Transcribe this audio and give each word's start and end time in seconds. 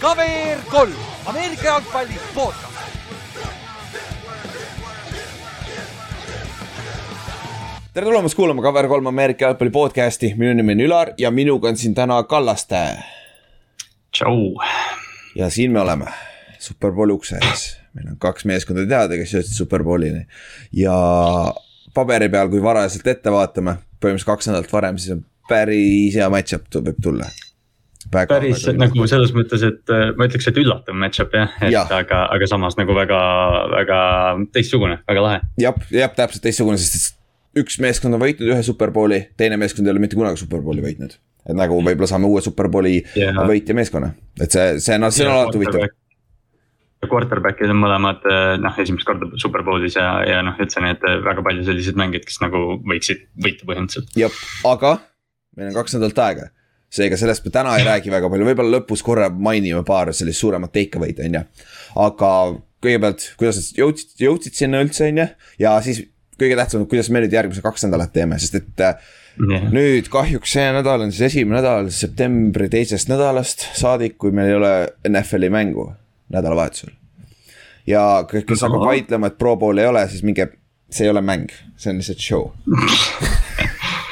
KVR 0.00 0.58
kolm, 0.70 0.92
Ameerika 1.26 1.64
jalgpalli 1.64 2.14
podcast. 2.34 2.78
tere 7.94 8.06
tulemast 8.06 8.34
kuulama 8.34 8.62
KVR3 8.62 9.08
Ameerika 9.08 9.44
jalgpalli 9.44 9.70
podcast'i, 9.70 10.34
minu 10.36 10.54
nimi 10.54 10.72
on 10.72 10.80
Ülar 10.80 11.12
ja 11.18 11.30
minuga 11.30 11.68
on 11.68 11.76
siin 11.76 11.94
täna 11.94 12.22
Kallaste. 12.22 12.98
tšau. 14.12 14.54
ja 15.34 15.50
siin 15.50 15.72
me 15.72 15.80
oleme, 15.80 16.06
superbowli 16.58 17.12
ukse 17.12 17.38
ees, 17.42 17.78
meil 17.94 18.08
on 18.08 18.18
kaks 18.18 18.44
meeskonda 18.44 18.86
teada, 18.86 19.16
kes 19.16 19.34
jõudsid 19.34 19.54
superbowlini 19.54 20.26
ja 20.72 20.94
paberi 21.94 22.28
peal, 22.28 22.48
kui 22.48 22.62
varajaselt 22.62 23.06
ette 23.06 23.32
vaatame, 23.32 23.78
põhimõtteliselt 23.98 24.30
kaks 24.34 24.50
nädalat 24.50 24.72
varem, 24.72 24.98
siis 24.98 25.16
on 25.16 25.24
päris 25.48 26.16
hea 26.18 26.30
match-up 26.32 26.68
võib 26.78 27.02
tulla 27.02 27.28
päris 28.12 28.64
väga 28.66 28.78
nagu 28.80 29.06
selles 29.10 29.34
mõttes, 29.36 29.64
et 29.66 29.92
äh, 29.92 30.08
ma 30.16 30.28
ütleks, 30.28 30.48
et 30.50 30.58
üllatav 30.60 30.96
match-up 30.98 31.34
jah, 31.36 31.54
et 31.60 31.74
ja. 31.74 31.84
aga, 31.98 32.24
aga 32.34 32.48
samas 32.50 32.78
nagu 32.78 32.96
väga, 32.96 33.20
väga 33.74 34.00
teistsugune, 34.54 35.00
väga 35.08 35.24
lahe. 35.24 35.40
jah, 35.60 35.78
jah, 35.92 36.12
täpselt 36.16 36.44
teistsugune, 36.46 36.80
sest 36.80 37.16
üks 37.58 37.78
meeskond 37.82 38.16
on 38.16 38.22
võitnud 38.22 38.52
ühe 38.52 38.64
superbowli, 38.64 39.22
teine 39.40 39.58
meeskond 39.60 39.88
ei 39.88 39.94
ole 39.94 40.04
mitte 40.04 40.18
kunagi 40.18 40.40
superbowli 40.40 40.84
võitnud. 40.84 41.16
et 41.48 41.56
nagu 41.56 41.80
võib-olla 41.80 42.10
saame 42.10 42.28
uue 42.30 42.42
superbowli 42.44 42.98
yeah. 43.16 43.42
võitja 43.48 43.76
meeskonna, 43.76 44.12
et 44.40 44.52
see, 44.52 44.76
see, 44.84 45.00
no 45.00 45.10
see 45.14 45.26
on 45.28 45.36
alati 45.36 45.60
huvitav 45.60 45.88
quarterback'id 47.08 47.70
on 47.70 47.78
mõlemad 47.78 48.24
äh, 48.26 48.56
noh, 48.58 48.74
esimest 48.82 49.06
korda 49.06 49.28
superbowlis 49.38 49.94
ja, 49.94 50.08
ja 50.26 50.40
noh, 50.42 50.56
üldse 50.58 50.82
need 50.82 51.04
äh, 51.06 51.20
väga 51.22 51.44
palju 51.46 51.62
sellised 51.68 51.98
mängijad, 52.00 52.26
kes 52.26 52.40
nagu 52.42 52.80
võiksid 52.82 53.28
võita 53.38 53.68
põhimõtteliselt. 53.68 54.16
jah, 54.18 54.40
aga 54.66 54.96
meil 55.58 55.72
on 55.72 55.76
kaks 55.82 55.98
nädalat 55.98 56.24
aega 56.24 56.48
seega 56.92 57.18
sellest 57.20 57.44
me 57.44 57.52
täna 57.52 57.74
ei 57.76 57.84
räägi 57.86 58.12
väga 58.12 58.30
palju, 58.32 58.46
võib-olla 58.48 58.78
lõpus 58.78 59.02
korra 59.04 59.28
mainime 59.28 59.82
paar 59.86 60.12
sellist 60.16 60.40
suuremat 60.40 60.72
take 60.72 60.98
away'd, 61.00 61.20
on 61.24 61.36
ju. 61.38 61.42
aga 62.04 62.32
kõigepealt, 62.84 63.26
kuidas 63.40 63.60
sa 63.60 63.80
jõudsid, 63.80 64.14
jõudsid 64.22 64.56
sinna 64.56 64.80
üldse, 64.84 65.08
on 65.10 65.22
ju, 65.22 65.26
ja 65.60 65.74
siis 65.84 66.04
kõige 66.38 66.56
tähtsam, 66.58 66.86
kuidas 66.88 67.10
me 67.12 67.22
nüüd 67.24 67.34
järgmised 67.34 67.64
kaks 67.64 67.84
nädalat 67.84 68.12
teeme, 68.14 68.38
sest 68.40 68.56
et 68.60 68.84
yeah. 68.84 69.66
nüüd 69.74 70.08
kahjuks 70.12 70.54
see 70.56 70.68
nädal 70.74 71.04
on 71.04 71.12
siis 71.12 71.32
esimene 71.32 71.58
nädal 71.60 71.90
septembri 71.94 72.70
teisest 72.72 73.10
nädalast 73.10 73.66
saadik, 73.78 74.16
kui 74.22 74.32
meil 74.34 74.52
ei 74.52 74.60
ole 74.60 74.72
NFL-i 75.10 75.50
mängu 75.52 75.90
nädalavahetusel. 76.32 76.94
ja 77.90 78.22
kes 78.30 78.64
hakkab 78.64 78.86
vaidlema, 78.86 79.28
et 79.28 79.38
Pro 79.40 79.56
Bowl 79.60 79.82
ei 79.82 79.90
ole, 79.90 80.06
siis 80.08 80.24
minge, 80.24 80.48
see 80.88 81.08
ei 81.08 81.12
ole 81.12 81.24
mäng, 81.24 81.52
see 81.76 81.92
on 81.92 82.00
lihtsalt 82.00 82.24
show 82.24 82.48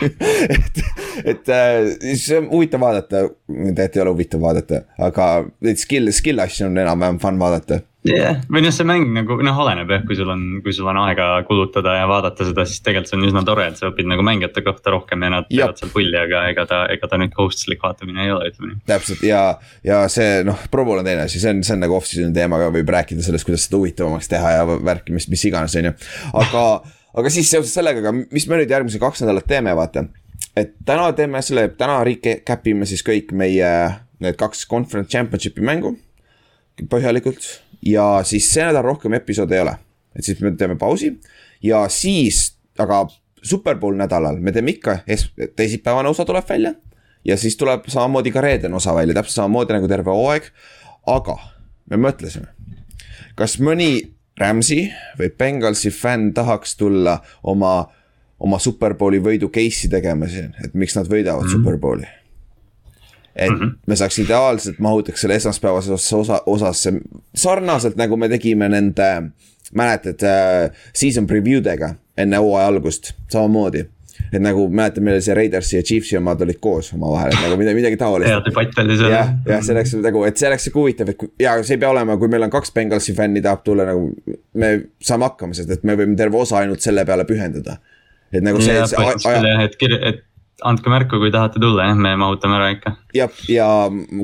et, 0.02 0.80
et 1.25 1.52
äh, 1.52 1.91
see 2.14 2.39
on 2.41 2.48
huvitav 2.52 2.83
vaadata, 2.83 3.27
tegelikult 3.48 3.97
ei 3.97 4.05
ole 4.05 4.14
huvitav 4.14 4.42
vaadata, 4.42 4.83
aga 5.08 5.28
neid 5.64 5.83
skill, 5.83 6.12
skill 6.14 6.42
asju 6.44 6.69
on 6.69 6.80
enam-vähem 6.84 7.20
fun 7.22 7.38
vaadata. 7.41 7.83
Jah. 8.06 8.36
Või 8.53 8.62
noh, 8.62 8.70
see 8.75 8.86
mäng 8.86 9.08
nagu 9.14 9.38
noh, 9.42 9.56
oleneb 9.64 9.91
jah, 9.91 10.03
kui 10.06 10.16
sul 10.19 10.28
on, 10.30 10.42
kui 10.62 10.75
sul 10.75 10.86
on 10.91 10.98
aega 11.03 11.27
kulutada 11.48 11.97
ja 11.97 12.05
vaadata 12.06 12.47
seda, 12.47 12.66
siis 12.69 12.83
tegelikult 12.84 13.11
see 13.11 13.19
on 13.19 13.27
üsna 13.27 13.42
tore, 13.47 13.66
et 13.70 13.80
sa 13.80 13.91
õpid 13.91 14.06
nagu 14.11 14.22
mängijate 14.27 14.62
kohta 14.66 14.92
rohkem 14.94 15.25
ja 15.27 15.33
nad 15.34 15.48
teevad 15.50 15.80
seal 15.80 15.91
pulli, 15.94 16.14
aga 16.20 16.44
ega 16.53 16.66
ta, 16.70 16.83
ega 16.92 17.10
ta 17.10 17.19
nüüd 17.19 17.34
kohustuslik 17.34 17.83
vaatamine 17.83 18.22
ei 18.27 18.34
ole, 18.34 18.53
ütleme 18.53 18.72
nii. 18.72 18.83
täpselt 18.92 19.25
ja, 19.27 19.41
ja 19.86 20.05
see 20.12 20.44
noh, 20.47 20.69
Pro 20.70 20.86
Bowl 20.86 21.03
on 21.03 21.08
teine 21.08 21.27
asi, 21.27 21.42
see 21.42 21.56
on, 21.56 21.64
see 21.66 21.75
on 21.75 21.83
nagu 21.83 21.98
off-season 21.98 22.36
teema 22.36 22.60
ka, 22.62 22.70
võib 22.77 22.94
rääkida 22.94 23.27
sellest, 23.27 23.48
kuidas 23.48 23.66
seda 23.66 23.81
huvitavamaks 23.83 24.31
teha 24.31 24.55
ja 24.60 24.69
värki, 24.70 25.16
mis, 25.16 25.27
mis 25.33 25.47
iganes, 25.50 25.75
on 25.81 25.91
ju, 25.91 25.97
aga 26.44 26.66
aga 27.17 27.33
siis 27.33 27.50
seoses 27.50 27.75
sellega 27.75 28.03
ka, 28.05 28.12
mis 28.33 28.47
me 28.48 28.61
nüüd 28.61 28.72
järgmised 28.72 29.00
kaks 29.03 29.25
nädalat 29.25 29.48
teeme, 29.48 29.75
vaata. 29.77 30.06
et 30.56 30.75
täna 30.89 31.11
teeme 31.17 31.42
selle, 31.42 31.69
täna 31.78 32.03
recap 32.05 32.67
ime 32.67 32.89
siis 32.89 33.05
kõik 33.06 33.33
meie 33.33 33.70
need 34.20 34.36
kaks 34.41 34.64
conference 34.69 35.12
championship'i 35.12 35.65
mängu 35.65 35.97
põhjalikult 36.91 37.44
ja 37.84 38.22
siis 38.28 38.49
see 38.53 38.65
nädal 38.65 38.84
rohkem 38.84 39.16
episoode 39.16 39.56
ei 39.56 39.65
ole. 39.65 39.76
et 40.16 40.25
siis 40.25 40.41
me 40.41 40.53
teeme 40.56 40.76
pausi 40.76 41.15
ja 41.62 41.87
siis, 41.88 42.56
aga 42.78 43.06
superbowl 43.43 43.97
nädalal 43.97 44.41
me 44.41 44.53
teeme 44.53 44.75
ikka, 44.76 44.99
teisipäevane 45.56 46.09
osa 46.09 46.25
tuleb 46.25 46.49
välja. 46.49 46.75
ja 47.25 47.37
siis 47.37 47.56
tuleb 47.56 47.88
samamoodi 47.88 48.31
ka 48.31 48.41
reedene 48.41 48.76
osa 48.76 48.94
välja, 48.94 49.15
täpselt 49.15 49.43
samamoodi 49.43 49.72
nagu 49.72 49.88
terve 49.88 50.10
hooaeg. 50.10 50.50
aga 51.06 51.38
me 51.91 51.97
mõtlesime, 51.97 52.53
kas 53.34 53.60
mõni 53.60 54.16
Ramsey 54.41 54.91
või 55.19 55.30
Bengalsi 55.38 55.91
fänn 55.91 56.32
tahaks 56.34 56.76
tulla 56.76 57.16
oma, 57.42 57.86
oma 58.41 58.58
superbowli 58.60 59.20
võidu 59.24 59.48
case'i 59.52 59.91
tegema 59.92 60.28
siin, 60.28 60.52
et 60.64 60.74
miks 60.74 60.97
nad 60.97 61.08
võidavad 61.08 61.47
mm 61.47 61.48
-hmm. 61.48 61.58
superbowli. 61.58 62.06
et 63.36 63.50
mm 63.50 63.56
-hmm. 63.56 63.75
me 63.86 63.96
saaks 63.96 64.19
ideaalselt 64.19 64.78
mahutaks 64.78 65.20
selle 65.20 65.34
esmaspäevasesse 65.34 66.16
osa, 66.16 66.42
osasse 66.46 66.92
sarnaselt 67.34 67.96
nagu 67.96 68.16
me 68.16 68.28
tegime 68.28 68.69
nende, 68.69 69.30
mäletad 69.72 70.22
äh,, 70.22 70.70
season 70.92 71.26
preview 71.26 71.64
dega 71.64 71.94
enne 72.16 72.36
hooaja 72.36 72.66
algust, 72.66 73.12
samamoodi 73.28 73.84
et 74.32 74.42
nagu 74.42 74.66
mäletan, 74.69 75.04
meil 75.06 75.19
oli 75.19 75.25
see 75.26 75.37
Raidersi 75.38 75.78
ja 75.78 75.87
Chiefsi 75.87 76.19
omad 76.19 76.42
olid 76.47 76.60
koos 76.62 76.92
omavahel, 76.97 77.34
et 77.34 77.42
nagu 77.44 77.59
midagi, 77.60 77.78
midagi 77.81 78.00
taolist. 78.00 78.31
hea 78.31 78.42
debatt 78.47 78.81
oli 78.82 78.98
seal. 79.00 79.14
jah, 79.14 79.32
jah, 79.48 79.64
see 79.64 79.76
oleks 79.76 79.97
nagu, 80.03 80.22
et 80.28 80.41
see 80.41 80.50
oleks 80.50 80.69
sihuke 80.69 80.82
huvitav, 80.82 81.12
et 81.12 81.20
kui, 81.20 81.32
ja 81.42 81.56
see 81.62 81.76
ei 81.78 81.82
pea 81.82 81.91
olema, 81.94 82.19
kui 82.20 82.31
meil 82.32 82.47
on 82.47 82.54
kaks 82.54 82.75
Bengalsi 82.76 83.16
fänni 83.16 83.42
tahab 83.44 83.64
tulla 83.66 83.88
nagu. 83.88 84.09
me 84.54 84.72
saame 85.03 85.31
hakkama, 85.31 85.56
sest 85.59 85.75
et 85.78 85.84
me 85.88 85.98
võime 85.98 86.16
terve 86.19 86.41
osa 86.41 86.60
ainult 86.62 86.84
selle 86.84 87.04
peale 87.09 87.26
pühendada. 87.28 87.78
et 88.32 88.42
nagu 88.44 88.62
see. 88.62 88.76
jah, 88.76 89.66
et, 89.66 89.82
et 90.12 90.25
andke 90.65 90.89
märku, 90.89 91.19
kui 91.21 91.28
tahate 91.33 91.61
tulla, 91.61 91.84
jah, 91.91 91.99
me 92.00 92.15
mahutame 92.17 92.56
ära 92.56 92.71
ikka. 92.72 92.94
jah, 93.17 93.33
ja 93.53 93.67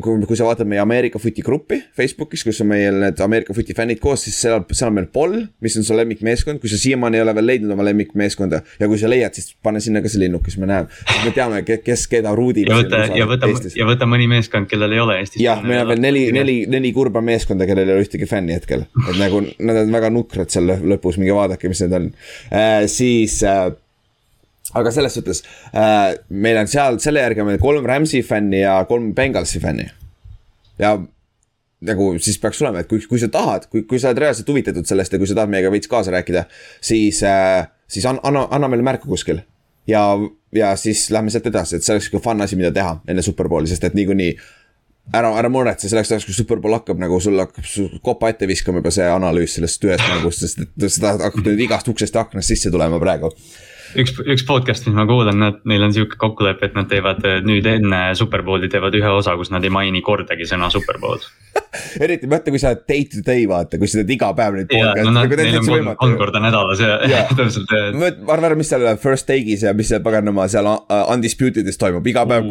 kui, 0.04 0.24
kui 0.28 0.36
sa 0.38 0.46
vaatad 0.46 0.68
meie 0.68 0.80
Ameerika 0.80 1.20
Footi 1.20 1.44
gruppi 1.44 1.76
Facebookis, 1.96 2.44
kus 2.46 2.60
on 2.64 2.70
meil 2.70 2.96
need 3.02 3.20
Ameerika 3.24 3.52
Footi 3.56 3.76
fännid 3.76 4.00
koos, 4.00 4.24
siis 4.24 4.38
seal, 4.40 4.64
seal 4.72 4.88
on 4.88 4.96
meil 4.96 5.10
poll, 5.12 5.36
mis 5.64 5.76
on 5.76 5.84
su 5.84 5.96
lemmikmeeskond, 5.96 6.60
kui 6.62 6.72
sa 6.72 6.78
siiamaani 6.80 7.20
ei 7.20 7.24
ole 7.26 7.34
veel 7.36 7.48
leidnud 7.50 7.74
oma 7.76 7.84
lemmikmeeskonda. 7.84 8.62
ja 8.80 8.88
kui 8.88 9.00
sa 9.00 9.10
leiad, 9.12 9.36
siis 9.36 9.52
pane 9.62 9.82
sinna 9.84 10.00
ka 10.04 10.12
see 10.12 10.22
linnuk, 10.24 10.48
siis 10.48 10.60
me 10.62 10.70
näeme, 10.70 10.88
siis 11.02 11.26
me 11.26 11.34
teame, 11.36 11.60
kes 11.68 12.06
keda 12.14 12.32
ruudib. 12.38 12.72
ja 12.72 12.80
võta, 12.80 13.02
ja 13.18 13.28
võta, 13.28 13.52
ja 13.76 13.90
võta 13.92 14.08
mõni 14.08 14.30
meeskond, 14.32 14.70
kellel 14.72 14.96
ei 14.96 15.04
ole 15.04 15.20
Eestis. 15.20 15.44
jah, 15.44 15.60
meil 15.66 15.84
on 15.84 15.92
veel 15.92 16.04
neli, 16.06 16.24
neli, 16.32 16.58
neli 16.72 16.94
kurba 16.96 17.20
meeskonda, 17.24 17.68
kellel 17.68 17.92
ei 17.92 17.98
ole 17.98 18.08
ühtegi 18.08 18.28
fänni 18.30 18.56
hetkel, 18.56 18.88
et 19.04 19.20
nagu 19.20 19.44
nad 19.60 19.84
on 19.84 19.92
väga 20.00 20.12
nukrad 20.16 20.52
seal 20.52 20.78
lõpus, 20.80 21.20
minge 21.20 21.36
vaadake, 21.36 21.68
mis 21.68 21.84
need 21.84 22.00
on 22.00 22.10
äh,, 22.48 22.88
siis 22.88 23.42
äh, 23.44 23.68
aga 24.78 24.92
selles 24.94 25.16
suhtes 25.18 25.42
äh, 25.76 26.14
meil 26.28 26.60
on 26.60 26.70
seal, 26.70 26.98
selle 27.02 27.24
järgi 27.24 27.44
on 27.44 27.50
meil 27.52 27.62
kolm 27.62 27.86
Rams'i 27.88 28.22
fänni 28.26 28.62
ja 28.62 28.78
kolm 28.88 29.12
Bengalsi 29.16 29.60
fänni. 29.60 29.88
ja 30.78 30.96
nagu 31.82 32.12
siis 32.22 32.38
peaks 32.38 32.62
olema, 32.62 32.82
et 32.82 32.90
kui, 32.90 33.02
kui 33.08 33.20
sa 33.20 33.28
tahad, 33.32 33.66
kui, 33.70 33.84
kui 33.88 34.00
sa 34.00 34.12
oled 34.12 34.22
reaalselt 34.22 34.48
huvitatud 34.48 34.86
sellest 34.88 35.12
ja 35.12 35.20
kui 35.20 35.28
sa 35.28 35.36
tahad 35.38 35.50
meiega 35.52 35.72
veits 35.72 35.90
kaasa 35.90 36.14
rääkida, 36.14 36.44
siis 36.80 37.22
äh,, 37.26 37.66
siis 37.90 38.06
anna, 38.06 38.22
anna, 38.28 38.46
anna 38.50 38.70
meile 38.70 38.86
märku 38.86 39.10
kuskil. 39.10 39.42
ja, 39.86 40.02
ja 40.54 40.76
siis 40.76 41.10
lähme 41.10 41.30
sealt 41.30 41.46
edasi, 41.50 41.76
et 41.76 41.84
see 41.84 41.94
oleks 41.94 42.06
sihuke 42.08 42.22
fun 42.22 42.42
asi, 42.44 42.56
mida 42.56 42.70
teha 42.74 43.00
enne 43.08 43.22
superbowli, 43.22 43.66
sest 43.66 43.84
et 43.88 43.96
niikuinii 43.98 44.30
ära, 45.18 45.32
ära 45.40 45.50
muretse 45.50 45.90
selleks 45.90 46.12
ajaks, 46.12 46.28
kui 46.28 46.36
superbowl 46.36 46.78
hakkab, 46.78 47.02
nagu 47.02 47.18
sul 47.20 47.40
hakkab 47.42 47.66
su 47.66 47.88
kopa 48.06 48.30
ette 48.30 48.46
viskama 48.46 48.78
juba 48.78 48.94
see 48.94 49.08
analüüs 49.10 49.58
sellest 49.58 49.88
ühest 49.88 50.06
mängust, 50.06 50.46
sest 50.46 50.62
et 50.62 50.86
seda 50.86 51.16
hakkab 51.18 51.50
nüüd 51.50 51.66
igast 51.66 51.90
uksest 51.90 52.14
ja 52.14 52.22
aknast 52.22 52.54
sisse 52.54 52.70
tulema 52.70 53.02
praegu 53.02 53.32
üks, 53.98 54.14
üks 54.22 54.44
podcast, 54.48 54.86
mis 54.88 54.96
ma 54.96 55.06
kuulan, 55.08 55.38
nad, 55.40 55.60
neil 55.68 55.84
on 55.86 55.94
sihuke 55.94 56.18
kokkulepe, 56.20 56.68
et 56.68 56.76
nad 56.78 56.88
teevad 56.90 57.22
äh, 57.28 57.40
nüüd 57.44 57.66
enne 57.68 58.02
Superbowli 58.18 58.70
teevad 58.72 58.96
ühe 58.98 59.14
osa, 59.14 59.36
kus 59.40 59.52
nad 59.54 59.64
ei 59.64 59.72
maini 59.72 60.02
kordagi 60.04 60.48
sõna 60.48 60.70
Superbowl 60.72 61.22
eriti 62.04 62.28
mõtle, 62.30 62.54
kui 62.54 62.62
sa 62.62 62.72
oled 62.72 62.84
day 62.88 63.06
to 63.10 63.22
day 63.26 63.46
vaata, 63.48 63.80
kui 63.80 63.90
sa 63.90 64.00
teed 64.00 64.14
iga 64.16 64.30
päev 64.36 64.58
neid 64.58 64.70
podcast'e. 64.70 65.06
No, 65.06 65.14
nagu 65.16 65.38
kolm, 65.68 65.90
kolm 66.00 66.18
korda 66.20 66.42
nädalas 66.44 66.82
ja, 66.82 66.98
ja. 67.08 67.24
täpselt. 67.32 67.72
ma 67.98 68.12
arvan 68.34 68.50
ära, 68.52 68.58
mis 68.58 68.72
seal 68.72 68.86
first 69.02 69.28
take'is 69.28 69.66
ja 69.66 69.74
mis 69.76 69.92
seal 69.92 70.04
paganama 70.04 70.48
seal 70.52 70.68
Undisputed'is 71.12 71.80
toimub, 71.80 72.06
iga 72.08 72.24
päev 72.28 72.48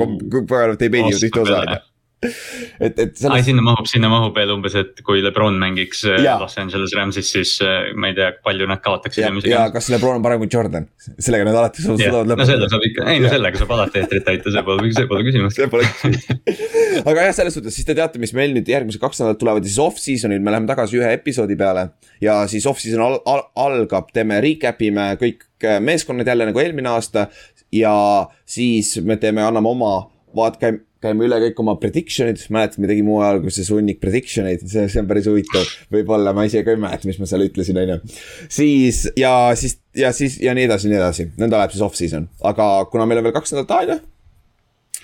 paganama 0.49 0.77
teeb 0.81 0.99
ühte 1.01 1.45
osa 1.45 1.63
on 1.63 1.75
ju 1.75 1.81
et, 2.85 2.99
et 2.99 3.15
sellest.... 3.17 3.33
ai, 3.33 3.41
sinna 3.45 3.63
mahub, 3.65 3.87
sinna 3.89 4.09
mahub 4.11 4.35
veel 4.37 4.51
umbes, 4.53 4.75
et 4.77 4.99
kui 5.05 5.23
Lebron 5.25 5.55
mängiks 5.61 6.03
äh, 6.05 6.19
ja. 6.21 6.35
Los 6.41 6.53
Angeles 6.61 6.93
Ramsis, 6.93 7.31
siis 7.33 7.55
äh, 7.65 7.89
ma 7.97 8.11
ei 8.11 8.17
tea, 8.17 8.27
palju 8.45 8.67
nad 8.69 8.83
kaotaksid. 8.85 9.23
ja, 9.25 9.31
ja 9.49 9.63
kas 9.73 9.89
Lebron 9.89 10.19
on 10.19 10.25
parem 10.25 10.43
kui 10.43 10.49
Jordan, 10.53 10.85
sellega 11.17 11.47
nad 11.47 11.57
alati 11.63 11.85
suudavad 11.85 12.29
lõpetada. 12.29 12.43
no 12.43 12.49
selle 12.51 12.69
saab 12.69 12.85
ikka, 12.85 13.07
ei 13.09 13.23
no 13.23 13.31
sellega 13.31 13.61
saab 13.63 13.73
alati 13.77 14.03
eetrit 14.03 14.27
täita, 14.27 14.53
see 14.53 14.65
pole, 14.67 14.91
see 14.97 15.09
pole 15.09 15.25
küsimust. 15.25 15.57
see 15.57 15.71
pole 15.71 15.87
küsimust. 15.87 16.61
aga 17.09 17.25
jah, 17.25 17.33
selles 17.39 17.57
suhtes, 17.57 17.79
siis 17.79 17.89
te 17.89 17.97
teate, 17.97 18.21
mis 18.21 18.35
meil 18.37 18.53
nüüd 18.53 18.69
järgmised 18.69 19.01
kaks 19.01 19.23
nädalat 19.23 19.41
tulevad 19.41 19.65
ja 19.65 19.73
siis 19.73 19.81
off-season'il 19.87 20.45
me 20.45 20.53
läheme 20.53 20.69
tagasi 20.69 21.01
ühe 21.01 21.09
episoodi 21.17 21.57
peale. 21.57 21.87
ja 22.21 22.37
siis 22.51 22.69
off-season 22.69 23.01
al 23.07 23.17
al 23.33 23.47
algab, 23.65 24.13
teeme 24.13 24.37
recap 24.45 24.85
ime 24.85 25.09
kõik 25.21 25.47
äh, 25.65 25.81
meeskonnad 25.81 26.29
jälle 26.29 26.51
nagu 26.51 26.61
eelmine 26.61 26.93
aasta. 26.93 27.27
ja 27.73 27.97
siis 28.45 28.99
me 29.01 29.17
teeme, 29.17 29.41
anname 29.41 29.73
oma 29.73 29.95
vaat-, 30.37 30.61
käime 30.61 30.85
käime 31.01 31.25
üle 31.25 31.37
kõik 31.45 31.59
oma 31.63 31.73
prediction'id, 31.81 32.43
mäletad, 32.53 32.81
me 32.81 32.89
tegime 32.89 33.09
hooaja 33.13 33.35
alguses 33.35 33.69
hunnik 33.73 33.99
prediction 34.01 34.47
eid, 34.49 34.63
see, 34.69 34.85
see 34.91 35.01
on 35.01 35.07
päris 35.09 35.27
huvitav. 35.29 35.65
võib-olla 35.93 36.33
ma 36.37 36.45
ise 36.45 36.61
ka 36.65 36.75
ei 36.75 36.81
mäleta, 36.81 37.09
mis 37.09 37.17
ma 37.21 37.29
seal 37.29 37.45
ütlesin, 37.47 37.79
on 37.81 37.93
ju. 37.95 38.17
siis 38.51 39.03
ja 39.17 39.33
siis 39.57 39.79
ja 39.97 40.11
siis 40.15 40.37
ja 40.43 40.53
nii 40.57 40.67
edasi, 40.69 40.91
nii 40.91 40.99
edasi, 40.99 41.27
nõnda 41.41 41.61
läheb 41.61 41.73
siis 41.73 41.85
off-season, 41.85 42.27
aga 42.47 42.67
kuna 42.91 43.07
meil 43.09 43.21
on 43.21 43.29
veel 43.29 43.37
kaks 43.37 43.55
nädalat 43.55 43.73
aega. 43.79 43.97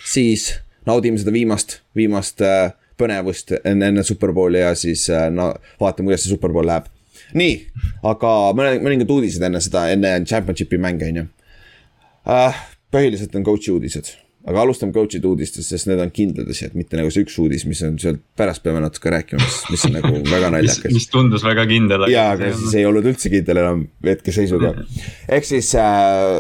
siis 0.06 0.52
naudime 0.88 1.18
seda 1.22 1.34
viimast, 1.34 1.80
viimast 1.98 2.46
äh, 2.46 2.70
põnevust 2.98 3.56
enne, 3.58 3.90
enne 3.90 4.06
superbowli 4.06 4.62
ja 4.62 4.76
siis 4.78 5.08
äh, 5.10 5.28
no 5.34 5.50
vaatame, 5.82 6.12
kuidas 6.12 6.28
see 6.28 6.36
superbowl 6.36 6.70
läheb. 6.70 6.92
nii, 7.38 7.58
aga 8.06 8.36
mõned, 8.58 8.86
mõningad 8.86 9.18
uudised 9.18 9.50
enne 9.50 9.64
seda, 9.66 9.88
enne 9.98 10.14
championship'i 10.30 10.78
mänge, 10.78 11.10
on 11.10 11.24
ju. 11.24 11.28
põhiliselt 12.94 13.34
on 13.36 13.50
coach'i 13.50 13.74
uudised 13.74 14.14
aga 14.48 14.64
alustame 14.64 14.96
coach'ide 14.96 15.28
uudistest, 15.28 15.68
sest 15.74 15.90
need 15.90 16.00
on 16.00 16.12
kindlad 16.16 16.48
asjad, 16.52 16.76
mitte 16.78 16.98
nagu 17.00 17.12
see 17.12 17.26
üks 17.26 17.36
uudis, 17.44 17.66
mis 17.68 17.82
on 17.84 17.98
sealt 18.00 18.22
pärast 18.40 18.64
peame 18.64 18.80
natuke 18.84 19.12
rääkima, 19.12 19.44
mis, 19.44 19.58
mis 19.74 19.86
on 19.90 19.96
nagu 19.98 20.12
väga 20.36 20.52
naljakas 20.56 20.96
mis 20.96 21.10
tundus 21.12 21.44
väga 21.48 21.68
kindel. 21.70 22.08
jaa, 22.12 22.30
aga 22.38 22.54
siis 22.56 22.78
ei 22.80 22.88
olnud 22.88 23.08
üldse 23.12 23.32
kindel 23.34 23.62
enam 23.64 23.84
hetkeseisuga. 24.08 24.74
ehk 25.38 25.48
siis 25.48 25.74
äh, 25.76 26.40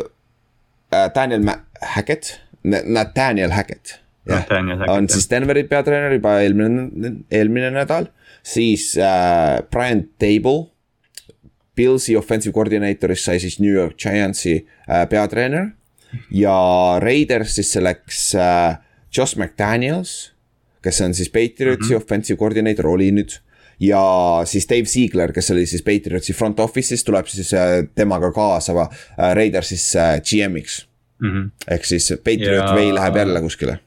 äh 0.96 1.10
Daniel 1.16 1.52
Hackett, 1.96 2.38
Nathaniel 2.64 3.52
Hackett. 3.56 3.98
jah, 4.28 4.48
on 4.94 5.12
siis 5.12 5.28
Denveri 5.32 5.66
peatreener 5.68 6.16
juba 6.16 6.40
eelmine, 6.46 7.14
eelmine 7.32 7.74
nädal, 7.76 8.08
siis 8.44 8.94
äh, 8.96 9.60
Brian 9.72 10.08
Table. 10.20 10.72
Pilsi 11.78 12.16
offensive 12.18 12.56
coordinator'ist 12.56 13.28
sai 13.28 13.38
siis 13.38 13.60
New 13.62 13.70
York 13.70 14.00
Giantsi 14.02 14.56
äh, 14.90 15.04
peatreener 15.12 15.68
ja 16.32 16.58
Raidersisse 17.00 17.84
läks 17.84 18.36
äh, 18.36 18.78
Josh 19.18 19.38
McDaniels, 19.38 20.34
kes 20.84 21.02
on 21.02 21.14
siis 21.14 21.30
Patriotsi 21.30 21.94
mm 21.94 21.98
-hmm. 21.98 22.04
offensive 22.04 22.40
coordinator, 22.40 22.88
oli 22.88 23.12
nüüd 23.12 23.40
ja 23.80 24.02
siis 24.46 24.70
Dave 24.70 24.86
Ziegler, 24.86 25.34
kes 25.34 25.52
oli 25.52 25.66
siis 25.66 25.84
Patriotsi 25.84 26.34
front 26.34 26.60
office'is, 26.60 27.04
tuleb 27.04 27.28
siis 27.28 27.54
äh, 27.54 27.84
temaga 27.96 28.32
kaasava 28.32 28.90
äh, 28.90 29.36
Raiders'is 29.36 29.94
GM-iks 30.30 30.88
mm. 31.20 31.30
-hmm. 31.32 31.52
ehk 31.68 31.86
siis 31.86 32.14
Patriot 32.24 32.70
ja... 32.70 32.76
Way 32.76 32.94
läheb 32.94 33.16
jälle 33.16 33.42
kuskile. 33.42 33.80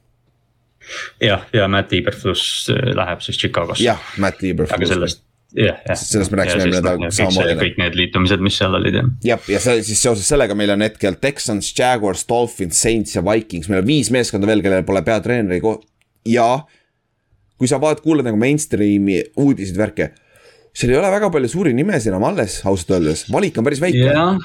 jah, 1.20 1.46
ja 1.52 1.68
Matt 1.68 1.92
Eberflus 1.92 2.66
läheb 2.94 3.20
siis 3.20 3.38
Chicagosse. 3.38 3.84
jah, 3.84 4.00
Matt 4.18 4.44
Eberflus. 4.44 4.76
aga 4.76 4.86
sellest 4.86 5.29
jah, 5.56 5.80
jah. 5.86 5.98
sellest 5.98 6.32
me 6.32 6.40
rääkisime 6.40 6.62
eelmine 6.64 6.80
nädal 6.80 7.00
noh, 7.02 7.12
samamoodi. 7.14 7.56
kõik 7.60 7.80
need 7.82 7.98
liitumised, 7.98 8.44
mis 8.44 8.58
seal 8.60 8.76
olid 8.78 8.98
jah. 9.00 9.10
jah, 9.32 9.50
ja 9.50 9.60
see 9.62 9.82
siis 9.86 10.02
seoses 10.06 10.28
sellega 10.30 10.56
meil 10.58 10.74
on 10.76 10.84
hetkel 10.86 11.18
Texans, 11.22 11.72
Jaguars, 11.76 12.24
Dolphins, 12.28 12.80
Saints 12.80 13.16
ja 13.16 13.24
Vikings, 13.26 13.70
meil 13.70 13.82
on 13.82 13.88
viis 13.90 14.12
meeskonda 14.14 14.50
veel, 14.50 14.62
kellel 14.64 14.86
pole 14.88 15.02
peatreeneri 15.06 15.60
ko- 15.64 15.80
ja. 16.28 16.48
kui 17.60 17.68
sa 17.68 17.80
vaatad, 17.82 18.04
kuulad 18.04 18.28
nagu 18.28 18.38
mainstream'i 18.40 19.20
uudiseid, 19.40 19.78
värke. 19.80 20.12
seal 20.72 20.94
ei 20.94 21.00
ole 21.00 21.10
väga 21.12 21.30
palju 21.34 21.50
suuri 21.50 21.74
nimesid 21.76 22.12
enam 22.14 22.24
alles, 22.30 22.60
ausalt 22.64 22.96
öeldes, 22.98 23.26
valik 23.32 23.58
on 23.58 23.66
päris 23.66 23.82
väike. 23.82 24.06
jah 24.10 24.38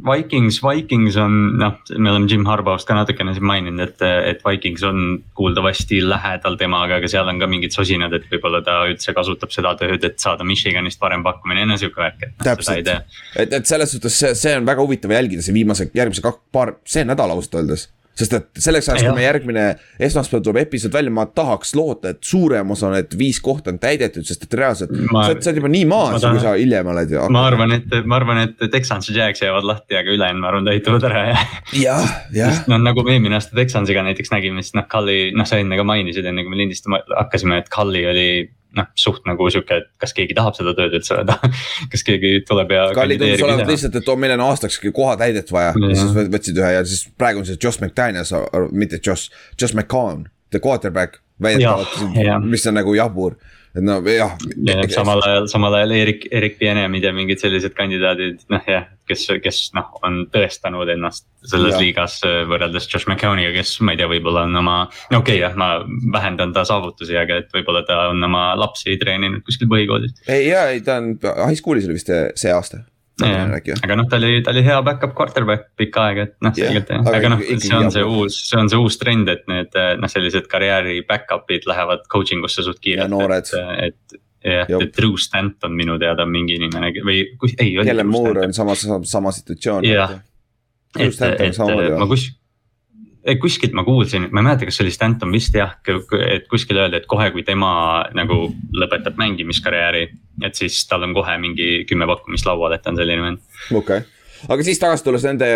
Vikings, 0.00 0.58
Vikings 0.64 1.16
on 1.20 1.34
noh, 1.60 1.74
me 1.98 2.10
oleme 2.10 2.26
Jim 2.30 2.46
Harbaugh'st 2.48 2.88
ka 2.88 2.96
natukene 2.96 3.34
siin 3.36 3.44
maininud, 3.46 3.82
et, 3.84 4.04
et 4.32 4.40
Vikings 4.42 4.82
on 4.88 5.02
kuuldavasti 5.36 6.00
lähedal 6.06 6.56
temaga, 6.58 6.96
aga 6.98 7.10
seal 7.12 7.28
on 7.28 7.38
ka 7.42 7.48
mingid 7.50 7.76
sosinad, 7.76 8.14
et 8.16 8.24
võib-olla 8.32 8.62
ta 8.64 8.80
üldse 8.88 9.14
kasutab 9.14 9.52
seda 9.54 9.74
tööd, 9.78 10.02
et 10.08 10.18
saada 10.22 10.46
Michiganist 10.48 11.00
parem 11.02 11.22
pakkumine, 11.26 11.68
no 11.68 11.76
sihuke 11.78 12.02
värk, 12.02 12.24
et. 12.24 12.36
täpselt, 12.42 12.88
et, 12.88 13.58
et 13.60 13.68
selles 13.68 13.92
suhtes 13.94 14.16
see, 14.24 14.32
see 14.38 14.56
on 14.58 14.66
väga 14.66 14.82
huvitav 14.82 15.12
jälgida, 15.12 15.44
see 15.44 15.60
viimase, 15.60 15.90
järgmise 15.94 16.24
kaks, 16.24 16.40
paar, 16.56 16.78
see 16.88 17.04
nädal 17.06 17.36
ausalt 17.36 17.60
öeldes 17.60 17.90
sest 18.18 18.34
et 18.36 18.60
selleks 18.60 18.90
ajaks, 18.90 19.06
kui 19.06 19.16
meie 19.16 19.26
järgmine 19.26 19.64
esmaspäev 20.02 20.42
tuleb 20.44 20.62
episood 20.66 20.92
välja, 20.94 21.12
ma 21.14 21.24
tahaks 21.32 21.72
loota, 21.78 22.12
et 22.12 22.20
suurem 22.26 22.74
osa 22.74 22.90
need 22.92 23.16
viis 23.18 23.40
kohta 23.44 23.72
on 23.72 23.80
täidetud, 23.82 24.26
sest 24.28 24.44
et 24.46 24.56
reaalselt 24.60 24.92
ma, 25.08 25.24
sa, 25.28 25.38
sa 25.38 25.50
oled 25.50 25.62
juba 25.62 25.72
nii 25.72 25.88
maas, 25.88 26.18
kui 26.26 26.42
sa 26.42 26.54
hiljem 26.58 26.92
oled 26.92 27.14
ju. 27.16 27.24
ma 27.32 27.46
arvan, 27.48 27.76
et, 27.78 27.98
ma 28.04 28.18
arvan, 28.20 28.42
et 28.44 28.66
Texans 28.72 29.08
ja 29.08 29.16
Jags 29.22 29.44
jäävad 29.44 29.68
lahti, 29.68 29.96
aga 29.96 30.12
ülejäänud, 30.12 30.44
ma 30.44 30.52
arvan, 30.52 30.68
täituvad 30.68 31.08
ära 31.08 31.26
ja. 31.30 31.44
jah, 31.82 32.16
jah. 32.36 32.64
noh, 32.72 32.82
nagu 32.84 33.06
me 33.06 33.16
eelmine 33.16 33.40
aasta 33.40 33.56
Texansiga 33.56 34.04
näiteks 34.06 34.34
nägime, 34.34 34.64
siis 34.64 34.76
noh, 34.76 34.88
Cully, 34.92 35.30
noh, 35.36 35.48
sa 35.48 35.60
enne 35.62 35.80
ka 35.80 35.86
mainisid, 35.88 36.28
enne 36.28 36.44
kui 36.44 36.52
me 36.52 36.60
lindistama 36.60 37.00
hakkasime, 37.16 37.62
et 37.64 37.72
Cully 37.72 38.04
oli 38.12 38.28
noh, 38.76 38.88
suht 38.98 39.26
nagu 39.28 39.48
sihuke, 39.52 39.80
et 39.82 39.88
kas 40.02 40.14
keegi 40.16 40.36
tahab 40.36 40.56
seda 40.58 40.74
tööd 40.78 40.96
üldse 40.98 41.16
öelda 41.18 41.38
kas 41.92 42.06
keegi 42.06 42.34
tuleb 42.48 42.74
ja. 42.76 42.88
Kalli 42.96 43.18
tundus 43.20 43.44
olevat 43.46 43.72
lihtsalt, 43.72 43.98
et 44.00 44.12
oo, 44.12 44.18
meil 44.20 44.36
on 44.36 44.44
aastaks 44.48 44.80
koha 44.90 45.16
täidet 45.20 45.52
vaja 45.54 45.72
ja 45.74 45.96
siis 45.98 46.30
võtsid 46.34 46.60
ühe 46.62 46.74
ja 46.78 46.84
siis 46.88 47.06
praegu 47.18 47.42
on 47.42 47.48
see 47.48 47.60
Josh 47.60 47.82
McDaniels, 47.82 48.34
mitte 48.72 49.00
Josh, 49.04 49.32
Josh 49.60 49.76
McCown, 49.76 50.28
the 50.50 50.62
quarterback. 50.62 51.20
väidetavalt, 51.42 52.44
mis 52.46 52.66
on 52.70 52.76
nagu 52.76 52.92
jabur 52.94 53.34
et 53.72 53.82
no 53.84 53.98
jah. 54.04 54.34
samal 54.92 55.22
ajal, 55.24 55.46
samal 55.50 55.74
ajal 55.78 55.94
Erik, 55.96 56.26
Erik 56.30 56.58
Pienemid 56.60 57.06
ja 57.06 57.12
mingid 57.16 57.40
sellised 57.40 57.72
kandidaadid, 57.76 58.44
noh 58.52 58.68
jah, 58.68 58.90
kes, 59.12 59.26
kes 59.44 59.60
noh, 59.76 59.90
on 60.06 60.24
tõestanud 60.32 60.90
ennast 60.94 61.26
selles 61.48 61.76
ja. 61.76 61.80
liigas 61.82 62.20
äh, 62.26 62.42
võrreldes 62.50 62.88
Josh 62.88 63.08
McCowniga, 63.08 63.52
kes 63.56 63.76
ma 63.84 63.94
ei 63.94 64.00
tea, 64.00 64.08
võib-olla 64.10 64.46
on 64.48 64.62
oma. 64.62 64.76
no 65.12 65.22
okei 65.22 65.38
okay, 65.38 65.42
jah, 65.44 65.58
ma 65.58 65.72
vähendan 66.14 66.54
ta 66.56 66.64
saavutusi, 66.68 67.16
aga 67.18 67.42
et 67.42 67.52
võib-olla 67.54 67.84
ta 67.88 68.06
on 68.12 68.22
oma 68.28 68.52
lapsi 68.58 68.96
treeninud 69.00 69.44
kuskil 69.46 69.70
põhikoolis. 69.72 70.16
ei 70.28 70.48
ja, 70.48 70.68
ei 70.72 70.82
ta 70.86 71.00
on 71.02 71.14
high 71.20 71.58
school'is 71.58 71.88
oli 71.88 72.00
vist 72.00 72.10
see 72.12 72.54
aasta 72.54 72.84
aga 73.84 73.96
noh, 73.98 74.08
ta 74.08 74.18
oli, 74.18 74.40
ta 74.44 74.50
oli 74.54 74.64
hea 74.66 74.78
back-up 74.86 75.12
quarterback 75.18 75.68
pikka 75.78 76.06
aega, 76.08 76.26
et 76.28 76.34
noh, 76.44 76.54
selgelt 76.56 76.90
jah, 76.90 77.06
aga 77.12 77.32
noh, 77.34 77.44
see 77.52 77.76
on 77.76 77.92
see 77.94 78.04
uus, 78.08 78.38
see 78.48 78.58
on 78.58 78.72
see 78.72 78.80
uus 78.80 78.98
trend, 79.00 79.30
et 79.32 79.44
need 79.50 79.78
noh, 80.00 80.10
sellised 80.10 80.48
karjääri 80.50 81.02
back-up'id 81.08 81.68
lähevad 81.70 82.06
coaching 82.12 82.44
usse 82.48 82.64
suht 82.66 82.80
kiirelt. 82.82 83.12
et, 83.36 83.52
et 83.90 84.22
jah, 84.44 84.68
et 84.80 84.92
Drew 84.96 85.16
Stanton 85.20 85.74
minu 85.76 85.98
teada 86.02 86.26
on 86.26 86.32
mingi 86.34 86.58
inimene 86.58 86.92
või 87.06 87.24
kus, 87.40 87.56
ei. 87.58 87.74
Kellen 87.84 88.10
Moore 88.10 88.46
on 88.48 88.54
sama, 88.56 88.76
sama 88.76 89.32
situatsioon. 89.32 89.86
jah, 89.86 90.18
et, 90.98 91.14
et, 91.14 91.44
et 91.48 91.60
ma 91.98 92.08
kus 92.10 92.30
kuskilt 93.38 93.72
ma 93.72 93.84
kuulsin, 93.84 94.26
ma 94.32 94.40
ei 94.40 94.46
mäleta, 94.48 94.66
kas 94.66 94.78
see 94.78 94.86
oli 94.86 94.94
Stanton 94.94 95.30
vist 95.32 95.54
jah, 95.54 95.76
et 96.26 96.48
kuskil 96.50 96.80
öeldi, 96.80 96.98
et 96.98 97.06
kohe, 97.10 97.28
kui 97.34 97.44
tema 97.46 98.02
nagu 98.18 98.48
lõpetab 98.74 99.18
mängimiskarjääri. 99.20 100.08
et 100.42 100.58
siis 100.58 100.80
tal 100.88 101.04
on 101.06 101.14
kohe 101.14 101.36
mingi 101.38 101.84
kümme 101.88 102.06
pakkumist 102.08 102.46
laual, 102.48 102.72
et 102.74 102.82
ta 102.82 102.90
on 102.90 102.98
selline 102.98 103.22
vend. 103.22 103.38
okei 103.70 104.02
okay., 104.02 104.48
aga 104.48 104.66
siis 104.66 104.80
tagasi 104.82 105.04
tulles 105.04 105.24
nende 105.28 105.48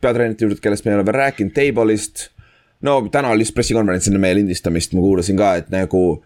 peatreenerite 0.00 0.44
juurde, 0.44 0.60
kellest 0.62 0.84
me 0.84 0.92
ei 0.92 0.98
ole 0.98 1.06
veel 1.06 1.18
rääkinud, 1.20 1.54
Table'ist. 1.54 2.28
no 2.82 2.96
täna 3.12 3.30
oli 3.30 3.46
just 3.46 3.54
pressikonverents 3.54 4.08
enne 4.08 4.18
meie 4.18 4.40
lindistamist, 4.40 4.94
ma 4.96 5.04
kuulasin 5.04 5.38
ka, 5.38 5.54
et 5.62 5.70
nagu 5.70 6.24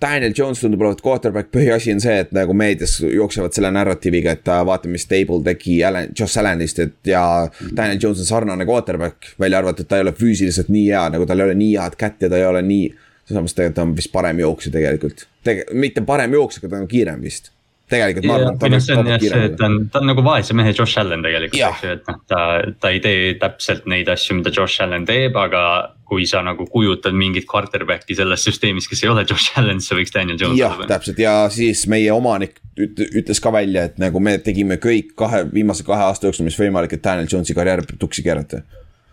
Daniel 0.00 0.32
Jones 0.38 0.60
tundub 0.60 0.82
olevat 0.84 1.00
quarterback, 1.00 1.48
põhiasi 1.54 1.94
on 1.94 2.02
see, 2.04 2.18
et 2.20 2.32
nagu 2.36 2.52
meedias 2.56 2.98
jooksevad 3.00 3.54
selle 3.56 3.70
narratiiviga, 3.72 4.34
et 4.36 4.50
vaata, 4.68 4.90
mis 4.92 5.08
Table 5.08 5.40
tegi 5.46 5.78
Allan, 5.88 6.10
Josh 6.12 6.36
Allanist, 6.42 6.82
et 6.84 7.12
ja 7.12 7.22
Daniel 7.70 8.02
Jones 8.02 8.20
on 8.20 8.28
sarnane 8.28 8.68
quarterback. 8.68 9.32
välja 9.40 9.58
arvatud, 9.58 9.88
ta 9.88 9.96
ei 9.96 10.04
ole 10.04 10.12
füüsiliselt 10.12 10.68
nii 10.68 10.86
hea, 10.90 11.08
nagu 11.16 11.26
tal 11.26 11.40
ei 11.40 11.48
ole 11.48 11.56
nii 11.56 11.72
head 11.80 11.96
kätt 11.96 12.22
ja 12.22 12.28
ta 12.28 12.36
ei 12.36 12.44
ole 12.46 12.62
nii. 12.62 12.94
samas 13.26 13.56
tegelikult 13.56 13.74
ta 13.74 13.82
on 13.82 13.96
vist 13.96 14.12
parem 14.12 14.38
jooksja 14.38 14.70
tegelikult, 14.72 15.26
tege-, 15.44 15.66
mitte 15.74 16.04
parem 16.06 16.36
jooksja, 16.36 16.60
aga 16.62 16.76
ta 16.76 16.82
on 16.84 16.88
kiirem 16.88 17.24
vist 17.24 17.55
tegelikult 17.90 18.26
ma 18.26 18.36
arvan, 18.40 18.56
et 18.56 18.62
ta 18.62 18.70
jah 18.72 19.20
see, 19.22 19.42
et 19.46 19.56
ta 19.58 19.68
on, 19.68 19.76
ta 19.92 20.00
on 20.02 20.08
nagu 20.10 20.22
vaese 20.26 20.54
mehe 20.58 20.72
Josh 20.74 20.98
Allan 21.00 21.22
tegelikult, 21.22 21.60
eks 21.68 21.84
ju, 21.84 21.92
et 21.94 22.08
noh, 22.10 22.18
ta, 22.30 22.40
ta 22.82 22.90
ei 22.94 23.02
tee 23.04 23.34
täpselt 23.40 23.86
neid 23.90 24.10
asju, 24.10 24.38
mida 24.40 24.52
Josh 24.54 24.82
Allan 24.84 25.06
teeb, 25.08 25.36
aga. 25.40 25.66
kui 26.06 26.22
sa 26.22 26.38
nagu 26.38 26.62
kujutad 26.70 27.16
mingit 27.18 27.48
quarterback'i 27.50 28.14
selles 28.14 28.44
süsteemis, 28.46 28.86
kes 28.86 29.00
ei 29.02 29.08
ole 29.10 29.24
Josh 29.30 29.58
Allan, 29.58 29.80
siis 29.80 29.90
see 29.90 29.98
võiks 29.98 30.14
Daniel 30.14 30.38
Jones 30.38 30.54
olla. 30.54 30.84
jah, 30.84 30.90
täpselt 30.92 31.18
ja 31.18 31.34
siis 31.50 31.82
meie 31.90 32.12
omanik 32.14 32.60
ütles 32.78 33.42
ka 33.42 33.50
välja, 33.54 33.88
et 33.90 33.98
nagu 33.98 34.22
me 34.22 34.36
tegime 34.38 34.78
kõik 34.82 35.16
kahe, 35.18 35.42
viimase 35.50 35.86
kahe 35.86 36.06
aasta 36.06 36.28
jooksul, 36.28 36.46
mis 36.46 36.58
võimalik, 36.60 36.94
et 36.94 37.02
Daniel 37.02 37.30
Jonesi 37.30 37.56
karjäär 37.58 37.82
tuksi 37.98 38.26
keerata 38.26 38.62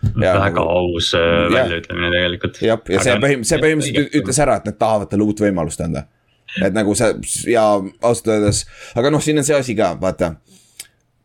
Ja, 0.03 0.33
väga 0.35 0.49
nagu, 0.49 0.63
aus 0.67 1.13
äh, 1.15 1.45
väljaütlemine 1.47 2.09
tegelikult. 2.11 2.57
jah, 2.61 2.81
ja 2.91 3.03
see 3.05 3.13
põhim-, 3.23 3.45
see 3.47 3.59
põhimõtteliselt 3.61 4.17
ütles 4.19 4.39
ära, 4.43 4.57
et 4.59 4.65
nad 4.67 4.75
tahavad 4.75 5.07
talle 5.09 5.23
uut 5.23 5.39
võimalust 5.45 5.79
anda 5.85 6.03
et 6.61 6.75
nagu 6.75 6.93
see 6.97 7.53
ja 7.53 7.63
ausalt 8.01 8.29
öeldes, 8.35 8.63
aga 8.99 9.11
noh, 9.13 9.21
siin 9.23 9.41
on 9.41 9.47
see 9.47 9.57
asi 9.57 9.77
ka, 9.77 9.93
vaata. 10.01 10.35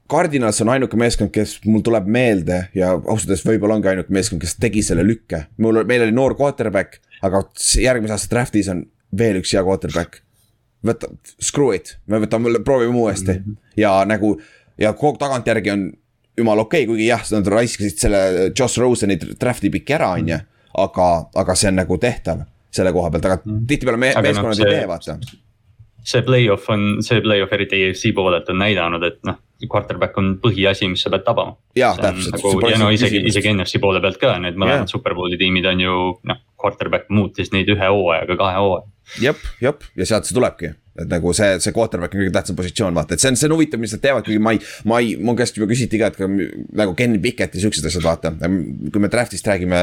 Cardinals 0.08 0.62
on 0.64 0.70
ainuke 0.72 0.96
meeskond, 0.96 1.28
kes 1.34 1.58
mul 1.68 1.82
tuleb 1.84 2.06
meelde 2.08 2.62
ja 2.76 2.94
ausalt 2.96 3.28
öeldes 3.28 3.44
võib-olla 3.44 3.76
ongi 3.76 3.90
ainuke 3.90 4.14
meeskond, 4.14 4.40
kes 4.40 4.56
tegi 4.60 4.82
selle 4.86 5.04
lükke. 5.04 5.44
mul, 5.60 5.82
meil 5.84 6.06
oli 6.06 6.16
noor 6.16 6.36
quarterback, 6.38 7.02
aga 7.22 7.42
järgmise 7.82 8.16
aasta 8.16 8.32
draft'is 8.32 8.72
on 8.72 8.86
veel 9.18 9.42
üks 9.42 9.52
hea 9.52 9.64
quarterback. 9.66 10.22
võta, 10.86 11.10
screw 11.42 11.74
it, 11.74 11.98
me 12.06 12.22
võtame, 12.24 12.54
proovime 12.64 12.96
uuesti 12.96 13.32
mm 13.32 13.44
-hmm. 13.44 13.56
ja 13.76 14.04
nagu 14.06 14.38
ja 14.78 14.92
kogu 14.92 15.18
tagantjärgi 15.18 15.70
on 15.70 15.90
jumala 16.38 16.62
okei 16.62 16.84
okay,, 16.84 16.86
kuigi 16.86 17.06
jah, 17.06 17.24
nad 17.30 17.46
raiskasid 17.46 17.98
selle 17.98 18.18
Josh 18.58 18.78
Roseni 18.78 19.18
draft'i 19.18 19.70
piki 19.70 19.92
ära, 19.92 20.10
on 20.10 20.28
ju. 20.28 20.38
aga, 20.78 21.28
aga 21.34 21.54
see 21.54 21.68
on 21.68 21.74
nagu 21.74 21.98
tehtav 21.98 22.46
selle 22.74 22.92
koha 22.94 23.10
pealt, 23.12 23.28
aga 23.28 23.42
mm. 23.44 23.66
tihtipeale 23.68 24.00
me, 24.00 24.14
meeskonnad 24.22 24.62
no, 24.62 24.66
ei 24.68 24.78
tee, 24.78 24.88
vaata. 24.88 25.18
see 26.08 26.24
play-off 26.24 26.70
on, 26.72 26.88
see 27.04 27.20
play-off 27.24 27.52
eriti 27.56 27.82
EFC 27.88 28.12
poolelt 28.16 28.48
on 28.52 28.60
näidanud, 28.62 29.06
et 29.08 29.20
noh, 29.28 29.38
quarterback 29.66 30.18
on 30.20 30.34
põhiasi, 30.42 30.86
mis 30.90 31.02
sa 31.02 31.10
pead 31.10 31.24
tabama. 31.26 31.56
jaa, 31.76 31.94
täpselt. 31.98 32.36
Nagu, 32.36 32.52
ja 32.70 32.78
no 32.80 32.90
isegi, 32.94 33.22
isegi 33.30 33.52
NFC 33.54 33.80
poole 33.82 34.02
pealt 34.04 34.20
ka, 34.22 34.36
need 34.42 34.58
mõlemad 34.60 34.90
superbowli 34.92 35.40
tiimid 35.40 35.66
on 35.72 35.82
ju 35.82 35.96
noh, 36.30 36.42
quarterback 36.60 37.10
muutis 37.14 37.52
neid 37.54 37.70
ühe 37.72 37.92
hooajaga 37.94 38.38
kahe 38.38 38.60
hooaja. 38.62 38.86
jep, 39.24 39.42
jep 39.64 39.88
ja 39.98 40.06
sealt 40.12 40.28
see 40.28 40.36
tulebki, 40.38 40.74
et 41.02 41.10
nagu 41.10 41.32
see, 41.36 41.58
see 41.62 41.74
quarterback 41.76 42.14
on 42.14 42.22
kõige 42.22 42.34
tähtsam 42.34 42.58
positsioon, 42.58 42.96
vaata, 42.98 43.16
et 43.16 43.22
see 43.22 43.32
on, 43.32 43.38
see 43.38 43.48
on 43.50 43.54
huvitav, 43.56 43.82
mis 43.82 43.94
nad 43.94 44.02
teevad, 44.04 44.26
kuigi 44.26 44.42
ma 44.42 44.54
ei, 44.54 44.62
ma 44.88 45.02
ei, 45.02 45.12
mu 45.22 45.34
käest 45.38 45.58
juba 45.58 45.68
küsiti 45.70 46.00
ka, 46.00 46.10
et 46.10 46.18
nagu 46.80 46.96
Kenny 46.98 47.20
Pickett 47.22 47.54
ja 47.54 47.62
siuksed 47.64 47.86
asjad, 47.88 48.04
vaata. 48.06 48.32
kui 48.38 49.02
me 49.02 49.10
draft'ist 49.12 49.46
räägime 49.48 49.82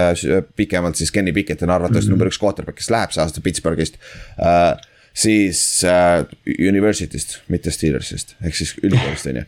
pikemalt, 0.59 0.99
siis 0.99 1.13
Kenny 1.15 1.33
Pickett 1.35 1.63
on 1.63 1.73
arvatavasti 1.75 2.09
mm 2.09 2.13
-hmm. 2.13 2.19
number 2.19 2.31
üks 2.31 2.41
quarterback, 2.41 2.77
kes 2.81 2.91
läheb 2.91 3.15
see 3.15 3.23
aasta 3.23 3.41
Pittsburghist 3.41 3.97
uh, 4.39 4.75
siis 5.15 5.83
äh, 5.83 6.25
university'st, 6.69 7.39
mitte 7.47 7.71
Steelersist, 7.71 8.35
ehk 8.43 8.55
siis 8.55 8.75
ülikoolist 8.83 9.25
on 9.31 9.35
ju. 9.35 9.43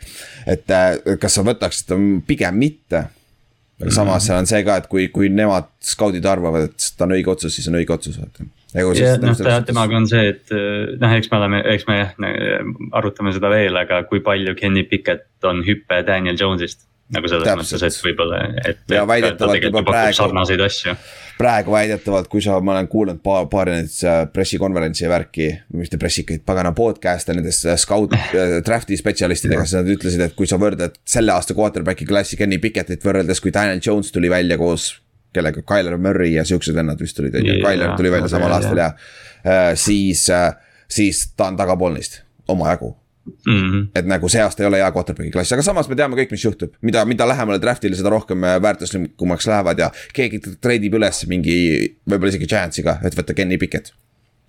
et 0.48 0.72
äh, 0.72 1.18
kas 1.20 1.36
sa 1.36 1.44
võtaksid, 1.44 1.92
pigem 2.28 2.56
mitte. 2.56 3.08
aga 3.82 3.92
samas 3.92 4.26
seal 4.26 4.40
on 4.40 4.48
see 4.50 4.64
ka, 4.64 4.78
et 4.78 4.88
kui, 4.88 5.08
kui 5.14 5.30
nemad 5.30 5.68
skaudid 5.84 6.26
arvavad, 6.26 6.70
et 6.70 6.94
ta 6.98 7.06
on 7.06 7.14
õige 7.18 7.30
otsus, 7.30 7.56
siis 7.56 7.68
on 7.68 7.76
õige 7.78 7.94
otsus, 7.94 8.18
vaata 8.18 8.48
jah, 8.76 9.16
noh 9.24 9.38
ta, 9.40 9.62
temaga 9.68 10.00
on 10.00 10.10
see, 10.10 10.34
et 10.34 10.52
noh, 11.00 11.16
eks 11.16 11.32
me 11.32 11.40
oleme, 11.40 11.62
eks 11.76 11.88
me 11.88 12.02
jah 12.02 12.28
arutame 12.98 13.34
seda 13.36 13.52
veel, 13.54 13.78
aga 13.80 14.04
kui 14.10 14.22
palju 14.26 14.56
Kenny 14.60 14.84
Pickett 14.90 15.48
on 15.48 15.64
hüpe 15.68 16.04
Daniel 16.08 16.38
Jones'ist. 16.40 16.86
nagu 17.16 17.30
selles 17.32 17.48
Täpselt. 17.48 17.80
mõttes, 17.80 17.84
et 17.88 18.04
võib-olla, 18.04 18.42
et. 18.68 18.84
ja 18.92 19.06
väidetavalt 19.08 19.64
juba 19.64 19.84
praegu. 19.88 20.18
sarnaseid 20.18 20.64
asju 20.66 20.98
praegu 21.38 21.72
väidetavalt, 21.72 22.28
kui 22.32 22.42
sa, 22.44 22.58
ma 22.64 22.74
olen 22.74 22.90
kuulnud 22.92 23.20
paar, 23.24 23.48
paari 23.52 23.76
nendest 23.76 24.04
äh, 24.08 24.20
pressikonverentsi 24.34 25.06
ja 25.06 25.12
värki, 25.12 25.50
mitte 25.78 26.00
pressikaid, 26.02 26.44
pagana 26.48 26.74
podcast'e 26.78 27.36
nendest 27.38 27.68
äh, 27.70 27.78
scout 27.80 28.14
äh, 28.18 28.58
draft'i 28.66 28.98
spetsialistidega, 29.00 29.66
siis 29.66 29.80
nad 29.80 29.92
ütlesid, 29.94 30.24
et 30.26 30.38
kui 30.38 30.50
sa 30.50 30.60
võrdled 30.62 30.98
selle 31.08 31.36
aasta 31.36 31.58
quarterback'i 31.58 32.08
klassi 32.10 32.40
Kenny 32.40 32.62
Pickettit 32.64 33.06
võrreldes, 33.06 33.42
kui 33.44 33.54
Daniel 33.54 33.82
Jones 33.84 34.12
tuli 34.16 34.32
välja 34.34 34.58
koos 34.60 34.96
kellega, 35.38 35.64
Tyler 35.68 35.98
Murray 36.02 36.36
ja 36.36 36.46
siuksed 36.48 36.76
vennad 36.78 37.02
vist 37.02 37.18
tulid, 37.18 37.36
on 37.38 37.46
ju, 37.48 37.58
Tyler 37.64 37.98
tuli 37.98 38.14
välja 38.14 38.32
samal 38.32 38.58
aastal 38.58 38.84
ja 38.84 38.92
siis, 39.80 40.28
siis 40.92 41.28
ta 41.38 41.52
on 41.52 41.60
tagapool 41.60 41.94
neist 41.98 42.24
omajagu. 42.48 42.96
Mm 43.46 43.72
-hmm. 43.72 43.88
et 43.96 44.06
nagu 44.06 44.30
see 44.30 44.42
aasta 44.42 44.64
ei 44.64 44.68
ole 44.68 44.78
hea 44.78 44.92
quarterback'i 44.92 45.32
klass, 45.32 45.52
aga 45.52 45.62
samas 45.62 45.90
me 45.90 45.96
teame 45.96 46.16
kõik, 46.16 46.32
mis 46.32 46.44
juhtub, 46.46 46.74
mida, 46.82 47.06
mida 47.06 47.28
lähemale 47.28 47.60
draft'ile, 47.60 47.96
seda 47.96 48.10
rohkem 48.10 48.44
äh, 48.44 48.62
väärtuslikumaks 48.62 49.48
lähevad 49.48 49.80
ja 49.80 49.92
keegi 50.14 50.40
treidib 50.62 50.94
üles 50.94 51.26
mingi, 51.28 51.58
võib-olla 52.10 52.30
isegi 52.30 52.48
Giantsiga, 52.48 53.00
et 53.04 53.18
võtta 53.18 53.34
Kenny 53.34 53.58
Pickett 53.58 53.92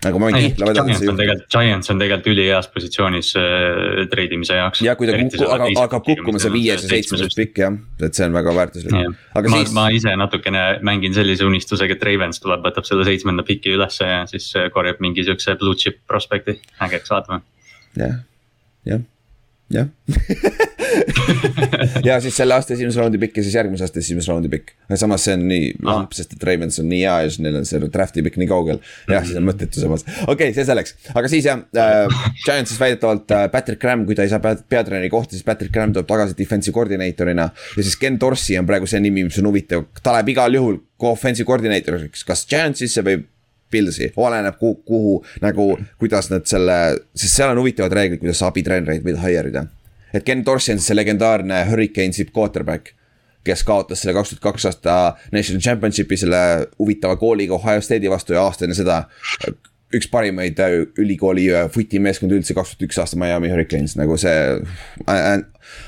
nagu 0.07 0.21
ma 0.23 0.29
võin 0.31 0.37
kihla 0.39 0.69
vedada. 0.71 0.85
Giants 0.87 1.11
on 1.11 1.19
tegelikult, 1.19 1.49
Giants 1.55 1.93
on 1.93 2.03
tegelikult 2.03 2.31
üliheas 2.35 2.69
positsioonis 2.75 3.33
äh, 3.41 4.05
treidimise 4.13 4.61
jaoks. 4.61 4.83
ja 4.87 4.95
kui 4.99 5.11
ta 5.11 5.17
kukku, 5.19 5.49
aga 5.57 5.69
hakkab 5.81 6.07
kukkuma 6.07 6.43
see 6.43 6.55
viies 6.55 6.87
ja 6.87 6.93
seitsmes 6.93 7.35
pikk 7.39 7.63
jah, 7.65 7.81
et 7.99 8.15
see 8.15 8.29
on 8.29 8.39
väga 8.39 8.55
väärtuslik. 8.61 9.19
aga 9.41 9.53
ma, 9.53 9.61
siis. 9.65 9.75
ma 9.75 9.89
ise 9.95 10.15
natukene 10.21 10.65
mängin 10.87 11.17
sellise 11.17 11.47
unistusega, 11.49 11.99
et 11.99 12.09
Ravens 12.11 12.39
tuleb, 12.45 12.63
võtab 12.69 12.87
selle 12.89 13.09
seitsmenda 13.09 13.47
piki 13.49 13.75
ülesse 13.75 14.07
ja 14.07 14.23
siis 14.31 14.51
äh, 14.55 14.71
korjab 14.75 15.03
mingi 15.05 15.27
siukse 15.27 15.59
blue 15.59 15.79
chip 15.79 16.01
prospekti, 16.07 16.61
ägeks 16.87 17.15
vaatame. 17.15 17.43
jah 17.99 18.21
jah, 18.89 19.03
jah 19.73 19.89
ja 22.09 22.17
siis 22.25 22.37
selle 22.39 22.57
aasta 22.57 22.73
esimese 22.75 23.01
raundi 23.01 23.19
pikk 23.21 23.41
ja 23.41 23.45
siis 23.45 23.57
järgmise 23.59 23.85
aasta 23.85 24.01
esimese 24.01 24.33
raundi 24.33 24.49
pikk. 24.53 24.73
samas 24.97 25.27
see 25.27 25.35
on 25.37 25.45
nii 25.51 25.67
lamp, 25.85 26.15
sest 26.17 26.33
et 26.37 26.47
Ravens 26.49 26.81
on 26.83 26.89
nii 26.89 27.03
hea 27.03 27.17
ja 27.25 27.29
siis 27.29 27.43
neil 27.45 27.59
on 27.61 27.69
see 27.69 27.91
draft'i 27.93 28.25
pikk 28.25 28.39
nii 28.41 28.49
kaugel. 28.51 28.81
jah, 29.11 29.27
siis 29.27 29.37
on 29.41 29.47
mõttetu 29.49 29.83
samas, 29.83 30.07
okei 30.07 30.33
okay,, 30.33 30.57
see 30.57 30.67
selleks, 30.69 30.97
aga 31.13 31.33
siis 31.33 31.49
jah 31.49 31.61
äh,, 31.77 32.21
Giantsis 32.47 32.81
väidetavalt 32.81 33.37
äh, 33.37 33.47
Patrick 33.53 33.83
Graham, 33.83 34.07
kui 34.09 34.17
ta 34.19 34.27
ei 34.27 34.33
saa 34.33 34.41
peatreeneri 34.41 35.13
kohta, 35.13 35.37
siis 35.37 35.47
Patrick 35.47 35.75
Graham 35.75 35.93
tuleb 35.97 36.09
tagasi 36.09 36.39
defensive 36.39 36.77
koordinaatorina. 36.77 37.51
ja 37.77 37.83
siis 37.83 37.97
Ken 38.01 38.17
Dorsey 38.21 38.59
on 38.61 38.69
praegu 38.69 38.89
see 38.89 39.03
nimi, 39.05 39.27
mis 39.29 39.39
on 39.43 39.51
huvitav, 39.53 39.89
ta 40.03 40.17
läheb 40.17 40.33
igal 40.37 40.61
juhul 40.61 40.81
offensive 41.13 41.47
koordinaatoriks, 41.49 42.25
kas 42.27 42.47
Giantsisse 42.49 43.05
või 43.05 43.21
Pilsi, 43.71 44.13
oleneb 44.17 44.59
kuhu, 44.61 44.75
kuhu 44.87 45.15
nagu, 45.45 45.71
kuidas 46.01 46.31
nad 46.33 46.47
selle, 46.49 46.79
sest 47.15 47.37
seal 47.37 47.53
on 47.53 47.61
huvitavad 47.63 47.93
reeglid, 47.93 48.23
kuidas 48.23 48.41
sa 48.41 48.49
abitreenereid 48.53 49.05
võid 49.05 49.21
hire 49.23 49.53
ida. 49.53 49.67
et 50.13 50.25
Ken 50.25 50.45
Dorsey 50.45 50.75
on 50.75 50.81
see 50.81 50.97
legendaarne 50.97 51.65
Hurricanes'i 51.69 52.31
quarterback, 52.33 52.95
kes 53.45 53.65
kaotas 53.65 54.03
selle 54.03 54.15
kaks 54.17 54.33
tuhat 54.33 54.45
kaks 54.45 54.69
aasta 54.71 54.95
National 55.33 55.61
Championship'i 55.61 56.17
selle 56.17 56.41
huvitava 56.79 57.17
kooliga 57.17 57.55
Ohio 57.55 57.81
State'i 57.81 58.11
vastu 58.11 58.33
ja 58.33 58.43
aasta 58.43 58.65
enne 58.65 58.77
seda 58.77 59.03
üks 59.95 60.09
parimaid 60.13 60.59
äh, 60.61 60.81
ülikooli 61.01 61.47
äh, 61.53 61.69
futimeeskond 61.73 62.33
üldse, 62.37 62.57
kaks 62.57 62.75
tuhat 62.75 62.89
üks 62.89 62.99
aasta 63.01 63.19
Miami 63.21 63.53
Hurricanes, 63.53 63.97
nagu 64.01 64.19
see 64.21 64.35
äh,. 65.07 65.39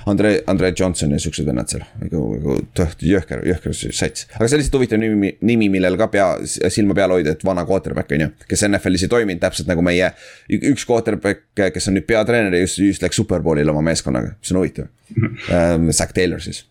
Andre, 0.05 0.43
Andre 0.51 0.75
Johnson 0.77 1.15
ja 1.15 1.19
siuksed 1.23 1.47
vennad 1.49 1.71
seal, 1.73 1.87
nagu, 2.03 2.19
nagu 2.37 2.57
jõhker, 3.01 3.41
jõhker 3.49 3.73
sats. 3.73 4.27
aga 4.35 4.45
see 4.45 4.59
on 4.59 4.61
lihtsalt 4.61 4.77
huvitav 4.77 5.01
nimi, 5.01 5.31
nimi, 5.41 5.71
millel 5.73 5.97
ka 5.97 6.11
pea, 6.13 6.27
silma 6.45 6.93
peal 6.99 7.15
hoida, 7.15 7.33
et 7.33 7.45
vana 7.49 7.65
quarterback 7.69 8.13
on 8.13 8.27
ju. 8.27 8.31
kes 8.51 8.67
NFL-is 8.69 9.07
ei 9.07 9.13
toiminud 9.15 9.41
täpselt 9.41 9.71
nagu 9.73 9.85
meie, 9.85 10.11
üks 10.53 10.85
quarterback, 10.89 11.47
kes 11.57 11.89
on 11.89 11.97
nüüd 11.97 12.09
peatreener 12.09 12.59
ja 12.59 12.67
just, 12.67 12.83
just 12.85 13.07
läks 13.07 13.23
superbowlile 13.23 13.73
oma 13.73 13.87
meeskonnaga, 13.89 14.35
mis 14.37 14.53
on 14.53 14.61
huvitav 14.61 14.91
ähm,. 15.57 15.89
Zack 15.97 16.13
Taylor 16.17 16.45
siis 16.45 16.67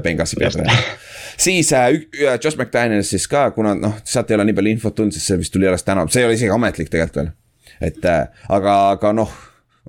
Benghazi 0.00 0.38
peatreener. 0.40 0.82
siis 1.44 1.72
äh, 1.76 1.90
Josh 2.44 2.56
McDaniel 2.56 3.04
siis 3.06 3.28
ka, 3.28 3.50
kuna 3.52 3.74
noh, 3.78 3.98
sealt 4.04 4.30
ei 4.30 4.38
ole 4.38 4.48
nii 4.48 4.58
palju 4.58 4.74
infot 4.76 4.96
tulnud, 4.96 5.14
sest 5.16 5.32
see 5.32 5.40
vist 5.42 5.52
tuli 5.54 5.68
alles 5.68 5.84
täna, 5.84 6.06
see 6.08 6.24
ei 6.24 6.28
ole 6.30 6.38
isegi 6.38 6.52
ametlik 6.54 6.92
tegelikult 6.92 7.22
veel. 7.22 7.32
et 7.80 8.04
äh, 8.04 8.44
aga, 8.48 8.76
aga 8.96 9.12
noh 9.16 9.32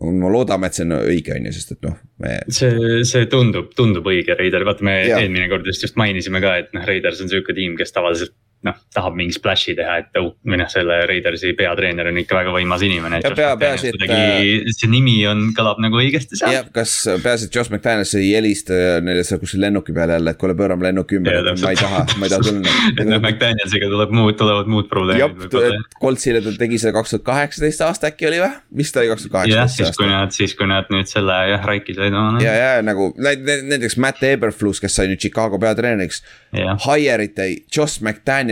no 0.01 0.29
loodame, 0.33 0.67
et 0.67 0.77
see 0.77 0.85
on 0.87 0.95
õige, 0.97 1.35
on 1.37 1.47
ju, 1.47 1.51
sest 1.53 1.75
et 1.75 1.83
noh, 1.85 1.97
me. 2.23 2.39
see, 2.49 3.03
see 3.07 3.27
tundub, 3.29 3.69
tundub 3.77 4.07
õige 4.09 4.35
Raider, 4.39 4.65
vaata 4.65 4.85
me 4.85 4.95
ja. 5.05 5.19
eelmine 5.21 5.45
kord 5.51 5.67
just, 5.69 5.85
just 5.85 5.99
mainisime 6.01 6.41
ka, 6.43 6.55
et 6.63 6.73
noh, 6.73 6.85
Raiders 6.87 7.21
on 7.21 7.29
sihuke 7.29 7.53
tiim, 7.55 7.77
kes 7.79 7.93
tavaliselt 7.93 8.33
noh, 8.67 8.77
tahab 8.95 9.17
mingi 9.17 9.35
splash'i 9.35 9.75
teha, 9.77 9.97
et 10.03 10.19
oh, 10.19 10.31
või 10.47 10.59
noh, 10.61 10.69
selle 10.71 11.01
Raidersi 11.09 11.53
peatreener 11.57 12.09
on 12.11 12.19
ikka 12.21 12.37
väga 12.37 12.53
võimas 12.55 12.83
inimene. 12.85 13.19
et. 13.19 13.41
Äh, 13.43 14.69
see 14.73 14.89
nimi 14.91 15.15
on, 15.29 15.49
kõlab 15.57 15.81
nagu 15.83 15.99
õigesti 15.99 16.39
seal. 16.39 16.55
jah, 16.57 16.69
kas 16.73 16.95
peaasi, 17.23 17.49
et 17.49 17.57
Josh 17.57 17.73
McDaniels 17.73 18.13
ei 18.19 18.31
helista 18.37 18.77
neile 19.03 19.25
seal 19.27 19.41
kuskil 19.41 19.63
lennuki 19.65 19.95
peal 19.95 20.15
jälle, 20.15 20.33
et 20.33 20.39
kuule, 20.41 20.55
pöörame 20.57 20.87
lennuki 20.87 21.19
ümber, 21.19 21.39
et 21.41 21.63
ma 21.63 21.73
ei 21.73 21.79
taha, 21.79 22.03
ma 22.19 22.29
ei 22.29 22.33
taha 22.33 22.47
tulla 22.47 22.75
et 22.99 23.03
noh, 23.09 23.19
McDanielsiga 23.19 23.91
tuleb 23.93 24.15
muud, 24.15 24.37
tulevad 24.39 24.71
muud 24.71 24.89
probleemid. 24.91 25.49
jah, 25.53 25.83
Coltsile 25.99 26.43
ta 26.45 26.55
tegi 26.59 26.79
selle 26.81 26.95
kaks 26.97 27.15
tuhat 27.15 27.27
kaheksateist 27.27 27.83
aasta 27.87 28.11
äkki 28.11 28.29
oli 28.31 28.41
või? 28.43 28.51
vist 28.83 28.97
oli 28.99 29.11
kaks 29.11 29.27
tuhat 29.27 29.35
kaheksateist. 29.37 29.79
jah, 29.79 29.91
siis 29.91 29.99
kui 29.99 30.09
nad, 30.11 30.35
siis 30.35 30.55
kui 30.59 30.69
nad 30.69 30.91
nüüd 30.93 31.11
selle 31.11 31.39
jah, 31.51 31.67
Raiki 31.67 31.97
said 31.97 32.15
oma. 32.15 32.41
ja, 32.43 32.55
ja 32.57 32.71
nagu 32.85 33.11
näiteks 33.19 33.97
Matt 34.01 34.23
Eberflus, 34.27 34.81
kes 34.83 34.97
sai 34.99 35.09
nüüd 35.11 35.21
Chicago 35.21 35.59
peatreeneriks. 35.61 36.23
Hire 36.53 37.27
ite 37.27 37.47
Josh 37.73 38.03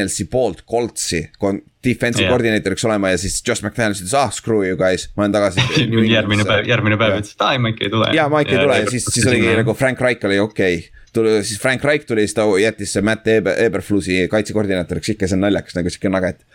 McDanielsi 0.02 0.28
poolt 0.32 0.64
Coltsi 0.70 1.22
defensive 1.84 2.24
yeah. 2.24 2.32
koordineeritoriks 2.32 2.86
olema 2.86 3.12
ja 3.14 3.18
siis 3.18 3.42
Josh 3.48 3.64
McDaniels 3.64 4.02
ütles, 4.02 4.16
ah 4.18 4.32
screw 4.34 4.64
you 4.66 4.78
guys, 4.78 5.08
ma 5.16 5.26
olen 5.26 5.36
tagasi 5.36 5.66
järgmine 6.16 6.46
päev, 6.46 6.66
järgmine 6.70 6.98
päev 7.02 7.20
ütles, 7.20 7.36
et 7.36 7.46
aa 7.46 7.56
ei, 7.56 7.62
Mike 7.62 7.86
ei 7.86 7.94
tule. 7.94 8.10
ja 8.16 8.28
Mike 8.32 8.56
ei 8.56 8.66
tule 8.66 8.80
ja 8.84 8.90
siis, 8.90 9.08
siis 9.10 9.28
oligi 9.30 9.56
nagu 9.62 9.76
Frank 9.78 10.02
Reich 10.02 10.26
oli 10.30 10.40
okei 10.40 10.78
okay. 10.78 11.06
tuli, 11.14 11.36
siis 11.48 11.62
Frank 11.62 11.86
Reich 11.88 12.08
tuli, 12.10 12.26
siis 12.28 12.38
ta 12.38 12.46
jättis 12.62 12.98
Matt 13.06 13.28
Eber, 13.28 13.58
Eberflusi 13.66 14.24
kaitsekoordinaatoriks, 14.32 15.16
ikka 15.16 15.30
see 15.30 15.40
on 15.40 15.46
naljakas 15.48 15.78
nagu 15.80 15.94
sihuke 15.94 16.14
nugget 16.14 16.46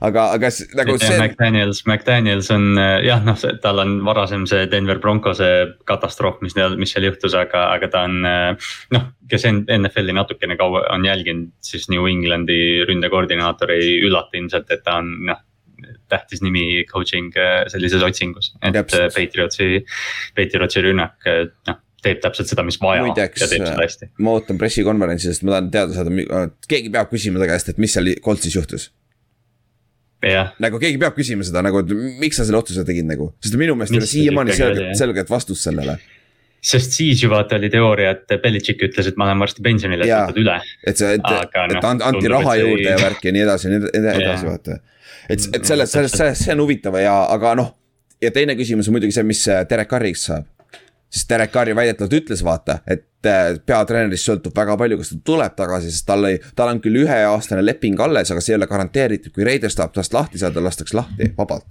aga, 0.00 0.26
aga 0.36 0.50
nagu 0.78 0.96
see. 0.98 1.18
McDaniels, 1.18 1.84
McDaniels 1.86 2.50
on 2.54 2.78
jah, 3.04 3.22
noh, 3.26 3.38
tal 3.62 3.82
on 3.82 3.96
varasem 4.06 4.46
see 4.50 4.66
Denver 4.70 5.00
Broncose 5.02 5.50
katastroof, 5.88 6.40
mis, 6.44 6.56
mis 6.80 6.94
seal 6.94 7.08
juhtus, 7.10 7.36
aga, 7.38 7.68
aga 7.76 7.90
ta 7.92 8.04
on. 8.08 8.20
noh, 8.94 9.08
kes 9.30 9.46
NFL-i 9.48 10.16
natukene 10.16 10.58
kaua 10.60 10.86
on 10.94 11.06
jälginud, 11.06 11.54
siis 11.64 11.88
New 11.92 12.08
Englandi 12.10 12.84
ründekoordinaator 12.88 13.74
ei 13.76 13.98
üllata 14.04 14.38
ilmselt, 14.40 14.70
et 14.74 14.84
ta 14.86 15.00
on 15.02 15.16
noh 15.30 15.42
tähtis 16.08 16.40
nimi 16.40 16.84
coaching 16.88 17.34
sellises 17.68 18.02
otsingus, 18.04 18.52
et 18.64 18.92
Patriotsi, 19.12 19.82
Patriotsi 20.36 20.84
rünnak, 20.84 21.18
noh 21.68 21.80
teeb 22.04 22.20
täpselt 22.20 22.50
seda, 22.50 22.64
mis 22.66 22.76
vaja 22.80 23.04
Muideks, 23.04 23.40
ja 23.40 23.48
teeb 23.48 23.64
seda 23.64 23.78
hästi. 23.80 24.10
ma 24.24 24.34
ootan 24.36 24.60
pressikonverentsi, 24.60 25.30
sest 25.30 25.44
ma 25.46 25.56
tahan 25.56 25.70
teada 25.72 25.96
saada, 25.96 26.44
keegi 26.68 26.92
peab 26.92 27.08
küsima 27.12 27.40
ta 27.40 27.48
käest, 27.48 27.72
et 27.72 27.80
mis 27.80 27.96
seal 27.96 28.12
Coltsis 28.24 28.56
juhtus 28.58 28.90
nagu 30.62 30.80
keegi 30.82 30.98
peab 31.00 31.16
küsima 31.16 31.46
seda 31.46 31.62
nagu, 31.64 31.82
et 31.82 32.18
miks 32.20 32.40
sa 32.40 32.46
selle 32.46 32.60
otsuse 32.60 32.84
tegid 32.86 33.08
nagu, 33.08 33.30
sest 33.44 33.56
minu 33.60 33.76
meelest 33.78 33.94
ei 33.94 34.00
ole 34.00 34.10
siiamaani 34.10 34.56
selget, 34.56 34.92
selget 34.98 35.32
vastust 35.32 35.68
sellele. 35.68 35.98
Sest 36.64 36.96
siis 36.96 37.20
ju 37.20 37.28
vaata 37.28 37.58
oli 37.60 37.68
teooria, 37.68 38.14
et 38.14 38.38
Belichik 38.40 38.80
ütles, 38.86 39.10
et 39.10 39.18
ma 39.20 39.26
lähen 39.28 39.42
varsti 39.42 39.60
pensionile, 39.64 40.06
et 40.06 40.14
võtad 40.14 40.40
üle. 40.40 40.56
et 40.86 41.00
see, 41.00 41.10
et, 41.18 41.30
et 41.44 41.74
no, 41.76 41.92
anti 42.08 42.30
raha 42.32 42.56
juurde 42.62 42.86
ei... 42.86 42.94
ja 42.94 42.96
värki 43.02 43.28
ja 43.28 43.36
nii 43.36 43.44
edasi 43.44 43.68
ja 43.68 43.80
nii 43.82 43.92
edasi, 44.00 44.48
vaata. 44.48 44.78
et, 45.28 45.44
et 45.44 45.60
selles, 45.60 45.92
selles, 45.92 46.16
selles, 46.16 46.40
see 46.40 46.56
on 46.56 46.64
huvitav 46.64 46.96
ja, 47.02 47.18
aga 47.36 47.52
noh. 47.60 47.74
ja 48.24 48.32
teine 48.32 48.56
küsimus 48.56 48.88
on 48.88 48.96
muidugi 48.96 49.12
see, 49.18 49.26
mis 49.28 49.44
Derek 49.68 49.92
Carriks 49.92 50.24
saab 50.30 50.48
sest 51.14 51.30
Derek 51.30 51.52
Carri 51.54 51.74
väidetavalt 51.76 52.16
ütles, 52.18 52.42
vaata, 52.44 52.80
et 52.90 53.28
äh, 53.28 53.56
peatreenerist 53.66 54.26
sõltub 54.28 54.56
väga 54.56 54.76
palju, 54.80 54.98
kas 55.00 55.12
ta 55.12 55.18
tuleb 55.30 55.54
tagasi, 55.58 55.92
sest 55.94 56.06
tal 56.08 56.26
ei, 56.28 56.40
tal 56.58 56.72
on 56.72 56.80
küll 56.82 57.04
üheaastane 57.04 57.62
leping 57.64 58.00
alles, 58.02 58.32
aga 58.34 58.42
see 58.42 58.54
ei 58.54 58.58
ole 58.58 58.68
garanteeritud, 58.70 59.34
kui 59.34 59.46
Raiders 59.46 59.78
tahab 59.78 59.94
tast 59.94 60.16
lahti 60.16 60.42
saada, 60.42 60.62
lastakse 60.64 60.98
lahti 60.98 61.30
vabalt. 61.38 61.68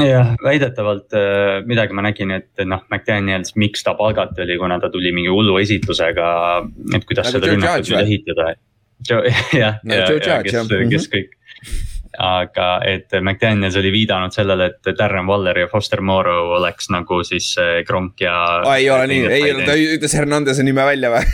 jah, 0.00 0.34
väidetavalt 0.42 1.14
äh, 1.18 1.60
midagi 1.68 1.94
ma 1.96 2.06
nägin, 2.08 2.34
et 2.40 2.66
noh, 2.66 2.82
McDaniels, 2.90 3.54
miks 3.60 3.86
ta 3.86 3.94
palgati 3.98 4.42
oli, 4.44 4.58
kuna 4.58 4.80
ta 4.82 4.90
tuli 4.90 5.14
mingi 5.14 5.30
hullu 5.30 5.56
esitlusega, 5.62 6.28
et 6.96 7.06
kuidas 7.06 7.30
nagu 7.30 7.38
seda 7.38 7.54
rünnakut 7.54 7.92
nüüd 7.92 8.02
ehitada. 8.02 8.52
jah, 9.10 9.24
ja, 9.56 9.72
ja 9.82 10.42
kes, 10.46 10.74
kes 10.90 11.10
kõik 11.10 11.38
aga 12.18 12.68
et 12.88 13.14
McDaniels 13.20 13.76
oli 13.80 13.92
viidanud 13.94 14.34
sellele, 14.34 14.70
et 14.72 14.92
Darren 14.98 15.28
Waller 15.30 15.64
ja 15.64 15.68
Foster 15.70 16.00
Moreau 16.04 16.52
oleks 16.58 16.90
nagu 16.92 17.22
siis 17.24 17.54
Kronk 17.88 18.20
ja. 18.20 18.36
ei 18.76 18.90
ole 18.90 19.08
nii, 19.10 19.26
ei, 19.32 19.52
ta 19.66 19.76
ütles 19.76 20.16
Hernandese 20.18 20.66
nime 20.66 20.84
välja 20.86 21.12
või 21.14 21.24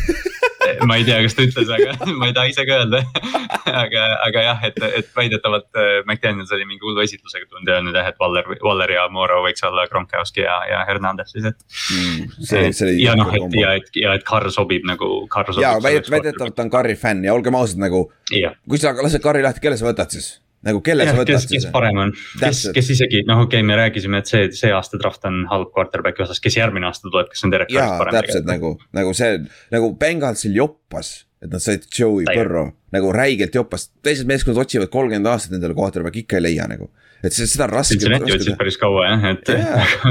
ma 0.86 0.96
ei 0.98 1.04
tea, 1.06 1.18
kas 1.24 1.36
ta 1.36 1.44
ütles, 1.46 1.70
aga 1.72 1.94
ma 2.20 2.28
ei 2.28 2.34
taha 2.36 2.50
ise 2.50 2.64
ka 2.68 2.78
öelda 2.82 3.00
aga, 3.82 4.04
aga 4.26 4.44
jah, 4.44 4.64
et, 4.68 4.80
et 5.00 5.10
väidetavalt 5.16 5.68
äh, 5.78 5.90
McDaniels 6.04 6.52
oli 6.54 6.66
mingi 6.68 6.84
hullu 6.84 7.02
esitlusega 7.04 7.48
tulnud 7.48 7.70
ja 7.70 7.78
öelnud 7.78 7.98
jah, 7.98 8.10
et 8.12 8.18
Waller, 8.22 8.50
Waller 8.64 8.94
ja 8.94 9.06
Moro 9.12 9.40
võiks 9.46 9.64
olla 9.66 9.86
Gronkowski 9.90 10.44
ja, 10.44 10.58
ja 10.70 10.82
Hernandez 10.88 11.32
siis, 11.34 11.48
et 11.48 11.58
mm,. 11.94 12.98
Ja 12.98 13.14
noh, 13.18 13.30
et 13.34 13.56
ja, 13.58 13.74
et, 13.78 13.88
ja 13.98 14.16
et 14.18 14.26
Carr 14.28 14.50
sobib 14.54 14.86
nagu, 14.88 15.22
Carr 15.32 15.52
sobib. 15.52 15.64
ja 15.64 15.76
väidetavalt 15.82 16.56
ta 16.56 16.66
on 16.66 16.72
Carri 16.72 16.98
fänn 16.98 17.24
ja 17.26 17.36
olgem 17.36 17.56
ausad 17.58 17.80
nagu, 17.82 18.08
kui 18.28 18.80
sa 18.80 18.94
lased 18.98 19.24
Carri 19.24 19.44
lahti, 19.44 19.64
kelle 19.64 19.80
sa 19.80 19.88
võtad 19.88 20.14
siis? 20.14 20.36
Nagu 20.66 20.80
kelle 20.84 21.06
ja, 21.06 21.12
sa 21.12 21.20
võtad 21.20 21.36
kes, 21.36 21.46
siis? 21.46 21.64
kes 21.66 21.74
parem 21.74 22.00
on, 22.02 22.12
kes, 22.40 22.64
kes 22.74 22.90
isegi 22.96 23.22
noh, 23.28 23.44
okei 23.44 23.60
okay,, 23.60 23.66
me 23.66 23.78
rääkisime, 23.78 24.22
et 24.22 24.30
see, 24.30 24.48
see 24.58 24.72
aasta 24.74 24.98
draft 25.00 25.26
on 25.28 25.44
halb 25.52 25.70
quarterback'i 25.74 26.24
osas, 26.26 26.42
kes 26.42 26.58
järgmine 26.58 26.88
aasta 26.88 27.10
tuleb, 27.10 27.30
kes 27.32 27.46
on 27.46 27.54
Derek 27.54 27.70
Carrist 27.70 28.02
parem. 28.02 28.18
täpselt 28.18 28.50
nagu, 28.50 28.74
nagu 28.96 29.14
see 29.16 29.40
nagu 29.74 29.92
Bengalsil 30.00 30.56
joppas, 30.58 31.14
et 31.44 31.52
nad 31.52 31.62
said 31.62 31.86
Joey 31.94 32.26
Burrow 32.26 32.72
nagu 32.94 33.12
räigelt 33.14 33.54
joppas, 33.54 33.90
teised 34.04 34.28
meeskonnad 34.30 34.64
otsivad 34.64 34.90
kolmkümmend 34.92 35.30
aastat 35.30 35.58
endale 35.58 35.76
quarterback'i 35.78 36.24
ikka 36.24 36.40
ei 36.40 36.48
leia 36.48 36.66
nagu. 36.70 36.90
et 37.22 37.34
see, 37.34 37.48
seda 37.50 37.66
on 37.66 37.74
raske. 37.74 37.96
Cincinnati 37.96 38.34
otsis 38.34 38.58
päris 38.58 38.78
kaua 38.78 39.08
jah, 39.10 39.28
et. 39.34 39.52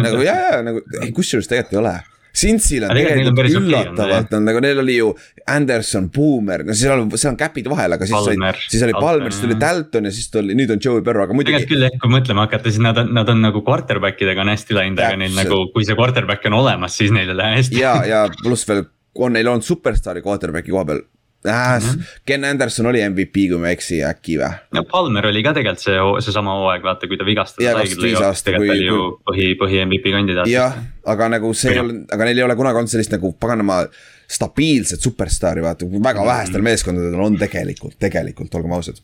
nagu 0.06 0.22
ja, 0.24 0.38
ja 0.52 0.62
nagu 0.64 0.84
kusjuures 1.16 1.50
tegelikult 1.52 1.76
ei 1.76 1.84
ole 1.84 1.98
Cincy'l 2.38 2.86
on 2.86 2.94
tegelikult 2.94 3.50
üllatavalt 3.62 4.36
on 4.38 4.46
nagu 4.46 4.62
neil 4.64 4.82
oli 4.84 4.98
ju 5.00 5.12
Anderson, 5.50 6.10
Boomer, 6.14 6.64
no 6.68 6.76
seal 6.78 7.02
on, 7.02 7.12
seal 7.16 7.34
on 7.34 7.40
käpid 7.40 7.70
vahel, 7.72 7.96
aga 7.96 8.08
siis 8.08 8.18
Palmer, 8.18 8.60
sai, 8.60 8.74
siis 8.74 8.86
oli 8.88 8.96
Palmer, 8.98 9.34
siis 9.34 9.46
tuli 9.46 9.58
Dalton 9.62 10.10
ja 10.10 10.14
siis 10.14 10.30
tuli, 10.34 10.58
nüüd 10.58 10.74
on 10.76 10.82
Joey 10.84 11.04
Burrow, 11.06 11.26
aga 11.26 11.38
muidugi. 11.38 11.56
tegelikult 11.56 11.74
küll 11.74 11.88
jah, 11.88 11.98
kui 12.04 12.14
mõtlema 12.14 12.46
hakata, 12.46 12.70
siis 12.70 12.84
nad 12.84 13.00
on, 13.02 13.14
nad 13.18 13.32
on 13.34 13.42
nagu 13.48 13.64
quarterback 13.66 14.22
idega 14.26 14.44
on 14.44 14.54
hästi 14.54 14.78
läinud, 14.78 15.02
aga 15.02 15.22
neil 15.24 15.38
nagu, 15.38 15.64
kui 15.74 15.88
see 15.88 15.98
quarterback 15.98 16.46
on 16.52 16.60
olemas, 16.60 17.00
siis 17.00 17.16
neil 17.16 17.32
ei 17.34 17.40
lähe 17.42 17.60
hästi. 17.62 17.82
ja, 17.82 17.98
ja 18.08 18.24
pluss 18.44 18.68
veel 18.70 18.86
on 19.18 19.34
neil 19.34 19.50
olnud 19.50 19.66
superstaari 19.66 20.22
quarterback'i 20.26 20.74
koha 20.74 20.86
peal 20.92 21.06
äh, 21.46 21.80
mm. 21.80 21.88
-hmm. 21.88 22.04
Ken 22.26 22.44
Anderson 22.44 22.86
oli 22.86 23.10
MVP, 23.10 23.48
kui 23.52 23.58
ma 23.58 23.70
ei 23.70 23.78
eksi, 23.78 24.02
äkki 24.04 24.38
või? 24.42 24.52
no 24.74 24.84
Palmer 24.92 25.28
oli 25.28 25.44
ka 25.44 25.54
tegelikult 25.54 25.84
see, 25.84 25.98
seesama 26.26 26.56
hooaeg, 26.60 26.84
vaata, 26.84 27.08
kui 27.08 27.18
ta 27.18 27.26
vigastas. 27.26 27.58
tegelikult 27.58 28.46
kui, 28.58 28.70
oli 28.70 28.86
ju 28.86 29.02
põhi, 29.30 29.48
põhi 29.60 29.82
MVP 29.86 30.14
kandidaat. 30.16 30.52
jah, 30.52 30.78
aga 31.06 31.30
nagu 31.38 31.54
see 31.54 31.74
ei 31.76 31.82
ole, 31.84 32.00
aga 32.12 32.30
neil 32.30 32.44
ei 32.44 32.48
ole 32.48 32.56
kunagi 32.56 32.82
olnud 32.82 32.94
sellist 32.94 33.14
nagu 33.16 33.34
paganama 33.40 33.84
stabiilset 34.28 35.02
superstaari, 35.02 35.62
vaata, 35.64 35.86
väga 35.86 36.22
mhm. 36.22 36.28
vähestel 36.28 36.66
meeskondadel 36.66 37.20
on 37.20 37.38
tegelikult, 37.38 37.96
tegelikult, 38.00 38.56
olgem 38.56 38.74
ausad. 38.80 39.00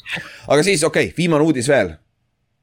aga 0.47 0.63
siis, 0.63 0.83
okei 0.83 1.11
okay,, 1.11 1.17
viimane 1.17 1.43
uudis 1.43 1.69
veel. 1.69 1.95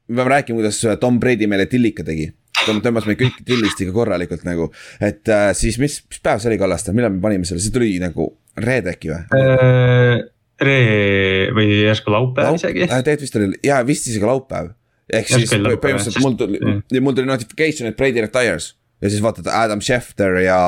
me 0.09 0.17
peame 0.17 0.31
rääkima, 0.37 0.59
kuidas 0.59 0.83
Tom 1.01 1.21
Brady 1.21 1.47
meile 1.47 1.67
tillika 1.67 2.05
tegi 2.05 2.33
tõmbas 2.67 3.07
meid 3.09 3.21
kõik 3.21 3.41
tillistiga 3.47 3.95
korralikult 3.95 4.45
nagu, 4.49 4.69
et 5.01 5.29
äh, 5.33 5.51
siis 5.59 5.79
mis, 5.83 6.01
mis 6.11 6.23
päev 6.23 6.43
see 6.43 6.53
oli, 6.53 6.61
Kallaste, 6.61 6.95
millal 6.97 7.15
me 7.15 7.23
panime 7.25 7.49
selle, 7.49 7.63
see 7.63 7.75
tuli 7.75 7.95
nagu 8.03 8.31
reede 8.61 8.95
äkki 8.95 9.13
või 9.13 9.41
äh,? 9.41 10.29
Ree 10.61 11.49
või 11.57 11.71
järsku 11.87 12.13
laupäev 12.13 12.51
Laup... 12.51 12.61
isegi 12.61 12.85
äh,. 12.85 12.99
tegelikult 13.01 13.25
vist 13.25 13.39
oli, 13.41 13.61
jaa 13.65 13.81
vist 13.89 14.11
isegi 14.11 14.29
laupäev. 14.29 14.75
ehk 15.09 15.31
siis 15.31 15.55
põhimõtteliselt 15.57 16.21
mul 16.25 16.37
tuli, 16.37 16.61
mul 17.01 17.17
tuli 17.17 17.31
notification, 17.31 17.89
et 17.89 17.97
Brady 17.97 18.27
retires. 18.27 18.75
ja 19.01 19.13
siis 19.13 19.23
vaatad 19.25 19.49
Adam 19.49 19.81
Schefter 19.81 20.43
ja 20.45 20.59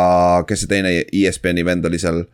kes 0.49 0.65
see 0.65 0.73
teine 0.73 0.95
ESPN-i 1.05 1.67
vend 1.69 1.91
oli 1.91 2.01
seal 2.01 2.25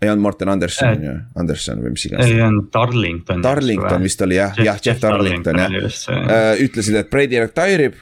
ei 0.00 0.08
olnud 0.08 0.22
Morten 0.24 0.48
Anderson 0.48 0.94
äh, 0.94 1.02
ju, 1.04 1.16
Anderson 1.42 1.82
või 1.84 1.92
mis 1.96 2.06
iganes. 2.08 2.30
ei 2.30 2.40
olnud 2.40 2.70
Darlington. 2.72 3.42
Darlington 3.44 4.06
vist 4.06 4.22
oli 4.24 4.38
jah, 4.38 4.54
jah, 4.56 4.78
Jeff 4.84 5.02
Darlington 5.02 5.60
jah. 5.60 5.74
Äh, 5.76 6.62
ütlesid, 6.64 6.96
et 7.02 7.10
Brady 7.12 7.42
retire 7.42 7.90
ib, 7.90 7.98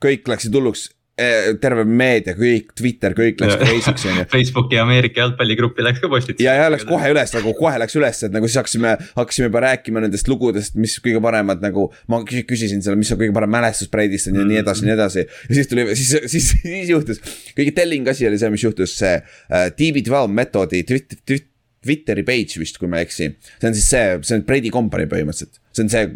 kõik 0.00 0.28
läksid 0.28 0.54
hulluks 0.56 0.88
Eh, 1.20 1.50
terve 1.60 1.82
meedia, 1.84 2.32
kõik, 2.36 2.70
Twitter, 2.78 3.12
kõik 3.16 3.42
läks 3.42 3.58
crazy'ks 3.60 4.06
on 4.08 4.20
ju. 4.22 4.26
Facebooki 4.34 4.78
Ameerika 4.80 5.20
jalgpalligruppi 5.20 5.84
läks 5.84 6.00
ka 6.00 6.08
postitus. 6.08 6.40
ja, 6.46 6.54
ja 6.56 6.70
läks 6.72 6.86
kohe 6.88 7.10
üles 7.12 7.34
nagu 7.34 7.52
kohe 7.58 7.74
läks 7.82 7.96
üles, 7.98 8.22
et 8.24 8.32
nagu 8.32 8.48
siis 8.48 8.56
hakkasime, 8.62 8.94
hakkasime 9.18 9.50
juba 9.50 9.60
rääkima 9.66 10.00
nendest 10.06 10.30
lugudest, 10.30 10.78
mis 10.80 10.94
kõige 11.04 11.20
paremad 11.24 11.60
nagu. 11.64 11.90
ma 12.08 12.22
küsisin 12.24 12.80
seal, 12.84 12.96
mis 12.96 13.10
on 13.12 13.20
kõige 13.20 13.36
parem 13.36 13.52
mälestus 13.52 13.90
Breidist 13.92 14.30
on 14.30 14.38
ju 14.38 14.40
mm 14.40 14.46
-hmm. 14.46 14.54
nii 14.54 14.62
edasi, 14.62 14.86
nii 14.86 14.94
edasi. 14.96 15.26
ja 15.26 15.58
siis 15.58 15.68
tuli, 15.68 15.86
siis, 15.96 16.16
siis, 16.32 16.48
siis 16.62 16.94
juhtus, 16.94 17.20
kõige 17.58 17.74
telling 17.76 18.08
asi 18.08 18.28
oli 18.30 18.40
see, 18.40 18.50
mis 18.56 18.64
juhtus, 18.64 18.96
see 19.02 19.20
uh, 19.20 19.68
DB12 19.76 20.32
meetodi 20.40 20.84
Twitter, 20.88 21.18
Twitter 21.26 21.48
Twitteri 21.80 22.22
page 22.28 22.60
vist, 22.60 22.76
kui 22.76 22.88
ma 22.92 22.98
ei 23.00 23.06
eksi. 23.06 23.30
see 23.56 23.68
on 23.68 23.74
siis 23.74 23.86
see, 23.88 24.08
see 24.22 24.36
on 24.36 24.42
Brady 24.44 24.68
Company 24.72 25.06
põhimõtteliselt. 25.08 25.60
see 25.72 25.84
on 25.84 25.88
see, 25.88 26.08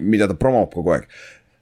mida 0.00 0.28
ta 0.28 0.36
promob 0.40 0.72
kogu 0.72 0.94
aeg 0.94 1.08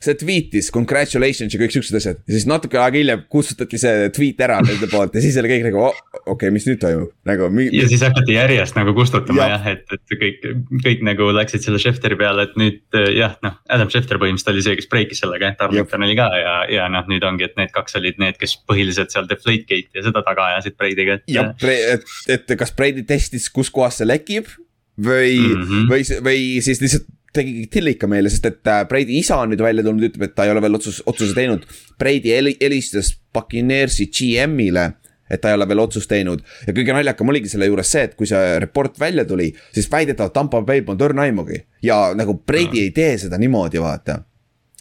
see 0.05 0.19
tweet'is 0.21 0.71
congratulations 0.75 1.55
ja 1.55 1.61
kõik 1.61 1.75
siuksed 1.75 1.99
asjad. 1.99 2.21
ja 2.25 2.37
siis 2.37 2.47
natuke 2.51 2.79
aega 2.81 3.01
hiljem 3.01 3.25
kustutati 3.33 3.81
see 3.81 4.09
tweet 4.15 4.41
ära 4.45 4.61
nende 4.65 4.89
poolt 4.93 5.17
ja 5.17 5.23
siis 5.25 5.39
oli 5.41 5.51
kõik 5.53 5.67
nagu 5.69 5.83
oh, 5.89 6.01
okei 6.15 6.35
okay,, 6.35 6.53
mis 6.55 6.67
nüüd 6.69 6.81
toimub, 6.83 7.13
nagu. 7.29 7.49
ja 7.75 7.87
siis 7.91 8.05
hakati 8.07 8.37
järjest 8.37 8.79
nagu 8.79 8.95
kustutama 8.97 9.49
jah, 9.49 9.55
jah, 9.57 9.69
et, 9.75 9.97
et 9.97 10.17
kõik, 10.23 10.49
kõik 10.87 11.05
nagu 11.09 11.31
läksid 11.37 11.67
selle 11.67 11.81
Schefteri 11.83 12.19
peale, 12.21 12.49
et 12.49 12.59
nüüd 12.61 13.01
jah, 13.17 13.37
noh. 13.45 13.59
Adam 13.75 13.91
Schefter 13.93 14.21
põhimõtteliselt 14.23 14.55
oli 14.55 14.67
see, 14.67 14.79
kes 14.81 14.91
breikis 14.93 15.23
sellega, 15.25 15.53
et 15.55 15.65
Arlington 15.65 16.07
oli 16.07 16.19
ka 16.19 16.29
ja, 16.41 16.55
ja 16.73 16.89
noh, 16.93 17.07
nüüd 17.11 17.25
ongi, 17.27 17.49
et 17.49 17.57
need 17.61 17.73
kaks 17.75 17.99
olid 18.01 18.21
need, 18.23 18.39
kes 18.41 18.57
põhiliselt 18.69 19.15
seal 19.15 19.29
Deflategate 19.31 19.97
ja 19.97 20.05
seda 20.07 20.25
taga 20.27 20.51
ajasid 20.53 20.79
Brady'ga, 20.81 21.19
et. 21.21 21.27
jah, 21.33 21.55
et, 21.65 22.07
et 22.37 22.55
kas 22.61 22.75
Brady 22.77 23.07
testis, 23.09 23.49
kus 23.53 23.73
kohas 23.75 24.01
see 24.01 24.09
lekib 24.09 24.49
või 24.95 25.39
mm, 25.41 25.63
-hmm. 25.63 25.87
või, 25.91 26.07
või 26.23 26.41
siis 26.63 26.81
lihtsalt 26.83 27.09
tegi 27.35 27.67
tillika 27.73 28.09
meile, 28.11 28.31
sest 28.33 28.49
et 28.49 28.71
äh, 28.71 28.83
Brady 28.89 29.19
isa 29.21 29.39
on 29.43 29.53
nüüd 29.53 29.63
välja 29.65 29.85
tulnud, 29.87 30.07
ütleb, 30.09 30.29
et 30.29 30.35
ta 30.37 30.47
ei 30.47 30.53
ole 30.53 30.63
veel 30.65 30.79
otsus, 30.79 31.01
otsuse 31.11 31.37
teinud. 31.37 31.65
Brady 32.01 32.35
helistas 32.61 33.15
Buccaneersi 33.35 34.09
GM-ile, 34.15 34.91
et 35.31 35.43
ta 35.43 35.51
ei 35.51 35.59
ole 35.59 35.67
veel 35.69 35.83
otsust 35.85 36.11
teinud. 36.11 36.45
ja 36.67 36.75
kõige 36.77 36.95
naljakam 36.97 37.33
oligi 37.33 37.51
selle 37.53 37.69
juures 37.71 37.91
see, 37.91 38.05
et 38.09 38.15
kui 38.19 38.29
see 38.31 38.59
report 38.63 39.01
välja 39.01 39.25
tuli, 39.29 39.51
siis 39.75 39.91
väidetavalt 39.91 40.37
Tampa 40.37 40.63
Bay 40.63 40.85
polnud 40.87 41.09
õrna 41.09 41.27
aimugi. 41.29 41.65
ja 41.83 42.13
nagu 42.17 42.39
Brady 42.47 42.79
mm. 42.79 42.85
ei 42.85 42.95
tee 42.95 43.19
seda 43.27 43.41
niimoodi, 43.41 43.83
vaata. 43.83 44.21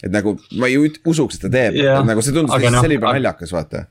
et 0.04 0.12
nagu 0.14 0.38
ma 0.60 0.70
ei 0.70 0.78
usuks, 0.80 1.40
et 1.40 1.48
ta 1.48 1.52
teeb, 1.54 1.80
nagu 2.06 2.22
see 2.22 2.36
tundus 2.36 2.56
lihtsalt 2.56 2.78
no, 2.78 2.86
selline 2.86 3.14
naljakas, 3.18 3.56
vaata 3.56 3.88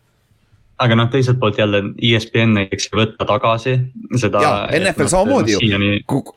aga 0.83 0.99
noh, 0.99 1.09
teiselt 1.13 1.39
poolt 1.41 1.61
jälle 1.61 1.83
ESPN 1.97 2.57
näiteks 2.59 2.91
ei 2.91 2.99
võta 3.01 3.27
tagasi 3.29 3.77
seda. 4.21 4.43
jaa, 4.45 4.59
NFL 4.81 5.07
no, 5.07 5.13
samamoodi 5.15 5.57
ju 5.57 5.63
siiani... 5.63 5.93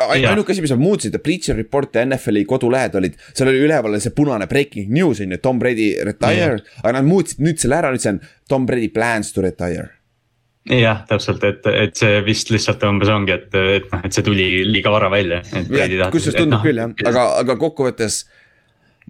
ainuke 0.05 0.55
asi, 0.55 0.63
mis 0.65 0.73
nad 0.75 0.81
muutsid, 0.83 1.17
Bleacher 1.25 1.57
Report 1.59 1.97
ja 1.97 2.05
NFL-i 2.05 2.45
kodulehed 2.49 2.97
olid, 2.99 3.19
seal 3.33 3.51
oli 3.51 3.65
üleval 3.65 3.99
see 4.03 4.15
punane 4.15 4.47
breaking 4.51 4.91
news 4.93 5.21
on 5.23 5.35
ju, 5.35 5.41
Tom 5.43 5.59
Brady 5.61 5.91
retire, 6.05 6.61
aga 6.83 6.97
nad 6.99 7.09
muutsid 7.09 7.43
nüüd 7.45 7.61
selle 7.61 7.79
ära, 7.81 7.93
nüüd 7.93 8.05
see 8.05 8.15
on 8.15 8.23
Tom 8.49 8.67
Brady 8.69 8.91
plans 8.93 9.33
to 9.35 9.45
retire 9.45 9.91
jah, 10.65 11.03
täpselt, 11.09 11.43
et, 11.45 11.67
et 11.69 11.97
see 11.97 12.21
vist 12.25 12.49
lihtsalt 12.53 12.83
umbes 12.87 13.09
ongi, 13.13 13.35
et, 13.35 13.53
et 13.53 13.91
noh, 13.91 14.01
et 14.05 14.15
see 14.15 14.25
tuli 14.25 14.47
liiga 14.65 14.93
vara 14.93 15.11
välja. 15.13 15.43
kusjuures 15.45 16.37
tundub 16.39 16.57
no, 16.57 16.63
küll 16.65 16.81
jah, 16.81 16.95
aga, 17.11 17.27
aga 17.43 17.57
kokkuvõttes 17.61 18.23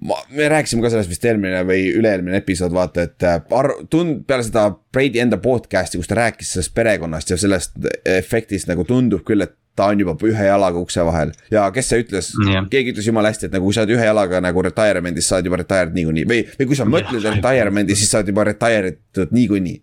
ma, 0.02 0.18
me 0.30 0.50
rääkisime 0.50 0.84
ka 0.84 0.92
sellest 0.94 1.12
vist 1.12 1.26
eelmine 1.26 1.62
või 1.68 1.90
üle-eelmine 1.96 2.42
episood, 2.42 2.74
vaata, 2.76 3.06
et 3.08 3.26
äh, 3.26 3.38
ar-, 3.58 3.76
tund-, 3.92 4.24
peale 4.28 4.46
seda 4.48 4.68
Brady 4.94 5.22
enda 5.24 5.40
podcast'i, 5.42 6.00
kus 6.02 6.10
ta 6.12 6.20
rääkis 6.20 6.56
sellest 6.56 6.76
perekonnast 6.76 7.32
ja 7.32 7.38
sellest 7.40 7.78
efektist 8.18 8.70
nagu 8.72 8.86
tundub 8.88 9.26
küll, 9.28 9.46
et 9.46 9.56
ta 9.76 9.90
on 9.92 10.00
juba 10.00 10.16
ühe 10.24 10.46
jalaga 10.48 10.80
ukse 10.80 11.04
vahel. 11.04 11.34
Ja 11.52 11.66
kes 11.76 11.90
see 11.92 12.04
ütles? 12.06 12.30
Yeah., 12.40 12.68
keegi 12.72 12.94
ütles 12.94 13.10
jumala 13.10 13.32
hästi, 13.34 13.50
et 13.50 13.58
nagu 13.58 13.68
kui 13.68 13.76
sa 13.76 13.84
oled 13.84 13.96
ühe 13.98 14.06
jalaga 14.08 14.40
nagu 14.44 14.64
retirement'is, 14.64 15.28
sa 15.28 15.40
oled 15.40 15.50
juba 15.50 15.60
retired 15.60 15.98
niikuinii. 15.98 16.24
Või, 16.30 16.46
või 16.60 16.70
kui 16.70 16.80
sa 16.80 16.88
mõtled 16.88 17.20
yeah. 17.20 17.36
retirement'i, 17.36 17.98
siis 18.00 18.14
sa 18.14 18.22
oled 18.22 18.32
juba 18.32 18.48
retired 18.48 19.26
niikuinii. 19.36 19.82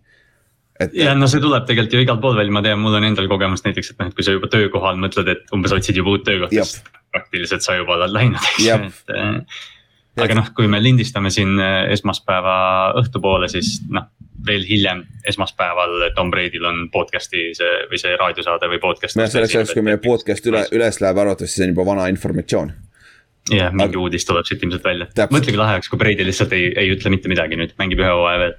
Et. 0.81 0.95
ja 0.97 1.11
no 1.13 1.27
see 1.29 1.37
tuleb 1.37 1.67
tegelikult 1.69 1.93
ju 1.93 2.01
igalt 2.01 2.21
poolt 2.23 2.39
välja, 2.39 2.51
ma 2.55 2.63
tean, 2.65 2.79
mul 2.81 2.97
on 2.97 3.05
endal 3.05 3.27
kogemus 3.29 3.61
näiteks, 3.61 3.91
et 3.93 3.99
noh, 4.01 4.09
et 4.09 4.17
kui 4.17 4.25
sa 4.25 4.33
juba 4.33 4.49
töökohal 4.49 4.97
mõtled, 4.97 5.29
et 5.29 5.53
umbes 5.53 5.75
otsid 5.75 5.99
juba 5.99 6.15
uut 6.15 6.25
töökohta, 6.25 6.65
siis 6.65 6.81
praktiliselt 7.13 7.61
sa 7.61 7.77
juba 7.77 7.99
oled 7.99 8.15
läinud, 8.15 8.41
eks. 8.41 8.63
Ju, 8.65 8.79
et 8.89 9.13
äh, 9.13 9.59
aga 10.21 10.37
noh, 10.37 10.49
kui 10.55 10.69
me 10.69 10.81
lindistame 10.83 11.31
siin 11.33 11.55
äh, 11.61 11.87
esmaspäeva 11.93 12.55
õhtupoole, 13.01 13.49
siis 13.51 13.79
noh, 13.93 14.09
veel 14.45 14.65
hiljem 14.67 15.03
esmaspäeval 15.29 16.09
Tom 16.17 16.31
Brady'l 16.33 16.65
on 16.67 16.81
podcast'i 16.93 17.51
see 17.57 17.75
või 17.91 17.99
see 18.01 18.15
raadiosaade 18.19 18.69
või 18.71 18.81
podcast. 18.83 19.17
nojah, 19.17 19.31
selleks 19.31 19.55
ajaks, 19.55 19.75
kui 19.77 19.85
meie 19.85 20.01
podcast 20.03 20.49
üle, 20.49 20.65
üles 20.75 20.99
läheb, 21.01 21.21
arvatavasti 21.23 21.61
see 21.61 21.67
on 21.69 21.75
juba 21.75 21.87
vana 21.93 22.09
informatsioon. 22.11 22.73
jah 23.51 23.73
mingi 23.75 23.91
aga... 23.95 24.03
uudis 24.03 24.27
tuleb 24.27 24.47
siit 24.47 24.63
ilmselt 24.63 24.85
välja. 24.85 25.09
mõtle, 25.23 25.51
kui 25.51 25.61
lahe 25.61 25.77
oleks, 25.79 25.91
kui 25.91 26.01
Brady 26.01 26.27
lihtsalt 26.27 26.53
ei, 26.57 26.71
ei 26.79 26.91
ütle 26.93 27.11
mitte 27.13 27.31
midagi 27.31 27.59
nüüd, 27.59 27.75
mängib 27.79 28.03
ühe 28.03 28.11
hooaja 28.11 28.43
veel 28.43 28.57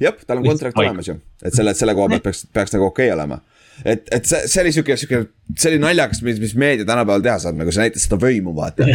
jah, 0.00 0.16
tal 0.26 0.40
on 0.40 0.48
kontrakt 0.48 0.80
olemas 0.80 1.12
ju, 1.12 1.18
et 1.44 1.56
selle, 1.56 1.76
selle 1.76 1.94
koha 1.96 2.14
pealt 2.14 2.26
peaks, 2.30 2.46
peaks 2.52 2.76
nagu 2.76 2.88
okei 2.88 3.10
okay 3.10 3.18
olema 3.18 3.42
et, 3.84 4.08
et 4.12 4.28
see, 4.28 4.42
see 4.48 4.62
oli 4.62 4.72
sihuke, 4.74 4.96
sihuke, 5.00 5.22
see 5.56 5.72
oli 5.72 5.80
naljakas, 5.82 6.22
mis, 6.26 6.40
mis 6.42 6.54
meedia 6.58 6.88
tänapäeval 6.88 7.24
teha 7.24 7.36
saab, 7.42 7.58
nagu 7.60 7.74
see 7.74 7.86
näitas 7.86 8.06
seda 8.08 8.18
võimu, 8.22 8.54
vaata. 8.56 8.88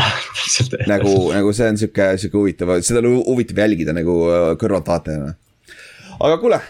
nagu, 0.92 1.16
nagu 1.36 1.54
see 1.58 1.70
on 1.74 1.82
sihuke, 1.82 2.12
sihuke 2.22 2.40
huvitav, 2.40 2.76
seda 2.86 3.04
on 3.04 3.20
huvitav 3.28 3.64
jälgida 3.64 3.96
nagu 3.98 4.18
äh, 4.30 4.48
kõrvaltvaatajana. 4.62 5.36
aga 6.20 6.40
kuule 6.42 6.62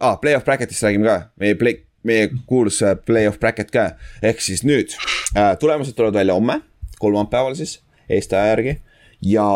ah,, 0.00 0.16
play-off 0.20 0.46
bracket'ist 0.46 0.86
räägime 0.86 1.08
ka, 1.08 1.18
meie 1.40 1.58
play, 1.58 1.82
meie 2.06 2.30
kuulus 2.48 2.82
äh, 2.84 2.96
play-off 3.08 3.40
bracket 3.42 3.72
ka. 3.74 3.90
ehk 4.22 4.42
siis 4.44 4.64
nüüd 4.66 4.94
äh, 5.34 5.54
tulemused 5.60 5.96
tulevad 5.96 6.20
välja 6.20 6.36
homme, 6.38 6.60
kolmapäeval 7.02 7.58
siis 7.58 7.80
Eesti 8.06 8.36
aja 8.38 8.52
järgi 8.52 8.76
ja 9.26 9.46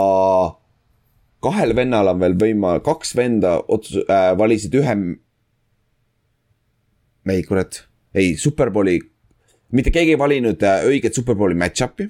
kahel 1.44 1.74
vennal 1.76 2.10
on 2.12 2.20
veel 2.22 2.34
võima-, 2.38 2.78
kaks 2.84 3.14
venda 3.16 3.58
otsus- 3.68 4.04
äh,, 4.06 4.32
valisid 4.38 4.74
ühe. 4.74 4.96
ei, 7.30 7.42
kurat, 7.46 7.84
ei, 8.14 8.36
Superbowli, 8.38 8.98
mitte 9.76 9.92
keegi 9.94 10.16
ei 10.16 10.20
valinud 10.20 10.62
äh, 10.66 10.86
õiget 10.90 11.18
Superbowli 11.18 11.58
match-up'i. 11.58 12.08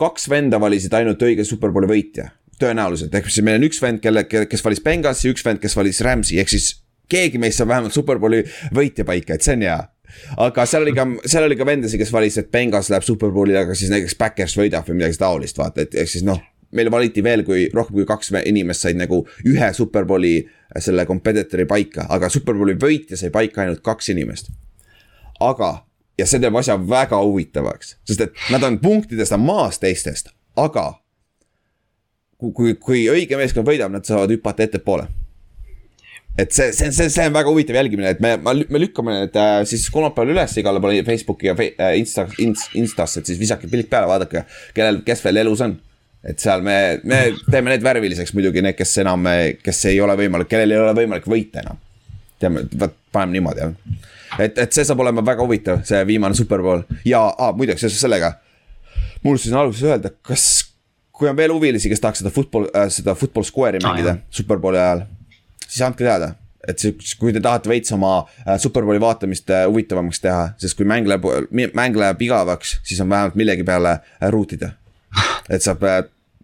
kaks 0.00 0.28
venda 0.30 0.58
valisid 0.60 0.94
ainult 0.94 1.22
õige 1.22 1.44
Superbowli 1.46 1.90
võitja, 1.90 2.30
tõenäoliselt, 2.58 3.14
ehk 3.14 3.30
siis 3.30 3.44
meil 3.46 3.60
on 3.60 3.68
üks 3.68 3.82
vend, 3.82 4.00
kelle, 4.02 4.24
kes 4.26 4.64
valis 4.64 4.82
Benghasi, 4.82 5.30
üks 5.30 5.44
vend, 5.46 5.60
kes 5.62 5.76
valis 5.76 6.00
Rams'i, 6.02 6.38
ehk 6.42 6.50
siis 6.50 6.70
keegi 7.08 7.38
meist 7.38 7.60
saab 7.60 7.70
vähemalt 7.70 7.94
Superbowli 7.94 8.42
võitja 8.74 9.06
paika, 9.06 9.36
et 9.36 9.46
see 9.46 9.58
on 9.58 9.66
hea 9.68 9.82
aga 10.38 10.64
seal 10.68 10.84
oli 10.84 10.94
ka, 10.94 11.06
seal 11.26 11.46
oli 11.46 11.56
ka 11.58 11.66
vendasid, 11.66 11.98
kes 12.00 12.12
valisid, 12.14 12.46
et 12.46 12.50
Bengals 12.54 12.90
läheb 12.92 13.06
Superbowli, 13.06 13.56
aga 13.58 13.74
siis 13.78 13.90
näiteks 13.92 14.18
Backers 14.18 14.56
võidab 14.58 14.86
või 14.88 15.00
midagi 15.00 15.18
taolist, 15.20 15.58
vaata, 15.58 15.86
et 15.86 15.94
ehk 15.98 16.10
siis 16.10 16.26
noh 16.26 16.42
meil 16.74 16.90
valiti 16.90 17.22
veel, 17.24 17.44
kui 17.46 17.68
rohkem 17.74 18.00
kui 18.00 18.06
kaks 18.08 18.32
inimest 18.44 18.84
said 18.84 18.98
nagu 18.98 19.22
ühe 19.46 19.70
Superbowli 19.76 20.36
selle 20.82 21.06
competitor'i 21.06 21.66
paika, 21.70 22.08
aga 22.10 22.30
Superbowli 22.32 22.74
võitja 22.80 23.18
sai 23.18 23.30
paika 23.34 23.62
ainult 23.62 23.82
kaks 23.84 24.10
inimest. 24.14 24.50
Aga, 25.40 25.72
ja 26.18 26.26
see 26.28 26.42
teeb 26.42 26.56
asja 26.58 26.76
väga 26.78 27.18
huvitavaks, 27.22 27.96
sest 28.06 28.28
et 28.28 28.46
nad 28.54 28.62
on 28.66 28.78
punktidest 28.82 29.34
on 29.36 29.44
maas 29.46 29.80
teistest, 29.82 30.30
aga. 30.56 30.92
kui, 32.38 32.74
kui, 32.74 33.04
õige 33.08 33.38
meeskond 33.40 33.66
võidab, 33.66 33.92
nad 33.94 34.04
saavad 34.04 34.30
hüpata 34.34 34.66
ettepoole 34.66 35.06
et 36.38 36.50
see, 36.50 36.72
see, 36.74 36.90
see, 36.90 37.08
see 37.14 37.24
on 37.28 37.34
väga 37.34 37.50
huvitav 37.50 37.76
jälgimine, 37.78 38.10
et 38.10 38.20
me, 38.20 38.34
me 38.42 38.80
lükkame 38.82 39.14
need 39.20 39.36
äh, 39.38 39.60
siis 39.70 39.86
kolmapäeval 39.94 40.32
üles 40.34 40.56
igale 40.58 40.80
poole 40.82 41.04
Facebooki 41.06 41.46
ja 41.46 41.54
äh, 41.54 41.94
Insta, 42.00 42.26
Instasse, 42.74 43.20
et 43.22 43.30
siis 43.30 43.38
visake 43.38 43.70
pilk 43.70 43.86
peale, 43.92 44.10
vaadake, 44.10 44.42
kellel, 44.74 45.04
kes 45.06 45.22
veel 45.24 45.44
elus 45.44 45.62
on 45.64 45.76
et 46.24 46.40
seal 46.40 46.64
me, 46.64 46.76
me 47.04 47.20
teeme 47.44 47.70
need 47.70 47.84
värviliseks 47.84 48.32
muidugi, 48.36 48.62
need, 48.64 48.76
kes 48.78 48.96
enam, 49.02 49.28
kes 49.62 49.84
ei 49.90 50.00
ole 50.02 50.16
võimalik, 50.18 50.48
kellel 50.50 50.72
ei 50.72 50.80
ole 50.80 50.96
võimalik 50.96 51.28
võita 51.28 51.60
enam. 51.62 51.80
teeme, 52.40 52.64
vot 52.80 52.96
paneme 53.12 53.36
niimoodi 53.36 53.62
jah. 53.62 53.74
Et, 54.38 54.58
et 54.58 54.76
see 54.76 54.84
saab 54.86 55.02
olema 55.04 55.24
väga 55.26 55.44
huvitav, 55.46 55.82
see 55.88 56.00
viimane 56.08 56.36
superpool 56.38 56.84
ja 57.08 57.24
ah, 57.38 57.52
muideks 57.56 57.84
seoses 57.84 58.00
sellega. 58.04 58.34
mul 59.22 59.34
unustasin 59.34 59.58
alguses 59.58 59.88
öelda, 59.88 60.12
kas, 60.22 60.46
kui 61.12 61.28
on 61.30 61.36
veel 61.36 61.52
huvilisi, 61.54 61.88
kes 61.92 62.02
tahaks 62.02 62.22
seda 62.24 62.32
football 62.34 62.70
äh,, 62.74 62.88
seda 62.92 63.14
football 63.18 63.46
square'i 63.46 63.82
mängida 63.84 64.16
ah, 64.18 64.24
superbowli 64.30 64.80
ajal. 64.80 65.04
siis 65.66 65.84
andke 65.86 66.06
teada 66.06 66.34
et 66.68 66.80
see, 66.80 66.94
kui 67.20 67.32
te 67.34 67.42
tahate 67.44 67.68
veits 67.70 67.92
oma 67.94 68.14
äh, 68.44 68.56
superbowli 68.60 69.00
vaatamist 69.02 69.50
äh, 69.52 69.66
huvitavamaks 69.68 70.22
teha, 70.24 70.46
sest 70.60 70.78
kui 70.78 70.88
mäng 70.88 71.08
läheb, 71.08 71.26
mäng 71.76 71.98
läheb 72.00 72.22
igavaks, 72.24 72.78
siis 72.86 73.02
on 73.04 73.10
vähemalt 73.12 73.36
millegi 73.38 73.66
peale 73.66 73.98
äh, 73.98 74.30
ruutida. 74.32 74.72
et 75.52 75.64
saab 75.64 75.84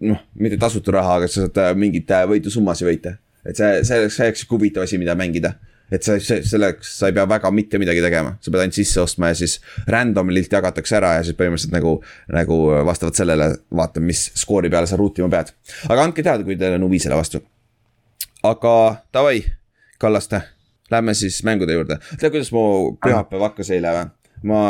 noh, 0.00 0.20
mitte 0.40 0.58
tasuta 0.60 0.94
raha, 0.96 1.18
aga 1.20 1.30
sa 1.30 1.46
saad 1.46 1.80
mingeid 1.80 2.12
võidusummasid 2.30 2.88
võita. 2.88 3.16
et 3.44 3.56
see, 3.56 3.80
see 3.88 4.00
oleks, 4.00 4.16
see 4.16 4.28
oleks 4.28 4.44
sihuke 4.44 4.58
huvitav 4.58 4.86
asi, 4.86 5.00
mida 5.00 5.16
mängida. 5.18 5.54
Et 5.90 6.06
sa, 6.06 6.16
selleks 6.22 6.92
sa 7.00 7.10
ei 7.10 7.16
pea 7.16 7.26
väga 7.30 7.50
mitte 7.54 7.80
midagi 7.82 8.02
tegema, 8.04 8.36
sa 8.40 8.52
pead 8.52 8.64
ainult 8.64 8.78
sisse 8.78 9.02
ostma 9.02 9.32
ja 9.32 9.38
siis 9.40 9.58
random'ilt 9.90 10.52
jagatakse 10.54 10.96
ära 11.00 11.16
ja 11.18 11.26
siis 11.26 11.38
põhimõtteliselt 11.38 11.74
nagu, 11.74 11.96
nagu 12.34 12.60
vastavalt 12.86 13.18
sellele 13.18 13.50
vaatame, 13.82 14.10
mis 14.12 14.28
skoori 14.38 14.70
peale 14.72 14.90
sa 14.90 14.98
ruutima 15.00 15.30
pead. 15.32 15.52
aga 15.88 16.06
andke 16.06 16.24
teada, 16.26 16.46
kui 16.46 16.58
teil 16.60 16.78
on 16.78 16.88
huvi 16.88 17.02
selle 17.02 17.18
vastu. 17.20 17.42
aga 18.46 18.74
davai, 19.14 19.44
Kallaste, 20.00 20.40
lähme 20.90 21.14
siis 21.14 21.42
mängude 21.44 21.76
juurde. 21.76 22.00
tead, 22.16 22.30
kuidas 22.32 22.52
mu 22.56 22.96
pühapäev 23.04 23.48
hakkas 23.50 23.74
eile 23.74 23.94
või? 23.98 24.10
ma 24.46 24.64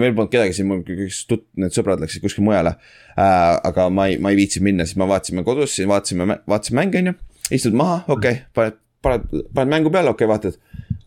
meil 0.00 0.14
polnud 0.16 0.32
kedagi 0.32 0.54
siin, 0.56 0.68
mul 0.70 0.84
üks 1.04 1.24
tut-, 1.28 1.48
need 1.60 1.74
sõbrad 1.74 2.00
läksid 2.00 2.22
kuskile 2.24 2.46
mujale 2.46 2.76
äh,. 3.16 3.58
aga 3.68 3.88
ma 3.92 4.08
ei, 4.10 4.18
ma 4.22 4.32
ei 4.32 4.38
viitsinud 4.40 4.68
minna, 4.70 4.86
siis 4.88 5.00
me 5.00 5.08
vaatasime 5.10 5.44
kodus, 5.44 5.74
siin 5.76 5.90
vaatasime, 5.90 6.38
vaatasime 6.48 6.80
mänge, 6.80 7.02
on 7.02 7.12
ju. 7.12 7.18
istud 7.58 7.76
maha, 7.76 8.00
okei 8.06 8.38
okay,, 8.38 8.46
paned, 8.56 8.78
paned, 9.02 9.26
paned 9.54 9.72
mängu 9.72 9.92
peale, 9.94 10.12
okei 10.12 10.26
okay,, 10.26 10.32
vaatad. 10.32 10.58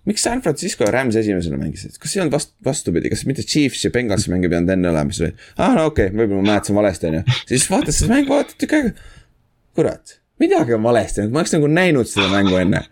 miks 0.05 0.21
San 0.21 0.41
Francisco 0.45 0.85
ja 0.85 0.91
Rams 0.93 1.15
esimesena 1.17 1.57
mängisid, 1.57 1.95
kas 2.01 2.15
ei 2.15 2.21
olnud 2.21 2.35
vast-, 2.35 2.53
vastupidi, 2.65 3.09
kas 3.09 3.23
mitte 3.25 3.43
Chiefs 3.43 3.85
ja 3.87 3.91
Bengalsi 3.93 4.29
mäng 4.29 4.45
ei 4.45 4.51
pidanud 4.51 4.75
enne 4.75 4.91
olema, 4.91 5.15
siis 5.15 5.29
oli. 5.29 5.47
aa 5.57 5.69
ah, 5.69 5.79
no 5.79 5.87
okei 5.89 6.11
okay,, 6.11 6.17
võib-olla 6.19 6.43
ma 6.43 6.51
mäletasin 6.51 6.77
valesti, 6.77 7.09
on 7.09 7.17
ju. 7.19 7.39
siis 7.49 7.65
vaatad 7.71 7.97
seda 7.97 8.13
mängu, 8.13 8.35
vaatad 8.35 8.59
tükk 8.61 8.77
aega. 8.77 8.93
kurat, 9.79 10.19
midagi 10.43 10.77
on 10.77 10.85
valesti, 10.85 11.25
ma 11.31 11.41
oleks 11.41 11.55
nagu 11.57 11.71
näinud 11.71 12.11
seda 12.11 12.29
mängu 12.35 12.59
enne 12.61 12.85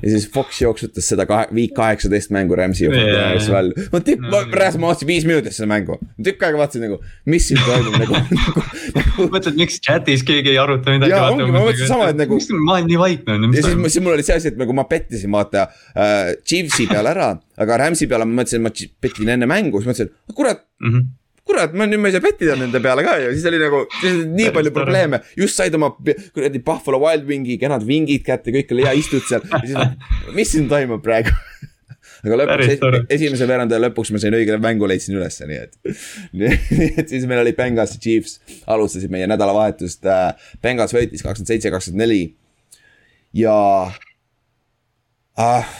ja 0.00 0.12
siis 0.12 0.26
Fox 0.32 0.60
jooksutas 0.62 1.08
seda 1.12 1.26
kahe, 1.28 1.48
viik 1.54 1.74
kaheksateist 1.76 2.32
mängu 2.34 2.56
Rams'i 2.58 2.88
yeah. 2.88 3.36
välja. 3.52 3.86
ma 3.92 4.00
tükk, 4.04 4.24
ma 4.32 4.42
pärast 4.52 4.80
ma 4.80 4.90
vaatasin 4.90 5.10
viis 5.10 5.26
minutit 5.28 5.56
seda 5.56 5.68
mängu. 5.70 5.98
tükk 6.24 6.44
aega 6.46 6.60
vaatasin 6.62 6.86
nagu, 6.86 6.98
mis 7.28 7.48
siin 7.50 7.60
toimub 7.66 7.98
nagu, 8.00 8.20
nagu, 8.40 8.66
nagu. 8.96 9.28
mõtled, 9.36 9.58
miks 9.60 9.80
chat'is 9.84 10.26
keegi 10.28 10.54
ei 10.54 10.60
aruta 10.62 10.96
midagi. 10.96 11.14
jaa, 11.14 11.30
ongi, 11.32 11.48
ma 11.50 11.64
mõtlesin 11.68 11.90
sama, 11.92 12.10
et 12.12 12.20
nagu. 12.20 12.38
miks 12.38 12.50
ma 12.56 12.76
olen 12.78 12.90
nii 12.90 13.00
vaikne 13.02 13.38
olnud. 13.38 13.56
ja 13.58 13.64
siis, 13.66 13.80
siis 13.96 14.04
mul 14.04 14.16
oli 14.16 14.26
see 14.26 14.38
asi, 14.40 14.52
et 14.52 14.60
nagu 14.60 14.76
ma 14.76 14.86
pettisin 14.90 15.32
vaata 15.32 15.68
äh, 15.68 16.34
Chiefsi 16.42 16.88
peale 16.90 17.14
ära, 17.14 17.32
aga 17.62 17.80
Rams'i 17.86 18.10
peale 18.10 18.28
ma 18.28 18.42
mõtlesin, 18.42 18.62
et 18.62 18.68
ma 18.68 19.02
pettin 19.06 19.34
enne 19.36 19.50
mängu, 19.50 19.82
siis 19.82 19.92
mõtlesin, 19.92 20.14
kurat 20.36 20.64
mm. 20.80 20.94
-hmm 20.94 21.10
kurat, 21.48 21.74
ma 21.76 21.88
nüüd 21.88 22.02
ma 22.02 22.10
ei 22.10 22.16
saa 22.16 22.24
pettida 22.24 22.56
nende 22.58 22.80
peale 22.84 23.04
ka 23.06 23.16
ju, 23.22 23.32
siis 23.34 23.46
oli 23.50 23.60
nagu 23.62 23.82
nii 24.38 24.52
palju 24.54 24.74
probleeme, 24.74 25.22
just 25.38 25.58
said 25.58 25.74
oma 25.78 25.92
kuradi 25.96 26.62
Buffalo 26.64 27.02
Wild 27.02 27.26
Wingi 27.28 27.58
kenad 27.60 27.86
vingid 27.86 28.24
kätte, 28.26 28.54
kõik 28.54 28.70
oli 28.76 28.86
hea, 28.86 28.94
istud 28.98 29.26
seal 29.28 29.44
ja 29.50 29.62
siis, 29.66 30.08
mis 30.36 30.54
siin 30.54 30.70
toimub 30.70 31.02
praegu 31.04 31.34
aga 32.26 32.38
lõpuks, 32.38 33.06
esimese 33.10 33.48
veerandaja 33.50 33.82
lõpuks 33.82 34.12
ma 34.14 34.20
sain 34.22 34.36
õige 34.38 34.58
mängu 34.62 34.86
leidsin 34.90 35.16
ülesse, 35.18 35.46
nii 35.50 35.58
et. 35.58 35.74
nii 36.38 36.90
et 37.02 37.10
siis 37.10 37.26
meil 37.30 37.42
oli 37.42 37.54
ja 37.56 37.98
Chiefs, 37.98 38.38
alustasid 38.70 39.10
meie 39.12 39.26
nädalavahetust 39.30 40.06
äh,. 40.06 40.50
Bengals 40.62 40.94
võitis 40.94 41.24
kakskümmend 41.24 41.50
seitse, 41.50 41.72
kakskümmend 41.74 42.04
neli. 42.04 42.22
ja 43.34 43.56
ah, 45.36 45.74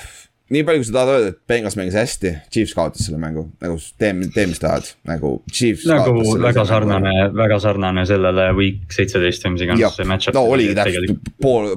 nii 0.53 0.65
palju, 0.67 0.83
kui 0.83 0.89
sa 0.89 0.95
tahad 0.97 1.13
öelda, 1.15 1.31
et 1.33 1.39
Bengals 1.49 1.77
mängis 1.79 1.97
hästi, 1.97 2.33
Chiefs 2.53 2.75
kaotas 2.77 3.07
selle 3.07 3.19
mängu, 3.21 3.47
nagu 3.63 3.79
tee, 4.01 4.13
tee, 4.35 4.47
mis 4.51 4.61
tahad, 4.63 4.89
nagu 5.09 5.33
Chiefs. 5.51 5.87
nagu 5.89 6.15
väga 6.43 6.65
sarnane, 6.69 7.15
väga 7.37 7.59
sarnane 7.63 8.05
sellele 8.09 8.49
week 8.59 8.93
seitseteist 8.95 9.47
või 9.47 9.55
mis 9.57 9.67
iganes 9.67 9.97
see 9.99 10.09
match-up. 10.09 10.37
no 10.37 10.45
oligi 10.53 10.77
täpselt 10.79 11.33
pool. 11.43 11.73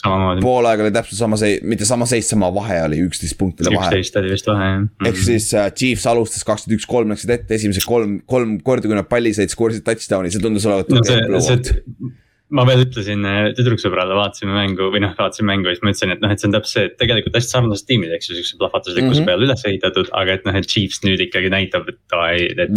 Samamoodi. 0.00 0.44
pool 0.44 0.68
aega 0.70 0.86
oli 0.86 0.94
täpselt 0.94 1.20
sama 1.20 1.38
seis, 1.40 1.60
mitte 1.66 1.88
sama 1.88 2.08
seis, 2.08 2.28
sama 2.30 2.50
vahe 2.54 2.80
oli 2.86 3.02
üksteist 3.04 3.38
punkti 3.40 3.66
oli 3.66 3.76
vahe. 3.76 3.90
üksteist 3.90 4.18
oli 4.20 4.32
vist 4.32 4.48
vahe 4.50 4.70
jah 4.70 4.80
-hmm.. 4.80 5.10
ehk 5.10 5.20
siis 5.26 5.50
uh, 5.54 5.68
Chiefs 5.74 6.06
alustas 6.10 6.46
kakskümmend 6.46 6.80
üks, 6.80 6.88
kolm 6.88 7.12
läksid 7.14 7.34
ette, 7.36 7.54
esimesed 7.58 7.86
kolm, 7.88 8.20
kolm 8.30 8.58
korda, 8.64 8.88
kui 8.88 8.98
nad 8.98 9.08
palli 9.10 9.34
said, 9.36 9.52
skoorisid 9.52 9.84
touchdown'i, 9.86 10.32
see 10.32 10.42
tundus 10.42 10.66
olevat 10.68 10.90
no,. 10.92 11.04
see, 11.04 11.20
see 11.44 12.18
ma 12.54 12.64
veel 12.66 12.82
ütlesin 12.84 13.22
eh, 13.28 13.50
tüdruksõbrale, 13.56 14.16
vaatasime 14.18 14.54
mängu 14.56 14.90
või 14.94 15.02
noh, 15.04 15.12
vaatasime 15.18 15.52
mängu 15.52 15.70
ja 15.70 15.76
siis 15.76 15.84
ma 15.84 15.92
ütlesin, 15.92 16.14
et 16.14 16.24
noh, 16.24 16.32
et 16.34 16.42
see 16.42 16.48
on 16.48 16.56
täpselt 16.56 16.72
see, 16.74 16.86
et 16.90 16.96
tegelikult 17.00 17.38
hästi 17.38 17.54
sarnased 17.54 17.86
tiimid, 17.88 18.14
eks 18.16 18.30
ju, 18.30 18.38
siukse 18.38 18.58
plahvatuslikkuse 18.60 19.06
mm 19.06 19.22
-hmm. 19.22 19.30
peale 19.30 19.46
üles 19.46 19.64
ehitatud, 19.70 20.10
aga 20.20 20.36
et 20.38 20.48
noh, 20.48 20.58
et 20.58 20.68
Chiefs 20.70 21.04
nüüd 21.06 21.22
ikkagi 21.26 21.52
näitab, 21.52 21.88
et 21.92 22.16
ai, 22.18 22.48
et. 22.50 22.74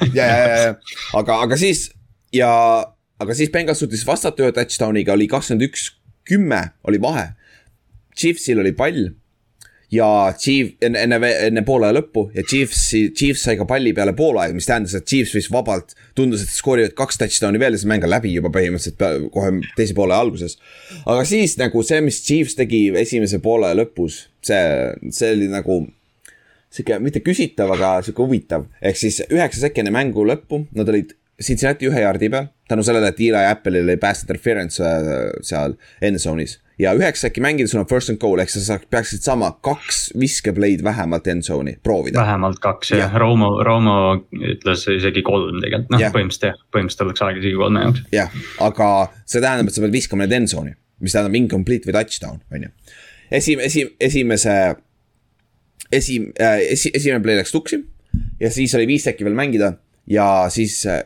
ja, 0.18 0.26
ja, 0.26 0.40
ja, 0.42 0.58
ja, 0.66 0.74
aga, 1.20 1.38
aga 1.46 1.60
siis 1.60 1.86
ja, 2.34 2.50
aga 3.22 3.36
siis 3.38 3.52
Bengals 3.54 3.82
suutis 3.84 4.06
vastata 4.06 4.42
ühe 4.42 4.54
touchdown'iga, 4.58 5.14
oli 5.14 5.30
kakskümmend 5.30 5.68
üks, 5.70 5.90
kümme 6.26 6.62
oli 6.86 7.00
vahe. 7.02 7.30
Chiefsil 8.18 8.58
oli 8.60 8.72
pall 8.76 9.10
ja 9.90 10.08
Chief 10.38 10.74
enne, 10.82 11.02
enne, 11.04 11.18
enne 11.48 11.62
poolaja 11.66 11.96
lõppu 11.96 12.28
ja 12.34 12.44
Chiefs, 12.46 12.82
Chiefs 13.16 13.44
sai 13.46 13.56
ka 13.58 13.66
palli 13.68 13.92
peale 13.96 14.14
poolaega, 14.16 14.54
mis 14.56 14.68
tähendas, 14.68 14.94
et 14.96 15.06
Chiefs 15.10 15.34
võis 15.36 15.50
vabalt, 15.52 15.94
tundus, 16.18 16.44
et 16.44 16.52
skoorivad 16.54 16.94
kaks 16.98 17.20
touchdown'i 17.20 17.60
veel 17.62 17.74
ja 17.74 17.82
see 17.82 17.90
mäng 17.90 18.06
on 18.06 18.12
läbi 18.12 18.34
juba 18.36 18.52
põhimõtteliselt 18.54 19.30
kohe 19.34 19.52
teise 19.78 19.96
poole 19.98 20.14
alguses. 20.16 20.58
aga 21.04 21.24
siis 21.28 21.56
nagu 21.60 21.82
see, 21.86 22.02
mis 22.06 22.22
Chiefs 22.26 22.58
tegi 22.58 22.86
esimese 23.02 23.42
poolaja 23.42 23.78
lõpus, 23.82 24.26
see, 24.46 24.62
see 25.10 25.34
oli 25.34 25.50
nagu 25.50 25.82
sihuke 26.70 27.00
mitte 27.02 27.22
küsitav, 27.26 27.72
aga 27.74 27.96
sihuke 28.06 28.22
huvitav, 28.22 28.68
ehk 28.82 28.98
siis 28.98 29.24
üheksa 29.26 29.66
sekki 29.66 29.82
enne 29.82 29.94
mängu 29.94 30.22
lõppu, 30.26 30.64
nad 30.76 30.90
olid 30.92 31.16
Cincinnati 31.40 31.88
ühe 31.88 32.02
jaardi 32.02 32.28
peal, 32.32 32.50
tänu 32.68 32.82
sellele, 32.84 33.08
et 33.14 33.20
Eli 33.20 33.44
Apple'il 33.48 33.86
oli 33.86 33.96
pass 34.00 34.26
interference 34.26 34.82
äh, 34.84 35.30
seal 35.46 35.76
end 36.04 36.20
zone'is 36.20 36.58
ja 36.80 36.92
üheksa 36.96 37.28
äkki 37.28 37.42
mängida, 37.44 37.68
sul 37.68 37.80
on 37.82 37.88
first 37.88 38.10
and 38.12 38.20
goal, 38.20 38.40
ehk 38.40 38.50
sa 38.52 38.62
saaks, 38.64 38.88
peaksid 38.92 39.24
saama 39.24 39.50
kaks 39.64 40.00
viskeplay'd 40.20 40.84
vähemalt 40.84 41.28
end 41.32 41.44
zone'i, 41.46 41.76
proovida. 41.84 42.20
vähemalt 42.22 42.60
kaks 42.62 42.92
jah 42.94 43.12
ja., 43.12 43.20
Romo, 43.20 43.50
Romo 43.66 43.96
ütles 44.32 44.86
isegi 44.94 45.22
kolm 45.26 45.60
tegelikult, 45.60 45.92
noh 45.94 46.04
põhimõtteliselt 46.14 46.48
jah, 46.48 46.60
põhimõtteliselt 46.72 47.06
oleks 47.06 47.24
aega 47.26 47.42
isegi 47.42 47.60
kolme 47.60 47.84
jaoks. 47.84 48.04
jah, 48.16 48.38
aga 48.68 48.90
see 49.24 49.44
tähendab, 49.44 49.70
et 49.70 49.76
sa 49.76 49.84
pead 49.84 49.96
viskama 49.96 50.24
need 50.24 50.36
end 50.40 50.52
zone'i, 50.52 50.76
mis 51.04 51.16
tähendab 51.16 51.38
incomplete 51.40 51.90
või 51.90 51.98
touchdown, 51.98 52.40
on 52.52 52.68
ju. 52.68 52.72
esim-, 53.40 53.64
esim-, 53.66 53.92
esimese, 54.08 54.56
esim- 56.00 56.30
äh,, 56.40 56.64
esi-, 56.76 56.94
esimene 56.96 57.24
play 57.24 57.40
läks 57.40 57.52
tuksi 57.56 57.82
ja 58.40 58.52
siis 58.52 58.74
oli 58.78 58.88
viis 58.90 59.08
äkki 59.10 59.26
veel 59.28 59.36
mängida 59.36 59.74
ja 60.10 60.48
siis 60.52 60.80
äh, 60.88 61.02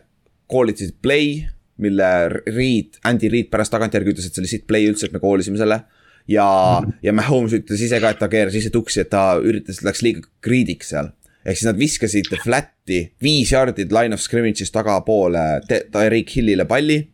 koolitasid 0.55 0.97
play 1.03 1.43
mille 1.83 2.11
Reed, 2.29 3.01
Andy 3.05 3.29
Reed 3.31 3.51
pärast 3.53 3.73
tagantjärgi 3.75 4.15
ütles, 4.15 4.29
et 4.29 4.37
see 4.37 4.45
oli 4.45 4.51
sitt 4.51 4.67
play 4.71 4.87
üldse, 4.89 5.09
et 5.09 5.15
me 5.15 5.23
koolisime 5.23 5.59
selle. 5.61 5.83
ja 6.29 6.45
mm, 6.45 6.87
-hmm. 6.87 6.93
ja 7.03 7.13
Mahomes 7.13 7.53
ütles 7.53 7.81
ise 7.85 7.99
ka, 8.01 8.15
et 8.15 8.19
ta 8.19 8.29
keeras 8.33 8.55
ise 8.55 8.71
tuksi, 8.71 9.03
et 9.03 9.11
ta 9.11 9.35
üritas, 9.37 9.83
läks 9.85 10.01
liiga 10.03 10.23
greedy'ks 10.45 10.95
seal. 10.95 11.11
ehk 11.45 11.59
siis 11.59 11.67
nad 11.69 11.79
viskasid 11.79 12.31
flat'i 12.45 13.01
viis 13.23 13.53
jaardit 13.53 13.93
line 13.93 14.15
of 14.15 14.21
scrimmage'ist 14.21 14.73
tagapoole 14.73 15.61
Tyreek 15.69 16.37
Hillile 16.37 16.65
palli. 16.65 17.09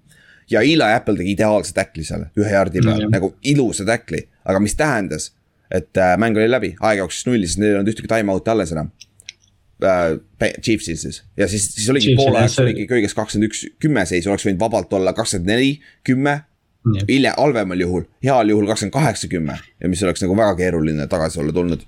ja 0.50 0.60
Eli 0.60 0.92
Apple 0.94 1.16
tegi 1.16 1.30
ideaalse 1.30 1.74
tackli 1.74 2.04
seal 2.04 2.28
ühe 2.36 2.52
jaardi 2.52 2.80
peal 2.80 2.94
mm, 2.94 3.04
-hmm. 3.06 3.10
nagu 3.10 3.34
ilusa 3.42 3.84
tackli, 3.84 4.28
aga 4.44 4.60
mis 4.60 4.74
tähendas, 4.74 5.32
et 5.70 5.96
äh, 5.96 6.16
mäng 6.18 6.36
oli 6.36 6.50
läbi, 6.50 6.74
aeg 6.80 6.98
jooksis 6.98 7.26
nulli, 7.26 7.46
sest 7.46 7.58
neil 7.58 7.70
ei 7.72 7.78
olnud 7.78 7.94
ühtegi 7.94 8.08
time 8.08 8.32
out'i 8.32 8.50
alles 8.50 8.72
enam 8.72 8.92
äh,. 9.84 10.18
Chiefsil 10.62 10.96
siis 10.96 11.18
ja 11.36 11.48
siis, 11.48 11.66
siis 11.74 11.88
oligi 11.92 12.14
pool 12.16 12.36
ajaks 12.40 12.58
oligi 12.62 12.86
kõigest 12.88 13.16
kakskümmend 13.18 13.50
üks, 13.50 13.64
kümme 13.82 14.06
seis, 14.08 14.24
oleks 14.26 14.46
võinud 14.46 14.62
vabalt 14.62 14.92
olla 14.96 15.12
kakskümmend 15.16 15.52
neli, 15.52 15.74
kümme. 16.06 16.40
hiljem, 17.08 17.34
halvemal 17.36 17.82
juhul, 17.82 18.06
heal 18.24 18.48
juhul 18.48 18.70
kakskümmend 18.70 18.94
kaheksa, 18.94 19.28
kümme 19.28 19.58
ja 19.60 19.90
mis 19.92 20.00
oleks 20.06 20.24
nagu 20.24 20.36
väga 20.36 20.54
keeruline 20.62 21.06
tagasi 21.12 21.42
olla 21.42 21.52
tulnud 21.52 21.84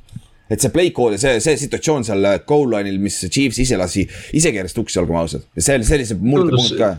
et 0.53 0.61
see 0.61 0.73
play 0.75 0.93
call 0.93 1.17
ja 1.17 1.21
see, 1.21 1.41
see 1.41 1.57
situatsioon 1.65 2.05
seal 2.05 2.29
goal 2.49 2.69
line'il, 2.75 3.01
mis 3.01 3.17
Chiefs 3.25 3.63
ise 3.63 3.79
lasi, 3.81 4.05
ise 4.37 4.53
keeras 4.53 4.77
tuksi, 4.77 5.01
olgem 5.01 5.17
ausad. 5.17 5.47
ja 5.57 5.65
see, 5.65 5.81
see 5.81 5.97
oli 5.97 6.09
see 6.11 6.21
murdepunkt 6.21 6.77
ka. 6.81 6.93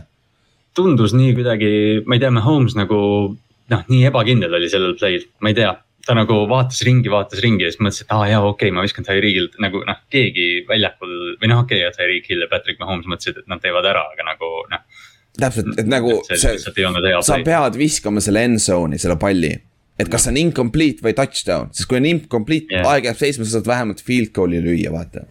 tundus 0.74 1.14
nii 1.14 1.36
kuidagi, 1.38 1.72
ma 2.06 2.18
ei 2.18 2.24
tea, 2.24 2.32
Mahomes 2.34 2.74
nagu 2.78 2.98
noh, 3.70 3.84
nii 3.90 4.08
ebakindel 4.10 4.58
oli 4.58 4.70
sellel 4.72 4.96
play'l, 4.98 5.26
ma 5.40 5.52
ei 5.52 5.58
tea. 5.60 5.72
Ta 6.06 6.16
nagu 6.16 6.36
vaatas 6.50 6.82
ringi, 6.86 7.10
vaatas 7.12 7.42
ringi 7.44 7.66
ja 7.66 7.72
siis 7.72 7.80
mõtles, 7.82 8.04
et 8.04 8.12
aa 8.12 8.22
ah, 8.22 8.28
jaa, 8.30 8.42
okei 8.44 8.68
okay,, 8.68 8.76
ma 8.76 8.84
viskan 8.84 9.06
Tyreegilt 9.06 9.58
nagu 9.62 9.82
noh, 9.88 10.00
keegi 10.12 10.48
väljakul 10.68 11.12
või 11.40 11.50
noh, 11.50 11.64
okei 11.64 11.82
okay,, 11.84 11.96
Tyreek 11.96 12.30
Hill 12.30 12.46
ja 12.46 12.50
Patrick 12.52 12.80
Mahomes 12.82 13.08
mõtlesid, 13.10 13.42
et 13.42 13.50
nad 13.50 13.62
teevad 13.62 13.88
ära, 13.90 14.06
aga 14.14 14.26
nagu 14.28 14.50
noh. 14.72 14.82
täpselt, 15.40 15.70
et 15.80 15.88
nagu 15.90 16.18
et 16.20 16.34
see, 16.34 16.56
see, 16.62 16.74
sa 17.28 17.38
pead 17.46 17.78
viskama 17.80 18.24
selle 18.24 18.44
end 18.50 18.62
zone'i, 18.62 19.00
selle 19.00 19.16
palli 19.20 19.54
et 20.00 20.10
kas 20.10 20.26
see 20.26 20.34
on 20.34 20.40
incomplete 20.40 21.04
või 21.06 21.14
touchdown, 21.16 21.70
sest 21.74 21.88
kui 21.90 22.00
on 22.00 22.08
incomplete 22.10 22.74
yeah., 22.74 22.86
aeg 22.90 23.08
jääb 23.08 23.20
seisma, 23.20 23.46
sa 23.46 23.58
saad 23.60 23.70
vähemalt 23.70 24.02
field 24.04 24.32
goal'i 24.34 24.62
lüüa, 24.62 24.90
vaata. 24.94 25.22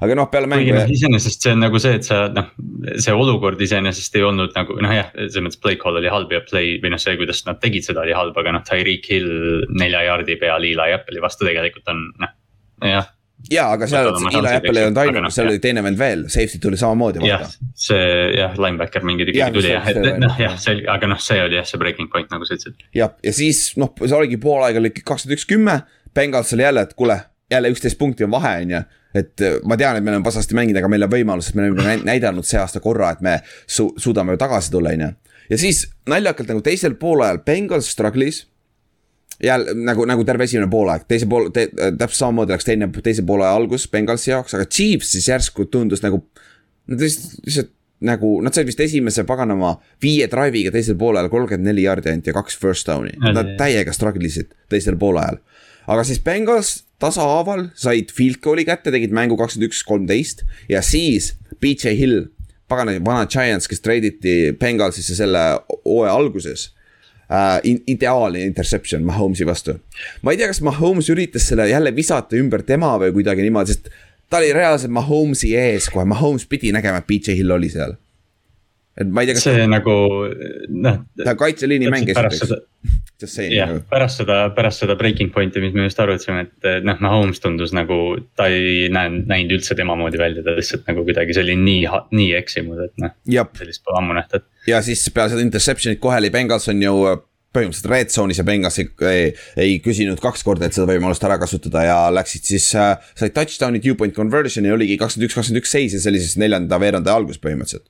Aga 0.00 0.16
noh, 0.18 0.30
peale 0.32 0.50
mängu. 0.50 0.74
noh, 0.76 0.90
iseenesest 0.94 1.46
see 1.46 1.54
on 1.54 1.64
nagu 1.64 1.80
see, 1.82 1.98
et 2.00 2.06
sa 2.06 2.22
noh, 2.32 2.50
see 2.96 3.14
olukord 3.16 3.60
iseenesest 3.60 4.18
ei 4.18 4.26
olnud 4.26 4.56
nagu 4.56 4.78
noh, 4.80 4.96
jah, 4.96 5.12
selles 5.18 5.46
mõttes 5.46 5.62
play 5.62 5.78
call 5.80 6.00
oli 6.00 6.12
halb 6.12 6.34
ja 6.34 6.42
play 6.46 6.76
või 6.82 6.94
noh, 6.94 7.02
see, 7.02 7.16
kuidas 7.20 7.44
nad 7.48 7.60
tegid 7.62 7.86
seda 7.86 8.04
oli 8.04 8.16
halb, 8.16 8.36
aga 8.40 8.56
noh, 8.56 8.66
Tyreek 8.66 9.08
Hill 9.10 9.64
nelja 9.70 10.04
jaardi 10.08 10.38
peal 10.40 10.68
Eli 10.70 10.92
Apple'i 10.96 11.22
vastu 11.22 11.48
tegelikult 11.48 11.90
on 11.92 12.06
noh, 12.20 12.36
jah 12.86 13.08
jaa, 13.48 13.70
aga 13.74 13.88
seal 13.88 14.10
Eli 14.10 14.52
Apple 14.52 14.80
ei 14.82 14.88
olnud 14.88 15.00
ainult, 15.00 15.34
seal 15.34 15.48
oli 15.52 15.60
teine 15.62 15.84
vend 15.84 15.98
veel, 16.00 16.26
safety 16.32 16.60
tuli 16.62 16.78
samamoodi. 16.80 17.22
jah, 17.28 17.46
see 17.78 18.04
jah, 18.36 18.56
linebacker 18.60 19.06
mingi 19.06 19.26
tükk 19.28 19.56
tuli 19.56 19.72
jah, 19.72 19.88
et 19.88 20.20
noh 20.20 20.36
jah, 20.40 20.56
see 20.60 20.76
oli, 20.76 20.86
aga 20.92 21.10
noh, 21.14 21.22
see 21.24 21.40
oli 21.46 21.58
jah, 21.58 21.68
see 21.68 21.80
breaking 21.80 22.10
point 22.12 22.30
nagu 22.34 22.48
sa 22.48 22.56
ütlesid. 22.58 22.84
jah, 22.96 23.14
ja 23.24 23.34
siis 23.36 23.62
noh, 23.80 23.92
see 24.02 24.16
oligi 24.18 24.40
pool 24.42 24.64
aega 24.66 24.82
oli 24.82 24.92
kakskümmend 24.98 25.38
üks, 25.38 25.48
kümme. 25.48 25.80
Bengals 26.14 26.50
oli 26.56 26.64
jälle, 26.64 26.82
et 26.82 26.94
kuule, 26.98 27.20
jälle 27.50 27.70
üksteist 27.70 27.98
punkti 27.98 28.26
on 28.26 28.32
vahe, 28.34 28.56
on 28.64 28.72
ju. 28.74 28.80
Et 29.14 29.42
äh, 29.44 29.58
ma 29.64 29.78
tean, 29.80 29.98
et 29.98 30.04
me 30.04 30.12
oleme 30.12 30.26
pasasti 30.26 30.56
mänginud, 30.58 30.78
aga 30.80 30.92
meil 30.92 31.06
on 31.06 31.12
võimalus, 31.12 31.50
et 31.50 31.58
me 31.58 31.68
oleme 31.70 31.98
näidanud 32.06 32.46
see 32.46 32.60
aasta 32.60 32.82
korra, 32.84 33.12
et 33.14 33.24
me 33.24 33.40
su 33.66 33.90
suudame 33.98 34.36
tagasi 34.40 34.70
tulla, 34.74 34.94
on 34.94 35.06
ju. 35.06 35.10
ja 35.50 35.58
siis 35.58 35.84
naljakalt 36.10 36.52
nagu 36.52 36.62
teisel 36.66 36.94
poolajal 37.00 37.42
Bengals 37.46 37.90
struggle'is 37.94 38.44
jälle 39.42 39.74
nagu, 39.74 40.04
nagu 40.04 40.24
terve 40.24 40.44
esimene 40.44 40.70
poolaeg, 40.70 41.04
teise 41.08 41.26
pool 41.28 41.48
te,, 41.54 41.68
täpselt 41.72 42.18
samamoodi 42.18 42.54
läks 42.54 42.66
teine, 42.68 42.90
teise 43.02 43.24
poolaja 43.26 43.56
algus 43.56 43.88
Bengalsi 43.90 44.30
jaoks, 44.30 44.54
aga 44.56 44.66
Chiefs 44.68 45.14
siis 45.16 45.28
järsku 45.28 45.64
tundus 45.72 46.04
nagu. 46.04 46.24
Nad 46.90 47.00
lihtsalt, 47.00 47.70
nagu, 48.04 48.30
nad 48.44 48.56
said 48.56 48.68
vist 48.68 48.80
esimese 48.80 49.26
paganama 49.28 49.74
viie 50.02 50.24
drive'iga 50.32 50.72
teisel 50.72 50.96
poolel 51.00 51.28
kolmkümmend 51.32 51.68
neli 51.68 51.84
jaardi 51.84 52.08
ainult 52.12 52.30
ja 52.30 52.34
kaks 52.36 52.56
first 52.58 52.88
down'i, 52.88 53.12
nad 53.20 53.54
täiega 53.60 53.92
struggle 53.92 54.24
isid 54.26 54.54
teisel 54.72 54.96
poolajal. 55.00 55.40
Aga 55.90 56.04
siis 56.06 56.20
Bengals 56.22 56.84
tasahaaval 57.02 57.68
said 57.78 58.12
field 58.14 58.40
goal'i 58.44 58.66
kätte, 58.68 58.92
tegid 58.94 59.14
mängu 59.16 59.38
kakskümmend 59.40 59.70
üks, 59.70 59.84
kolmteist 59.86 60.44
ja 60.70 60.82
siis 60.84 61.34
BJ 61.60 61.94
Hill, 61.98 62.28
pagana 62.70 62.94
vana 63.04 63.26
Giants, 63.30 63.68
kes 63.68 63.82
treiditi 63.82 64.52
Bengalsisse 64.60 65.16
selle 65.18 65.42
hooaja 65.84 66.12
alguses 66.14 66.68
äh, 67.32 67.58
ideaalne 67.90 68.44
interception 68.46 69.02
Mahomes'i 69.08 69.46
vastu. 69.48 69.78
ma 70.22 70.34
ei 70.34 70.40
tea, 70.40 70.50
kas 70.52 70.62
Mahomes 70.66 71.10
üritas 71.12 71.48
selle 71.50 71.68
jälle 71.70 71.94
visata 71.96 72.38
ümber 72.38 72.62
tema 72.66 72.94
või 73.00 73.14
kuidagi 73.16 73.46
niimoodi, 73.46 73.74
sest 73.74 73.90
ta 74.30 74.38
oli 74.38 74.52
reaalselt 74.54 74.94
Mahomes'i 74.94 75.56
ees 75.58 75.90
kohe, 75.90 76.06
Mahomes 76.06 76.46
pidi 76.46 76.72
nägema, 76.76 77.02
et 77.02 77.10
BJ 77.10 77.40
Hill 77.40 77.56
oli 77.56 77.72
seal. 77.72 77.96
Et 79.00 79.08
ma 79.10 79.24
ei 79.24 79.30
tea, 79.30 79.38
kas. 79.38 79.46
see 79.48 79.62
ta... 79.62 79.68
nagu 79.70 79.96
noh. 80.86 81.00
kaitseliini 81.40 81.90
mäng 81.92 82.12
esiteks. 82.12 82.54
jah, 83.50 83.72
nagu. 83.72 83.84
pärast 83.90 84.22
seda, 84.22 84.40
pärast 84.56 84.84
seda 84.84 84.96
breaking 85.00 85.32
point'i, 85.34 85.62
mis 85.64 85.74
me 85.76 85.88
just 85.88 86.00
arutasime, 86.02 86.46
et 86.46 86.86
noh, 86.86 87.00
Mahomes 87.04 87.42
tundus 87.42 87.74
nagu 87.76 87.98
ta 88.38 88.50
ei 88.52 88.88
näinud, 88.92 89.26
näinud 89.30 89.58
üldse 89.58 89.76
tema 89.78 89.96
moodi 89.98 90.20
välja, 90.20 90.44
ta 90.46 90.56
lihtsalt 90.56 90.86
nagu 90.90 91.04
kuidagi, 91.08 91.36
see 91.36 91.46
oli 91.48 91.58
nii, 91.60 91.82
nii 92.16 92.30
eksinud, 92.40 92.86
et 92.88 93.04
noh. 93.04 93.16
sellist 93.58 93.84
pole 93.84 94.02
ammu 94.02 94.16
nähtud 94.20 94.46
ja 94.68 94.80
siis 94.84 95.02
peale 95.14 95.32
seda 95.32 95.44
interception'it 95.44 96.00
kohe 96.02 96.18
oli 96.20 96.30
Bengals 96.32 96.68
on 96.72 96.82
ju 96.82 96.94
äh, 97.08 97.20
põhimõtteliselt 97.54 97.90
red 97.90 98.12
zone'is 98.14 98.38
ja 98.38 98.46
Bengals 98.46 98.78
ei, 98.78 98.88
ei, 99.10 99.30
ei 99.64 99.78
küsinud 99.82 100.20
kaks 100.22 100.44
korda, 100.46 100.68
et 100.68 100.76
seda 100.76 100.86
võimalust 100.90 101.24
ära 101.26 101.38
kasutada 101.40 101.82
ja 101.86 101.96
läksid 102.14 102.46
siis 102.52 102.68
äh,. 102.78 102.92
said 103.18 103.34
touchdown'i, 103.34 103.82
two 103.82 103.96
point 103.98 104.14
conversion'i 104.16 104.70
oligi 104.70 104.98
kakskümmend 105.00 105.30
üks, 105.30 105.38
kakskümmend 105.38 105.64
üks 105.64 105.74
seis 105.74 105.96
ja 105.96 106.02
see 106.02 106.12
oli 106.12 106.22
siis 106.22 106.38
neljanda 106.40 106.78
veeranda 106.82 107.16
algus 107.16 107.40
põhimõtteliselt. 107.42 107.89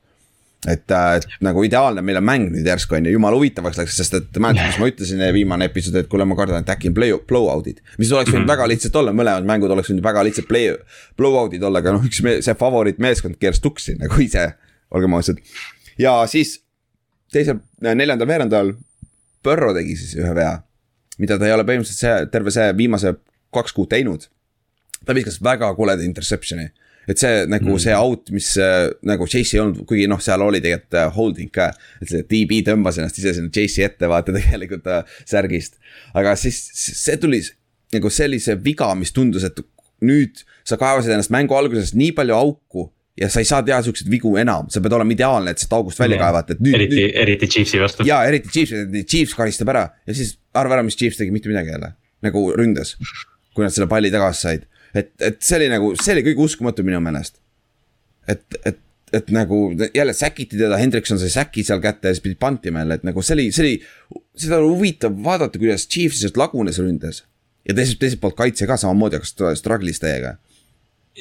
Et 0.68 0.92
äh,, 0.92 1.14
et 1.16 1.26
nagu 1.40 1.62
ideaalne, 1.64 2.02
meil 2.04 2.18
on 2.20 2.26
mäng 2.26 2.50
nüüd 2.52 2.66
järsku 2.68 2.98
on 2.98 3.06
ju, 3.08 3.14
jumala 3.16 3.38
huvitavaks 3.38 3.78
läks, 3.80 3.96
sest 3.96 4.16
et 4.18 4.40
mäletad, 4.42 4.68
mis 4.68 4.80
ma 4.82 4.88
ütlesin 4.90 5.22
viimane 5.32 5.70
episood, 5.70 5.96
et 5.96 6.10
kuule, 6.12 6.26
ma 6.28 6.36
kardan, 6.36 6.66
et 6.66 6.72
äkki 6.74 6.90
on 6.90 6.96
play, 6.98 7.14
blowout'id. 7.32 7.80
mis 7.98 8.12
oleks 8.12 8.28
võinud 8.28 8.42
mm 8.42 8.44
-hmm. 8.44 8.52
väga 8.52 8.68
lihtsalt 8.68 8.98
olla, 9.00 9.14
mõlemad 9.16 9.48
mängud 9.48 9.72
oleks 9.72 9.88
võinud 9.92 10.04
väga 10.04 10.24
lihtsalt 10.28 10.48
play, 10.48 10.74
blowout'id 11.16 11.64
olla, 11.64 11.80
aga 11.80 11.96
noh, 11.96 12.04
üks 12.04 12.20
me, 12.22 12.36
see 12.44 12.54
favoriitmeeskond 12.54 13.40
keeras 13.40 13.60
tuksi 13.60 13.96
nagu 14.02 14.20
ise, 14.20 14.52
olgem 14.90 15.14
ausad. 15.14 15.40
ja 15.98 16.26
siis 16.26 16.60
teisel, 17.32 17.62
neljandal 17.80 18.28
veerandajal 18.28 18.74
Põrro 19.40 19.72
tegi 19.72 19.94
siis 19.96 20.18
ühe 20.20 20.34
vea, 20.36 20.58
mida 21.20 21.38
ta 21.40 21.48
ei 21.48 21.54
ole 21.54 21.64
põhimõtteliselt 21.64 22.02
see, 22.02 22.28
terve 22.32 22.52
see 22.52 22.66
viimase 22.76 23.14
kaks 23.54 23.72
kuud 23.72 23.88
teinud. 23.88 24.28
ta 25.06 25.14
viskas 25.16 25.38
väga 25.40 25.70
koleda 25.74 26.04
interception'i, 26.04 26.66
et 27.10 27.20
see 27.20 27.46
nagu 27.50 27.72
mm. 27.72 27.82
see 27.82 27.96
out, 27.96 28.30
mis 28.34 28.52
äh, 28.60 28.90
nagu 29.06 29.26
Chase 29.30 29.56
ei 29.56 29.62
olnud, 29.64 29.82
kuigi 29.88 30.06
noh, 30.10 30.20
seal 30.22 30.44
oli 30.44 30.62
tegelikult 30.62 30.98
äh, 31.00 31.10
holding 31.16 31.50
ka. 31.54 31.70
et 32.00 32.12
see 32.12 32.26
DB 32.30 32.60
tõmbas 32.66 33.00
ennast 33.00 33.18
ise 33.20 33.34
sinna 33.36 33.52
Chase'i 33.54 33.86
ette 33.88 34.10
vaata 34.10 34.34
tegelikult 34.38 34.86
äh, 34.90 35.18
särgist. 35.28 35.80
aga 36.14 36.36
siis 36.38 36.60
see 36.78 37.18
tuli 37.20 37.42
nagu 37.94 38.10
sellise 38.14 38.54
viga, 38.62 38.92
mis 38.94 39.12
tundus, 39.14 39.44
et 39.48 39.58
nüüd 40.06 40.44
sa 40.66 40.78
kaevasid 40.80 41.12
ennast 41.12 41.32
mängu 41.34 41.56
alguses 41.58 41.92
nii 41.98 42.14
palju 42.16 42.36
auku 42.36 42.88
ja 43.20 43.28
sa 43.28 43.42
ei 43.42 43.48
saa 43.48 43.62
teha 43.66 43.80
siukseid 43.84 44.08
vigu 44.10 44.32
enam, 44.40 44.68
sa 44.72 44.80
pead 44.82 44.94
olema 44.96 45.12
ideaalne, 45.14 45.52
et 45.52 45.60
sealt 45.60 45.74
august 45.76 46.00
välja 46.00 46.18
kaevata, 46.20 46.56
et 46.56 46.62
nüüd. 46.64 46.76
eriti, 46.78 47.02
eriti 47.22 47.48
Chiefsi 47.50 47.80
vastu. 47.82 48.06
jaa, 48.08 48.22
eriti 48.28 48.52
Chiefsi, 48.54 48.84
Chiefs 49.02 49.34
karistab 49.36 49.72
ära 49.74 49.88
ja 50.06 50.16
siis 50.16 50.36
arva 50.56 50.78
ära, 50.78 50.86
mis 50.86 50.96
Chiefs 50.98 51.20
tegi, 51.20 51.34
mitte 51.34 51.50
midagi 51.50 51.74
jälle. 51.74 51.92
nagu 52.24 52.44
ründas, 52.56 52.94
kui 53.56 53.64
nad 53.64 53.74
selle 53.74 53.88
palli 53.88 54.10
tagasi 54.12 54.46
said. 54.46 54.66
Et, 54.94 55.12
et 55.20 55.40
see 55.42 55.58
oli 55.60 55.70
nagu, 55.72 55.94
see 56.00 56.14
oli 56.16 56.24
kõige 56.30 56.46
uskumatu 56.46 56.84
minu 56.86 57.00
meelest. 57.04 57.40
et, 58.28 58.44
et, 58.64 58.78
et 59.12 59.30
nagu 59.34 59.72
jälle 59.94 60.12
säkiti 60.14 60.58
teda, 60.58 60.78
Hendrikson 60.78 61.18
sai 61.18 61.32
säki 61.32 61.64
seal 61.66 61.80
kätte 61.82 62.08
ja 62.08 62.14
siis 62.14 62.22
pidi 62.22 62.38
pantima 62.38 62.84
jälle, 62.84 63.00
et 63.00 63.06
nagu 63.06 63.22
see 63.22 63.34
oli, 63.38 63.48
see 63.52 63.64
oli. 63.64 64.20
seda 64.38 64.60
oli 64.60 64.70
huvitav 64.74 65.16
vaadata, 65.24 65.58
kuidas 65.58 65.88
Chiefs 65.88 66.20
lihtsalt 66.20 66.38
lagunes 66.40 66.78
ründes. 66.78 67.24
ja 67.68 67.74
teiselt, 67.74 67.98
teiselt 68.00 68.20
poolt 68.20 68.38
kaitse 68.38 68.66
ka 68.66 68.76
samamoodi 68.80 69.20
hakkas 69.20 69.60
struggle'is 69.60 70.00
täiega 70.02 70.36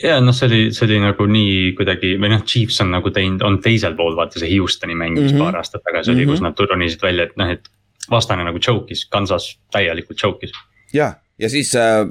ja 0.04 0.20
noh, 0.24 0.36
see 0.36 0.48
oli, 0.48 0.62
see 0.76 0.86
oli 0.88 1.00
nagu 1.04 1.26
nii 1.30 1.74
kuidagi 1.78 2.14
või 2.22 2.32
noh, 2.34 2.44
Chiefs 2.48 2.80
on 2.84 2.94
nagu 2.94 3.12
teinud, 3.14 3.44
on 3.46 3.60
teisel 3.64 3.98
pool 3.98 4.16
vaata 4.18 4.42
see 4.42 4.52
Houstoni 4.54 4.96
mäng, 4.96 5.18
mis 5.18 5.32
mm 5.32 5.38
-hmm. 5.38 5.44
paar 5.44 5.60
aastat 5.60 5.84
tagasi 5.84 6.12
oli 6.12 6.26
mm, 6.26 6.30
-hmm. 6.30 6.32
kus 6.32 6.42
nad 6.46 6.72
ronisid 6.72 7.02
välja, 7.04 7.26
et 7.26 7.38
noh, 7.38 7.50
et 7.50 7.70
vastane 8.10 8.44
nagu 8.44 8.60
choke'is, 8.60 9.08
Kansas 9.10 9.60
täielikult 9.72 10.18
choke'is. 10.22 10.52
ja, 10.94 11.14
ja 11.40 11.50
siis 11.50 11.76
äh, 11.76 12.08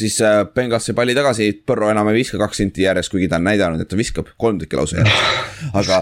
siis 0.00 0.16
äh, 0.24 0.42
Bengals 0.54 0.88
sai 0.88 0.96
palli 0.96 1.14
tagasi, 1.16 1.50
Põrro 1.66 1.90
enam 1.92 2.08
ei 2.10 2.20
viska 2.20 2.40
kaks 2.40 2.62
senti 2.62 2.86
järjest, 2.86 3.12
kuigi 3.12 3.28
ta 3.30 3.38
on 3.40 3.46
näidanud, 3.48 3.82
et 3.82 3.90
ta 3.90 3.98
viskab 3.98 4.32
kolm 4.40 4.60
tükki 4.62 4.78
lausa 4.78 5.00
järjest. 5.00 5.44
aga 5.80 6.00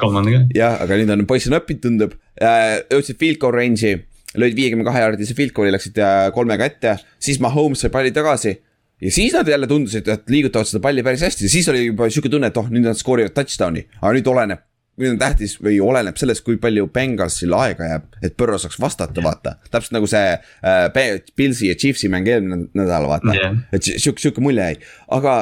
jah, 0.54 0.78
aga 0.84 1.00
nüüd 1.00 1.12
on 1.16 1.26
poiss 1.28 1.50
on 1.50 1.58
õppinud, 1.58 1.82
tundub. 1.84 2.14
Äh,, 2.38 2.78
jõudsid 2.94 3.18
field 3.20 3.42
goal 3.42 3.56
range'i, 3.58 3.98
lõid 4.38 4.56
viiekümne 4.58 4.86
kahe 4.86 5.02
jaardise 5.04 5.36
field 5.38 5.54
goal'i, 5.56 5.74
läksid 5.74 6.00
äh, 6.02 6.28
kolmega 6.36 6.68
ette, 6.68 6.96
siis 7.22 7.42
Mahomes 7.44 7.84
sai 7.84 7.92
palli 7.94 8.14
tagasi. 8.14 8.54
Ja 8.98 9.10
siis 9.14 9.34
nad 9.36 9.46
jälle 9.46 9.68
tundusid, 9.70 10.08
et 10.10 10.30
liigutavad 10.30 10.66
seda 10.66 10.80
palli 10.82 11.04
päris 11.06 11.22
hästi. 11.22 11.46
Ja 11.46 11.52
siis 11.52 11.68
oli 11.70 11.84
juba 11.84 12.08
sihuke 12.10 12.30
tunne, 12.32 12.50
et 12.50 12.56
oh, 12.58 12.66
nüüd 12.72 12.82
nad 12.88 12.98
skoorivad 12.98 13.36
touchdown'i, 13.36 13.84
aga 14.00 14.14
nüüd 14.16 14.30
oleneb. 14.32 14.64
Nüüd 14.98 15.14
on 15.14 15.18
tähtis 15.20 15.56
või 15.62 15.78
oleneb 15.82 16.18
sellest, 16.18 16.42
kui 16.46 16.58
palju 16.60 16.88
Bengalsil 16.94 17.54
aega 17.56 17.86
jääb, 17.92 18.06
et 18.24 18.34
Põrro 18.38 18.58
saaks 18.60 18.78
vastata, 18.82 19.22
vaata. 19.24 19.54
täpselt 19.70 19.94
nagu 19.94 20.08
see 20.10 20.32
äh, 20.34 21.20
Pilsi 21.38 21.70
ja 21.70 21.76
Chiefsi 21.78 22.10
mäng 22.12 22.28
eelmine 22.28 22.66
nädal, 22.78 23.06
vaata. 23.10 23.34
Yeah.. 23.36 23.60
et 23.72 23.86
sihuke, 23.86 24.22
sihuke 24.22 24.42
mulje 24.44 24.72
jäi, 24.72 24.80
aga 25.14 25.36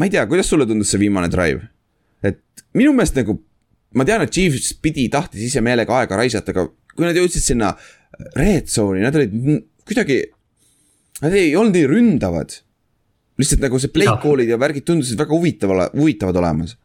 ma 0.00 0.08
ei 0.08 0.14
tea, 0.14 0.24
kuidas 0.30 0.48
sulle 0.52 0.68
tundus 0.68 0.92
see 0.94 1.02
viimane 1.02 1.28
drive? 1.32 1.68
et 2.24 2.40
minu 2.76 2.94
meelest 2.96 3.18
nagu, 3.20 3.36
ma 3.96 4.06
tean, 4.08 4.24
et 4.24 4.32
Chiefs 4.32 4.72
pidi, 4.82 5.08
tahtis 5.12 5.44
ise 5.50 5.64
meelega 5.64 6.00
aega 6.00 6.20
raisata, 6.22 6.56
aga 6.56 6.68
kui 6.96 7.04
nad 7.04 7.16
jõudsid 7.16 7.44
sinna 7.44 7.74
red 8.38 8.70
zone'i, 8.72 9.04
nad 9.04 9.16
olid 9.18 9.60
kuidagi, 9.86 10.22
nad 11.20 11.36
ei 11.36 11.52
olnud 11.56 11.76
nii 11.76 11.90
ründavad. 11.90 12.62
Lihtsalt 13.36 13.60
nagu 13.60 13.76
see 13.76 13.92
play 13.92 14.08
call'id 14.08 14.48
ja 14.48 14.56
värgid 14.56 14.86
tundusid 14.88 15.20
väga 15.20 15.36
huvitav, 15.36 15.74
huvitavad 15.92 16.38
olemas 16.40 16.78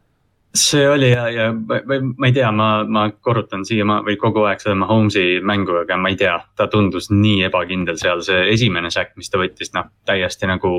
see 0.54 0.88
oli 0.88 1.10
ja, 1.10 1.28
ja 1.32 1.46
ma, 1.52 1.80
ma 2.16 2.28
ei 2.28 2.34
tea, 2.36 2.50
ma, 2.52 2.84
ma 2.84 3.06
korrutan 3.24 3.64
siia 3.68 3.86
ma, 3.88 4.00
või 4.04 4.18
kogu 4.20 4.44
aeg 4.48 4.60
seda 4.60 4.76
Mahomes'i 4.78 5.40
mängu, 5.44 5.78
aga 5.82 5.96
ma 5.96 6.12
ei 6.12 6.18
tea, 6.20 6.34
ta 6.56 6.68
tundus 6.72 7.10
nii 7.12 7.46
ebakindel 7.48 7.96
seal, 8.00 8.20
see 8.26 8.44
esimene 8.52 8.90
säkk, 8.92 9.16
mis 9.20 9.32
ta 9.32 9.40
võttis, 9.40 9.72
noh 9.76 9.88
täiesti 10.08 10.50
nagu 10.50 10.72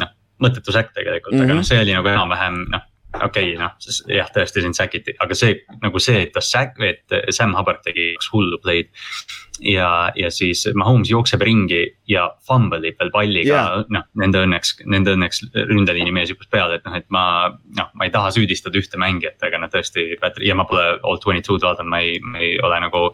noh 0.00 0.16
mõttetu 0.42 0.74
säkk 0.74 0.90
tegelikult 0.96 1.36
mm, 1.36 1.38
-hmm. 1.38 1.50
aga 1.50 1.60
noh, 1.60 1.66
see 1.66 1.82
oli 1.82 1.94
nagu 1.94 2.10
enam-vähem 2.10 2.64
noh 2.72 2.88
okei 3.20 3.52
okay,, 3.52 3.58
noh 3.60 3.72
jah, 4.10 4.28
tõesti 4.32 4.64
sind 4.64 4.76
säkiti, 4.76 5.14
aga 5.20 5.36
see 5.36 5.56
nagu 5.82 6.00
see, 6.02 6.24
et 6.26 6.32
ta 6.34 6.42
säk-, 6.44 6.80
et 6.86 7.16
Sam 7.34 7.54
Hubbard 7.56 7.82
tegi 7.84 8.12
kaks 8.16 8.30
hullu 8.32 8.58
play'd. 8.62 8.88
ja, 9.68 10.10
ja 10.16 10.30
siis 10.32 10.64
Mahomes 10.78 11.10
jookseb 11.12 11.42
ringi 11.44 11.82
ja 12.08 12.24
fumble 12.46 12.80
ib 12.88 12.98
veel 13.00 13.12
palliga 13.14 13.52
yeah., 13.52 13.84
noh 13.92 14.06
nende 14.18 14.42
õnneks, 14.46 14.74
nende 14.88 15.16
õnneks 15.16 15.44
ründeliini 15.52 16.14
mees 16.14 16.32
hüppas 16.32 16.50
peale, 16.52 16.80
et 16.80 16.88
noh, 16.88 16.96
et 16.98 17.08
ma. 17.12 17.24
noh, 17.76 17.92
ma 17.98 18.08
ei 18.08 18.14
taha 18.14 18.32
süüdistada 18.34 18.80
ühte 18.80 19.00
mängijat, 19.00 19.38
aga 19.44 19.60
noh, 19.60 19.72
tõesti 19.72 20.08
ja 20.46 20.56
ma 20.58 20.66
pole 20.68 20.84
all 21.02 21.20
twenty 21.22 21.44
two'd 21.46 21.64
vaadanud, 21.66 21.92
ma 21.92 22.02
ei, 22.04 22.18
ma 22.24 22.40
ei 22.42 22.56
ole 22.64 22.80
nagu. 22.86 23.08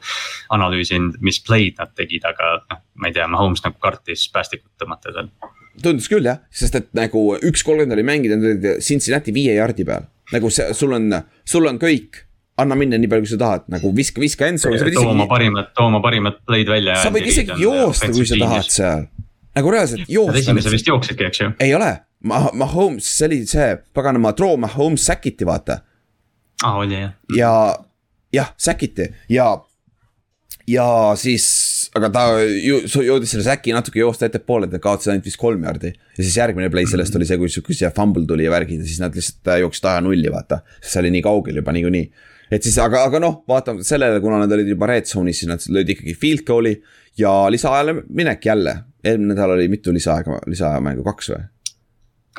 analüüsinud, 0.55 1.19
mis 1.25 1.41
play'd 1.45 1.79
nad 1.81 1.93
tegid, 1.99 2.25
aga 2.29 2.59
noh, 2.71 2.83
ma 3.03 3.11
ei 3.11 3.17
tea, 3.17 3.27
Mahomes 3.31 3.65
nagu 3.65 3.79
kartis 3.83 4.29
päästikut 4.33 4.71
tõmmata 4.81 5.13
seal 5.13 5.33
tundus 5.83 6.09
küll 6.11 6.27
jah, 6.27 6.41
sest 6.51 6.79
et 6.79 6.89
nagu 6.97 7.25
üks 7.37 7.65
kolmkümmend 7.67 7.97
oli 7.97 8.07
mängida, 8.07 8.39
nad 8.39 8.49
olid 8.53 8.85
Cincinnati 8.85 9.35
viie 9.35 9.57
jardi 9.59 9.87
peal. 9.89 10.09
nagu 10.33 10.51
see, 10.53 10.75
sul 10.77 10.93
on, 10.93 11.13
sul 11.49 11.69
on 11.71 11.79
kõik, 11.81 12.25
anna 12.61 12.77
minna 12.79 12.99
nii 13.01 13.11
palju, 13.11 13.25
kui 13.25 13.33
sa 13.33 13.39
tahad, 13.41 13.65
nagu 13.73 13.93
viska, 13.97 14.21
viska 14.21 14.49
endzone'i. 14.51 14.81
too 14.83 14.91
isegi... 14.93 15.07
oma 15.07 15.29
parimad, 15.31 15.71
too 15.77 15.87
oma 15.89 16.03
parimad 16.05 16.41
play'd 16.49 16.71
välja. 16.71 16.99
sa 17.03 17.13
võid 17.15 17.31
isegi 17.31 17.57
joosta, 17.63 18.11
kui 18.13 18.29
sa 18.29 18.41
tahad 18.43 18.73
seal. 18.75 19.07
nagu 19.59 19.75
reaalselt 19.75 20.11
joosta. 20.13 20.43
esimese 20.43 20.75
vist 20.75 20.91
jooksidki, 20.91 21.29
eks 21.31 21.45
ju. 21.45 21.51
ei 21.65 21.75
ole, 21.79 21.93
Mahomes, 22.29 23.07
see 23.07 23.29
oli 23.31 23.43
see 23.47 23.71
paganama 23.95 24.35
throw, 24.37 24.57
Mahomes 24.61 25.07
säkiti, 25.07 25.47
vaata. 25.49 25.81
aa, 26.65 26.75
oli 26.83 26.99
jah. 26.99 27.15
ja, 27.37 27.53
jah, 28.35 28.53
säkiti 28.59 29.09
ja, 29.33 29.53
ja 30.67 30.89
siis 31.17 31.47
aga 31.99 32.11
ta 32.15 32.25
ju, 32.41 32.81
jõudis 32.87 33.35
selle 33.35 33.45
säki 33.47 33.75
natuke 33.75 34.01
joosta 34.01 34.29
ettepoole, 34.29 34.69
et 34.69 34.77
nad 34.77 34.83
kaotasid 34.83 35.13
ainult 35.13 35.29
vist 35.29 35.41
kolm 35.41 35.67
jardi. 35.67 35.93
ja 35.93 36.23
siis 36.23 36.39
järgmine 36.39 36.71
play 36.73 36.89
sellest 36.91 37.17
oli 37.19 37.29
see, 37.29 37.39
kui 37.41 37.53
sihuke 37.53 37.77
see 37.77 37.91
fumble 37.97 38.27
tuli 38.29 38.47
ja 38.47 38.55
värgid 38.55 38.83
ja 38.83 38.89
siis 38.89 39.03
nad 39.03 39.15
lihtsalt 39.17 39.53
jooksid 39.65 39.91
aja 39.91 40.03
nulli, 40.05 40.33
vaata. 40.33 40.63
sest 40.81 40.95
see 40.95 41.05
oli 41.05 41.13
nii 41.17 41.25
kaugel 41.27 41.61
juba 41.61 41.75
niikuinii. 41.77 42.05
et 42.51 42.65
siis, 42.65 42.79
aga, 42.83 43.05
aga 43.11 43.23
noh, 43.23 43.43
vaatamata 43.49 43.87
sellele, 43.87 44.23
kuna 44.25 44.41
nad 44.43 44.57
olid 44.57 44.73
juba 44.75 44.91
red 44.91 45.11
zone'is, 45.11 45.43
siis 45.43 45.51
nad 45.51 45.69
lõid 45.79 45.95
ikkagi 45.97 46.17
field 46.19 46.47
goal'i 46.49 46.77
ja 47.19 47.35
lisaajale 47.53 48.03
minek 48.09 48.51
jälle. 48.51 48.77
eelmine 49.05 49.35
nädal 49.35 49.57
oli 49.57 49.69
mitu 49.69 49.95
lisaaega, 49.95 50.43
lisaajamängu, 50.47 51.07
kaks 51.07 51.33
või? 51.35 51.47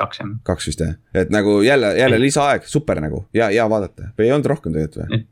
kaks 0.00 0.22
jah. 0.22 0.32
kaks 0.46 0.70
vist 0.70 0.80
jah, 0.84 0.96
et 1.14 1.30
nagu 1.32 1.60
jälle, 1.66 1.92
jälle 1.98 2.20
lisaaeg, 2.20 2.64
super 2.68 3.00
nagu, 3.04 3.26
hea, 3.36 3.52
hea 3.52 3.68
vaadata 3.68 4.14
või 4.16 4.28
ei 4.28 4.34
olnud 4.36 4.48
rohkem 4.54 4.76
tegelikult 4.76 5.04
või? 5.04 5.26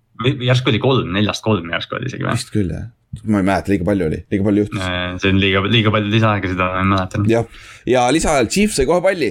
järsku 0.49 0.73
oli 0.73 0.81
kolm, 0.83 1.13
neljast 1.15 1.45
kolm 1.45 1.71
järsku 1.73 1.97
oli 1.99 2.11
isegi 2.11 2.27
või? 2.27 2.37
vist 2.37 2.53
küll 2.55 2.73
jah 2.75 2.89
ma 3.25 3.41
ei 3.41 3.47
mäleta, 3.47 3.73
liiga 3.73 3.87
palju 3.89 4.09
oli, 4.09 4.21
liiga 4.31 4.47
palju 4.47 4.65
juhtus. 4.65 4.83
see 5.23 5.33
on 5.33 5.41
liiga, 5.43 5.63
liiga 5.73 5.93
palju 5.95 6.13
lisaaega, 6.13 6.53
seda 6.53 6.69
ma 6.77 6.85
mäletan. 6.93 7.27
jah, 7.31 7.61
ja 7.89 8.07
lisaajal 8.15 8.51
Chief 8.53 8.75
sai 8.75 8.87
kohe 8.89 9.03
palli, 9.05 9.31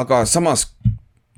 aga 0.00 0.22
samas. 0.28 0.66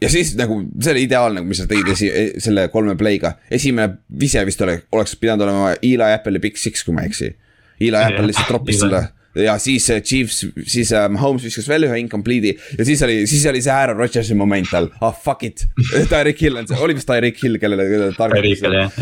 ja 0.02 0.10
siis 0.12 0.34
nagu 0.38 0.60
see 0.80 0.94
oli 0.94 1.06
ideaalne, 1.06 1.44
mis 1.46 1.62
sa 1.62 1.68
tegid 1.70 1.92
esi, 1.94 2.10
e, 2.10 2.26
selle 2.42 2.68
kolme 2.74 2.96
play'ga, 3.00 3.36
esimene 3.50 4.00
vise 4.20 4.44
vist 4.48 4.62
ole, 4.66 4.80
oleks 4.92 5.16
pidanud 5.20 5.46
olema 5.46 5.74
Eli 5.80 6.12
Apple'i 6.12 6.42
Big 6.42 6.58
Six, 6.60 6.84
kui 6.84 6.96
ma 6.96 7.06
ei 7.06 7.12
eksi. 7.12 7.34
Eli 7.80 7.96
Apple 8.00 8.30
lihtsalt 8.30 8.48
troppis 8.48 8.80
selle 8.80 9.02
ja 9.44 9.56
siis 9.58 9.90
äh, 9.90 10.02
Chiefs, 10.02 10.46
siis 10.66 10.92
äh, 10.92 11.08
Mahomes 11.12 11.44
viskas 11.44 11.68
veel 11.68 11.86
ühe 11.88 11.98
incomplete'i 12.00 12.54
ja 12.78 12.86
siis 12.88 13.02
oli, 13.04 13.18
siis 13.28 13.44
oli 13.50 13.60
see 13.64 13.74
Aaron 13.74 13.98
Rodgersi 14.00 14.36
moment 14.38 14.72
all, 14.76 14.88
ah 15.00 15.10
oh, 15.10 15.18
fuck 15.24 15.44
it. 15.46 15.66
Tyreek 16.12 16.40
Hill 16.40 16.60
on 16.60 16.68
see, 16.68 16.78
oli 16.82 16.96
vist 16.96 17.08
Tyreek 17.10 17.38
Hill, 17.42 17.60
kellele, 17.62 17.86
kellele 17.90 18.16
targetas. 18.16 18.96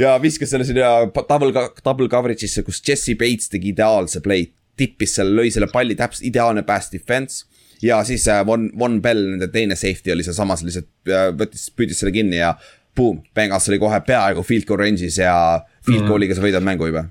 ja 0.00 0.16
viskas 0.22 0.52
selle 0.54 0.66
sinna 0.68 0.94
double, 1.20 1.66
double 1.84 2.08
coverage'isse, 2.12 2.64
kus 2.66 2.82
Jesse 2.86 3.16
Bates 3.20 3.52
tegi 3.52 3.74
ideaalse 3.74 4.24
play, 4.24 4.48
tippis 4.80 5.18
selle, 5.18 5.36
lõi 5.42 5.52
selle 5.52 5.68
palli 5.72 5.98
täpselt 5.98 6.30
ideaalne 6.30 6.64
pass 6.68 6.92
defense 6.94 7.44
ja 7.84 8.00
siis 8.08 8.26
äh, 8.32 8.42
Von, 8.46 8.70
Von 8.78 9.00
Bell, 9.04 9.34
nende 9.34 9.50
teine 9.52 9.76
safety 9.76 10.14
oli 10.14 10.24
sealsamas 10.26 10.64
lihtsalt 10.66 10.90
võttis, 11.36 11.68
püüdis 11.76 12.00
selle 12.00 12.14
kinni 12.16 12.40
ja. 12.40 12.54
Boom, 12.96 13.20
Bengals 13.38 13.68
oli 13.70 13.78
kohe 13.78 14.00
peaaegu 14.02 14.42
field 14.42 14.66
goal 14.66 14.80
range'is 14.82 15.20
ja 15.20 15.32
field 15.86 16.08
goal'iga 16.10 16.34
sa 16.34 16.42
võidad 16.42 16.64
mängu 16.66 16.88
juba 16.90 17.04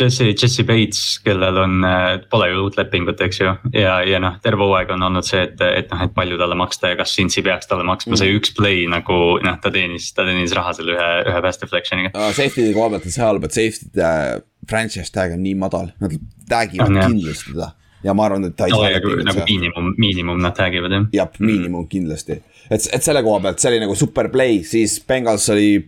Jesse, 0.00 0.30
Jesse 0.32 0.64
Bates, 0.64 1.20
kellel 1.24 1.58
on, 1.60 1.84
äh, 1.84 2.20
pole 2.32 2.48
ju 2.48 2.62
uut 2.64 2.78
lepingut, 2.80 3.20
eks 3.20 3.42
ju, 3.42 3.50
ja, 3.76 3.98
ja 4.08 4.20
noh, 4.22 4.38
terve 4.44 4.64
hooaeg 4.64 4.94
on 4.94 5.04
olnud 5.08 5.26
see, 5.26 5.42
et, 5.44 5.60
et 5.60 5.92
noh, 5.92 6.04
et 6.06 6.14
palju 6.16 6.38
talle 6.40 6.56
maksta 6.56 6.94
ja 6.94 6.98
kas 7.00 7.12
Cincy 7.16 7.44
peaks 7.44 7.68
talle 7.68 7.84
maksma. 7.84 8.14
Mm., 8.14 8.20
see 8.22 8.38
üks 8.38 8.54
play 8.56 8.86
nagu 8.88 9.18
noh, 9.44 9.58
ta 9.60 9.72
teenis, 9.74 10.08
ta 10.16 10.24
teenis 10.28 10.54
raha 10.56 10.72
selle 10.78 10.96
ühe, 10.96 11.10
ühe 11.28 11.44
pass 11.44 11.60
deflection'iga. 11.60 12.14
Uh,. 12.16 12.32
Safety'de 12.32 12.72
koha 12.76 12.88
pealt 12.94 13.10
on 13.10 13.16
see 13.18 13.26
halb, 13.26 13.44
et 13.44 13.58
safety'de 13.58 14.08
uh, 14.08 14.40
franchise 14.70 15.12
tag 15.12 15.36
on 15.36 15.44
nii 15.44 15.54
madal, 15.60 15.92
nad 16.00 16.16
tag 16.48 16.72
ivad 16.78 16.96
kindlasti 16.96 17.52
teda 17.52 17.72
ja 18.02 18.16
ma 18.16 18.26
arvan, 18.26 18.48
et 18.48 18.56
ta 18.56 18.66
ei 18.66 18.74
no, 18.74 18.80
saa. 18.80 18.96
nagu, 18.96 19.12
nagu 19.28 19.44
miinimum, 19.46 19.92
miinimum 20.00 20.40
nad 20.42 20.56
tag 20.56 20.74
ivad 20.74 20.96
jah. 20.96 21.06
jah, 21.20 21.38
miinimum 21.38 21.86
kindlasti, 21.90 22.40
et, 22.68 22.88
et 22.88 23.04
selle 23.04 23.22
koha 23.24 23.44
pealt, 23.44 23.62
see 23.62 23.70
oli 23.74 23.84
nagu 23.84 23.94
super 23.98 24.32
play, 24.32 24.62
siis 24.66 24.98
Bengals 25.06 25.46
oli 25.54 25.84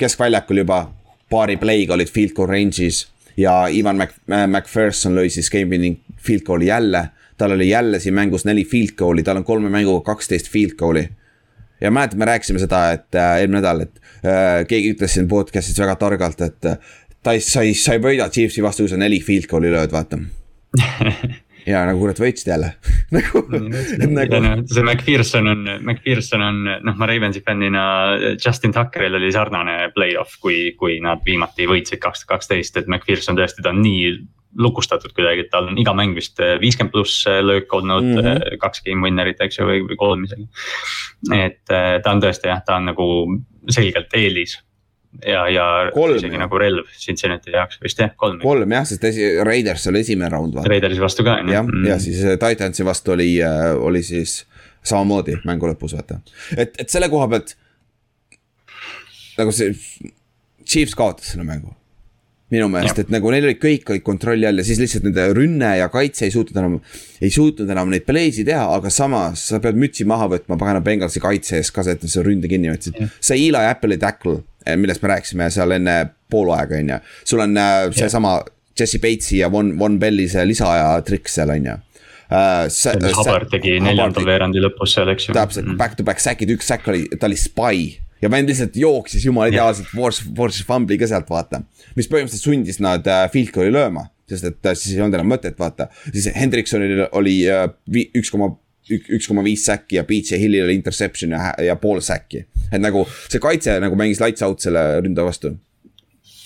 keskväljakul 0.00 0.64
juba 0.64 0.84
paari 1.30 1.56
play'ga 1.60 1.96
olid 1.96 2.10
field 2.12 2.34
goal 2.36 2.50
range'is 2.50 3.04
ja 3.36 3.66
Ivan 3.68 3.98
Mac-, 3.98 4.16
MacPherson 4.26 5.16
lõi 5.16 5.28
siis 5.32 5.50
game 5.52 5.70
winning 5.70 6.00
field 6.22 6.44
goal'i 6.46 6.70
jälle. 6.70 7.08
tal 7.36 7.50
oli 7.50 7.68
jälle 7.68 7.98
siin 8.00 8.14
mängus 8.14 8.44
neli 8.44 8.64
field 8.64 8.94
goal'i, 8.98 9.22
tal 9.22 9.36
on 9.36 9.44
kolme 9.44 9.70
mänguga 9.70 10.04
kaksteist 10.12 10.50
field 10.50 10.76
goal'i. 10.78 11.08
ja 11.80 11.90
mäletad, 11.90 12.18
me 12.18 12.24
rääkisime 12.24 12.58
seda, 12.58 12.92
et 12.92 13.14
äh, 13.14 13.38
eelmine 13.40 13.60
nädal, 13.60 13.80
et 13.80 14.00
äh, 14.24 14.66
keegi 14.68 14.94
ütles 14.94 15.14
siin 15.14 15.28
podcast'is 15.28 15.78
väga 15.78 15.96
targalt, 15.96 16.40
et 16.40 16.70
äh, 16.70 16.78
ta 17.22 17.32
ei, 17.32 17.40
sa 17.40 17.62
ei, 17.62 17.74
sa 17.74 17.96
ei 17.96 18.02
võida 18.02 18.28
Chiefsi 18.30 18.62
vastu, 18.62 18.86
kui 18.86 18.94
sa 18.94 19.00
neli 19.00 19.20
field 19.20 19.50
goal'i 19.50 19.72
lööd, 19.74 19.92
vaata 19.92 20.20
ja 21.66 21.84
nagu 21.88 22.00
kurat 22.02 22.20
võitsid 22.20 22.50
jälle 22.52 22.72
nagu, 23.16 23.44
nagu. 23.50 24.42
see 24.70 24.84
MacPherson 24.86 25.50
on, 25.50 25.64
MacPherson 25.86 26.44
on, 26.44 26.62
noh, 26.84 26.98
ma 27.00 27.08
Ravensi 27.08 27.42
fännina, 27.44 27.84
Justin 28.36 28.74
Tuckeril 28.74 29.18
oli 29.20 29.32
sarnane 29.34 29.90
play-off, 29.96 30.38
kui, 30.42 30.72
kui 30.78 31.00
nad 31.04 31.24
viimati 31.26 31.68
võitsid 31.70 32.02
kaks 32.02 32.24
tuhat 32.24 32.34
kaksteist, 32.34 32.78
et 32.80 32.90
MacPherson 32.90 33.38
tõesti, 33.38 33.62
ta 33.64 33.72
on 33.72 33.82
nii 33.84 34.10
lukustatud 34.58 35.10
kuidagi, 35.16 35.46
et 35.46 35.50
tal 35.50 35.66
on 35.70 35.78
iga 35.80 35.94
mäng 35.96 36.14
vist 36.14 36.38
viiskümmend 36.38 36.92
pluss 36.94 37.24
löök 37.26 37.72
olnud 37.74 38.04
mm, 38.04 38.20
-hmm. 38.20 38.58
kaks 38.62 38.84
game 38.86 39.02
winner'it, 39.02 39.40
eks 39.42 39.58
ju, 39.58 39.66
või, 39.66 39.80
või 39.88 39.98
kolm 39.98 40.28
isegi. 40.28 40.46
et 41.34 41.64
ta 41.66 42.12
on 42.12 42.22
tõesti 42.22 42.52
jah, 42.52 42.62
ta 42.66 42.78
on 42.78 42.92
nagu 42.92 43.08
selgelt 43.70 44.14
eelis 44.14 44.58
ja, 45.22 45.44
ja 45.52 45.66
kolm, 45.94 46.16
isegi 46.18 46.34
jah. 46.34 46.44
nagu 46.44 46.60
relv 46.60 46.88
Cincinnati 46.98 47.54
jaoks 47.54 47.78
vist 47.82 48.00
jah, 48.02 48.14
kolm. 48.20 48.40
kolm 48.42 48.74
jah, 48.76 48.86
sest 48.88 49.04
esi-, 49.10 49.30
Raiders 49.46 49.86
oli 49.90 50.02
esimene 50.04 50.30
round. 50.32 50.58
Raidersi 50.68 51.02
vastu 51.02 51.26
ka 51.26 51.38
on 51.40 51.50
ju. 51.50 51.56
jah 51.56 51.66
mm., 51.66 51.86
ja 51.90 52.00
siis 52.02 52.24
äh, 52.24 52.38
Titansi 52.40 52.86
vastu 52.86 53.14
oli, 53.14 53.30
äh, 53.44 53.70
oli 53.76 54.02
siis 54.06 54.42
samamoodi 54.84 55.38
mängu 55.48 55.70
lõpus 55.70 55.96
vaata, 55.96 56.20
et, 56.56 56.74
et 56.80 56.90
selle 56.92 57.08
koha 57.12 57.30
pealt. 57.32 57.56
nagu 59.38 59.54
see, 59.54 59.72
Chiefs 60.64 60.94
kaotas 60.96 61.34
selle 61.34 61.46
mängu 61.46 61.74
minu 62.54 62.68
meelest, 62.70 63.00
et 63.02 63.12
nagu 63.12 63.30
neil 63.32 63.46
olid 63.48 63.60
kõik 63.60 63.90
olid 63.90 64.04
kontrolli 64.04 64.46
all 64.48 64.60
ja 64.60 64.64
siis 64.66 64.80
lihtsalt 64.82 65.06
nende 65.08 65.26
rünne 65.36 65.70
ja 65.78 65.88
kaitse 65.92 66.26
ei 66.26 66.34
suutnud 66.34 66.58
enam. 66.60 66.76
ei 67.24 67.32
suutnud 67.32 67.70
enam 67.70 67.90
neid 67.92 68.04
play'si 68.06 68.44
teha, 68.46 68.66
aga 68.76 68.92
samas 68.92 69.46
sa 69.50 69.60
pead 69.64 69.78
mütsi 69.80 70.06
maha 70.08 70.28
võtma 70.36 70.58
pagana 70.60 70.82
Bengalsi 70.84 71.22
kaitse 71.24 71.58
eest 71.58 71.74
ka, 71.74 71.86
et 71.88 72.04
nad 72.04 72.12
selle 72.12 72.28
ründe 72.28 72.50
kinni 72.50 72.70
võtsid. 72.72 73.00
see 73.18 73.48
Eli 73.48 73.64
Apple'i 73.64 73.98
tackle 74.00 74.42
millest 74.76 75.02
me 75.02 75.12
rääkisime 75.14 75.48
seal 75.52 75.74
enne 75.76 75.96
poolaega, 76.30 76.78
on 76.80 76.92
ju. 76.94 77.00
sul 77.24 77.42
on 77.44 77.56
äh, 77.56 77.88
seesama 77.96 78.38
Jesse 78.78 78.98
Bates'i 78.98 79.38
ja 79.42 79.50
Von, 79.52 79.74
Von 79.78 79.98
Belli 80.02 80.28
see 80.28 80.46
lisaaja 80.48 80.94
trikk 81.06 81.28
seal, 81.30 81.52
on 81.54 81.68
ju. 81.70 81.80
Uh, 82.34 83.12
Hubbard 83.18 83.50
tegi 83.52 83.76
neljandal 83.84 84.24
veerandi 84.26 84.62
lõpus 84.64 84.96
seal, 84.96 85.10
eks 85.12 85.28
ju. 85.28 85.34
täpselt 85.36 85.68
mm., 85.68 85.76
back 85.78 85.98
to 85.98 86.06
back 86.06 86.22
säkid, 86.22 86.50
üks 86.56 86.66
säkk 86.72 86.88
oli, 86.90 87.04
ta 87.20 87.28
oli 87.28 87.36
spy 87.38 87.84
ja 88.24 88.30
vend 88.32 88.48
lihtsalt 88.48 88.76
jooksis 88.80 89.26
jumala 89.28 89.52
ideaalselt 89.52 89.90
force, 89.92 90.24
force'is 90.36 90.64
fumbli 90.66 90.98
ka 90.98 91.06
sealt 91.10 91.28
vaata. 91.30 91.60
mis 91.98 92.08
põhimõtteliselt 92.10 92.48
sundis 92.48 92.80
nad 92.82 93.06
field 93.32 93.52
goal'i 93.54 93.74
lööma, 93.74 94.06
sest 94.30 94.48
et 94.48 94.70
siis 94.72 94.96
ei 94.96 95.04
olnud 95.04 95.20
enam 95.20 95.30
mõtet, 95.34 95.58
vaata. 95.60 95.90
siis 96.08 96.30
Hendriksonil 96.34 97.04
oli 97.12 97.42
üks 98.16 98.32
koma 98.32 98.54
üks 98.90 99.28
koma 99.28 99.44
viis 99.44 99.64
säkki 99.66 99.98
ja 99.98 100.04
BJ 100.04 100.40
Hillil 100.40 100.66
oli 100.66 100.78
interception 100.78 101.32
ja, 101.36 101.52
ja 101.64 101.76
pool 101.80 102.02
säkki. 102.04 102.44
et 102.70 102.80
nagu 102.82 103.04
see 103.28 103.40
kaitse 103.42 103.78
nagu 103.82 103.96
mängis 103.96 104.20
lights 104.22 104.44
out 104.44 104.60
selle 104.64 104.82
ründaja 105.00 105.28
vastu. 105.28 105.54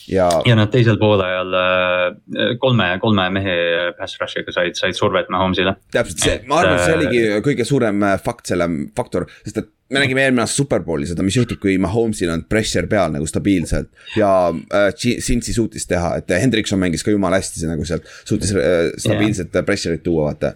ja, 0.09 0.29
ja 0.47 0.59
nad 0.59 0.71
teisel 0.73 1.01
poolajal 1.01 1.57
äh, 1.59 2.53
kolme, 2.63 2.93
kolme 3.03 3.27
mehe 3.35 3.57
pass 3.99 4.21
rush'iga 4.21 4.55
said, 4.55 4.79
said 4.79 4.97
survet 4.99 5.33
Mahomes'ile. 5.35 5.75
täpselt, 5.95 6.23
see, 6.23 6.39
ma 6.47 6.63
arvan, 6.63 6.79
et 6.79 6.87
see 6.87 7.01
oligi 7.01 7.25
äh, 7.27 7.43
kõige 7.45 7.67
suurem 7.69 8.07
äh, 8.07 8.15
fakt, 8.23 8.47
selle 8.53 8.71
faktor, 8.97 9.29
sest 9.43 9.63
et 9.65 9.75
me 9.91 10.03
nägime 10.03 10.23
eelmine 10.23 10.45
aasta 10.45 10.61
Superbowli 10.61 11.09
seda, 11.09 11.25
mis 11.25 11.37
juhtub, 11.39 11.59
kui 11.63 11.75
Mahomes'il 11.81 12.31
on 12.31 12.47
pressure 12.49 12.87
peal 12.91 13.11
nagu 13.15 13.27
stabiilselt. 13.27 13.91
ja 14.17 14.33
äh, 14.53 14.91
Cincy 14.95 15.57
suutis 15.57 15.91
teha, 15.91 16.15
et 16.23 16.31
Hendrikson 16.39 16.81
mängis 16.81 17.03
ka 17.03 17.15
jumala 17.15 17.43
hästi, 17.43 17.65
see 17.65 17.71
nagu 17.71 17.87
sealt 17.89 18.07
suutis 18.23 18.55
äh, 18.55 18.93
stabiilset 18.95 19.51
yeah. 19.51 19.67
pressure'it 19.67 20.07
tuua, 20.07 20.31
vaata 20.31 20.55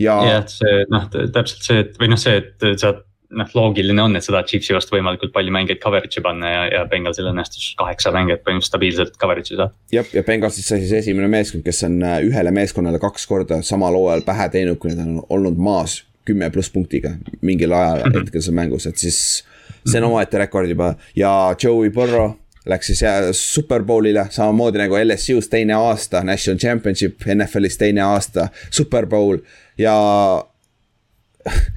ja. 0.00 0.16
jah, 0.26 0.48
see 0.50 0.82
noh, 0.92 1.06
täpselt 1.12 1.66
see, 1.66 1.84
et 1.84 1.96
või 2.00 2.10
noh, 2.12 2.20
see, 2.20 2.40
et 2.40 2.80
sa 2.80 2.94
noh, 3.30 3.50
loogiline 3.54 4.02
on, 4.02 4.16
et 4.18 4.26
sa 4.26 4.34
tahad 4.34 4.48
Chiefsi 4.50 4.74
vastu 4.74 4.96
võimalikult 4.96 5.32
palju 5.34 5.54
mängijaid 5.54 5.80
coverage'i 5.82 6.22
panna 6.24 6.50
ja, 6.50 6.62
ja 6.74 6.82
Bengalsil 6.90 7.28
õnnestus 7.30 7.72
kaheksa 7.78 8.12
mängijat 8.14 8.42
põhimõtteliselt 8.46 8.72
stabiilselt 8.72 9.18
coverage'i 9.20 9.54
saada. 9.54 9.70
jah, 9.94 10.08
ja 10.16 10.24
Bengalsist 10.26 10.72
sai 10.72 10.82
siis 10.82 10.96
esimene 11.02 11.30
meeskond, 11.30 11.64
kes 11.66 11.84
on 11.88 12.00
äh, 12.02 12.18
ühele 12.26 12.54
meeskonnale 12.54 13.00
kaks 13.02 13.26
korda 13.30 13.60
samal 13.66 13.96
hooajal 13.98 14.24
pähe 14.26 14.48
teinud, 14.56 14.80
kui 14.82 14.94
nad 14.94 15.06
on 15.06 15.22
olnud 15.38 15.60
maas 15.60 16.00
kümme 16.28 16.50
pluss 16.52 16.72
punktiga 16.74 17.14
mingil 17.40 17.72
ajal 17.72 18.04
mm 18.04 18.18
-hmm. 18.18 18.40
seal 18.40 18.54
mängus, 18.54 18.86
et 18.86 18.98
siis 18.98 19.44
see 19.86 19.98
on 20.00 20.10
omaette 20.10 20.38
rekord 20.38 20.68
juba 20.68 20.94
ja 21.16 21.54
Joey 21.62 21.90
Burrow 21.90 22.34
läks 22.66 22.86
siis 22.86 23.00
Superbowlile 23.32 24.26
samamoodi 24.30 24.78
nagu 24.82 24.98
LSU-s 24.98 25.48
teine 25.48 25.74
aasta, 25.74 26.24
National 26.24 26.58
Championship, 26.58 27.24
NFL-is 27.34 27.78
teine 27.78 28.02
aasta, 28.04 28.48
Superbowl. 28.70 29.38
Ja 29.78 29.96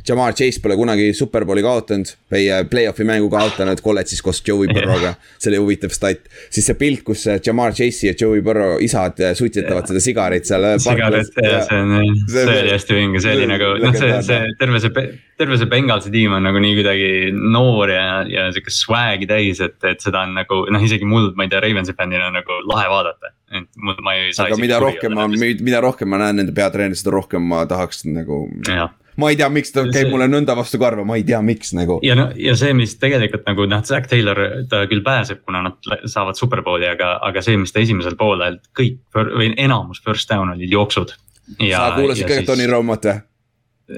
Jamar 0.07 0.33
Chase 0.35 0.59
pole 0.59 0.75
kunagi 0.75 1.05
Superbowli 1.15 1.61
kaotanud 1.63 2.09
või 2.31 2.47
äh, 2.51 2.63
play-off'i 2.67 3.05
mängu 3.07 3.29
kaotanud 3.31 3.79
kolledžis 3.83 4.19
koos 4.23 4.41
Joey 4.43 4.67
Burrow'ga. 4.67 5.13
see 5.39 5.51
oli 5.53 5.59
huvitav 5.61 5.93
stat, 5.95 6.25
siis 6.51 6.65
see 6.67 6.75
pilt, 6.79 7.05
kus 7.07 7.23
äh, 7.31 7.39
Jamar 7.45 7.71
Chase'i 7.71 8.09
ja 8.09 8.15
Joey 8.19 8.41
Burrow 8.43 8.81
isad 8.83 9.21
äh, 9.23 9.31
suitsetavad 9.37 9.87
seda 9.87 10.01
sigarit 10.03 10.49
seal. 10.49 10.65
sigaret 10.83 11.37
ja 11.39 11.61
see 11.63 11.79
on, 11.79 12.17
see 12.27 12.43
oli 12.43 12.73
hästi 12.73 12.97
vinge, 12.97 13.21
see 13.23 13.35
oli 13.37 13.47
nagu, 13.47 13.69
noh, 13.79 13.95
see, 13.95 14.17
see 14.27 14.49
terve 14.59 14.81
see, 14.83 15.05
terve 15.39 15.59
see 15.61 15.71
Bengalsi 15.71 16.11
tiim 16.11 16.35
on 16.35 16.43
nagu 16.49 16.59
nii 16.63 16.75
kuidagi 16.81 17.11
noor 17.37 17.93
ja, 17.93 18.07
ja 18.27 18.49
sihuke 18.51 18.73
swag'i 18.75 19.29
täis, 19.29 19.61
et, 19.63 19.77
et 19.87 20.03
seda 20.03 20.25
on 20.27 20.35
nagu 20.35 20.65
noh, 20.73 20.83
isegi 20.83 21.07
mul, 21.07 21.29
ma 21.37 21.47
ei 21.47 21.53
tea, 21.53 21.61
Ravensi 21.63 21.95
fännina 21.95 22.27
nagu 22.33 22.59
lahe 22.67 22.89
vaadata. 22.91 23.31
et 23.55 24.03
ma 24.03 24.17
ei 24.17 24.33
saa. 24.35 24.49
aga 24.49 24.59
mida 24.59 24.81
rohkem 24.83 25.15
ma, 25.15 25.29
mida 25.31 25.79
rohkem 25.85 26.11
ma 26.11 26.19
näen 26.25 26.41
nende 26.41 26.55
peatreenerit, 26.57 26.99
seda 26.99 27.15
rohkem 27.15 27.47
ma 27.53 27.63
tahaks 27.69 28.03
nagu. 28.09 28.41
jah 28.67 28.91
ma 29.21 29.29
ei 29.31 29.37
tea, 29.39 29.49
miks 29.53 29.73
ta 29.73 29.83
käib 29.87 30.07
see... 30.07 30.11
mulle 30.11 30.27
nõnda 30.31 30.55
vastu 30.57 30.79
karva, 30.81 31.05
ma 31.07 31.17
ei 31.19 31.25
tea, 31.27 31.41
miks 31.45 31.73
nagu. 31.77 31.99
ja 32.05 32.15
no 32.19 32.29
ja 32.39 32.55
see, 32.59 32.73
mis 32.77 32.95
tegelikult 33.01 33.45
nagu 33.49 33.67
noh, 33.69 33.83
Zack 33.87 34.09
Taylor, 34.11 34.39
ta 34.71 34.83
küll 34.91 35.03
pääseb, 35.05 35.43
kuna 35.45 35.63
nad 35.67 35.91
saavad 36.09 36.39
superbowli, 36.39 36.87
aga, 36.93 37.17
aga 37.25 37.43
see, 37.45 37.59
mis 37.61 37.75
ta 37.75 37.83
esimesel 37.83 38.17
poolel 38.19 38.59
kõik 38.77 38.99
või 39.13 39.53
enamus 39.57 40.01
first 40.05 40.31
down 40.31 40.55
olid 40.55 40.71
jooksud. 40.71 41.13
sa 41.59 41.85
kuulasid 41.97 42.27
ka 42.27 42.39
siis... 42.39 42.49
Tony 42.49 42.67
Romat 42.69 43.09
või? 43.09 43.21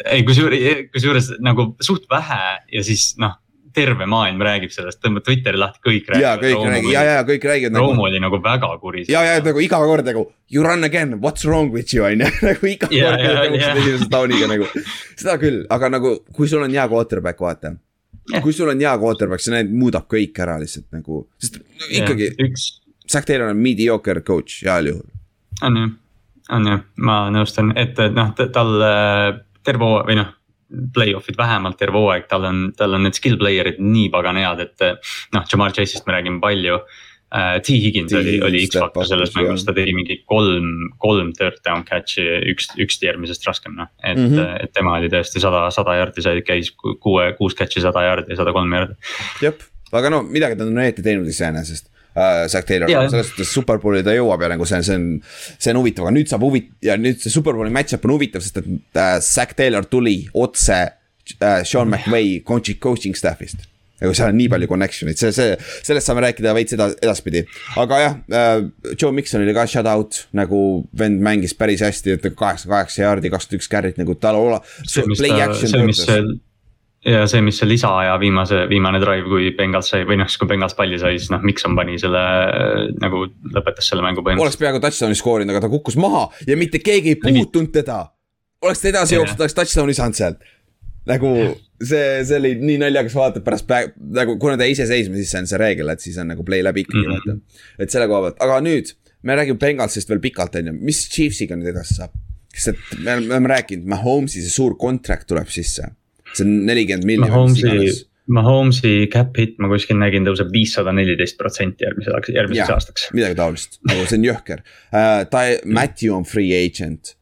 ei, 0.04 0.24
kusjuures, 0.26 0.86
kusjuures 0.94 1.34
nagu 1.46 1.72
suht 1.84 2.08
vähe 2.12 2.44
ja 2.74 2.84
siis 2.84 3.14
noh 3.22 3.38
terve 3.76 4.08
maailm 4.10 4.42
räägib 4.46 4.74
sellest, 4.74 5.00
tõmbad 5.04 5.26
Twitteri 5.26 5.60
lahti, 5.60 5.82
kõik 5.84 6.10
räägivad. 6.12 6.24
ja 6.24 6.34
kõik 6.42 6.68
räägivad, 6.72 6.94
ja, 6.94 7.04
ja 7.10 7.24
kõik 7.28 7.48
räägivad. 7.50 7.76
Nagu... 7.76 7.96
oli 8.08 8.22
nagu 8.24 8.40
väga 8.44 8.70
kuris. 8.82 9.10
ja, 9.12 9.24
ja 9.28 9.40
nagu 9.44 9.64
iga 9.64 9.80
kord 9.84 10.08
nagu 10.08 10.26
you 10.52 10.64
run 10.64 10.88
again, 10.88 11.18
what's 11.24 11.46
wrong 11.48 11.72
with 11.74 11.94
you 11.96 12.06
on 12.08 12.24
ju, 12.24 12.30
nagu 12.50 12.70
iga 12.70 12.90
ja, 12.94 13.12
kord 13.12 13.26
tõmbaksid 13.26 13.82
esimese 13.82 14.10
tauniga 14.14 14.52
nagu. 14.52 14.70
seda 15.16 15.36
küll, 15.42 15.66
aga 15.76 15.92
nagu 15.98 16.16
kui 16.36 16.50
sul 16.52 16.64
on 16.66 16.78
hea 16.78 16.88
quarterback, 16.92 17.42
vaata 17.44 17.76
yeah.. 18.32 18.44
kui 18.44 18.56
sul 18.56 18.72
on 18.72 18.82
hea 18.82 18.96
quarterback, 19.02 19.44
see 19.44 19.56
näeb, 19.56 19.74
muudab 19.76 20.08
kõik 20.12 20.40
ära 20.46 20.58
lihtsalt 20.62 20.88
nagu, 20.96 21.26
sest 21.42 21.60
no, 21.62 21.92
ikkagi 21.92 22.32
yeah,. 22.32 22.64
Zack 23.06 23.28
Taylor 23.28 23.52
on 23.54 23.60
mediocre 23.62 24.24
coach 24.26 24.64
heal 24.66 24.88
juhul. 24.90 25.06
on 25.62 25.76
jah, 25.78 25.92
on 26.58 26.72
jah, 26.72 26.82
ma 27.06 27.20
nõustun, 27.34 27.76
et 27.78 28.00
noh, 28.16 28.34
tal 28.34 28.80
terve 29.66 29.92
või 30.08 30.18
noh 30.22 30.34
play-off'id 30.96 31.38
vähemalt 31.40 31.80
terve 31.80 32.02
hooaeg, 32.02 32.30
tal 32.32 32.48
on, 32.50 32.62
tal 32.78 32.98
on 32.98 33.06
need 33.08 33.18
skill 33.18 33.40
player'id 33.42 33.82
nii 33.82 34.10
pagan 34.14 34.40
head, 34.42 34.64
et 34.68 34.88
noh, 35.36 35.46
Jamal 35.52 35.76
Chase'ist 35.76 36.08
me 36.08 36.18
räägime 36.18 36.42
palju 36.44 36.80
uh,. 36.80 37.04
T 37.66 37.74
Higgins 37.82 38.14
oli, 38.16 38.36
oli 38.46 38.62
X-faktor 38.70 39.08
selles 39.10 39.34
mängus, 39.36 39.66
ta 39.68 39.74
tegi 39.76 39.96
mingi 39.98 40.20
kolm, 40.30 40.92
kolm 41.04 41.34
third 41.36 41.58
down 41.66 41.84
catch'i, 41.88 42.24
üks, 42.54 42.70
üks 42.80 43.02
järgmisest 43.02 43.44
raskem 43.48 43.76
noh. 43.76 43.90
et 44.04 44.16
mm, 44.16 44.30
-hmm. 44.36 44.62
et 44.64 44.72
tema 44.78 44.94
oli 45.00 45.10
tõesti 45.12 45.42
sada, 45.44 45.66
sada 45.74 45.98
jardi 45.98 46.24
sai, 46.24 46.44
käis 46.46 46.72
kuue, 46.78 47.26
kuus 47.40 47.58
catch'i, 47.58 47.84
sada 47.84 48.06
jardi 48.06 48.32
ja 48.32 48.40
sada 48.40 48.54
kolm 48.56 48.72
jardi. 48.78 48.96
jep, 49.42 49.66
aga 49.92 50.14
no 50.14 50.22
midagi 50.24 50.56
ta 50.56 50.70
on 50.70 50.80
õieti 50.86 51.04
teinud 51.04 51.28
iseenesest 51.28 51.92
äh, 52.16 52.48
Zack 52.52 52.68
Taylor, 52.70 52.90
selles 53.12 53.30
suhtes 53.34 53.54
superbowli 53.54 54.04
ta 54.08 54.16
jõuab 54.16 54.42
ja 54.46 54.50
nagu 54.56 54.66
see 54.66 54.80
on, 54.82 54.88
see 54.88 54.96
on, 55.00 55.08
see 55.60 55.74
on 55.76 55.82
huvitav, 55.84 56.08
aga 56.08 56.16
nüüd 56.18 56.32
saab 56.32 56.44
huvit- 56.48 56.72
ja 56.86 56.98
nüüd 56.98 57.20
see 57.22 57.34
superbowli 57.34 57.74
match-up 57.76 58.06
on 58.08 58.16
huvitav, 58.18 58.44
sest 58.46 58.62
et 58.64 58.68
äh, 59.00 59.16
Zack 59.22 59.56
Taylor 59.60 59.86
tuli 59.86 60.18
otse 60.34 60.82
äh, 60.86 61.64
Sean 61.64 61.90
McVay 61.92 62.40
coaching 62.48 63.16
staff'ist 63.18 63.68
nagu 64.02 64.12
seal 64.18 64.34
on 64.34 64.36
nii 64.36 64.50
palju 64.52 64.68
connection'id, 64.68 65.16
see, 65.20 65.32
see, 65.32 65.54
sellest 65.88 66.10
saame 66.10 66.24
rääkida 66.26 66.52
veits 66.58 66.76
eda-, 66.76 66.92
edaspidi. 67.00 67.46
aga 67.80 68.00
jah 68.02 68.18
äh,, 68.28 68.66
Joe 69.00 69.14
Mikson 69.16 69.46
oli 69.46 69.54
ka 69.56 69.64
shut 69.72 69.88
out, 69.88 70.26
nagu 70.36 70.60
vend 71.00 71.24
mängis 71.24 71.56
päris 71.58 71.84
hästi, 71.86 72.18
et 72.18 72.28
kaheksa, 72.36 72.68
kaheksa 72.72 73.06
jaardi, 73.06 73.32
kakskümmend 73.32 73.64
üks 73.64 73.72
carry't 73.72 74.02
nagu 74.02 74.18
tal 74.20 74.36
ola-. 74.42 74.60
see, 74.84 75.06
mis 75.08 75.24
ta, 75.24 75.48
see, 75.62 75.86
mis 75.88 76.04
see 76.04 76.20
ja 77.06 77.26
see, 77.30 77.42
mis 77.46 77.60
see 77.62 77.70
lisaaja 77.70 78.16
viimase, 78.22 78.64
viimane 78.70 79.00
drive, 79.04 79.28
kui 79.30 79.52
Bengals 79.58 79.92
sai 79.92 80.06
või 80.10 80.18
noh, 80.20 80.30
siis 80.30 80.42
kui 80.42 80.50
Bengals 80.50 80.76
palli 80.78 80.98
sai, 81.02 81.20
siis 81.20 81.30
noh, 81.34 81.44
Mikson 81.46 81.78
pani 81.78 82.00
selle 82.02 82.24
nagu 83.02 83.26
lõpetas 83.54 83.92
selle 83.92 84.06
mängu 84.06 84.24
põhimõtteliselt. 84.24 84.48
oleks 84.48 84.62
peaaegu 84.62 84.82
touchdown'i 84.84 85.20
skoorinud, 85.20 85.54
aga 85.54 85.66
ta 85.66 85.72
kukkus 85.72 85.98
maha 86.02 86.26
ja 86.50 86.58
mitte 86.60 86.82
keegi 86.84 87.14
ei 87.14 87.20
puutunud 87.22 87.72
teda. 87.76 88.02
oleks 88.66 88.82
ta 88.82 88.92
edasi 88.92 89.18
jooksnud, 89.20 89.46
oleks 89.46 89.58
touchdown'i 89.60 89.98
saanud 89.98 90.18
sealt. 90.18 90.46
nagu 91.06 91.32
see, 91.78 92.06
see 92.26 92.40
oli 92.40 92.56
nii 92.64 92.80
naljakas 92.82 93.18
vaadata 93.18 93.44
pärast 93.46 93.68
päev, 93.70 93.92
nagu 94.18 94.38
kuna 94.42 94.58
ta 94.58 94.66
ise 94.70 94.88
seisma, 94.90 95.20
siis 95.20 95.34
see 95.36 95.44
on 95.44 95.50
see 95.52 95.60
reegel, 95.62 95.92
et 95.94 96.02
siis 96.02 96.18
on 96.22 96.32
nagu 96.34 96.46
play 96.48 96.66
läbi 96.66 96.88
ikkagi 96.88 97.04
mm 97.06 97.12
-hmm. 97.12 97.42
vaata. 97.44 97.84
et 97.86 97.94
selle 97.94 98.08
koha 98.10 98.30
pealt, 98.30 98.42
aga 98.48 98.62
nüüd 98.66 98.96
me 99.22 99.36
räägime 99.38 99.62
Bengalsist 99.62 100.10
veel 100.10 100.24
pikalt, 100.24 100.58
on 100.58 100.72
ju, 100.72 100.74
mis 100.74 101.06
Chiefsiga 101.10 101.58
nüüd 101.60 101.70
edasi 101.70 102.02
saab? 102.02 102.18
sest 102.56 102.98
me 102.98 103.14
oleme 103.20 103.52
rääkinud, 103.52 103.86
Mahomes'i 103.94 104.42
see 104.42 104.50
suur 104.50 104.78
contract 104.80 105.28
tuleb 105.28 105.50
sisse 105.54 105.92
see 106.38 106.48
on 106.48 106.54
nelikümmend 106.70 107.08
miljonit. 107.08 108.06
Mahomes'i, 108.26 109.06
cap 109.14 109.36
hit 109.38 109.60
ma 109.62 109.68
kuskil 109.70 110.00
nägin 110.02 110.26
tõuseb 110.26 110.50
viissada 110.50 110.90
neliteist 110.98 111.38
protsenti 111.38 111.86
järgmiseks, 111.86 112.32
järgmiseks 112.34 112.72
ja, 112.72 112.78
aastaks. 112.80 113.04
midagi 113.14 113.38
taolist, 113.38 113.78
nagu 113.86 114.08
see 114.10 114.18
on 114.18 114.26
jõhker 114.26 114.64
uh,. 114.64 115.20
ta, 115.30 115.44
Matthew 115.70 116.16
on 116.16 116.26
free 116.26 116.56
agent 116.58 117.14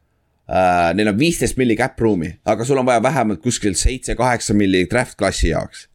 uh,. 0.48 0.94
Neil 0.96 1.10
on 1.12 1.18
viisteist 1.20 1.60
milli 1.60 1.76
cap 1.76 2.00
ruumi, 2.00 2.30
aga 2.48 2.64
sul 2.64 2.80
on 2.80 2.88
vaja 2.88 3.02
vähemalt 3.04 3.42
kuskil 3.44 3.76
seitse-kaheksa 3.76 4.56
milli 4.56 4.86
draft 4.88 5.18
klassi 5.20 5.50
jaoks 5.52 5.90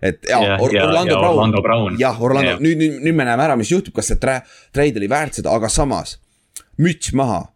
et 0.00 0.24
ja, 0.30 0.40
ja, 0.40 0.56
Or 0.62 0.72
ja 0.72 0.86
Orlando 0.86 1.18
ja, 1.18 1.20
Brown, 1.20 1.52
Brown., 1.62 2.00
jah, 2.00 2.22
Orlando, 2.22 2.56
nüüd, 2.62 2.80
nüüd, 2.80 2.98
nüüd 3.04 3.18
me 3.18 3.28
näeme 3.28 3.44
ära, 3.50 3.58
mis 3.58 3.72
juhtub, 3.74 3.98
kas 3.98 4.08
see 4.12 4.20
tra-, 4.22 4.40
trade 4.72 4.96
oli 5.00 5.10
väärt 5.10 5.42
seda, 5.42 5.52
aga 5.52 5.68
samas. 5.68 6.16
müts 6.78 7.12
maha. 7.12 7.48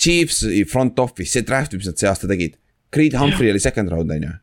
Chiefsi 0.00 0.64
front 0.66 0.98
office, 0.98 1.30
see 1.30 1.44
draft, 1.46 1.76
mis 1.76 1.86
nad 1.86 2.00
see 2.00 2.08
aasta 2.10 2.26
tegid 2.26 2.56
Creed 2.94 3.18
Humphrey 3.18 3.50
oli 3.50 3.62
second 3.62 3.92
round, 3.92 4.14
on 4.14 4.26
ju 4.28 4.34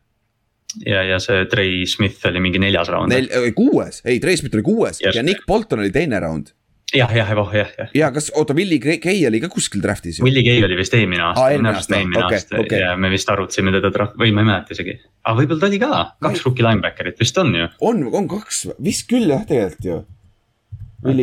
ja, 0.86 1.04
ja 1.04 1.20
see 1.22 1.46
Trey 1.52 1.86
Smith 1.90 2.26
oli 2.30 2.42
mingi 2.44 2.62
neljas 2.62 2.90
round. 2.92 3.12
Nel-, 3.12 3.52
kuues, 3.58 4.02
ei 4.08 4.20
Trey 4.24 4.40
Smith 4.40 4.56
oli 4.58 4.66
kuues 4.66 5.02
Just. 5.02 5.16
ja 5.18 5.24
Nick 5.26 5.46
Bolton 5.48 5.84
oli 5.84 5.92
teine 5.94 6.20
round. 6.24 6.54
jah, 6.96 7.12
jah, 7.16 7.30
jah, 7.32 7.54
jah, 7.56 7.74
jah. 7.78 7.92
ja 7.96 8.12
kas, 8.12 8.32
oota, 8.36 8.56
Willie 8.56 8.80
Gay 8.80 9.22
oli 9.28 9.40
ka 9.44 9.50
kuskil 9.52 9.84
draft'is 9.84 10.20
ju? 10.20 10.26
Willie 10.28 10.44
Gay 10.44 10.64
oli 10.66 10.76
vist 10.80 10.96
eelmine 10.98 11.24
aasta. 11.30 11.46
aa, 11.46 11.54
eelmine 11.56 11.72
aasta, 11.76 12.00
okei, 12.00 12.42
okei. 12.52 12.66
Okay. 12.66 12.82
ja 12.84 12.96
me 13.00 13.12
vist 13.14 13.30
arutasime 13.32 13.72
teda 13.78 13.94
draft- 13.96 14.18
või 14.20 14.34
ma 14.36 14.44
ei 14.44 14.50
mäleta 14.50 14.76
isegi. 14.76 14.98
aga 15.24 15.38
võib-olla 15.40 15.64
ta 15.64 15.70
oli 15.72 15.82
ka, 15.84 16.02
kaks 16.28 16.44
rookie 16.48 16.68
linebacker'it 16.68 17.24
vist 17.24 17.40
on 17.44 17.56
ju. 17.56 17.70
on, 17.92 18.04
on 18.12 18.28
kaks, 18.32 18.66
vist 18.84 19.08
küll 19.12 19.32
jah, 19.32 19.46
tegelikult 19.48 19.88
ju. 19.88 20.02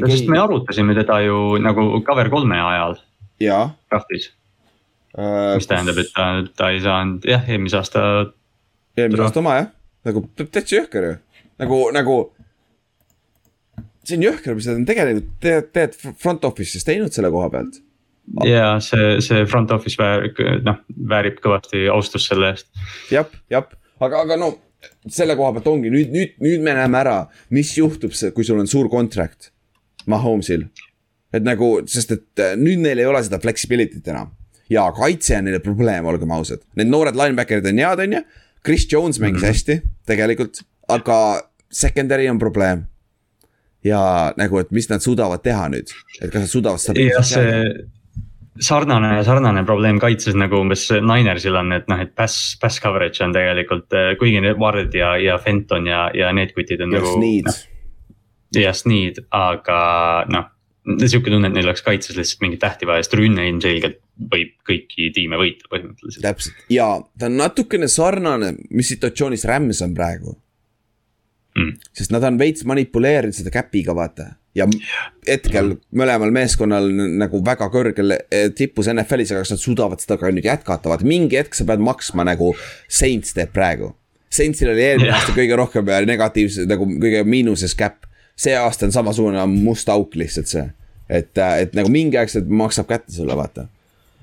sest 0.09 0.33
me 0.33 0.41
arutasime 0.41 0.97
teda 0.97 1.21
ju 1.27 1.61
nagu 1.63 1.91
cover 2.07 2.33
kolme 2.33 2.61
ajal. 2.65 2.99
draft'is 3.39 4.33
Äh, 5.19 5.57
mis 5.59 5.67
tähendab, 5.67 5.99
et 5.99 6.13
ta, 6.15 6.27
ta 6.55 6.69
ei 6.71 6.79
saanud 6.85 7.25
jah, 7.27 7.43
eelmise 7.51 7.81
aasta. 7.81 8.03
eelmise 8.99 9.25
aasta 9.25 9.41
oma 9.41 9.57
jah, 9.57 9.73
nagu 10.07 10.23
täitsa 10.39 10.77
jõhker 10.77 11.07
ju, 11.09 11.17
nagu, 11.59 11.79
nagu. 11.97 12.19
see 14.07 14.19
on 14.21 14.29
jõhker, 14.29 14.55
mis 14.55 14.69
nad 14.71 14.79
on 14.79 14.87
tegelikult 14.87 15.33
teed, 15.43 15.73
teed 15.75 15.99
front 16.23 16.47
office'is 16.47 16.87
teinud 16.87 17.11
selle 17.15 17.33
koha 17.35 17.51
pealt. 17.57 17.81
ja 18.47 18.71
see, 18.85 19.19
see 19.25 19.43
front 19.51 19.75
office 19.75 19.99
väärib, 19.99 20.39
noh, 20.69 20.79
väärib 21.11 21.43
kõvasti 21.43 21.89
austust 21.91 22.31
selle 22.31 22.55
eest. 22.55 22.71
jah, 23.11 23.27
jah, 23.51 23.67
aga, 23.99 24.23
aga 24.23 24.39
no 24.39 24.55
selle 25.11 25.35
koha 25.41 25.57
pealt 25.57 25.71
ongi 25.75 25.91
nüüd, 25.91 26.15
nüüd, 26.15 26.39
nüüd 26.45 26.63
me 26.63 26.79
näeme 26.79 27.03
ära, 27.03 27.21
mis 27.51 27.75
juhtub, 27.75 28.15
kui 28.37 28.47
sul 28.47 28.63
on 28.63 28.71
suur 28.71 28.87
contract. 28.93 29.51
Mahomes'il, 30.09 30.69
et 31.35 31.43
nagu, 31.45 31.81
sest 31.91 32.15
et 32.15 32.41
äh, 32.41 32.55
nüüd 32.57 32.87
neil 32.87 33.03
ei 33.03 33.09
ole 33.11 33.19
seda 33.27 33.43
flexibility't 33.43 34.07
enam 34.15 34.38
ja 34.71 34.87
kaitse 34.93 35.39
on 35.39 35.49
neile 35.49 35.61
probleem, 35.65 36.07
olgem 36.07 36.31
ausad. 36.37 36.63
Need 36.77 36.91
noored 36.93 37.19
linebacker'id 37.19 37.69
on 37.71 37.83
head, 37.83 38.05
on 38.05 38.19
ju. 38.19 38.23
Chris 38.65 38.87
Jones 38.93 39.21
mängis 39.21 39.43
mm 39.43 39.47
-hmm. 39.47 39.53
hästi, 39.53 39.83
tegelikult, 40.07 40.63
aga 40.89 41.43
secondary 41.71 42.29
on 42.29 42.39
probleem. 42.39 42.87
ja 43.85 44.33
nagu, 44.37 44.59
et 44.59 44.71
mis 44.71 44.89
nad 44.91 45.01
suudavad 45.01 45.41
teha 45.43 45.69
nüüd, 45.69 45.87
et 46.21 46.33
kas 46.33 46.41
nad 46.41 46.51
suudavad 46.51 46.79
stabiilselt 46.79 47.45
jääda 47.45 47.87
sarnane, 48.61 49.25
sarnane 49.25 49.65
probleem 49.65 50.01
kaitses 50.03 50.37
nagu 50.39 50.61
umbes 50.63 50.89
Ninersil 50.91 51.57
on, 51.59 51.73
et 51.77 51.89
noh, 51.91 52.01
et 52.03 52.15
pass, 52.17 52.57
pass 52.61 52.81
coverage 52.83 53.25
on 53.25 53.33
tegelikult, 53.33 53.95
kuigi 54.19 54.43
need 54.45 54.59
Ward 54.61 54.95
ja, 54.95 55.15
ja 55.23 55.39
Fenton 55.39 55.87
ja, 55.87 56.09
ja 56.15 56.33
need 56.35 56.55
kutid 56.57 56.83
on 56.85 56.93
ja 56.93 57.01
nagu. 57.01 57.15
Sneed. 57.15 57.49
Noh, 57.49 57.59
ja 58.59 58.73
Sneed, 58.75 59.23
aga 59.35 59.81
noh 60.33 60.55
sihuke 60.97 61.33
tunne, 61.33 61.51
et 61.51 61.57
neil 61.57 61.69
oleks 61.69 61.85
kaitses 61.85 62.17
lihtsalt 62.17 62.43
mingit 62.45 62.63
tähti 62.63 62.89
vaja, 62.89 63.05
sest 63.05 63.17
rünne 63.19 63.45
ilmselgelt 63.51 64.01
võib 64.33 64.55
kõiki 64.67 65.11
tiime 65.15 65.39
võita 65.41 65.69
põhimõtteliselt. 65.71 66.25
täpselt. 66.25 66.67
Ja 66.73 66.89
ta 67.19 67.29
on 67.29 67.39
natukene 67.39 67.89
sarnane, 67.93 68.55
mis 68.71 68.91
situatsioonis 68.95 69.47
Rams 69.49 69.83
on 69.85 69.97
praegu. 69.97 70.37
Mm.. 71.59 71.75
sest 71.97 72.13
nad 72.15 72.23
on 72.23 72.37
veits 72.39 72.63
manipuleerinud 72.69 73.35
seda 73.35 73.51
cap'iga, 73.51 73.95
vaata. 73.97 74.29
ja 74.55 74.67
hetkel 75.27 75.73
mõlemal 75.97 76.31
meeskonnal 76.35 76.87
nagu 77.19 77.41
väga 77.45 77.67
kõrgel 77.73 78.15
eh, 78.15 78.51
tipus 78.55 78.91
NFL-is, 78.93 79.33
aga 79.33 79.43
kas 79.43 79.55
nad 79.57 79.63
suudavad 79.63 80.03
seda 80.03 80.19
ka 80.21 80.31
nüüd 80.35 80.47
jätkata, 80.47 80.93
vaata 80.93 81.09
mingi 81.09 81.39
hetk 81.41 81.59
sa 81.59 81.67
pead 81.67 81.83
maksma 81.83 82.27
nagu 82.29 82.53
Saints 82.87 83.35
teeb 83.35 83.51
praegu. 83.55 83.93
Saintsil 84.31 84.71
oli 84.75 84.85
eelmine 84.85 85.15
aasta 85.17 85.33
kõige 85.33 85.57
rohkem 85.57 85.89
negatiivse 86.07 86.67
nagu 86.69 86.87
kõige 87.01 87.25
miinuses 87.25 87.75
cap 87.79 88.08
see 88.39 88.55
aasta 88.57 88.87
on 88.87 88.95
samasugune 88.95 89.47
must 89.51 89.89
auk 89.93 90.15
lihtsalt 90.19 90.51
see. 90.51 90.69
et, 91.09 91.39
et 91.39 91.75
nagu 91.75 91.91
mingi 91.91 92.19
aeg 92.21 92.31
see 92.33 92.45
maksab 92.49 92.89
kätte 92.91 93.13
sulle, 93.13 93.37
vaata. 93.37 93.67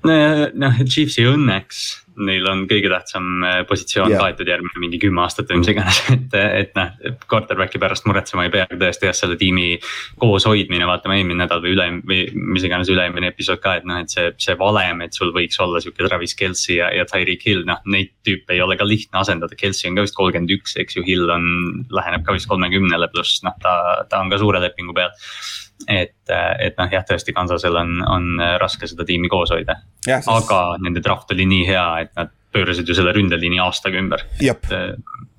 Noh, 0.06 0.82
Chiefsi 0.86 1.26
õnneks 1.28 1.86
neil 2.24 2.46
on 2.48 2.64
kõige 2.68 2.90
tähtsam 2.90 3.44
eh, 3.44 3.58
positsioon 3.68 4.12
yeah. 4.12 4.22
kaetud 4.22 4.48
järgmine 4.48 4.80
mingi 4.80 5.00
kümme 5.00 5.22
aastat 5.24 5.50
või 5.50 5.60
mis 5.60 5.70
iganes, 5.72 5.98
et, 6.14 6.36
et 6.36 6.72
noh, 6.78 6.92
quarterback'i 7.28 7.80
pärast 7.82 8.06
muretsema 8.08 8.46
ei 8.46 8.52
pea, 8.54 8.66
tõesti 8.70 9.08
jah, 9.08 9.16
selle 9.16 9.36
tiimi 9.40 9.76
kooshoidmine, 10.22 10.86
vaatame 10.88 11.18
eelmine 11.20 11.42
nädal 11.42 11.62
või 11.64 11.74
üle 11.76 11.88
või 12.06 12.22
mis 12.54 12.66
iganes 12.66 12.90
üle-eelmine 12.92 13.30
episood 13.32 13.60
ka, 13.64 13.76
et 13.80 13.88
noh, 13.88 14.00
et 14.02 14.12
see, 14.12 14.30
see 14.42 14.56
valem, 14.60 15.04
et 15.04 15.16
sul 15.16 15.34
võiks 15.36 15.60
olla 15.62 15.82
sihuke 15.82 16.06
Travis 16.06 16.36
Kelci 16.38 16.78
ja, 16.78 16.90
ja 16.94 17.06
Tyreek 17.08 17.44
Hill, 17.46 17.66
noh, 17.68 17.82
neid 17.92 18.14
tüüpe 18.26 18.56
ei 18.56 18.64
ole 18.64 18.78
ka 18.80 18.88
lihtne 18.88 19.20
asendada, 19.22 19.58
Kelci 19.58 19.90
on 19.90 19.98
ka 19.98 20.06
vist 20.06 20.16
kolmkümmend 20.16 20.56
üks, 20.56 20.76
eks 20.80 20.98
ju, 20.98 21.04
Hill 21.06 21.28
on, 21.32 21.46
läheneb 21.92 22.24
ka 22.26 22.36
vist 22.36 22.48
kolmekümnele, 22.50 23.10
pluss 23.12 23.42
noh, 23.46 23.56
ta, 23.62 23.76
ta 24.10 24.24
on 24.24 24.32
ka 24.32 24.40
suure 24.40 24.62
lepingu 24.64 24.96
peal 24.96 25.12
et, 25.88 26.16
et 26.30 26.78
noh, 26.78 26.88
jah, 26.92 27.04
tõesti 27.06 27.34
Kansasel 27.36 27.76
on, 27.76 28.00
on 28.08 28.40
raske 28.60 28.88
seda 28.88 29.04
tiimi 29.08 29.28
koos 29.32 29.52
hoida. 29.54 29.78
Sest... 30.06 30.30
aga 30.32 30.62
nende 30.82 31.02
draft 31.04 31.30
oli 31.34 31.46
nii 31.48 31.68
hea, 31.68 31.86
et 32.06 32.16
nad 32.18 32.32
pöörasid 32.56 32.88
ju 32.88 32.96
selle 32.96 33.12
ründeliini 33.16 33.60
aastaga 33.62 34.00
ümber. 34.00 34.24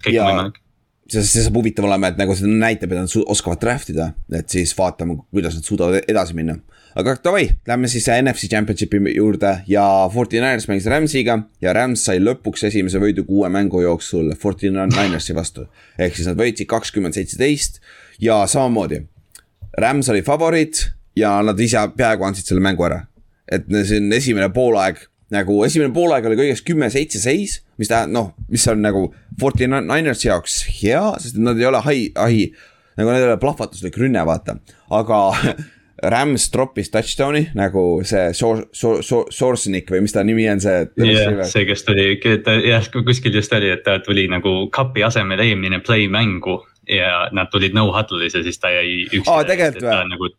kõik 0.04 0.14
ja... 0.14 0.24
on 0.24 0.34
võimalik 0.34 0.64
see, 1.12 1.24
see 1.24 1.44
saab 1.46 1.60
huvitav 1.60 1.88
olema, 1.88 2.12
et 2.12 2.20
nagu 2.20 2.36
see 2.38 2.50
näitab, 2.50 2.94
et 2.94 3.04
nad 3.04 3.30
oskavad 3.34 3.62
draft 3.62 3.92
ida, 3.94 4.12
et 4.36 4.50
siis 4.52 4.74
vaatame, 4.78 5.20
kuidas 5.34 5.58
nad 5.58 5.68
suudavad 5.68 6.10
edasi 6.10 6.36
minna. 6.38 6.58
aga 6.98 7.14
davai, 7.24 7.46
lähme 7.70 7.88
siis 7.92 8.08
NFC 8.10 8.50
Championshipi 8.50 9.14
juurde 9.16 9.52
ja 9.70 9.84
Forty 10.14 10.40
Niners 10.42 10.66
mängis 10.68 10.88
Rams'iga 10.90 11.36
ja 11.62 11.74
Rams 11.74 12.08
sai 12.08 12.18
lõpuks 12.24 12.66
esimese 12.72 12.98
võidu 13.02 13.26
kuue 13.28 13.50
mängu 13.54 13.84
jooksul 13.84 14.32
Forty 14.40 14.72
Ninersi 14.74 15.36
vastu. 15.36 15.68
ehk 15.98 16.16
siis 16.16 16.28
nad 16.28 16.40
võitsid 16.40 16.66
kakskümmend 16.68 17.14
seitseteist 17.14 17.82
ja 18.20 18.42
samamoodi 18.48 19.04
Rams 19.78 20.10
oli 20.10 20.24
favoriit 20.26 20.88
ja 21.18 21.36
nad 21.46 21.60
ise 21.62 21.82
peaaegu 21.98 22.26
andsid 22.26 22.50
selle 22.50 22.64
mängu 22.64 22.86
ära. 22.88 23.04
et 23.48 23.64
see 23.88 24.02
on 24.02 24.12
esimene 24.12 24.50
poolaeg, 24.52 24.98
nagu 25.32 25.62
esimene 25.64 25.94
poolaeg 25.96 26.26
oli 26.28 26.36
kõigest 26.36 26.66
kümme-seitse 26.68 27.22
seis, 27.22 27.62
mis 27.80 27.88
tähendab, 27.88 28.12
noh, 28.12 28.50
mis 28.52 28.66
on 28.68 28.82
nagu 28.84 29.06
Forty 29.40 29.70
Ninersi 29.72 30.28
jaoks 30.28 30.58
hea, 30.82 31.00
sest 31.24 31.38
nad 31.40 31.56
ei 31.62 31.70
ole 31.70 31.80
hai, 31.86 32.02
hai, 32.18 32.42
nagu 33.00 33.14
nad 33.14 33.22
ei 33.22 33.30
ole 33.30 33.38
plahvatuslik 33.40 33.96
rünne, 34.02 34.26
vaata, 34.28 34.58
aga 34.92 35.22
Rams 36.04 36.50
troppis 36.54 36.92
touchdown'i 36.94 37.48
nagu 37.58 37.84
see 38.06 38.30
Sor-, 38.38 38.68
Sor-, 38.72 39.02
Sor-, 39.06 39.32
Sorcenik 39.34 39.90
või 39.90 40.04
mis 40.06 40.14
ta 40.14 40.24
nimi 40.26 40.46
on, 40.52 40.62
see. 40.62 40.86
jah, 41.02 41.44
see, 41.50 41.66
kes 41.66 41.86
tuli, 41.88 42.10
jah, 42.68 42.90
kuskil 42.94 43.34
just 43.34 43.54
oli, 43.58 43.72
et 43.74 43.86
ta 43.86 43.98
tuli 44.06 44.28
nagu 44.30 44.60
kapi 44.74 45.06
asemel 45.08 45.42
eelmine 45.42 45.82
play 45.86 46.10
mängu 46.12 46.60
ja 46.88 47.28
nad 47.36 47.50
tulid 47.52 47.76
no 47.76 47.90
huddle'is 47.92 48.38
ja 48.38 48.44
siis 48.46 48.62
ta 48.62 48.72
jäi 48.72 49.08
oh,. 49.26 49.42
tegelikult 49.48 49.88
või? 49.90 50.04
Nagu, 50.14 50.30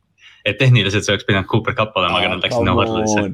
et 0.48 0.58
tehniliselt 0.60 1.04
see 1.04 1.14
oleks 1.14 1.26
pidanud 1.28 1.48
Cooper 1.50 1.76
Cup 1.76 1.96
olema, 1.98 2.20
aga 2.20 2.32
nad 2.32 2.44
läksid 2.44 2.66
no 2.66 2.74
huddle'isse. 2.78 3.24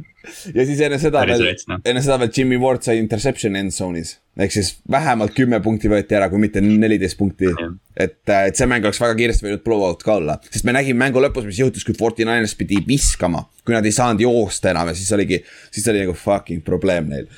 ja 0.57 0.67
siis 0.67 0.83
enne 0.87 0.99
seda 1.03 1.23
veel, 1.29 1.47
no. 1.71 1.79
enne 1.87 2.03
seda 2.05 2.19
veel 2.23 2.33
Jimmy 2.37 2.59
Ward 2.61 2.85
sai 2.87 2.99
interception 3.01 3.57
end 3.61 3.75
zone'is. 3.77 4.17
ehk 4.41 4.55
siis 4.55 4.75
vähemalt 4.91 5.35
kümme 5.37 5.61
punkti 5.65 5.91
võeti 5.93 6.19
ära, 6.19 6.29
kui 6.33 6.43
mitte 6.43 6.62
neliteist 6.65 7.19
punkti. 7.21 7.53
et, 7.97 8.21
äh, 8.29 8.47
et 8.51 8.61
see 8.61 8.69
mäng 8.71 8.87
oleks 8.87 9.01
väga 9.03 9.17
kiiresti 9.21 9.49
võinud 9.49 9.65
blowout 9.67 10.07
ka 10.07 10.19
olla, 10.19 10.39
sest 10.51 10.67
me 10.69 10.77
nägime 10.77 11.05
mängu 11.07 11.23
lõpus, 11.23 11.47
mis 11.49 11.61
juhtus, 11.62 11.87
kui 11.87 11.97
Forty 11.99 12.27
Niners 12.27 12.57
pidi 12.59 12.83
viskama. 12.87 13.47
kui 13.65 13.77
nad 13.77 13.87
ei 13.87 13.97
saanud 13.97 14.21
joosta 14.21 14.75
enam 14.75 14.91
ja 14.91 14.97
siis 14.97 15.12
oligi, 15.17 15.41
siis 15.73 15.87
oli 15.89 16.05
nagu 16.05 16.17
fucking 16.19 16.65
probleem 16.65 17.09
neil 17.12 17.29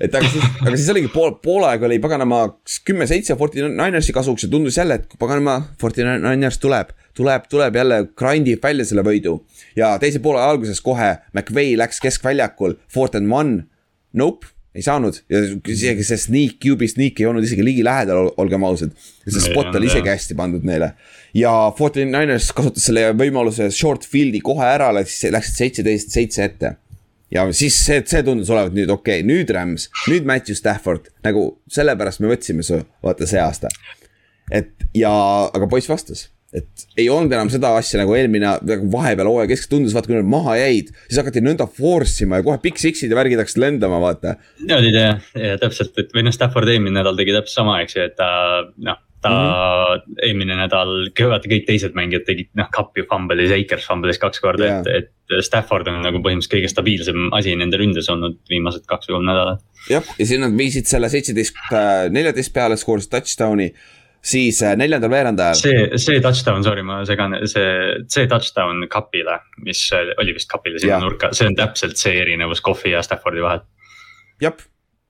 et 0.00 0.14
aga 0.14 0.30
siis, 0.30 0.44
aga 0.62 0.74
siis 0.76 0.90
oligi 0.92 1.10
pool, 1.12 1.32
pool 1.42 1.66
aega 1.68 1.88
oli 1.88 1.98
paganama 2.02 2.42
kümme-seitse 2.86 3.36
Forty 3.38 3.64
Ninersi 3.66 4.14
kasuks 4.16 4.46
ja 4.46 4.50
tundus 4.52 4.78
jälle, 4.78 5.00
et 5.00 5.18
paganama 5.20 5.60
Forty 5.80 6.06
Niners 6.06 6.60
tuleb, 6.62 6.92
tuleb, 7.18 7.48
tuleb 7.50 7.80
jälle, 7.80 8.02
grind 8.18 8.50
ib 8.50 8.62
välja 8.64 8.86
selle 8.88 9.04
võidu. 9.06 9.40
ja 9.76 9.96
teise 10.02 10.22
poole 10.24 10.42
alguses 10.42 10.80
kohe 10.84 11.16
McVay 11.32 11.74
läks 11.78 12.00
keskväljakul, 12.04 12.78
fourth 12.92 13.18
and 13.18 13.32
one, 13.32 13.66
nope 14.12 14.54
ei 14.78 14.84
saanud 14.84 15.16
ja 15.32 15.40
isegi 15.72 16.04
see 16.06 16.20
sneak, 16.20 16.58
QB 16.62 16.86
sneak 16.92 17.18
ei 17.18 17.26
olnud 17.26 17.46
isegi 17.46 17.64
ligilähedal, 17.66 18.32
olgem 18.38 18.66
ausad. 18.68 18.92
see 19.26 19.42
spot 19.42 19.74
oli 19.74 19.88
isegi 19.90 20.12
hästi 20.12 20.36
pandud 20.38 20.66
neile. 20.66 20.92
ja 21.34 21.52
Forty 21.78 22.04
Niners 22.06 22.52
kasutas 22.54 22.86
selle 22.90 23.08
võimaluse 23.18 23.70
short 23.74 24.06
field'i 24.06 24.42
kohe 24.44 24.68
ära, 24.68 24.92
läks, 24.94 25.22
läksid 25.34 25.64
seitseteist, 25.64 26.14
seitse 26.14 26.44
ette 26.46 26.76
ja 27.34 27.44
siis 27.56 27.76
see, 27.84 28.00
see 28.08 28.24
tundus 28.26 28.50
olevat 28.52 28.74
nüüd 28.76 28.90
okei 28.92 29.20
okay,, 29.20 29.28
nüüd 29.28 29.52
Rams, 29.54 29.88
nüüd 30.10 30.26
Matthew 30.28 30.58
Stafford, 30.58 31.10
nagu 31.26 31.50
sellepärast 31.72 32.24
me 32.24 32.32
võtsime 32.32 32.66
su, 32.66 32.80
vaata 33.04 33.28
see 33.28 33.40
aasta. 33.42 33.70
et 34.52 34.72
ja, 34.96 35.12
aga 35.52 35.68
poiss 35.70 35.90
vastas, 35.90 36.28
et 36.56 36.86
ei 36.96 37.10
olnud 37.12 37.32
enam 37.36 37.50
seda 37.52 37.74
asja 37.76 38.00
nagu 38.00 38.14
eelmine, 38.16 38.54
nagu 38.64 38.88
vahepeal 38.92 39.28
hooaja 39.28 39.50
keskel 39.50 39.74
tundus, 39.74 39.96
vaata 39.96 40.08
kui 40.08 40.16
nad 40.16 40.30
maha 40.30 40.56
jäid. 40.60 40.94
siis 41.08 41.20
hakati 41.20 41.44
nõnda 41.44 41.68
force 41.68 42.24
ima 42.24 42.40
ja 42.40 42.46
kohe 42.46 42.60
big 42.62 42.80
six'id 42.80 43.12
ja 43.12 43.18
värgid 43.18 43.42
hakkasid 43.42 43.64
lendama, 43.64 44.00
vaata. 44.04 44.38
olid 44.78 44.96
jah, 44.96 45.20
ja 45.36 45.58
täpselt, 45.60 45.92
et 46.00 46.16
või 46.16 46.24
noh, 46.24 46.34
Stafford 46.34 46.72
eelmine 46.72 46.96
nädal 47.00 47.18
tegi 47.18 47.36
täpselt 47.36 47.60
sama, 47.60 47.82
eks 47.84 47.98
ju, 47.98 48.08
et 48.08 48.16
ta 48.16 48.30
noh 48.76 49.04
ta 49.22 49.30
mm 49.30 50.00
-hmm. 50.00 50.16
eelmine 50.22 50.56
nädal, 50.60 51.10
vaata 51.10 51.50
kõik 51.50 51.66
teised 51.66 51.94
mängijad 51.98 52.26
tegid 52.26 52.50
noh, 52.58 52.68
Cup 52.74 52.96
ju 52.98 53.04
fumble'is, 53.10 53.52
Akers 53.56 53.88
fumble'is 53.90 54.20
kaks 54.22 54.40
korda 54.40 54.64
yeah., 54.64 54.80
et, 54.86 55.10
et 55.10 55.44
Stafford 55.44 55.88
on 55.90 56.00
nagu 56.02 56.22
põhimõtteliselt 56.22 56.54
kõige 56.54 56.70
stabiilsem 56.72 57.28
asi 57.36 57.56
nende 57.58 57.80
ründes 57.80 58.08
olnud 58.12 58.38
viimased 58.50 58.86
kaks 58.86 59.08
või 59.10 59.18
kolm 59.18 59.28
nädalat. 59.30 59.62
jah, 59.90 60.04
ja 60.18 60.26
siis 60.26 60.40
nad 60.40 60.54
viisid 60.58 60.86
selle 60.90 61.10
seitseteist, 61.12 61.58
äh, 61.72 62.06
neljateist 62.14 62.54
peale, 62.54 62.76
skoorisid 62.76 63.10
touchdown'i 63.16 63.72
siis 64.22 64.62
äh, 64.62 64.76
neljandal 64.76 65.10
veerandajal. 65.10 65.58
see, 65.58 65.98
see 65.98 66.20
touchdown, 66.20 66.64
sorry, 66.64 66.82
ma 66.86 67.02
segan, 67.08 67.36
see, 67.50 67.68
see 68.06 68.30
touchdown 68.30 68.86
Cupile, 68.92 69.40
mis 69.66 69.84
oli 69.94 70.34
vist 70.34 70.50
Cupile 70.52 70.78
sinna 70.78 71.02
nurka, 71.02 71.32
see 71.32 71.50
on 71.50 71.58
täpselt 71.58 71.98
see 71.98 72.18
erinevus 72.22 72.60
Kohvi 72.60 72.94
ja 72.94 73.02
Staffordi 73.02 73.42
vahel. 73.42 73.66
jah 74.42 74.66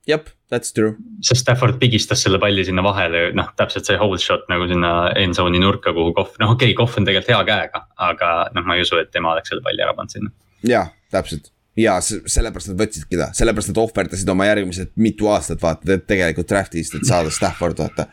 jep, 0.09 0.29
that's 0.49 0.73
true. 0.73 0.95
sest 1.21 1.41
Stafford 1.45 1.79
pigistas 1.79 2.23
selle 2.25 2.39
palli 2.41 2.65
sinna 2.65 2.83
vahele, 2.85 3.29
noh 3.37 3.51
täpselt 3.59 3.89
see 3.89 3.99
hold 4.01 4.21
shot 4.23 4.49
nagu 4.51 4.67
sinna 4.69 5.11
end 5.19 5.37
zone'i 5.37 5.61
nurka, 5.61 5.93
kuhu 5.95 6.13
Kohv, 6.17 6.35
noh 6.41 6.55
okei 6.55 6.71
okay,, 6.71 6.79
Kohv 6.79 6.97
on 6.99 7.07
tegelikult 7.07 7.35
hea 7.35 7.45
käega, 7.51 7.85
aga 8.09 8.33
noh, 8.55 8.65
ma 8.65 8.77
ei 8.77 8.85
usu, 8.85 8.99
et 9.01 9.13
tema 9.13 9.33
oleks 9.35 9.53
selle 9.53 9.65
palli 9.65 9.85
ära 9.85 9.95
pannud 9.97 10.17
sinna. 10.17 10.33
jah, 10.65 10.91
täpselt 11.13 11.51
ja 11.79 11.99
sellepärast 12.03 12.71
nad 12.71 12.81
võtsidki 12.81 13.19
ta, 13.19 13.29
sellepärast 13.35 13.71
nad 13.71 13.79
ohverdasid 13.83 14.31
oma 14.31 14.47
järgmised 14.49 14.91
mitu 14.99 15.29
aastat 15.31 15.61
vaata, 15.63 15.95
et 15.95 16.07
tegelikult 16.09 16.49
draft'ist, 16.49 16.97
et 16.97 17.07
saada 17.07 17.31
Stafford 17.33 17.79
vaata. 17.79 18.09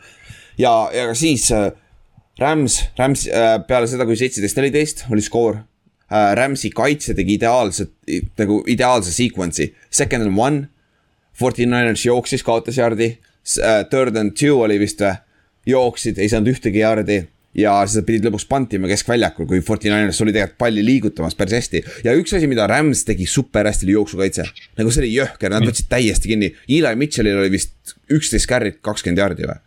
ja, 0.61 0.73
ja 0.93 1.09
siis 1.17 1.49
äh, 1.55 1.71
Rams, 2.39 2.83
Rams 2.99 3.25
äh, 3.27 3.57
peale 3.67 3.89
seda, 3.89 4.05
kui 4.05 4.17
seitseteist, 4.19 4.61
neliteist 4.61 5.05
oli 5.11 5.25
skoor 5.25 5.57
äh,. 5.57 6.33
Ramsi 6.37 6.69
kaitse 6.71 7.15
tegi 7.17 7.35
ideaalset, 7.35 7.91
nagu 8.39 8.61
ideaalse 8.69 9.11
sequence'i, 9.11 9.73
second 9.89 10.29
and 10.29 10.37
one 10.37 10.67
Forty 11.39 11.65
Niners 11.65 12.05
jooksis, 12.05 12.43
kaotas 12.43 12.77
jardi. 12.77 13.17
Äh, 13.61 13.83
third 13.89 14.17
and 14.17 14.35
two 14.39 14.59
oli 14.63 14.79
vist 14.79 15.01
või, 15.01 15.21
jooksid, 15.65 16.17
ei 16.17 16.29
saanud 16.29 16.51
ühtegi 16.51 16.81
jardi 16.81 17.21
ja 17.57 17.73
siis 17.85 18.01
nad 18.01 18.07
pidid 18.07 18.27
lõpuks 18.27 18.45
pantima 18.49 18.89
keskväljakul, 18.89 19.47
kui 19.49 19.61
Forty 19.65 19.89
Niners 19.89 20.19
oli 20.21 20.33
tegelikult 20.35 20.59
palli 20.61 20.83
liigutamas 20.85 21.37
päris 21.37 21.57
hästi. 21.57 21.81
ja 22.05 22.13
üks 22.17 22.35
asi, 22.37 22.49
mida 22.49 22.67
Rams 22.69 23.03
tegi 23.07 23.25
super 23.29 23.65
hästi, 23.69 23.87
oli 23.87 23.95
jooksukaitse. 23.95 24.45
nagu 24.77 24.93
see 24.93 25.03
oli 25.05 25.13
jõhker, 25.15 25.53
nad 25.53 25.65
võtsid 25.65 25.89
täiesti 25.89 26.33
kinni, 26.33 26.51
Eli 26.67 26.93
Mitchellil 26.95 27.39
oli 27.39 27.51
vist 27.55 27.97
üksteist 28.13 28.49
carry't, 28.49 28.81
kakskümmend 28.85 29.23
jardi 29.23 29.49
või? 29.49 29.57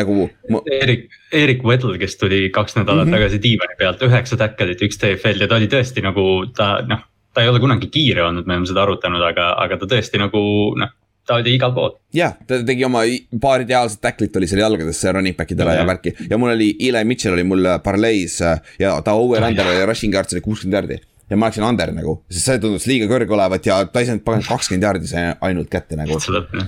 nagu 0.00 0.16
ma.... 0.48 0.62
Erik, 0.80 1.10
Erik 1.34 1.64
Weddle, 1.66 1.98
kes 1.98 2.16
tuli 2.16 2.48
kaks 2.54 2.78
nädalat 2.78 3.08
mm 3.08 3.12
-hmm. 3.12 3.18
tagasi 3.18 3.42
diivani 3.42 3.76
pealt, 3.78 4.02
üheksa 4.06 4.38
tackle'it, 4.40 4.82
üks 4.86 5.00
TFL 5.02 5.44
ja 5.44 5.48
ta 5.50 5.58
oli 5.58 5.68
tõesti 5.68 6.04
nagu 6.06 6.26
ta 6.56 6.78
noh 6.86 7.09
ta 7.34 7.44
ei 7.44 7.50
ole 7.50 7.60
kunagi 7.62 7.90
kiire 7.92 8.24
olnud, 8.26 8.46
me 8.46 8.56
oleme 8.56 8.70
seda 8.70 8.82
arutanud, 8.86 9.22
aga, 9.22 9.52
aga 9.64 9.78
ta 9.80 9.90
tõesti 9.90 10.20
nagu 10.22 10.40
noh, 10.80 10.94
ta 11.26 11.36
oli 11.38 11.54
igal 11.54 11.74
pool. 11.76 11.92
jah, 12.16 12.34
ta 12.46 12.58
tegi 12.66 12.86
oma 12.86 13.04
paar 13.42 13.64
ideaalset 13.66 14.02
tacklit 14.02 14.36
oli 14.36 14.48
seal 14.50 14.64
jalgadesse 14.64 15.12
running 15.14 15.36
back 15.38 15.54
idele 15.54 15.76
ja, 15.76 15.84
ja 15.84 15.90
värki 15.90 16.14
ja 16.30 16.38
mul 16.40 16.54
oli, 16.56 16.72
Eli 16.88 17.04
Mitchell 17.06 17.36
oli 17.36 17.46
mul 17.46 17.70
parleis 17.84 18.40
ja 18.80 18.96
ta 19.04 19.14
over-under 19.14 19.70
oli 19.74 19.86
rushing 19.86 20.14
yards 20.14 20.34
oli 20.34 20.44
kuuskümmend 20.44 20.80
jardi 20.80 20.98
ja 21.30 21.38
ma 21.38 21.46
läksin 21.46 21.64
under 21.64 21.92
nagu, 21.94 22.16
sest 22.32 22.48
see 22.48 22.60
tundus 22.62 22.86
liiga 22.90 23.06
kõrge 23.10 23.30
olevat 23.36 23.66
ja 23.68 23.78
ta 23.86 24.02
ei 24.02 24.08
saanud 24.08 24.24
pagan 24.26 24.42
kakskümmend 24.46 24.86
jaardi 24.86 25.10
sai 25.10 25.28
ainult 25.46 25.70
kätte 25.70 25.98
nagu. 25.98 26.18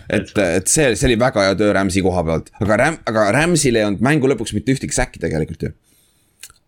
et, 0.06 0.30
et 0.38 0.70
see, 0.70 0.92
see 0.94 1.08
oli 1.10 1.18
väga 1.20 1.48
hea 1.48 1.56
töö 1.58 1.72
Rams'i 1.74 2.04
koha 2.04 2.22
pealt, 2.28 2.52
aga 2.62 2.78
Ram-, 2.84 3.00
aga 3.10 3.26
Rams'il 3.38 3.80
ei 3.80 3.88
olnud 3.88 4.04
mängu 4.06 4.30
lõpuks 4.30 4.54
mitte 4.54 4.76
ühtegi 4.76 4.94
säkki 4.94 5.22
tegelikult 5.22 5.66
ju. 5.66 5.72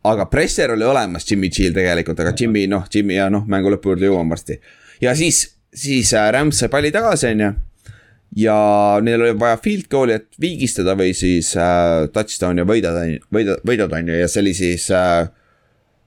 Aga 0.05 0.27
presser 0.31 0.73
oli 0.75 0.85
olemas 0.85 1.27
Jimmy 1.31 1.51
G-l 1.53 1.75
tegelikult, 1.77 2.21
aga 2.21 2.35
Jimmy 2.39 2.67
noh, 2.71 2.85
Jimmy 2.93 3.19
ja 3.19 3.29
noh, 3.33 3.47
mängu 3.49 3.73
lõpu 3.73 3.95
juurde 3.95 4.11
jõuame 4.11 4.37
varsti. 4.37 4.59
ja 5.03 5.15
siis, 5.17 5.45
siis 5.75 6.13
äh, 6.17 6.31
Rams 6.35 6.61
sai 6.61 6.73
palli 6.73 6.93
tagasi, 6.95 7.31
on 7.33 7.45
ju. 7.47 7.53
ja 8.45 8.57
neil 9.05 9.23
oli 9.23 9.37
vaja 9.41 9.61
field 9.65 9.89
goal'i, 9.93 10.19
et 10.21 10.29
viigistada 10.41 10.97
või 10.99 11.15
siis 11.17 11.55
äh, 11.57 12.09
touchdown 12.13 12.61
ja 12.61 12.69
võidada, 12.69 13.07
võida, 13.33 13.57
võidad 13.67 13.95
on 13.97 14.13
ju 14.13 14.19
ja 14.21 14.29
see 14.31 14.45
oli 14.45 14.57
siis 14.59 14.91
äh, 14.93 15.29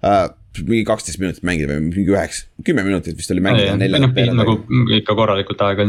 äh, 0.05 0.27
mingi 0.57 0.83
kaksteist 0.85 1.19
minutit 1.21 1.45
mängida 1.45 1.73
või 1.73 1.89
mingi 1.89 2.13
üheksa, 2.13 2.47
kümme 2.65 2.85
minutit 2.85 3.17
vist 3.17 3.33
oli 3.33 3.43
mängida. 3.45 3.75
noh, 3.77 4.37
nagu 4.37 4.57
ikka 4.97 5.15
korralikult 5.17 5.61
aega. 5.65 5.87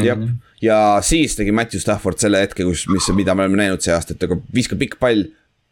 ja 0.64 0.78
siis 1.04 1.36
tegi 1.36 1.52
Matthew 1.56 1.84
Stafford 1.84 2.20
selle 2.24 2.40
hetke, 2.44 2.64
kus, 2.68 2.86
mis, 2.92 3.08
mida 3.16 3.36
me 3.36 3.44
oleme 3.44 3.60
näinud 3.62 3.84
see 3.84 3.92
aasta, 3.92 4.16
et 4.16 4.24
ta 4.24 4.40
viskab 4.54 4.80
pikk 4.80 4.96
pall 5.00 5.28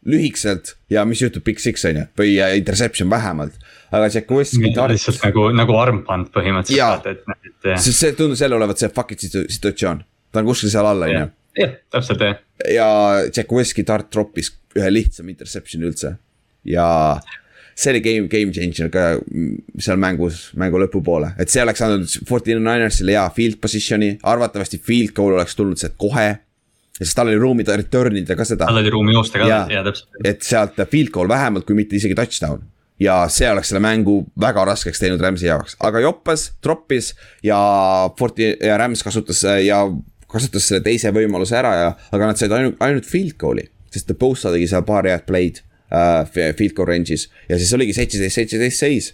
lühikeselt 0.07 0.75
ja 0.93 1.03
mis 1.07 1.21
juhtub, 1.21 1.43
big 1.47 1.59
six 1.61 1.85
on 1.89 2.01
ju, 2.01 2.05
või 2.19 2.35
interception 2.57 3.09
vähemalt. 3.11 3.57
aga 3.91 4.09
West'i 4.31 4.73
tar.... 4.75 4.91
lihtsalt 4.91 5.23
nagu, 5.25 5.49
nagu 5.55 5.79
armband 5.79 6.31
põhimõtteliselt, 6.35 7.09
et. 7.11 7.73
sest 7.75 7.97
see 7.97 8.13
tundus 8.17 8.43
jälle 8.43 8.55
olevat 8.59 8.79
see 8.79 8.91
fuck 8.93 9.11
it 9.15 9.25
situatsioon, 9.27 10.03
ta 10.31 10.43
on 10.43 10.51
kuskil 10.51 10.71
seal 10.71 10.87
all, 10.87 11.07
on 11.07 11.13
ju. 11.13 11.25
jah, 11.63 11.75
täpselt 11.91 12.23
jah. 12.23 12.39
ja 12.73 12.87
West'i 13.51 13.85
tart 13.87 14.11
troppis 14.13 14.53
ühe 14.77 14.93
lihtsama 14.93 15.33
interception'i 15.33 15.89
üldse 15.89 16.15
ja 16.67 16.87
see 17.77 17.93
oli 17.93 18.01
game, 18.01 18.27
game 18.31 18.53
changer 18.55 18.89
ka 18.93 19.05
seal 19.83 19.99
mängus, 20.01 20.47
mängu 20.57 20.81
lõpupoole, 20.81 21.33
et 21.39 21.51
see 21.53 21.61
oleks 21.61 21.83
andnud 21.85 22.17
Forty 22.27 22.57
Ninersile 22.57 23.13
hea 23.13 23.25
field 23.35 23.59
position'i, 23.61 24.15
arvatavasti 24.25 24.79
field 24.83 25.13
goal 25.17 25.37
oleks 25.37 25.55
tulnud 25.57 25.79
sealt 25.81 25.97
kohe. 26.01 26.29
Sest 26.97 27.15
tal 27.17 27.29
oli 27.29 27.37
ruumi 27.41 27.65
return 27.67 28.17
ida 28.17 28.35
ka 28.35 28.45
seda. 28.45 28.65
tal 28.65 28.81
oli 28.81 28.89
ruumi 28.93 29.13
joosta 29.13 29.41
ka, 29.41 29.47
jaa 29.47 29.83
täpselt. 29.85 30.09
et 30.23 30.41
sealt 30.41 30.81
field 30.91 31.13
goal 31.13 31.29
vähemalt, 31.29 31.65
kui 31.67 31.77
mitte 31.77 31.95
isegi 31.95 32.15
touchdown 32.17 32.63
ja 32.99 33.17
see 33.29 33.49
oleks 33.51 33.71
selle 33.71 33.81
mängu 33.83 34.19
väga 34.41 34.65
raskeks 34.65 35.01
teinud 35.01 35.21
Rams'i 35.21 35.49
jaoks, 35.49 35.77
aga 35.85 36.01
joppas, 36.01 36.49
troppis 36.61 37.13
ja 37.45 37.57
Forti 38.17 38.49
ja 38.55 38.77
Rams 38.81 39.03
kasutas 39.05 39.43
ja 39.63 39.83
kasutas 40.27 40.67
selle 40.67 40.81
teise 40.85 41.11
võimaluse 41.15 41.57
ära 41.59 41.73
ja, 41.77 41.93
aga 42.11 42.31
nad 42.31 42.39
said 42.39 42.53
ainult, 42.55 42.79
ainult 42.83 43.07
field 43.07 43.37
goal'i. 43.39 43.67
sest 43.93 44.11
Bosa 44.19 44.51
tegi 44.51 44.67
seal 44.67 44.83
paar 44.87 45.07
head 45.07 45.23
play'd 45.29 45.61
äh, 45.93 46.53
field 46.57 46.75
goal 46.75 46.89
range'is 46.89 47.29
ja 47.47 47.57
siis 47.57 47.71
oligi 47.77 47.95
seitseteist, 47.95 48.41
seitseteist 48.41 48.83
seis. 48.83 49.13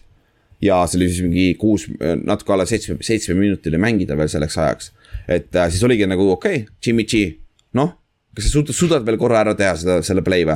ja 0.64 0.80
see 0.88 1.02
oli 1.02 1.12
siis 1.12 1.28
mingi 1.28 1.54
kuus, 1.60 1.90
natuke 2.24 2.54
alla 2.56 2.66
seitsme, 2.66 2.98
seitsme 3.04 3.36
minutini 3.36 3.78
mängida 3.78 4.18
veel 4.18 4.32
selleks 4.32 4.58
ajaks. 4.58 4.92
et 5.28 5.56
äh, 5.56 5.70
siis 5.70 5.84
oligi 5.84 6.08
nagu 6.08 6.32
okei 6.32 6.64
okay,, 6.64 6.76
Jimmy 6.86 7.04
G, 7.04 7.43
noh 7.78 8.00
kas 8.34 8.48
sa 8.48 8.50
suudad, 8.50 8.74
suudad 8.74 9.04
veel 9.06 9.18
korra 9.22 9.44
ära 9.44 9.54
teha 9.58 9.74
seda, 9.78 9.96
selle 10.06 10.24
play 10.26 10.42
või? 10.48 10.56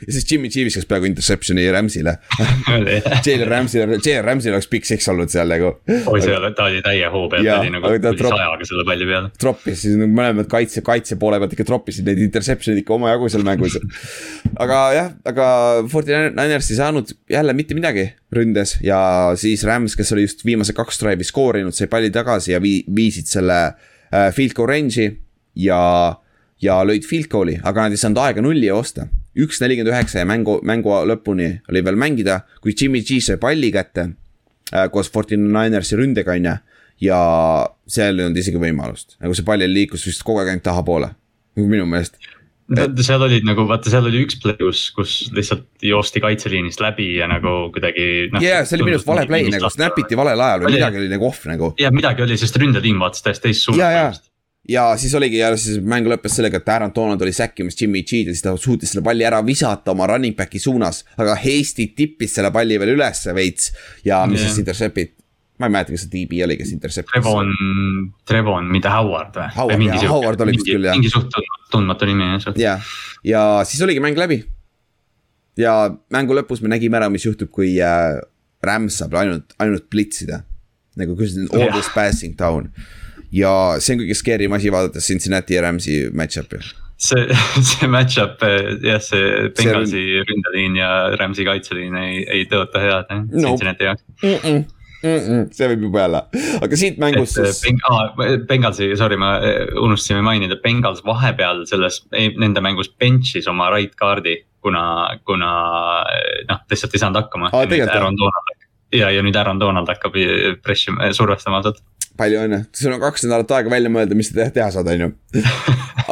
ja 0.00 0.12
siis 0.14 0.24
Jimmy 0.30 0.48
G 0.48 0.62
viskas 0.64 0.86
peaaegu 0.88 1.10
interception'i 1.10 1.66
Rams'ile 1.74 2.14
Jalen 3.26 3.50
Rams'ile, 3.50 3.98
Jalen 3.98 4.22
Rams'il 4.24 4.54
oleks 4.54 4.68
big 4.72 4.86
six 4.88 5.08
olnud 5.12 5.28
seal 5.32 5.50
nagu. 5.52 5.74
oi, 5.84 6.22
see 6.24 6.32
oli, 6.32 6.50
ta 6.56 6.68
oli 6.70 6.80
täie 6.84 7.10
hoo 7.12 7.26
peal, 7.28 7.44
ta 7.44 7.58
oli 7.60 7.72
nagu 7.74 7.90
tuli 8.06 8.22
sajaga 8.32 8.68
selle 8.70 8.86
palli 8.88 9.08
peale. 9.10 9.32
troppis 9.44 9.82
siis 9.84 9.98
nagu 10.00 10.16
mõlemad 10.16 10.48
kaitse, 10.48 10.80
kaitse 10.86 11.18
poole 11.20 11.40
pealt 11.42 11.52
ikka 11.56 11.66
troppisid 11.68 12.08
neid 12.08 12.22
interception'id 12.24 12.80
ikka 12.80 12.96
omajagu 12.96 13.28
seal 13.34 13.44
mängus. 13.44 13.76
aga 14.56 14.78
jah, 14.96 15.10
aga 15.28 15.48
Forty 15.92 16.16
Niners 16.32 16.70
ei 16.72 16.78
saanud 16.80 17.12
jälle 17.28 17.56
mitte 17.58 17.76
midagi 17.76 18.06
ründes 18.32 18.78
ja 18.84 19.02
siis 19.40 19.66
Rams, 19.68 19.98
kes 20.00 20.14
oli 20.16 20.24
just 20.24 20.46
viimased 20.48 20.76
kaks 20.76 21.02
drive'i 21.02 21.28
skoorinud, 21.28 21.76
sai 21.76 21.92
palli 21.92 22.08
tagasi 22.14 22.54
ja 22.54 22.62
vii-, 22.64 22.86
viisid 22.96 23.28
selle 23.28 23.58
äh, 23.68 24.30
field 24.32 24.56
goal 24.56 24.72
range'i 24.72 25.10
ja 25.58 25.82
ja 26.62 26.78
lõid 26.86 27.06
field 27.06 27.30
goal'i, 27.32 27.58
aga 27.62 27.86
nad 27.86 27.94
ei 27.94 28.00
saanud 28.00 28.22
aega 28.22 28.44
nulli 28.44 28.68
joosta. 28.68 29.08
üks 29.38 29.60
nelikümmend 29.62 29.92
üheksa 29.92 30.24
ja 30.24 30.26
mängu, 30.26 30.58
mängu 30.66 30.90
lõpuni 31.06 31.60
oli 31.70 31.84
veel 31.84 31.98
mängida, 32.00 32.40
kui 32.62 32.74
Jimmy 32.74 33.04
G 33.06 33.20
sai 33.22 33.38
palli 33.38 33.70
kätte 33.70 34.08
äh, 34.74 34.88
koos 34.90 35.10
Forty 35.10 35.36
Ninersi 35.36 35.96
ründega, 35.96 36.34
on 36.34 36.48
ju. 36.50 36.56
ja 37.08 37.20
seal 37.86 38.18
ei 38.18 38.26
olnud 38.26 38.40
isegi 38.40 38.58
võimalust, 38.58 39.16
nagu 39.22 39.34
see 39.34 39.46
pall 39.46 39.62
liikus 39.62 40.06
vist 40.08 40.26
kogu 40.26 40.42
aeg 40.42 40.54
ainult 40.54 40.66
tahapoole, 40.66 41.12
nagu 41.54 41.70
minu 41.70 41.86
meelest 41.86 42.18
et 42.76 43.00
seal 43.00 43.22
olid 43.24 43.46
nagu 43.48 43.64
vaata, 43.68 43.88
seal 43.92 44.08
oli 44.10 44.20
üks 44.26 44.36
play, 44.42 44.56
kus, 44.60 44.88
kus 44.96 45.12
lihtsalt 45.32 45.64
joosti 45.84 46.20
kaitseliinist 46.20 46.82
läbi 46.84 47.14
ja 47.16 47.28
nagu 47.30 47.70
kuidagi 47.72 48.28
noh. 48.32 48.42
jaa, 48.44 48.64
see 48.68 48.76
oli 48.76 48.90
minu 48.90 48.98
arust 48.98 49.08
vale 49.08 49.24
play 49.30 49.48
nagu, 49.54 49.70
snap 49.72 49.96
iti 50.02 50.18
valel 50.18 50.42
ajal 50.44 50.66
või 50.66 50.76
midagi 50.76 51.00
oli 51.00 51.12
nagu 51.14 51.28
off 51.30 51.46
nagu. 51.48 51.72
jah, 51.80 51.94
midagi 51.94 52.26
oli, 52.26 52.36
sest 52.40 52.58
ründetiim 52.60 53.00
vaatas 53.00 53.24
täiesti 53.24 53.48
teist 53.48 53.68
suunda 53.68 53.88
ja 54.68 54.96
siis 55.00 55.14
oligi 55.14 55.40
ja 55.40 55.50
siis 55.56 55.80
mäng 55.84 56.08
lõppes 56.10 56.34
sellega, 56.38 56.60
et 56.60 56.68
Aaron 56.68 56.92
Donald 56.94 57.22
oli 57.24 57.32
säkkimas 57.32 57.76
Jimmy 57.80 58.02
G-d 58.04 58.32
ja 58.32 58.34
siis 58.36 58.44
ta 58.44 58.54
suutis 58.60 58.92
selle 58.92 59.04
palli 59.04 59.24
ära 59.24 59.40
visata 59.44 59.94
oma 59.94 60.08
running 60.10 60.36
back'i 60.36 60.60
suunas. 60.60 61.04
aga 61.16 61.36
Hasty 61.40 61.88
tippis 61.96 62.36
selle 62.36 62.52
palli 62.52 62.78
veel 62.80 62.96
ülesse 62.96 63.34
veits 63.36 63.72
ja 64.04 64.24
mis 64.28 64.42
yeah. 64.42 64.50
siis 64.50 64.64
intercept'id 64.64 65.14
ma 65.58 65.66
ei 65.66 65.74
mäleta, 65.74 65.94
kas 65.94 66.04
see 66.04 66.10
DB 66.12 66.38
oli, 66.44 66.54
kes 66.54 66.70
intercept'is. 66.70 67.16
Trevon, 67.16 67.48
Trevon, 68.28 68.68
mitte 68.70 68.92
Howard 68.92 69.34
või? 69.34 69.48
Howard, 69.56 69.86
jah, 69.88 70.04
Howard 70.12 70.44
oli 70.44 70.54
vist 70.54 70.68
küll 70.68 70.86
jah. 70.86 70.94
mingi 70.94 71.10
suht 71.10 71.34
tundmatu 71.72 72.06
nimi 72.06 72.28
jah. 72.36 72.60
jah, 72.60 72.92
ja 73.26 73.42
siis 73.66 73.82
oligi 73.86 74.04
mäng 74.04 74.20
läbi. 74.20 74.44
ja 75.58 75.74
mängu 76.14 76.36
lõpus 76.38 76.62
me 76.62 76.70
nägime 76.70 77.00
ära, 77.00 77.08
mis 77.10 77.24
juhtub, 77.26 77.50
kui 77.50 77.72
äh, 77.82 78.20
Rams 78.62 79.00
saab 79.00 79.16
ainult, 79.18 79.56
ainult 79.58 79.88
blitsida. 79.90 80.44
nagu 80.98 81.16
see 81.24 81.48
on 81.48 81.62
always 81.62 81.88
passing 81.94 82.36
down 82.38 82.72
ja 83.34 83.52
see 83.82 83.94
on 83.94 84.02
kõige 84.02 84.16
scary 84.18 84.48
im 84.48 84.56
asi 84.56 84.72
vaadates 84.72 85.08
Cincinnati 85.10 85.56
ja 85.58 85.64
Rams'i 85.66 85.98
match-up'i 86.16 86.62
see, 86.98 87.26
see 87.70 87.90
match-up 87.90 88.42
jah, 88.84 89.02
see 89.04 89.52
Bengalsi 89.58 90.02
on... 90.20 90.26
ründeliin 90.30 90.80
ja 90.80 90.90
Rams'i 91.18 91.46
kaitseliin 91.48 91.96
ei, 92.00 92.18
ei 92.24 92.48
tõota 92.50 92.82
head 92.82 93.12
jah 93.12 93.22
no., 93.22 93.46
Cincinnati 93.52 93.88
jaoks 93.88 94.04
mm. 94.22 94.42
-mm. 94.42 94.66
Mm 94.98 95.20
-mm, 95.22 95.42
see 95.54 95.66
võib 95.70 95.84
juba 95.86 96.00
jälle, 96.00 96.20
aga 96.66 96.76
siit 96.76 96.96
mängust 96.98 97.36
siis. 97.36 97.60
Beng- 97.62 97.84
ah,, 97.86 98.16
Bengalsi, 98.48 98.88
sorry, 98.98 99.14
me 99.16 99.28
unustasime 99.78 100.24
mainida, 100.26 100.56
Bengals 100.58 101.04
vahepeal 101.06 101.62
selles, 101.70 102.00
nende 102.10 102.60
mängus 102.60 102.90
bench'is 102.90 103.46
oma 103.46 103.70
right 103.70 103.94
guard'i. 103.94 104.44
kuna, 104.60 104.80
kuna 105.24 105.50
noh, 106.48 106.58
lihtsalt 106.70 106.94
ei 106.94 106.98
saanud 106.98 107.20
hakkama 107.20 107.50
ah,. 107.52 107.62
ja, 108.92 109.10
ja 109.10 109.22
nüüd 109.22 109.36
Aaron 109.38 109.60
Donald 109.60 109.86
hakkab 109.86 110.18
pressima, 110.62 111.12
survestama 111.14 111.62
sealt 111.62 111.78
palju 112.18 112.40
õnne, 112.44 112.62
sul 112.76 112.94
on 112.94 113.02
kaks 113.02 113.26
nädalat 113.26 113.52
aega 113.56 113.72
välja 113.72 113.92
mõelda, 113.92 114.16
mis 114.18 114.32
sa 114.32 114.48
teha 114.54 114.70
saad, 114.74 114.90
on 114.92 115.04
ju. 115.04 115.10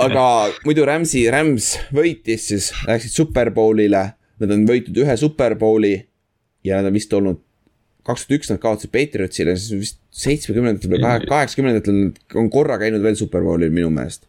aga 0.06 0.26
muidu 0.66 0.86
Rams'i, 0.88 1.24
Rams 1.32 1.72
võitis 1.94 2.46
siis, 2.52 2.70
läksid 2.86 3.14
Superbowlile, 3.14 4.04
nad 4.42 4.54
on 4.54 4.64
võitnud 4.68 5.02
ühe 5.02 5.18
Superbowli 5.20 5.96
ja 6.66 6.80
nad 6.80 6.90
on 6.90 6.96
vist 6.98 7.12
olnud, 7.16 7.42
kaks 8.06 8.26
tuhat 8.26 8.38
üks 8.38 8.52
nad 8.52 8.62
kaotasid 8.62 8.92
Patriotsile, 8.94 9.56
siis 9.58 9.82
vist 9.82 10.00
seitsmekümnendatel 10.14 10.94
või 10.94 11.02
kaheksakümnendatel 11.26 12.38
on 12.38 12.50
korra 12.54 12.78
käinud 12.80 13.02
veel 13.04 13.18
Superbowlil 13.18 13.74
minu 13.74 13.90
meelest 13.92 14.28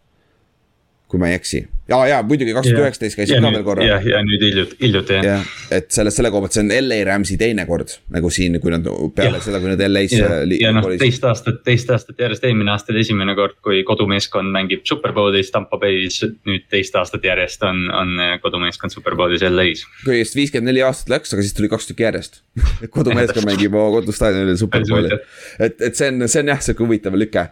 kui 1.08 1.20
ma 1.22 1.30
ei 1.32 1.38
eksi. 1.38 1.62
ja, 1.88 1.97
ja 2.10 2.18
muidugi 2.28 2.51
kaks 2.55 2.68
tuhat 2.68 2.84
üheksateist 2.84 3.16
käisid 3.16 3.39
ka 3.39 3.51
veel 3.53 3.64
korra. 3.64 3.84
jah, 3.86 4.03
ja 4.03 4.20
nüüd 4.26 4.41
hiljuti, 4.43 4.76
hiljuti 4.82 5.16
jah 5.16 5.26
ja,. 5.26 5.36
et 5.78 5.88
selle, 5.95 6.12
selle 6.12 6.32
koha 6.34 6.43
pealt 6.43 6.58
see 6.58 6.64
on 6.66 6.72
LA 6.76 6.97
Rams'i 7.08 7.38
teine 7.39 7.64
kord 7.70 7.93
nagu 8.12 8.32
siin, 8.34 8.58
kui 8.64 8.74
nad 8.74 8.89
peale 9.16 9.39
ja. 9.39 9.43
seda, 9.45 9.62
kui 9.64 9.72
nad 9.72 9.84
LA-s. 9.88 10.16
ja, 10.20 10.32
ja 10.60 10.74
noh, 10.76 10.89
teist 10.99 11.24
aastat, 11.28 11.62
teist 11.68 11.91
aastat 11.95 12.20
järjest, 12.20 12.43
eelmine 12.49 12.74
aasta 12.74 12.91
oli 12.91 13.05
esimene 13.05 13.38
kord, 13.39 13.55
kui 13.64 13.80
kodumeeskond 13.88 14.51
mängib 14.55 14.84
Superbowlis 14.89 15.53
Tampa 15.55 15.80
Bay's. 15.80 16.20
nüüd 16.49 16.68
teist 16.74 16.97
aastat 16.99 17.24
järjest 17.28 17.64
on, 17.68 17.86
on 17.95 18.12
kodumeeskond 18.43 18.95
Superbowlis 18.95 19.45
LA-s. 19.47 19.88
kui 20.03 20.20
just 20.20 20.36
viiskümmend 20.36 20.74
neli 20.74 20.84
aastat 20.88 21.16
läks, 21.16 21.32
aga 21.36 21.45
siis 21.45 21.55
tuli 21.55 21.72
kaks 21.72 21.88
tükki 21.91 22.08
järjest 22.08 22.41
kodumeeskond 22.97 23.47
mängib 23.51 23.80
oma 23.80 23.95
kodustaadionil 24.01 24.60
Superbowli. 24.60 25.22
et, 25.60 25.80
et 25.80 25.95
see 25.95 26.12
on, 26.12 26.28
see 26.28 26.43
on 26.43 26.53
jah, 26.55 26.62
sihuke 26.68 26.84
huvitav 26.84 27.16
lüke 27.16 27.47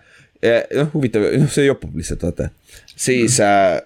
noh, 0.76 0.94
huvitav, 0.94 1.28
noh, 1.40 1.52
see 1.52 1.68
jopub 1.68 1.96
lihtsalt, 1.98 2.24
vaata. 2.28 2.50
siis 2.96 3.40
äh, 3.44 3.82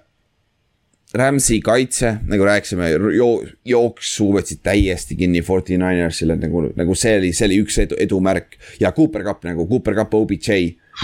Rams'i 1.13 1.57
kaitse, 1.65 2.11
nagu 2.29 2.45
rääkisime 2.45 2.91
jo, 3.15 3.29
jooksu 3.65 4.27
võtsid 4.35 4.59
täiesti 4.61 5.15
kinni 5.17 5.41
Forty 5.41 5.77
Ninersile 5.79 6.35
nagu, 6.37 6.67
nagu 6.77 6.97
see 6.97 7.15
oli, 7.17 7.31
see 7.33 7.47
oli 7.49 7.57
üks 7.63 7.79
edu, 7.81 7.97
edumärk. 7.97 8.59
ja 8.79 8.91
Cooper 8.93 9.25
Cup 9.25 9.47
nagu 9.47 9.65
Cooper 9.69 9.97
Cup, 9.97 10.13
OBJ 10.13 10.51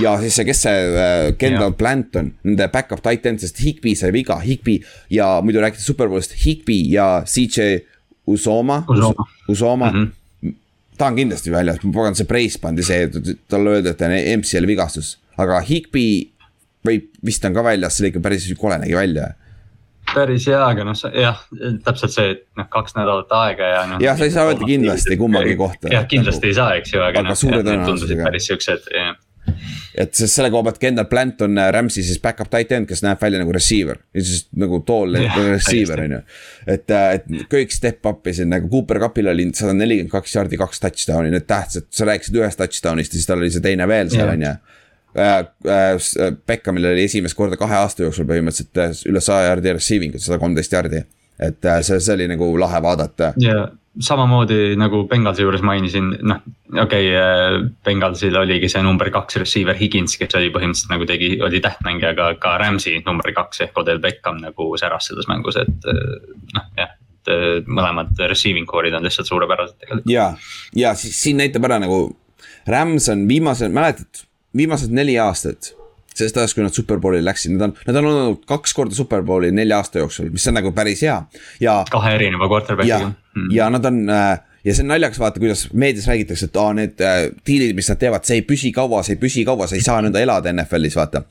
ja 0.03 0.13
siis 0.21 0.37
see, 0.37 0.45
kes 0.45 0.61
see 0.67 0.83
äh, 0.91 1.31
Kendall 1.39 1.71
yeah. 1.71 1.79
Planton, 1.79 2.29
nende 2.45 2.69
back-up 2.69 3.01
titan, 3.05 3.39
sest 3.41 3.63
Higby 3.63 3.95
sai 3.97 4.13
viga, 4.13 4.37
Higby 4.43 4.77
ja 5.09 5.39
muidu 5.41 5.63
rääkides 5.63 5.89
Superbowlist, 5.89 6.37
Higby 6.43 6.83
ja 6.91 7.23
CJ 7.25 7.81
Usoma, 8.29 8.83
Usoma, 8.89 9.27
Usoma 9.49 9.91
mm. 9.91 10.05
-hmm. 10.05 10.53
ta 10.97 11.09
on 11.09 11.15
kindlasti 11.15 11.51
väljas, 11.51 11.81
pagan 11.81 12.15
see 12.15 12.29
Brace 12.29 12.61
pandi 12.61 12.83
see, 12.83 13.09
talle 13.49 13.77
öeldi, 13.79 13.89
et 13.89 14.01
on 14.01 14.17
MCL 14.37 14.67
vigastus 14.67 15.15
aga 15.37 15.61
Higby 15.65 16.07
võib, 16.85 17.09
vist 17.25 17.45
on 17.47 17.55
ka 17.55 17.63
väljas, 17.65 17.97
see 17.97 18.11
ikka 18.11 18.21
päris 18.23 18.47
kole 18.59 18.77
nägi 18.81 18.97
välja 18.97 19.33
päris 20.13 20.47
hea, 20.49 20.61
aga 20.61 20.85
noh, 20.87 21.03
jah, 21.17 21.43
täpselt 21.85 22.13
see, 22.13 22.31
et 22.35 22.43
noh, 22.59 22.67
kaks 22.71 22.97
nädalat 22.97 23.31
aega 23.41 23.69
ja 23.71 23.83
noh. 23.89 24.01
jah, 24.03 24.17
sa 24.17 24.27
ei 24.27 24.33
saa 24.33 24.49
öelda 24.49 24.67
kindlasti 24.67 25.17
kummagi 25.19 25.55
kohta. 25.59 25.91
jah, 25.93 26.07
kindlasti 26.09 26.51
ei 26.51 26.57
saa, 26.57 26.73
eks 26.79 26.95
ju, 26.95 27.03
aga, 27.03 27.23
aga 27.23 27.31
noh, 27.31 27.63
need 27.69 27.87
tundusid 27.89 28.21
päris 28.21 28.49
siuksed, 28.51 28.89
jah. 28.93 29.15
et 30.01 30.13
sest 30.17 30.37
selle 30.37 30.51
koha 30.53 30.67
pealt 30.67 30.79
Kendall 30.81 31.09
Plant 31.09 31.43
on 31.45 31.59
äh, 31.61 31.71
Rams'i 31.73 32.05
siis 32.05 32.21
back-up 32.21 32.49
tight 32.53 32.71
end, 32.75 32.89
kes 32.89 33.03
näeb 33.05 33.21
välja 33.21 33.41
nagu 33.41 33.53
receiver. 33.55 33.99
siis 34.15 34.47
nagu 34.57 34.81
tall 34.87 35.19
receiver 35.55 36.05
on 36.05 36.15
ju. 36.17 36.21
et, 36.65 36.87
äh, 36.89 37.09
et 37.19 37.51
kõik 37.51 37.73
step 37.73 38.09
up'i 38.11 38.33
siin 38.37 38.51
nagu 38.53 38.69
Cooper 38.71 39.01
Cupil 39.07 39.33
oli 39.33 39.49
sada 39.57 39.75
nelikümmend 39.77 40.13
kaks 40.13 40.37
jaardi, 40.37 40.59
kaks 40.61 40.81
touchdown'i, 40.85 41.33
need 41.33 41.49
tähtsad, 41.49 41.89
sa 41.93 42.09
rääkisid 42.09 42.41
ühest 42.41 42.61
touchdown'ist 42.61 43.13
ja 43.13 43.21
siis 43.21 43.29
tal 43.29 43.41
oli 43.43 43.53
see 43.53 43.65
teine 43.65 43.89
veel 43.89 44.13
seal 44.13 44.33
on 44.37 44.49
ju. 44.49 44.57
Beckhamil 46.47 46.89
oli 46.91 47.05
esimest 47.07 47.37
korda 47.37 47.57
kahe 47.59 47.77
aasta 47.79 48.03
jooksul 48.03 48.27
põhimõtteliselt 48.27 48.81
äh, 48.83 48.91
üle 49.11 49.23
saja 49.23 49.51
jaardi 49.51 49.75
receiving 49.77 50.17
ut, 50.17 50.23
sada 50.23 50.39
kolmteist 50.41 50.75
jaardi. 50.75 51.05
et 51.39 51.65
äh, 51.65 51.81
see, 51.83 51.99
see 51.99 52.13
oli 52.15 52.27
nagu 52.31 52.49
lahe 52.59 52.81
vaadata. 52.83 53.33
ja 53.39 53.67
samamoodi 53.99 54.75
nagu 54.75 55.05
Bengalsi 55.07 55.45
juures 55.45 55.63
mainisin, 55.63 56.09
noh, 56.27 56.41
okei 56.83 57.07
okay,, 57.13 57.69
Bengalsil 57.85 58.35
oligi 58.35 58.67
see 58.71 58.83
number 58.83 59.07
kaks 59.11 59.39
receiver 59.39 59.77
Higins, 59.79 60.17
kes 60.19 60.35
oli 60.35 60.51
põhimõtteliselt 60.51 60.91
nagu 60.91 61.07
tegi, 61.07 61.31
oli 61.47 61.63
tähtmängija, 61.63 62.11
aga 62.11 62.33
ka 62.41 62.57
Rams'i 62.59 62.97
number 63.05 63.31
kaks 63.37 63.63
ehk 63.67 63.79
Odel 63.79 64.03
Beckham 64.03 64.43
nagu 64.43 64.67
säras 64.79 65.07
selles 65.07 65.31
mängus, 65.31 65.61
et 65.63 65.89
noh, 66.57 66.69
jah. 66.75 66.91
mõlemad 67.65 68.19
receiving 68.29 68.67
core'id 68.69 68.93
on 68.93 69.07
lihtsalt 69.07 69.31
suurepärased 69.31 69.79
tegelikult. 69.79 70.11
ja, 70.11 70.33
ja 70.75 70.91
siis 70.99 71.15
siin 71.23 71.39
näitab 71.39 71.63
ära 71.65 71.79
nagu 71.81 72.03
Rams 72.67 73.07
on 73.09 73.27
viimased, 73.29 73.71
mäletad, 73.71 74.25
viimased 74.57 74.93
neli 74.95 75.17
aastat 75.19 75.73
sellest 76.15 76.37
ajast, 76.39 76.55
kui 76.55 76.63
nad 76.63 76.75
superbowli 76.75 77.19
läksid, 77.25 77.57
nad 77.57 77.67
on, 77.67 77.73
nad 77.89 77.97
on 77.99 78.05
olnud 78.09 78.43
kaks 78.47 78.73
korda 78.77 78.95
superbowli 78.95 79.49
nelja 79.51 79.81
aasta 79.81 79.99
jooksul, 79.99 80.29
mis 80.31 80.47
on 80.47 80.55
nagu 80.55 80.71
päris 80.75 81.01
hea 81.03 81.17
ja 81.59 81.81
kahe 81.91 82.13
erineva 82.15 82.47
quarterback'iga., 82.51 83.11
ja 83.51 83.67
nad 83.73 83.85
on 83.89 84.05
äh, 84.07 84.37
ja 84.65 84.75
see 84.75 84.85
on 84.85 84.93
naljakas 84.93 85.19
vaata, 85.19 85.41
kuidas 85.43 85.67
meedias 85.73 86.07
räägitakse, 86.07 86.49
et 86.49 86.61
aa 86.61 86.71
need 86.77 87.03
äh, 87.03 87.19
diilid, 87.47 87.75
mis 87.77 87.89
nad 87.91 87.99
teevad, 88.01 88.25
see 88.27 88.39
ei 88.39 88.45
püsi 88.47 88.71
kaua, 88.75 89.03
see 89.05 89.17
ei 89.17 89.21
püsi 89.21 89.43
kaua, 89.47 89.67
sa 89.69 89.77
ei 89.77 89.83
saa 89.85 89.99
nõnda 90.05 90.23
elada 90.23 90.53
NFL-is, 90.53 90.95
vaata. 90.97 91.25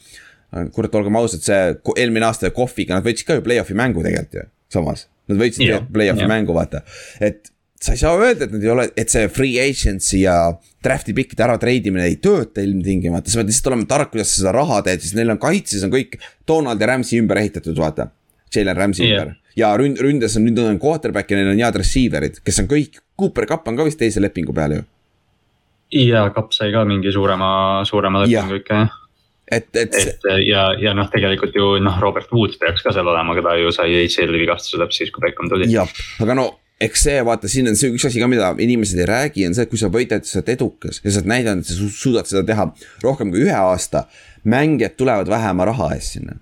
kurat, 0.75 0.95
olgem 0.95 1.17
ausad, 1.19 1.43
see 1.43 1.63
eelmine 1.99 2.29
aasta 2.29 2.53
Kohviga 2.55 2.95
nad 2.95 3.07
võitsid 3.07 3.27
ka 3.27 3.39
ju 3.41 3.43
play-off'i 3.43 3.75
mängu 3.75 4.05
tegelikult 4.05 4.37
ju, 4.39 4.45
samas. 4.71 5.09
Nad 5.27 5.41
võitsid 5.41 5.65
tegelikult 5.65 5.91
play-off'i 5.97 6.23
jah. 6.23 6.31
mängu, 6.31 6.55
vaata, 6.55 6.85
et 7.25 7.51
sa 7.85 7.93
ei 7.93 8.01
saa 8.01 8.17
öelda, 8.17 8.47
et 8.47 8.55
nad 8.55 8.65
ei 8.65 8.73
ole, 8.73 8.89
et 8.97 9.13
see 9.13 9.29
free 9.29 9.61
agency 9.61 10.23
ja 10.23 10.39
draft'i 10.85 11.13
pikkide 11.17 11.45
ära 11.45 11.59
treidimine 11.61 12.07
ei 12.09 12.17
tööta 12.23 12.65
ilmtingimata, 12.65 13.29
sa 13.29 13.43
pead 13.43 13.53
lihtsalt 13.53 13.73
olema 13.73 13.89
tark, 13.91 14.13
kuidas 14.15 14.33
sa 14.33 14.41
seda 14.41 14.55
raha 14.57 14.81
teed, 14.87 15.05
sest 15.05 15.19
neil 15.19 15.35
on 15.35 15.41
kaitses 15.43 15.85
on 15.85 15.93
kõik 15.93 16.17
Donald 16.49 16.81
ja 16.81 16.89
Rams'i 16.95 17.21
ümber 17.21 17.41
ehitatud, 17.43 17.77
vaata. 17.79 18.09
Jalen 18.55 18.79
Rams'i 18.79 19.09
Jah. 19.09 19.25
ümber 19.25 19.35
ja 19.59 19.71
ründ-, 19.79 20.01
ründes 20.03 20.37
on 20.39 20.47
nüüd 20.47 20.59
on 20.63 20.81
quarterback 20.83 21.31
ja 21.31 21.39
neil 21.39 21.53
on 21.53 21.63
head 21.63 21.79
receiver'id, 21.79 22.41
kes 22.47 22.61
on 22.63 22.71
kõik, 22.71 23.01
Cooper 23.21 23.47
Cup 23.51 23.69
on 23.71 23.79
ka 23.79 23.87
vist 23.87 24.01
teise 24.01 24.23
lepingu 24.23 24.55
peal 24.57 24.79
ju. 24.79 24.83
ja 26.09 26.27
Kapp 26.35 26.55
sai 26.57 26.73
ka 26.75 26.85
mingi 26.89 27.13
suurema, 27.15 27.85
suurema 27.87 28.25
lepingu 28.25 28.61
ikka 28.63 28.81
jah. 28.81 28.99
et, 29.53 29.69
et 29.77 29.95
et 30.01 30.29
ja, 30.49 30.67
ja 30.81 30.97
noh, 30.97 31.09
tegelikult 31.13 31.55
ju 31.55 31.75
noh, 31.85 32.01
Robert 32.03 32.33
Wood 32.35 32.59
peaks 32.61 32.83
ka 32.83 32.95
seal 32.97 33.09
olema, 33.09 33.37
keda 33.39 33.57
ju 33.61 33.73
sai 33.75 33.95
ACL-i 34.03 34.43
vigastuse 34.43 34.81
täpselt 34.81 35.05
siis, 35.05 35.15
kui 35.15 35.27
Beckham 35.27 35.53
tuli. 35.53 35.71
jah, 35.73 35.91
aga 36.25 36.39
no 36.41 36.51
eks 36.83 37.07
see 37.07 37.25
vaata, 37.27 37.51
siin 37.51 37.71
on 37.71 37.79
see 37.79 37.93
üks 37.95 38.07
asi 38.09 38.23
ka, 38.23 38.29
mida 38.31 38.53
inimesed 38.59 38.99
ei 38.99 39.09
räägi, 39.09 39.47
on 39.49 39.55
see, 39.57 39.67
et 39.67 39.73
kui 39.73 39.81
sa 39.81 39.91
võidad, 39.95 40.27
sa 40.27 40.41
oled 40.41 40.55
edukas 40.57 41.01
ja 41.05 41.11
sa 41.11 41.23
oled 41.23 41.33
näidanud, 41.35 41.65
et 41.65 41.71
sa 41.71 41.77
su- 41.79 41.93
suudad 41.93 42.31
seda 42.31 42.45
teha 42.47 42.71
rohkem 43.05 43.31
kui 43.35 43.47
ühe 43.47 43.59
aasta. 43.59 44.09
mängijad 44.45 44.97
tulevad 44.97 45.29
vähema 45.29 45.65
raha 45.65 45.95
eest 45.95 46.19
sinna, 46.19 46.35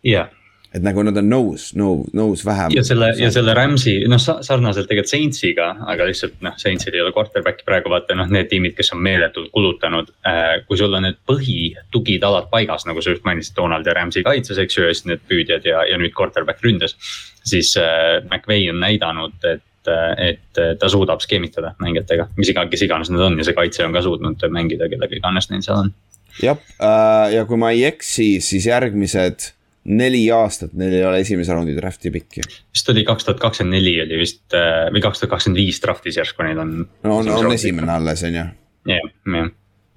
jah, 0.00 0.30
et 0.72 0.84
nagu 0.86 1.02
nad 1.02 1.16
on 1.18 1.26
nõus, 1.26 1.70
nõus, 1.76 2.44
vähem. 2.46 2.72
ja 2.72 2.82
selle 2.86 3.10
ja 3.18 3.30
selle 3.34 3.54
Rams'i 3.58 3.96
noh, 4.08 4.20
sarnaselt 4.22 4.86
tegelikult 4.88 5.10
Saintsiga, 5.10 5.66
aga 5.90 6.06
lihtsalt 6.08 6.38
noh, 6.46 6.54
Saintsil 6.60 6.94
ei 6.94 7.02
ole 7.02 7.12
quarterback'i 7.16 7.66
praegu 7.66 7.90
vaata 7.90 8.14
noh, 8.16 8.30
need 8.30 8.48
tiimid, 8.52 8.76
kes 8.78 8.92
on 8.94 9.02
meeletult 9.02 9.50
kulutanud 9.52 10.12
äh,. 10.24 10.62
kui 10.68 10.78
sul 10.78 10.94
on 10.94 11.08
need 11.08 11.18
põhitugitalad 11.28 12.48
paigas, 12.52 12.86
nagu 12.86 13.02
sa 13.02 13.12
just 13.12 13.26
mainisid, 13.26 13.56
Donald 13.58 13.86
ja 13.86 13.96
Rams'i 13.98 14.22
kaitses, 14.26 14.62
eks 14.62 14.78
ju, 14.78 14.86
ja 14.86 14.94
siis 14.94 15.08
need 15.10 15.26
püüdjad 15.28 15.66
ja, 15.66 15.82
ja 15.90 15.98
nüüd 15.98 16.14
quarterback 16.16 16.62
ründes. 16.64 16.96
siis 17.44 17.74
äh, 17.80 18.22
McVay 18.30 18.70
on 18.70 18.80
näidanud, 18.80 19.36
et 19.50 19.66
et 19.88 20.60
ta 20.80 20.88
suudab 20.92 21.22
skeemitada 21.24 21.74
mängijatega, 21.80 22.28
mis 22.36 22.50
iga, 22.52 22.66
kes 22.70 22.84
iganes 22.86 23.12
need 23.12 23.22
on 23.24 23.38
ja 23.40 23.46
see 23.46 23.56
kaitse 23.56 23.86
on 23.86 23.96
ka 23.96 24.02
suutnud 24.04 24.44
mängida, 24.52 24.90
kellega 24.92 25.16
iganes 25.16 25.48
neil 25.50 25.62
seal 25.64 25.86
on. 25.86 25.94
jah 26.42 26.58
äh,, 26.76 27.32
ja 27.36 27.46
kui 27.48 27.60
ma 27.60 27.72
ei 27.74 27.86
eksi, 27.88 28.32
siis 28.44 28.68
järgmised 28.68 29.52
neli 29.90 30.26
aastat 30.34 30.74
neil 30.76 30.98
ei 30.98 31.04
ole 31.08 31.22
esimese 31.24 31.54
raundi 31.56 31.74
draft'i 31.76 32.12
pikki. 32.12 32.44
vist 32.44 32.92
oli 32.92 33.04
kaks 33.08 33.24
tuhat 33.24 33.40
kakskümmend 33.40 33.78
neli 33.78 33.94
oli 34.02 34.20
vist 34.20 34.56
äh, 34.56 34.90
või 34.92 35.02
kaks 35.04 35.22
tuhat 35.22 35.36
kakskümmend 35.36 35.62
viis 35.62 35.80
draft'is 35.82 36.20
järsku 36.20 36.44
neil 36.44 36.60
on. 36.60 36.76
no 37.06 37.16
on, 37.22 37.32
on 37.38 37.52
esimene 37.54 37.92
alles, 37.96 38.24
on 38.28 38.36
ju 38.36 38.44
jah, 38.44 39.08
jah 39.24 39.50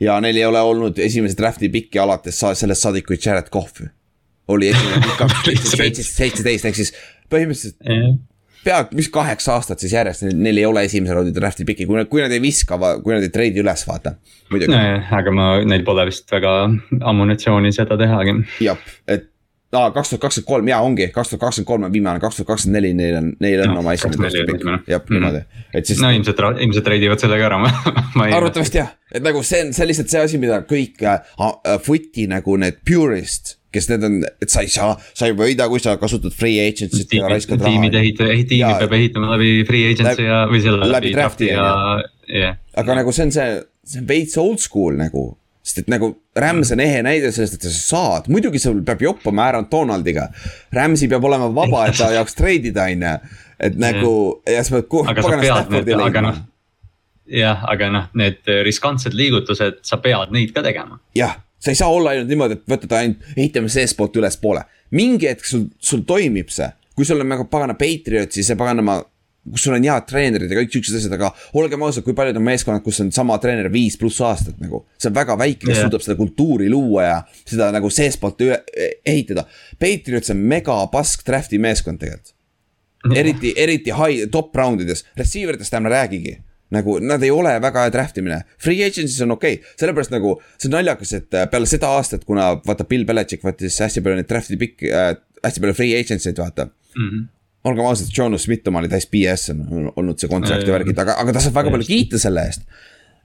ja 0.04 0.20
neil 0.24 0.40
ei 0.40 0.46
ole 0.46 0.62
olnud 0.62 1.00
esimese 1.04 1.38
draft'i 1.40 1.70
pikki 1.74 2.00
alates 2.00 2.40
sa- 2.40 2.56
sellest 2.58 2.88
saadik, 2.88 3.08
kui 3.08 3.20
Jared 3.20 3.52
Cough 3.54 3.84
oli 4.48 4.72
esimene 4.72 5.04
pikk 5.04 5.20
kaks 5.24 5.44
tuhat 5.48 6.04
seitseteist, 6.08 6.70
ehk 6.70 6.80
siis 6.80 6.94
põhimõtteliselt 7.32 7.84
pea, 8.64 8.80
mis 8.96 9.10
kaheksa 9.14 9.58
aastat 9.58 9.84
siis 9.84 9.94
järjest, 9.96 10.28
neil 10.34 10.62
ei 10.62 10.66
ole 10.70 10.86
esimese 10.88 11.18
raundi 11.18 11.34
draft'i 11.36 11.66
pikki, 11.68 11.88
kui 11.90 12.00
nad, 12.00 12.10
kui 12.12 12.24
nad 12.24 12.32
ei 12.34 12.42
viska, 12.44 12.80
kui 13.04 13.16
nad 13.16 13.26
ei 13.26 13.34
treidi 13.34 13.64
üles, 13.64 13.86
vaata. 13.90 14.16
muidugi, 14.52 14.72
nojah, 14.74 15.14
aga 15.20 15.36
ma, 15.36 15.52
neil 15.68 15.86
pole 15.88 16.08
vist 16.10 16.32
väga 16.32 16.56
ammunitsiooni 17.14 17.74
seda 17.76 18.00
tehagi. 18.00 18.40
jah, 18.64 18.82
et 19.08 19.30
aa, 19.74 19.92
kaks 19.92 20.14
tuhat 20.14 20.22
kakskümmend 20.22 20.48
kolm, 20.48 20.70
jaa, 20.70 20.82
ongi, 20.86 21.08
kaks 21.14 21.34
tuhat 21.34 21.42
kakskümmend 21.42 21.68
kolm 21.68 21.88
on 21.88 21.94
viimane, 21.94 22.22
kaks 22.22 22.40
tuhat 22.40 22.52
kakskümmend 22.52 22.80
neli 22.80 22.94
neil 22.98 23.18
on, 23.20 23.32
neil 23.44 23.64
on 23.64 23.72
Jah, 23.72 23.80
oma 23.82 23.96
esimene 23.98 24.20
24 24.20 24.46
draft'i 24.46 24.68
pikk 24.84 24.94
jah, 24.94 25.04
niimoodi, 25.10 25.42
et 25.74 25.90
siis 25.90 26.04
no 26.04 26.12
ilmselt, 26.14 26.44
ilmselt 26.66 26.88
treidivad 26.88 27.24
selle 27.24 27.40
ka 27.42 27.50
ära, 27.50 27.60
ma 28.18 28.28
ei. 28.28 28.36
arvatavasti 28.38 28.82
jah, 28.82 28.94
et 29.12 29.26
nagu 29.26 29.44
see 29.46 29.64
on, 29.66 29.74
see 29.76 29.86
on 29.86 29.92
lihtsalt 29.92 30.14
see 30.14 30.24
asi, 30.30 30.42
mida 30.42 30.62
kõik 30.70 31.04
äh, 31.08 31.36
äh, 31.50 31.78
footi 31.84 32.28
nagu 32.32 32.58
need 32.62 32.82
purist, 32.88 33.58
kes 33.74 33.90
need 33.92 34.04
on, 34.08 34.20
et 34.42 34.50
sa 34.54 34.62
ei 34.64 34.70
saa, 34.72 34.94
sa 35.18 35.28
ei 35.30 35.36
võida, 35.38 35.66
kui 35.72 35.82
sa 35.84 35.96
kasutad 36.02 36.34
free 36.38 36.60
agency't 36.64 37.12
ja 37.18 37.28
raiskad 37.32 37.60
raha. 37.62 37.72
tiimid 37.74 37.96
ehita-, 38.00 38.30
tiimi 38.48 38.60
Jaa. 38.64 38.80
peab 38.84 38.94
ehitama 39.00 39.32
läbi 39.36 39.52
free 39.68 39.88
agency 39.92 40.12
Läbi- 40.22 40.28
ja, 40.30 40.42
või 40.52 40.62
selle 40.66 40.90
läbi 40.94 41.14
draft'i, 41.16 41.50
ja, 41.52 41.70
jah. 42.30 42.58
aga 42.84 43.00
nagu 43.02 43.12
see 43.16 43.26
on 43.28 43.32
see, 43.36 43.48
see 43.86 44.00
on 44.04 44.08
veits 44.14 44.38
old 44.42 44.62
school 44.64 44.94
nagu. 45.00 45.32
sest 45.64 45.78
et 45.86 45.88
nagu 45.94 46.10
Rams 46.36 46.72
on 46.76 46.82
ehe 46.84 47.00
näide 47.06 47.30
sellest, 47.32 47.54
et 47.56 47.66
sa 47.70 47.72
saad, 47.72 48.26
muidugi 48.34 48.60
sul 48.60 48.82
peab 48.84 49.00
joppama 49.06 49.46
Aaron 49.48 49.68
Donaldiga. 49.72 50.26
Rams'i 50.76 51.08
peab 51.08 51.24
olema 51.30 51.48
vaba, 51.56 51.86
et 51.88 51.96
ta 51.96 52.10
jaoks 52.18 52.36
treidida, 52.36 52.90
on 52.92 53.06
ju. 53.08 53.14
et 53.64 53.78
nagu 53.80 54.10
ja 54.50 54.64
sa 54.66 54.76
pead 54.76 54.90
ko- 54.92 55.06
aga 55.08 55.22
sa 55.24 55.30
pagana 55.30 55.46
Staffordi 55.48 55.96
leidma 55.96 56.22
noh. 56.26 56.42
jah, 57.32 57.64
aga 57.72 57.88
noh, 57.94 58.10
need 58.20 58.44
riskantsed 58.68 59.16
liigutused, 59.16 59.80
sa 59.88 59.98
pead 60.04 60.34
neid 60.36 60.52
ka 60.56 60.62
tegema. 60.66 61.00
jah, 61.16 61.38
sa 61.64 61.72
ei 61.72 61.80
saa 61.80 61.90
olla 61.92 62.12
ainult 62.12 62.32
niimoodi, 62.32 62.60
et 62.60 62.76
võtad 62.76 62.98
ainult, 63.00 63.24
ehitame 63.38 63.72
seestpoolt 63.72 64.20
ülespoole. 64.20 64.66
mingi 64.94 65.26
hetk 65.26 65.48
sul, 65.48 65.66
sul 65.82 66.04
toimib 66.06 66.52
see, 66.54 66.68
kui 66.94 67.08
sul 67.08 67.24
on 67.24 67.32
nagu 67.32 67.48
pagana 67.50 67.74
Patriotsi, 67.74 68.44
see 68.46 68.58
paganama, 68.60 69.00
kus 69.50 69.64
sul 69.66 69.74
on 69.76 69.88
head 69.88 70.06
treenerid 70.08 70.52
ja 70.52 70.60
kõik 70.60 70.76
siuksed 70.76 71.00
asjad, 71.00 71.16
aga 71.18 71.32
olgem 71.60 71.82
ausad, 71.88 72.06
kui 72.06 72.16
paljud 72.16 72.38
on 72.40 72.46
meeskonnad, 72.46 72.84
kus 72.86 73.02
on 73.04 73.10
sama 73.16 73.40
treener 73.42 73.72
viis 73.74 73.98
pluss 74.00 74.22
aastat 74.24 74.60
nagu. 74.62 74.84
see 75.00 75.10
on 75.10 75.18
väga 75.18 75.40
väike, 75.40 75.66
kes 75.66 75.80
Jah. 75.80 75.88
suudab 75.88 76.06
seda 76.06 76.20
kultuuri 76.20 76.70
luua 76.72 77.08
ja 77.08 77.18
seda 77.42 77.72
nagu 77.74 77.90
seestpoolt 77.90 78.44
ehitada. 79.06 79.48
Patriots 79.80 80.32
on 80.32 80.46
mega 80.54 80.78
pask 80.92 81.26
draft'i 81.28 81.60
meeskond 81.60 82.00
tegelikult. 82.00 82.36
eriti, 83.16 83.54
eriti 83.58 83.92
high, 83.92 84.30
top 84.32 84.56
round 84.56 84.84
ides, 84.84 85.04
receiver 85.18 85.58
itest 85.58 85.74
ärme 85.74 85.92
räägigi 85.92 86.38
nagu 86.74 86.98
nad 87.04 87.24
ei 87.24 87.32
ole 87.34 87.54
väga 87.64 87.86
hea 87.86 87.94
draft 87.94 88.18
imine, 88.22 88.42
free 88.62 88.82
agency's 88.86 89.22
on 89.26 89.36
okei 89.36 89.60
okay., 89.60 89.76
sellepärast 89.80 90.14
nagu 90.14 90.36
see 90.56 90.70
on 90.70 90.78
naljakas, 90.78 91.14
et 91.20 91.38
äh, 91.38 91.46
peale 91.52 91.70
seda 91.70 91.92
aastat, 91.98 92.26
kuna 92.28 92.54
vaata 92.66 92.88
Bill 92.90 93.06
Belichik 93.10 93.46
võttis 93.46 93.78
hästi 93.84 94.04
palju 94.04 94.20
neid 94.20 94.30
draft'i 94.30 94.60
pikki 94.60 94.92
äh,, 94.94 95.14
hästi 95.44 95.64
palju 95.64 95.78
free 95.78 95.98
agents 96.00 96.28
eid 96.30 96.42
vaata 96.42 96.68
mm. 96.70 97.10
-hmm. 97.10 97.28
olgem 97.70 97.90
ausad, 97.90 98.12
Jonas 98.18 98.48
Smith 98.48 98.68
oma 98.68 98.82
oli 98.82 98.92
täis 98.92 99.08
BS 99.12 99.54
on 99.54 99.92
olnud 99.96 100.20
see 100.20 100.32
kontrakti 100.32 100.70
Jaa, 100.70 100.78
värgid, 100.80 101.00
aga, 101.06 101.18
aga 101.24 101.36
ta 101.36 101.44
saab 101.44 101.60
väga 101.62 101.74
palju 101.76 101.90
kiita 101.90 102.22
selle 102.22 102.46
eest. 102.48 102.66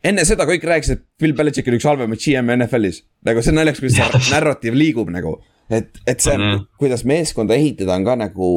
enne 0.04 0.24
seda 0.24 0.46
kõik 0.48 0.66
rääkisid, 0.72 0.98
et 0.98 1.06
Bill 1.20 1.36
Belichik 1.38 1.70
oli 1.70 1.80
üks 1.80 1.88
halvemaid 1.88 2.24
GM-e 2.24 2.58
NFL-is, 2.58 3.04
nagu 3.26 3.42
see 3.42 3.54
on 3.54 3.62
naljakas, 3.62 3.84
kuidas 3.84 4.26
see 4.26 4.34
narratiiv 4.34 4.76
liigub 4.78 5.10
nagu. 5.14 5.38
et, 5.70 5.90
et 6.06 6.20
see 6.20 6.34
On, 6.34 6.40
jah. 6.40 6.60
on, 6.60 6.66
kuidas 6.80 7.04
meeskonda 7.04 7.54
ehitada 7.54 7.96
on 7.96 8.04
ka 8.04 8.16
nagu 8.16 8.50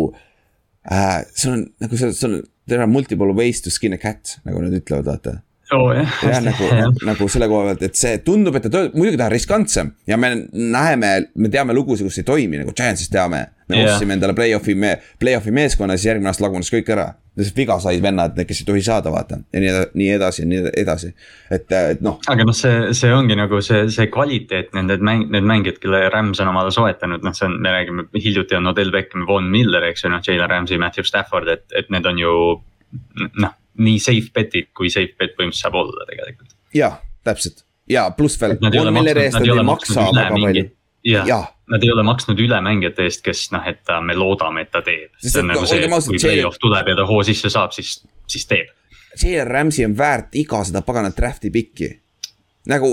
äh,, 0.92 1.22
sul 1.36 1.58
on 1.58 1.66
nagu 1.84 1.98
sul, 1.98 2.14
sul, 2.16 2.42
there 2.72 2.82
are 2.82 2.90
multiple 2.90 3.34
ways 3.36 3.62
to 3.62 3.74
skin 3.74 3.94
a 3.94 4.02
cat, 4.02 4.38
nagu 4.48 4.64
nad 4.64 4.76
ütlevad, 4.80 5.10
vaata 5.12 5.38
oh, 5.76 5.92
jah. 5.96 6.20
jah, 6.24 6.42
nagu, 6.46 6.70
nagu 7.10 7.28
selle 7.32 7.50
koha 7.52 7.72
pealt, 7.72 7.86
et 7.88 8.00
see 8.00 8.20
tundub, 8.26 8.58
et 8.58 8.66
ta 8.68 8.72
töötab, 8.72 8.98
muidugi 8.98 9.20
ta 9.20 9.28
on 9.28 9.36
riskantsem 9.36 9.92
ja 10.10 10.20
me 10.20 10.34
näeme, 10.52 11.12
me 11.36 11.52
teame 11.52 11.76
lugusid, 11.78 12.08
kus 12.08 12.22
ei 12.22 12.28
toimi 12.28 12.62
nagu 12.62 12.76
Giantsist 12.78 13.14
teame. 13.14 13.46
Me 13.72 13.80
yeah. 13.80 13.94
ostsime 13.94 14.16
endale 14.18 14.36
play-off'i 14.38 14.76
me,, 14.78 14.96
play-off'i 15.22 15.54
meeskonna, 15.56 15.98
siis 15.98 16.12
järgmine 16.12 16.32
aasta 16.32 16.46
lagunes 16.46 16.72
kõik 16.74 16.90
ära. 16.94 17.08
lihtsalt 17.40 17.58
viga 17.62 17.78
said 17.80 18.02
vennad, 18.04 18.36
kes 18.48 18.60
ei 18.60 18.66
tohi 18.68 18.82
saada, 18.84 19.12
vaata 19.14 19.38
ja 19.54 19.62
nii, 19.64 19.72
nii 20.02 20.10
edasi 20.18 20.42
ja 20.42 20.48
nii 20.52 20.74
edasi, 20.82 21.14
et, 21.52 21.72
et 21.72 22.02
noh. 22.04 22.18
aga 22.28 22.44
noh, 22.48 22.56
see, 22.56 22.92
see 22.98 23.14
ongi 23.16 23.38
nagu 23.40 23.62
see, 23.64 23.86
see 23.94 24.10
kvaliteet, 24.12 24.74
need 24.76 25.06
mäng, 25.08 25.30
need 25.32 25.48
mängijad, 25.48 25.80
kelle 25.80 26.04
Rams 26.12 26.44
on 26.44 26.52
omale 26.52 26.74
soetanud, 26.76 27.24
noh, 27.24 27.36
see 27.38 27.48
on, 27.48 27.56
me 27.64 27.72
räägime, 27.72 28.06
hiljuti 28.20 28.60
on 28.60 28.68
Odell 28.74 28.92
Beckham, 28.92 29.24
Von 29.30 29.48
Miller, 29.54 29.88
eks 29.88 30.04
ju, 30.04 30.12
noh, 30.12 30.20
Jalen 30.28 30.52
Ramsey, 30.52 30.82
Matthew 30.82 31.08
Stafford, 31.08 31.48
et, 31.56 31.66
et 31.72 31.90
need 31.94 32.12
on 32.12 32.20
ju 32.20 32.36
noh, 33.40 33.58
nii 33.80 34.04
safe 34.04 34.36
bet'id, 34.36 34.74
kui 34.76 34.92
safe 34.92 35.16
bet 35.16 35.38
põhimõtteliselt 35.38 35.72
saab 35.72 35.80
olla 35.86 36.08
tegelikult. 36.12 36.52
jah, 36.76 37.00
täpselt 37.24 37.64
ja 37.92 38.10
pluss 38.18 38.40
veel, 38.42 38.58
Von 38.60 38.94
Milleri 38.94 39.28
eest 39.28 39.40
nad 39.40 39.48
ei 39.48 39.66
maksa 39.66 40.08
väga 40.12 40.30
palju 40.36 40.68
jah, 41.08 41.48
Nad 41.72 41.84
ei 41.84 41.92
ole 41.94 42.04
maksnud 42.04 42.40
üle 42.44 42.58
mängijate 42.62 43.06
eest, 43.08 43.22
kes 43.24 43.46
noh, 43.56 43.64
et 43.70 43.80
ta, 43.88 44.02
me 44.04 44.14
loodame, 44.18 44.66
et 44.66 44.72
ta 44.74 44.82
teeb. 44.84 45.10
See 45.24 45.40
on 45.40 45.48
nagu 45.54 45.64
see, 45.70 45.80
et 45.86 45.92
kui 46.12 46.20
play-off 46.28 46.58
tuleb 46.60 46.88
ja 46.92 46.96
ta 47.00 47.06
hoo 47.08 47.24
sisse 47.24 47.50
saab, 47.54 47.72
siis, 47.76 48.02
siis 48.28 48.46
teeb. 48.50 48.70
Jalen 49.22 49.48
Ramsey 49.48 49.86
on 49.88 49.96
väärt 49.98 50.36
iga 50.40 50.60
seda 50.68 50.82
paganat 50.88 51.16
draft'i 51.18 51.50
pikki. 51.52 51.90
nagu 52.70 52.90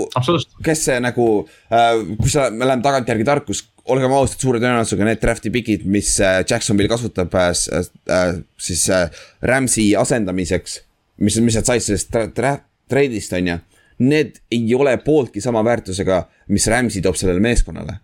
kes 0.65 0.79
see 0.87 0.95
nagu 0.99 1.25
äh,, 1.69 1.99
kui 2.17 2.29
sa, 2.31 2.47
me 2.49 2.65
läheme 2.65 2.81
tagantjärgi 2.81 3.23
tarkus, 3.27 3.59
olgem 3.85 4.11
ausad, 4.17 4.39
suure 4.41 4.57
tõenäosusega 4.59 5.05
need 5.05 5.19
draft'i 5.21 5.51
pikid, 5.53 5.83
mis 5.85 6.15
äh, 6.25 6.39
Jacksonville 6.49 6.89
kasutab 6.89 7.35
äh, 7.37 7.51
s- 7.53 7.69
äh, 8.09 8.39
siis 8.57 8.87
äh, 8.89 9.09
Rams'i 9.45 9.91
asendamiseks. 9.99 10.79
mis, 11.19 11.37
mis 11.43 11.55
nad 11.59 11.67
said 11.67 11.83
sellest 11.85 12.09
tra- 12.15 12.29
tra- 12.33 12.59
treidist, 12.89 13.33
on 13.37 13.47
ju. 13.47 13.57
Need 13.99 14.39
ei 14.51 14.73
ole 14.75 14.97
pooltki 15.03 15.41
sama 15.43 15.61
väärtusega, 15.67 16.23
mis 16.47 16.67
Rams'i 16.71 17.01
toob 17.03 17.15
sellele 17.19 17.39
meeskonnale. 17.43 17.99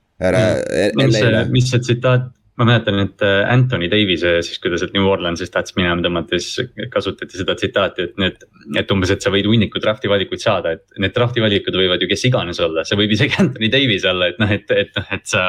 Mis 0.95 1.19
see, 1.19 1.45
mis 1.51 1.69
see 1.71 1.83
tsitaat, 1.83 2.31
ma 2.55 2.63
mäletan, 2.69 2.99
et 3.03 3.23
äh, 3.25 3.41
Anthony 3.51 3.89
Davis'e 3.91 4.37
siis, 4.45 4.59
kui 4.63 4.71
ta 4.71 4.77
sealt 4.79 4.93
New 4.95 5.03
Orleansist 5.11 5.51
tahtis 5.51 5.75
minema 5.75 5.99
tõmmata, 6.03 6.37
siis 6.39 6.87
kasutati 6.91 7.35
seda 7.35 7.55
tsitaati, 7.57 8.05
et 8.07 8.21
need. 8.21 8.45
et 8.79 8.91
umbes, 8.95 9.11
et 9.11 9.21
sa 9.21 9.29
võid 9.33 9.45
hunniku 9.49 9.81
draft'i 9.83 10.09
valikuid 10.09 10.41
saada, 10.41 10.71
et 10.77 11.01
need 11.03 11.13
draft'i 11.13 11.43
valikud 11.43 11.75
võivad 11.75 12.01
ju 12.01 12.07
kes 12.09 12.23
iganes 12.29 12.61
olla, 12.63 12.85
see 12.87 12.97
võib 12.97 13.11
isegi 13.11 13.35
Anthony 13.43 13.69
Davis 13.73 14.07
olla, 14.07 14.31
et 14.31 14.39
noh, 14.39 14.55
et, 14.55 14.71
et 14.71 14.95
noh, 14.95 15.11
et 15.17 15.27
sa. 15.29 15.43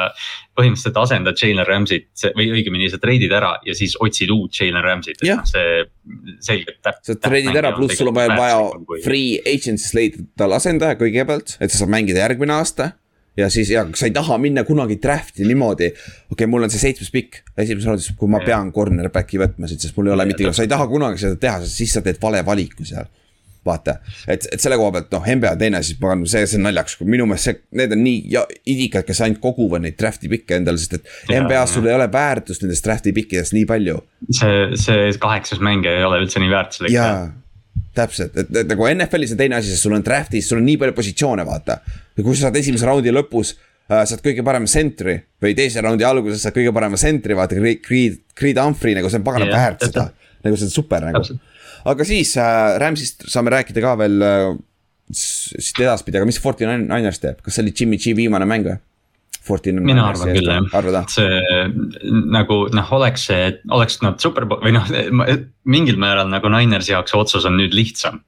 põhimõtteliselt 0.57 0.99
asendad 0.99 1.37
Jalen 1.37 1.67
Rams'it 1.67 2.27
või 2.35 2.47
õigemini 2.57 2.87
sa 2.89 2.97
treidid 2.97 3.31
ära 3.37 3.51
ja 3.65 3.75
siis 3.77 3.93
otsid 4.01 4.31
uut 4.33 4.57
Jalen 4.57 4.83
Rams'it, 4.83 5.21
et 5.21 5.31
noh, 5.31 5.47
see 5.47 5.83
selgelt 6.43 6.81
täp-. 6.83 7.03
sa 7.07 7.15
treidid 7.21 7.55
ära, 7.55 7.71
pluss 7.77 7.99
sul 7.99 8.11
on 8.11 8.17
vaja, 8.17 8.35
vaja 8.35 9.03
free 9.05 9.37
agency'st 9.47 9.95
leida 9.95 10.27
talle 10.37 10.59
asendaja 10.59 10.97
kõigepealt, 10.99 11.59
et 11.61 11.71
sa 11.71 11.85
saad 11.85 11.93
mängida 11.93 12.25
järgmine 12.25 12.57
aasta. 12.57 12.95
Ja 13.37 13.49
siis 13.53 13.69
ja 13.71 13.85
sa 13.95 14.07
ei 14.07 14.15
taha 14.15 14.37
minna 14.41 14.63
kunagi 14.67 14.97
draft'i 15.03 15.45
niimoodi, 15.47 15.91
okei 15.91 16.33
okay,, 16.35 16.49
mul 16.49 16.65
on 16.65 16.73
see 16.73 16.81
seitsmes 16.81 17.11
pikk, 17.13 17.43
esimeses 17.57 17.87
raundis, 17.89 18.09
kui 18.17 18.31
ma 18.31 18.41
pean 18.43 18.71
cornerback'i 18.75 19.39
võtma 19.41 19.69
siit, 19.69 19.83
sest 19.85 19.97
mul 19.97 20.11
ei 20.11 20.17
ole 20.17 20.27
Ja, 20.27 20.31
mitte, 20.33 20.51
sa 20.57 20.65
ei 20.65 20.71
taha 20.71 20.89
kunagi 20.89 21.21
seda 21.21 21.39
teha, 21.39 21.61
sest 21.63 21.83
siis 21.83 21.95
sa 21.95 22.03
teed 22.05 22.19
vale 22.21 22.43
valiku 22.45 22.85
seal. 22.87 23.09
vaata, 23.67 23.97
et, 24.31 24.45
et 24.55 24.61
selle 24.63 24.77
koha 24.79 24.93
pealt 24.95 25.09
noh, 25.11 25.25
NBA 25.27 25.49
teine 25.59 25.81
siis 25.83 25.97
pagan, 25.99 26.21
see, 26.31 26.45
see 26.47 26.55
on 26.55 26.69
naljakas, 26.69 26.93
kui 26.95 27.09
minu 27.11 27.25
meelest 27.27 27.49
see, 27.49 27.57
need 27.75 27.91
on 27.91 27.99
nii 27.99 28.21
ja, 28.31 28.45
idikad, 28.63 29.03
kes 29.03 29.19
ainult 29.25 29.41
koguvad 29.43 29.83
neid 29.83 29.97
draft'i 29.99 30.29
pikke 30.31 30.55
endale, 30.55 30.79
sest 30.79 30.95
et 30.95 31.09
NBA-s 31.33 31.75
sul 31.75 31.89
ei 31.89 31.97
ole 31.97 32.05
väärtust 32.13 32.63
nendest 32.63 32.87
draft'i 32.87 33.11
pikkidest 33.17 33.51
nii 33.57 33.67
palju. 33.67 33.97
See, 34.39 34.61
see 34.79 35.11
kaheksas 35.19 35.59
mängija 35.59 35.97
ei 35.99 36.07
ole 36.07 36.21
üldse 36.23 36.39
nii 36.39 36.53
väärtuslik. 36.53 36.95
jaa, 36.95 37.27
täpselt, 37.97 38.37
et, 38.37 38.51
et 38.63 38.69
nagu 38.69 38.87
NFL-is 38.89 39.33
on 39.35 39.41
teine 39.41 39.57
asi, 39.59 39.73
sest 39.73 39.87
sul 39.87 39.95
on 39.97 40.05
draft'is, 40.05 40.47
sul 40.49 40.61
on 40.61 40.67
nii 40.67 40.77
palju 40.83 40.95
positsioone, 40.97 41.45
vaata. 41.47 41.79
ja 42.17 42.23
kui 42.25 42.35
sa 42.35 42.47
saad 42.47 42.61
esimese 42.61 42.87
raundi 42.87 43.13
lõpus 43.13 43.55
äh, 43.55 44.05
saad 44.07 44.23
kõige 44.25 44.45
parema 44.47 44.69
sentri 44.71 45.17
või 45.43 45.55
teise 45.57 45.83
raundi 45.85 46.07
alguses 46.07 46.45
saad 46.45 46.55
kõige 46.57 46.73
parema 46.75 46.99
sentri, 47.01 47.37
vaata 47.37 47.59
Creed, 47.83 48.21
Creed, 48.37 48.61
Humphrey 48.61 48.97
nagu 48.97 49.11
see 49.11 49.21
on 49.21 49.27
pagana 49.27 49.49
Jah, 49.49 49.57
väärt 49.57 49.87
seda. 49.89 50.09
nagu 50.45 50.59
see 50.59 50.69
on 50.69 50.73
super 50.73 51.05
nagu 51.09 51.25
aga 51.87 52.07
siis 52.07 52.33
äh, 52.41 52.77
Rams'ist 52.81 53.27
saame 53.31 53.53
rääkida 53.53 53.83
ka 53.83 53.95
veel 54.01 54.23
äh, 54.25 54.49
siit 55.13 55.79
edaspidi, 55.79 56.19
aga 56.19 56.27
mis 56.27 56.39
Forty 56.41 56.67
Niners 56.67 57.21
teeb, 57.23 57.39
kas 57.43 57.55
see 57.55 57.63
oli 57.63 57.73
Jimmy 57.75 57.99
G 58.01 58.15
viimane 58.17 58.47
mäng 58.49 58.67
või? 58.67 58.79
Mina 59.87 60.07
arvan 60.11 60.33
küll 60.35 60.49
jah, 60.51 61.07
see 61.11 62.21
nagu 62.33 62.59
noh, 62.73 62.93
oleks 62.97 63.27
see, 63.29 63.51
oleks 63.73 64.01
nad 64.03 64.19
superbowl 64.23 64.63
või 64.65 64.75
noh, 64.75 64.91
mingil 65.67 65.99
määral 66.01 66.29
nagu 66.31 66.51
Ninersi 66.53 66.93
jaoks 66.93 67.15
otsus 67.17 67.47
on 67.49 67.57
nüüd 67.59 67.75
lihtsam. 67.77 68.21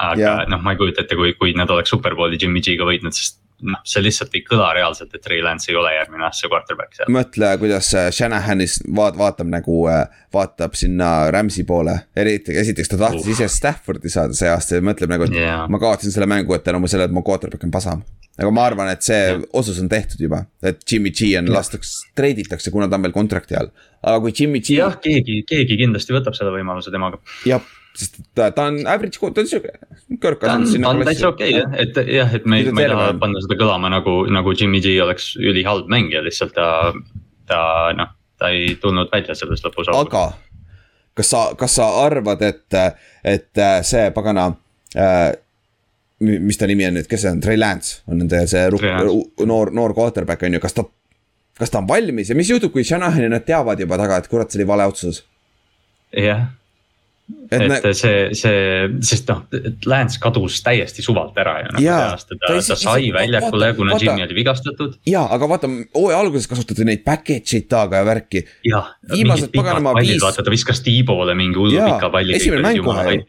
aga 0.00 0.20
Jaa. 0.20 0.44
noh, 0.48 0.62
ma 0.64 0.72
ei 0.72 0.80
kujuta 0.80 1.04
ette, 1.04 1.16
kui, 1.18 1.34
kui 1.36 1.52
nad 1.58 1.70
oleks 1.70 1.92
superbowli 1.92 2.38
Jimmy 2.40 2.62
G-ga 2.64 2.86
võitnud, 2.88 3.16
sest 3.16 3.39
noh, 3.62 3.80
see 3.84 4.02
lihtsalt 4.04 4.34
ei 4.36 4.42
kõla 4.46 4.70
reaalselt, 4.76 5.14
et 5.14 5.22
Trey 5.24 5.42
Lance 5.44 5.70
ei 5.70 5.76
ole 5.78 5.92
järgmine 5.94 6.24
aasta 6.26 6.48
quarterback 6.50 6.96
seal. 6.96 7.10
mõtle, 7.14 7.50
kuidas 7.62 7.90
äh, 7.98 8.10
Shanahanis 8.14 8.78
vaat-, 8.96 9.18
vaatab 9.20 9.50
nagu, 9.52 9.80
vaatab 10.34 10.76
sinna 10.78 11.30
Rams'i 11.34 11.64
poole, 11.68 11.96
eriti, 12.16 12.56
esiteks 12.60 12.94
ta 12.94 13.00
tahtis 13.00 13.26
Uh. 13.26 13.34
ise 13.34 13.48
Staffordi 13.48 14.10
saada 14.12 14.34
see 14.36 14.48
aasta 14.48 14.78
ja 14.78 14.84
mõtleb 14.84 15.10
nagu, 15.12 15.26
et 15.28 15.34
Jaa. 15.36 15.66
ma 15.68 15.78
kaotasin 15.82 16.14
selle 16.14 16.28
mängu, 16.30 16.54
et 16.54 16.64
tänu 16.64 16.80
sellele, 16.88 17.10
et 17.10 17.14
mu 17.14 17.22
quarterback 17.26 17.64
on 17.64 17.70
pasam. 17.74 18.02
aga 18.40 18.50
ma 18.56 18.62
arvan, 18.64 18.88
et 18.88 19.02
see 19.04 19.34
otsus 19.52 19.80
on 19.82 19.88
tehtud 19.90 20.20
juba, 20.22 20.44
et 20.62 20.80
Jimmy 20.88 21.10
G 21.10 21.34
on 21.38 21.50
lastakse, 21.52 22.06
treiditakse, 22.16 22.70
kuna 22.72 22.88
ta 22.88 22.96
on 22.96 23.02
veel 23.04 23.12
kontrakti 23.12 23.58
all. 23.58 23.68
aga 24.02 24.20
kui 24.20 24.32
Jimmy 24.32 24.60
G, 24.60 24.78
jah, 24.78 24.96
keegi, 25.02 25.42
keegi 25.48 25.76
kindlasti 25.82 26.16
võtab 26.16 26.38
selle 26.38 26.54
võimaluse 26.54 26.90
temaga. 26.94 27.20
jah, 27.46 27.60
sest 27.96 28.20
ta, 28.34 28.50
ta 28.54 28.68
on 28.70 28.82
average, 28.86 29.18
ta 29.20 29.42
on 29.42 29.48
sihuke, 29.50 29.72
ta 30.20 30.54
on, 30.54 30.66
ta 30.66 30.92
on 30.92 31.02
täitsa 31.06 31.32
okei 31.32 31.54
jah, 31.54 31.74
et 31.82 31.98
jah, 32.06 32.36
et 32.36 32.46
me 32.46 32.62
ma 32.70 32.84
ei 32.84 32.92
taha 32.92 33.10
panna 33.20 33.42
seda 33.44 33.58
kõlama 33.60 33.90
nagu, 33.92 34.22
nagu 34.32 34.54
Jimmy 34.56 34.82
G 34.84 34.94
oleks 35.02 35.32
ülihalb 35.40 35.90
mängija, 35.92 36.22
lihtsalt 36.26 36.54
ta, 36.56 36.68
ta 37.50 37.60
noh, 37.98 38.14
ta 38.40 38.52
ei 38.54 38.76
tulnud 38.80 39.10
välja 39.12 39.36
sellest 39.38 39.66
lõpus. 39.66 39.90
aga 39.94 40.30
kas 41.20 41.30
sa, 41.32 41.42
kas 41.58 41.76
sa 41.76 41.88
arvad, 42.04 42.42
et, 42.46 42.78
et 43.24 43.64
see 43.86 44.10
pagana 44.16 44.50
äh,. 44.96 45.32
mis 46.20 46.58
ta 46.60 46.66
nimi 46.68 46.84
on 46.84 46.98
nüüd, 46.98 47.08
kes 47.08 47.22
see 47.24 47.32
on, 47.32 47.40
Trey 47.40 47.56
Lance 47.56 48.02
on 48.10 48.18
nende 48.20 48.42
see 48.48 48.66
noor, 49.48 49.70
noor 49.72 49.94
quarterback 49.96 50.42
on 50.44 50.56
ju, 50.56 50.60
kas 50.60 50.76
ta. 50.76 50.84
kas 51.60 51.72
ta 51.72 51.80
on 51.80 51.88
valmis 51.88 52.28
ja 52.28 52.36
mis 52.36 52.50
juhtub, 52.50 52.72
kui 52.72 52.84
Shanahan 52.84 53.24
ja 53.24 53.30
nad 53.32 53.44
teavad 53.44 53.80
juba 53.80 53.98
taga, 54.00 54.20
et 54.20 54.28
kurat, 54.28 54.50
see 54.52 54.60
oli 54.60 54.68
vale 54.68 54.86
otsus. 54.88 55.22
jah, 56.16 56.50
et, 57.50 57.62
et 57.62 57.84
et 57.90 57.96
see, 57.96 58.18
see, 58.38 58.88
sest 59.06 59.28
noh, 59.30 59.40
Lance 59.90 60.20
kadus 60.22 60.60
täiesti 60.64 61.02
suvalt 61.04 61.36
ära 61.40 61.56
ju 61.64 61.70
noh, 61.74 61.82
Jaa, 61.82 62.12
ta 62.16 62.36
ta, 62.38 62.52
ta 62.56 62.76
sai 62.78 63.10
väljakule, 63.14 63.70
kuna 63.78 63.94
vaata- 63.94 64.04
Jimmy 64.04 64.24
oli 64.26 64.36
vigastatud. 64.38 64.96
ja, 65.10 65.24
aga 65.34 65.48
vaata, 65.50 65.70
hooaja 65.96 66.20
alguses 66.22 66.48
kasutati 66.50 66.86
neid 66.88 67.02
package 67.06 67.58
eid 67.58 67.68
taga 67.72 68.00
ja 68.02 68.06
värki. 68.08 68.44
jah, 68.68 68.92
mingid 69.10 69.50
pikad 69.54 69.82
pallid 69.84 70.08
viis-, 70.14 70.22
vaata 70.24 70.44
ta 70.46 70.54
viskas 70.54 70.82
Tiibole 70.86 71.34
mingi 71.38 71.58
hullu 71.58 71.74
Jaa, 71.76 71.88
pika 71.94 72.10
palli. 72.14 72.36
esimene 72.38 72.62
mäng 72.68 72.82
kohe 72.84 73.06
ju. 73.16 73.22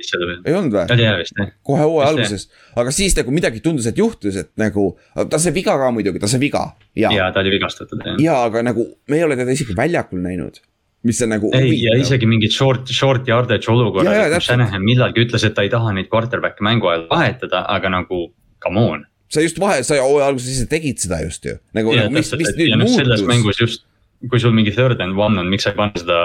ei 0.45 0.57
olnud 0.59 0.77
või? 0.77 0.85
oli 0.97 1.07
jah 1.07 1.17
vist 1.21 1.37
jah, 1.39 1.51
kohe 1.65 1.85
hooaja 1.87 2.13
alguses, 2.13 2.47
aga 2.75 2.93
siis 2.95 3.17
nagu 3.17 3.33
midagi 3.35 3.63
tundus, 3.65 3.87
et 3.89 3.97
juhtus, 3.97 4.37
et 4.43 4.51
nagu, 4.61 4.91
ta 5.29 5.39
sai 5.41 5.53
viga 5.55 5.77
ka 5.81 5.91
muidugi, 5.95 6.21
ta 6.21 6.29
sai 6.31 6.41
viga 6.43 6.67
ja, 6.95 7.11
ja., 7.13 7.31
ta 7.33 7.41
oli 7.43 7.53
vigastatud 7.57 8.01
jah. 8.05 8.19
ja 8.21 8.37
aga 8.47 8.63
nagu 8.69 8.85
me 9.09 9.17
ei 9.19 9.23
ole 9.27 9.37
teda 9.39 9.53
isegi 9.55 9.75
väljakul 9.77 10.21
näinud, 10.23 10.61
mis 11.07 11.21
on 11.25 11.31
nagu 11.33 11.49
ei, 11.57 11.73
ja 11.81 11.95
isegi 11.99 12.27
mingid 12.29 12.53
short, 12.53 12.89
short 12.93 13.29
yardage 13.29 13.69
olukorrad, 13.73 14.13
täpselt. 14.35 14.51
Shanahan 14.51 14.83
millalgi 14.85 15.25
ütles, 15.25 15.45
et 15.47 15.55
ta 15.57 15.65
ei 15.65 15.71
taha 15.73 15.93
neid 15.97 16.11
quarterback'e 16.11 16.65
mängu 16.65 16.91
ajal 16.91 17.07
vahetada, 17.09 17.65
aga 17.73 17.93
nagu 17.93 18.27
come 18.61 18.85
on. 18.93 19.05
sa 19.31 19.41
just 19.41 19.59
vahe, 19.61 19.79
sa 19.87 19.97
alguses 20.01 20.57
ise 20.57 20.67
tegid 20.69 20.99
seda 21.01 21.21
just 21.23 21.45
ju, 21.47 21.55
nagu, 21.77 21.93
nagu 21.95 22.11
mis, 22.13 22.33
mis 22.37 22.51
nüüd 22.57 22.73
ja 22.73 22.79
noh, 22.79 22.89
selles 22.91 23.23
muutus. 23.23 23.29
mängus 23.29 23.61
just, 23.61 23.85
kui 24.29 24.41
sul 24.43 24.51
mingi 24.53 24.73
third 24.75 24.99
and 25.01 25.17
one 25.17 25.39
on, 25.39 25.47
miks 25.49 25.65
sa 25.65 25.71
ei 25.71 25.79
pane 25.79 26.03
seda 26.03 26.17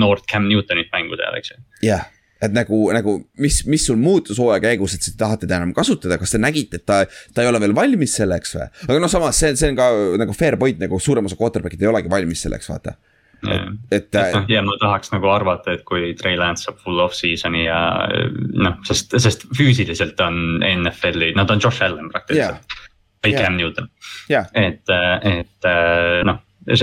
noort 0.00 0.24
Cam 0.30 0.48
Newtonit 0.48 0.88
mängu 0.94 1.20
peale, 1.20 1.42
eks 1.42 1.52
ju. 1.52 1.60
jah, 1.84 2.08
et 2.40 2.56
nagu, 2.56 2.80
nagu 2.96 3.18
mis, 3.44 3.60
mis 3.68 3.84
sul 3.86 4.00
muutus 4.00 4.40
hooaja 4.40 4.64
käigus, 4.64 4.96
et 4.96 5.04
sa 5.04 5.12
ei 5.12 5.20
taha 5.20 5.38
teda 5.44 5.60
enam 5.60 5.76
kasutada, 5.76 6.16
kas 6.18 6.32
te 6.32 6.40
nägite, 6.40 6.80
et 6.80 6.88
ta, 6.88 7.02
ta 7.36 7.44
ei 7.44 7.52
ole 7.52 7.60
veel 7.62 7.76
valmis 7.76 8.16
selleks 8.18 8.56
või? 8.56 8.70
aga 8.88 8.98
noh, 9.04 9.12
samas 9.12 9.38
see, 9.44 9.52
see 9.60 9.70
on 9.74 9.78
ka 9.78 9.90
nagu 10.24 10.34
fair 10.36 10.56
point 10.60 10.80
nagu 10.80 10.98
suurem 10.98 11.28
osa 11.28 11.38
quarterback'id 11.38 11.84
ei 11.84 11.92
olegi 11.92 12.12
valmis 12.12 12.48
selleks, 12.48 12.72
vaata. 12.72 12.96
Et 13.90 14.18
äh, 14.18 14.32
noh, 14.34 14.44
ja 14.50 14.62
ma 14.66 14.76
tahaks 14.80 15.14
nagu 15.14 15.30
arvata, 15.32 15.76
et 15.76 15.84
kui 15.88 16.12
Trey 16.18 16.36
Lance 16.40 16.66
saab 16.66 16.80
full 16.84 17.00
off-season'i 17.04 17.64
ja 17.66 17.80
noh, 18.36 18.76
sest, 18.88 19.16
sest 19.22 19.48
füüsiliselt 19.56 20.20
on 20.24 20.60
NFL-i, 20.66 21.32
nad 21.38 21.50
on 21.50 21.62
Josh 21.62 21.84
Allan 21.86 22.12
praktiliselt. 22.12 22.78
või 23.24 23.34
Jaa. 23.34 23.42
Cam 23.44 23.58
Newton, 23.60 23.90
jah, 24.32 24.46
et, 24.56 24.88
et 25.28 25.68
noh, 26.28 26.38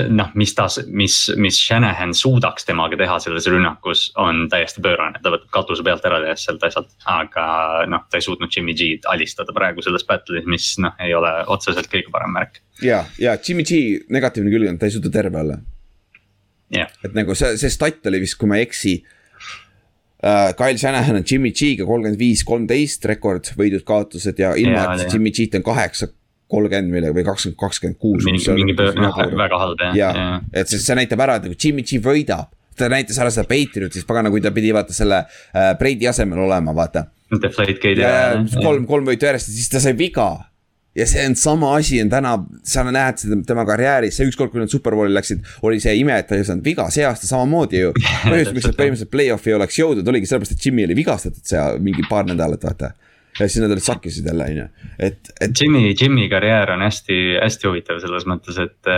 noh, 0.10 0.32
mis 0.36 0.54
ta, 0.56 0.66
mis, 0.90 1.16
mis 1.38 1.60
Shanahan 1.62 2.14
suudaks 2.18 2.66
temaga 2.68 2.98
teha 3.00 3.18
selles 3.24 3.48
rünnakus 3.52 4.08
on 4.20 4.48
täiesti 4.52 4.82
pöörane, 4.84 5.22
ta 5.24 5.32
võtab 5.34 5.52
katuse 5.54 5.86
pealt 5.86 6.06
ära 6.10 6.36
sealt 6.40 6.64
asjalt. 6.66 6.92
aga 7.06 7.48
noh, 7.90 8.06
ta 8.10 8.20
ei 8.20 8.26
suutnud 8.26 8.54
Jimmy 8.54 8.76
G-d 8.78 9.08
alistada 9.12 9.56
praegu 9.56 9.86
selles 9.86 10.06
battle'is, 10.08 10.48
mis 10.50 10.74
noh, 10.84 10.96
ei 11.04 11.14
ole 11.18 11.32
otseselt 11.54 11.90
kõige 11.92 12.12
parem 12.14 12.34
märk. 12.34 12.62
ja, 12.82 13.04
ja 13.22 13.38
Jimmy 13.38 13.64
G 13.68 14.08
negatiivne 14.10 14.54
külg 14.54 14.72
on, 14.72 14.80
ta 14.82 14.90
ei 14.90 14.98
suuda 14.98 15.14
terve 15.14 15.44
olla. 15.44 15.60
jah, 16.74 16.92
et 17.06 17.16
nagu 17.16 17.36
see, 17.38 17.56
see 17.62 17.72
stat 17.74 18.06
oli 18.10 18.20
vist, 18.24 18.38
kui 18.40 18.50
ma 18.50 18.60
ei 18.60 18.68
eksi 18.68 18.98
uh,. 19.04 20.54
Kyle 20.58 20.78
Shanahan 20.78 21.20
on 21.20 21.26
Jimmy 21.30 21.52
G-ga 21.54 21.86
kolmkümmend 21.86 22.20
viis, 22.20 22.44
kolmteist 22.48 23.06
rekord, 23.08 23.52
võidud-kaotused 23.60 24.40
ja 24.42 24.56
ilma 24.58 24.80
Jaa,, 24.82 24.96
et 24.96 25.06
jaa. 25.06 25.14
Jimmy 25.14 25.32
G-t 25.32 25.60
on 25.60 25.66
kaheksa, 25.68 26.10
kolmkümmend 26.52 26.92
millega 26.92 27.16
või 27.16 27.26
kakskümmend, 27.28 27.60
kakskümmend 27.62 28.00
kuus. 28.02 28.26
mingi, 28.26 28.44
mingi 28.58 28.76
pöör-, 28.78 28.98
noh 28.98 29.16
väga 29.38 29.62
halb 29.62 29.84
jah 29.86 29.98
ja 29.98 30.12
ja., 30.18 30.28
et 30.54 30.72
see, 30.72 30.82
see 30.82 30.98
näitab 30.98 31.22
ära, 31.28 31.38
et 31.38 31.48
nagu 31.48 31.58
Jimmy 31.60 31.86
G 31.88 32.02
võidab. 32.04 32.50
ta 32.78 32.90
näitas 32.94 33.18
ära 33.18 33.32
seda 33.34 33.48
Patriotis, 33.50 34.06
pagana, 34.06 34.30
kui 34.30 34.42
ta 34.42 34.52
pidi 34.54 34.70
vaata 34.74 34.94
selle 34.94 35.24
uh, 35.26 35.72
Brady 35.80 36.06
asemel 36.10 36.44
olema, 36.44 36.76
vaata. 36.78 37.08
Deflate 37.32 37.74
gate'i 37.82 38.04
ja 38.04 38.12
ajal. 38.14 38.46
kolm, 38.62 38.86
kolm 38.90 39.10
võitu 39.10 39.26
järjest 39.26 39.50
ja 39.50 39.56
siis 39.56 39.72
ta 39.74 39.82
sai 39.84 39.96
viga. 39.98 40.28
Ja 40.98 41.06
see 41.08 41.26
on 41.30 41.36
sama 41.36 41.76
asi 41.78 42.02
on 42.02 42.10
täna, 42.10 42.34
sa 42.66 42.84
näed 42.88 43.22
seda 43.22 43.40
tema 43.48 43.66
karjääris, 43.70 44.18
see 44.18 44.30
ükskord, 44.30 44.52
kui 44.54 44.64
nad 44.64 44.72
superbowli 44.72 45.14
läksid, 45.14 45.44
oli 45.68 45.82
see 45.84 45.98
ime, 46.02 46.18
et 46.18 46.30
ta 46.30 46.38
ei 46.38 46.46
saanud 46.48 46.66
viga, 46.66 46.88
see 46.94 47.06
aasta 47.08 47.30
samamoodi 47.30 47.84
ju. 47.84 47.92
põhjus, 48.32 48.54
miks 48.56 48.72
nad 48.72 48.80
põhimõtteliselt 48.80 49.14
play-off'i 49.14 49.54
ei 49.54 49.60
oleks 49.60 49.82
jõudnud, 49.82 50.14
oligi 50.14 50.30
sellepärast, 50.30 50.56
et 50.58 50.70
Jimmy 50.70 50.88
oli 50.88 50.98
vigastatud 50.98 51.44
seal 51.46 51.84
mingi 51.84 52.06
paar 52.10 52.26
nädalat, 52.30 52.66
vaata. 52.66 52.96
ja 53.38 53.46
siis 53.46 53.62
nad 53.62 53.70
olid 53.70 53.86
sakkisid 53.86 54.26
jälle 54.26 54.46
on 54.50 54.56
ju, 54.58 54.64
et, 54.98 55.20
et. 55.38 55.52
Jimmy, 55.62 55.92
Jimmy 55.94 56.26
karjäär 56.32 56.72
on 56.74 56.82
hästi, 56.82 57.18
hästi 57.44 57.68
huvitav 57.70 58.00
selles 58.02 58.26
mõttes, 58.26 58.58
et, 58.64 58.90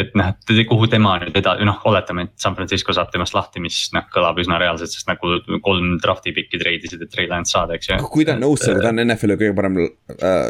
et 0.00 0.14
noh, 0.16 0.30
et 0.32 0.68
kuhu 0.70 0.88
tema 0.88 1.18
nüüd 1.20 1.36
edasi, 1.36 1.66
noh, 1.68 1.82
oletame, 1.90 2.24
et 2.30 2.32
San 2.40 2.56
Francisco 2.56 2.96
saab 2.96 3.12
temast 3.12 3.36
lahti, 3.36 3.60
mis 3.60 3.82
noh, 3.92 4.06
kõlab 4.14 4.40
üsna 4.40 4.56
reaalselt, 4.62 4.94
sest 4.96 5.12
nagu 5.12 5.36
kolm 5.66 5.98
draft'i 6.00 6.32
pikki 6.32 6.62
treidisid, 6.62 7.04
et 7.04 7.12
Trey 7.12 7.28
Lance 7.28 7.52
saada, 7.52 7.76
eks 7.76 7.92
ju. 7.92 8.00
kui 8.08 8.24
ta 8.24 8.38
on 8.38 8.46
nõus 8.46 8.64
sellega, 8.64 8.88
ta 8.88 8.94
on 8.96 9.04
NFL-i 9.04 9.36
kõige 9.42 9.58
parem 9.60 9.84
äh, 9.84 10.48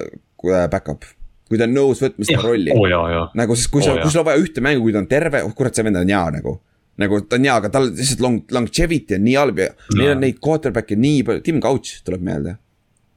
back-up 0.53 1.09
kui 1.49 1.61
ta 1.61 1.69
on 1.69 1.75
nõus 1.77 2.01
võtma 2.03 2.27
seda 2.27 2.43
rolli 2.45 2.73
oh,. 2.75 3.33
nagu, 3.37 3.57
sest 3.57 3.71
kui 3.73 3.83
oh, 3.83 3.87
sa, 3.87 3.97
kui 4.01 4.13
sul 4.13 4.23
on 4.23 4.29
vaja 4.31 4.43
ühte 4.43 4.65
mängu, 4.65 4.87
kui 4.87 4.95
ta 4.95 5.03
on 5.03 5.11
terve, 5.11 5.43
oh 5.45 5.53
kurat, 5.57 5.77
see 5.77 5.87
vend 5.87 6.01
on 6.01 6.13
hea 6.15 6.25
nagu 6.39 6.59
nagu 7.01 7.21
ta 7.27 7.39
on 7.39 7.49
hea, 7.49 7.55
aga 7.61 7.71
tal 7.75 7.89
lihtsalt 7.91 8.23
long, 8.25 8.43
longevity 8.55 9.19
on 9.19 9.25
nii 9.27 9.39
halb 9.39 9.61
ja 9.63 9.71
no. 9.75 9.99
neil 10.01 10.15
on 10.15 10.23
neid 10.25 10.41
quarterback'e 10.43 10.99
nii 10.99 11.25
palju, 11.27 11.45
Tim 11.47 11.61
Couch 11.65 12.01
tuleb 12.07 12.25
meelde 12.25 12.57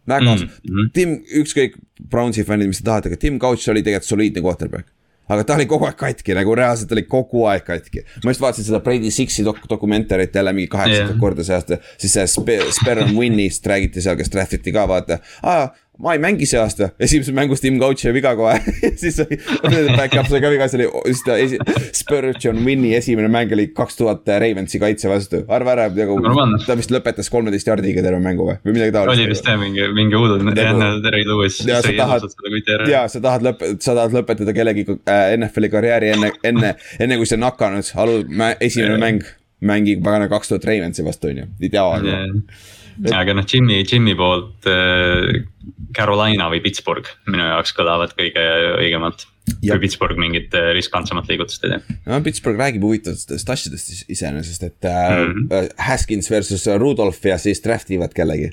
väga 0.07 0.36
mm, 0.36 0.43
-hmm. 0.43 0.91
Tim, 0.93 1.17
ükskõik 1.41 1.80
Brownsi 2.09 2.45
fännid, 2.47 2.69
mis 2.71 2.80
te 2.80 2.88
tahate, 2.88 3.11
aga 3.11 3.19
Tim 3.19 3.39
Couch 3.39 3.69
oli 3.69 3.84
tegelikult 3.84 4.07
soliidne 4.07 4.41
quarterback. 4.41 4.93
aga 5.28 5.43
ta 5.43 5.55
oli 5.57 5.65
kogu 5.67 5.84
aeg 5.84 5.97
katki, 5.99 6.32
nagu 6.38 6.53
reaalselt 6.55 6.91
oli 6.95 7.03
kogu 7.03 7.43
aeg 7.51 7.65
katki. 7.67 8.03
ma 8.23 8.32
just 8.32 8.41
vaatasin 8.41 8.63
seda 8.69 8.80
Brady 8.80 9.11
Sixi 9.11 9.43
dok-, 9.43 9.65
dokumentarit 9.69 10.36
jälle 10.36 10.53
mingi 10.53 10.67
kaheksandat 10.67 11.09
yeah. 11.09 11.19
korda 11.19 11.43
see 11.43 11.55
aasta. 11.55 11.78
siis 11.97 12.13
see 12.13 12.23
Sper-, 12.23 12.71
Speron 12.71 13.11
Winnist 13.17 13.67
räägiti 13.67 14.01
seal, 14.01 14.15
kes 14.15 14.32
draft 14.32 14.53
iti 14.53 14.71
ka 14.71 14.88
vaata 14.88 15.19
ah, 15.43 15.69
ma 16.03 16.13
ei 16.13 16.19
mängi 16.21 16.45
see 16.45 16.59
aasta, 16.61 16.91
esimeses 17.01 17.33
mängus 17.33 17.61
Tim 17.63 17.79
Couch 17.81 18.03
jäi 18.05 18.13
viga 18.13 18.33
kohe. 18.37 18.57
Siis 19.01 19.17
back-up 19.97 20.29
sai 20.29 20.41
ka 20.43 20.51
viga, 20.53 20.67
see 20.69 20.81
oli, 20.83 20.89
siis 21.09 21.23
ta 21.25 21.37
esi-, 21.41 21.59
Spurgeon 21.97 22.59
Winni 22.65 22.93
esimene 22.97 23.29
mäng 23.33 23.53
oli 23.55 23.69
kaks 23.77 23.97
tuhat 23.97 24.29
Ravensi 24.43 24.81
kaitse 24.81 25.09
vastu, 25.09 25.41
arva 25.53 25.73
ära 25.73 25.87
nagu. 25.95 26.19
ta 26.67 26.77
vist 26.77 26.93
lõpetas 26.93 27.31
kolmeteist 27.33 27.71
jardiga 27.71 28.05
terve 28.05 28.21
mängu 28.23 28.45
või, 28.49 28.59
või 28.65 28.77
midagi 28.77 28.95
taolist. 28.95 29.17
oli 29.17 29.33
vist 29.33 29.49
jah 29.49 29.57
mingi, 29.61 29.89
mingi 29.97 30.19
uudne 30.19 30.53
enne 30.53 30.91
Terry 31.05 31.25
Lewis. 31.25 31.59
ja 31.65 31.81
sa 31.81 31.95
tahad, 31.97 32.29
ja 32.91 33.03
sa 33.09 33.23
tahad 33.23 33.49
lõp-, 33.49 33.67
sa 33.81 33.97
tahad 33.97 34.13
lõpetada 34.19 34.53
kellegi 34.57 34.85
äh, 34.93 35.33
NFL-i 35.39 35.73
karjääri 35.73 36.13
enne, 36.13 36.31
enne, 36.45 36.73
enne 37.01 37.19
kui 37.19 37.29
see 37.29 37.41
on 37.41 37.49
hakanud, 37.49 37.93
alu-, 38.05 38.23
esimene 38.61 39.01
mäng 39.01 39.35
mängib 39.65 40.03
pagana 40.05 40.29
kaks 40.29 40.53
tuhat 40.53 40.69
Ravensi 40.69 41.05
vastu 41.05 41.31
on 41.31 41.41
ju, 41.41 41.51
ideaalne 41.65 42.17
aga 43.13 43.33
noh, 43.37 43.45
Jimmy, 43.45 43.83
Jimmy 43.85 44.15
poolt 44.17 44.65
äh, 44.69 45.41
Carolina 45.95 46.49
või 46.51 46.61
Pittsburgh 46.63 47.09
minu 47.29 47.45
jaoks 47.45 47.73
kõlavad 47.77 48.13
kõige 48.17 48.43
õigemalt. 48.81 49.27
kui 49.63 49.79
Pittsburgh 49.79 50.19
mingit 50.19 50.55
äh, 50.57 50.71
riskantsemat 50.75 51.29
liigutust 51.31 51.63
ei 51.63 51.75
tee. 51.75 51.99
no 52.05 52.21
Pittsburgh 52.23 52.59
räägib 52.59 52.83
huvitavatest 52.83 53.53
asjadest 53.55 54.09
iseenesest, 54.11 54.63
et 54.63 54.89
mm 54.89 55.47
-hmm. 55.47 55.69
Haskins 55.77 56.31
versus 56.31 56.67
Rudolph 56.77 57.25
ja 57.25 57.38
siis 57.38 57.63
draft 57.63 57.91
ivad 57.91 58.13
kellegi 58.13 58.51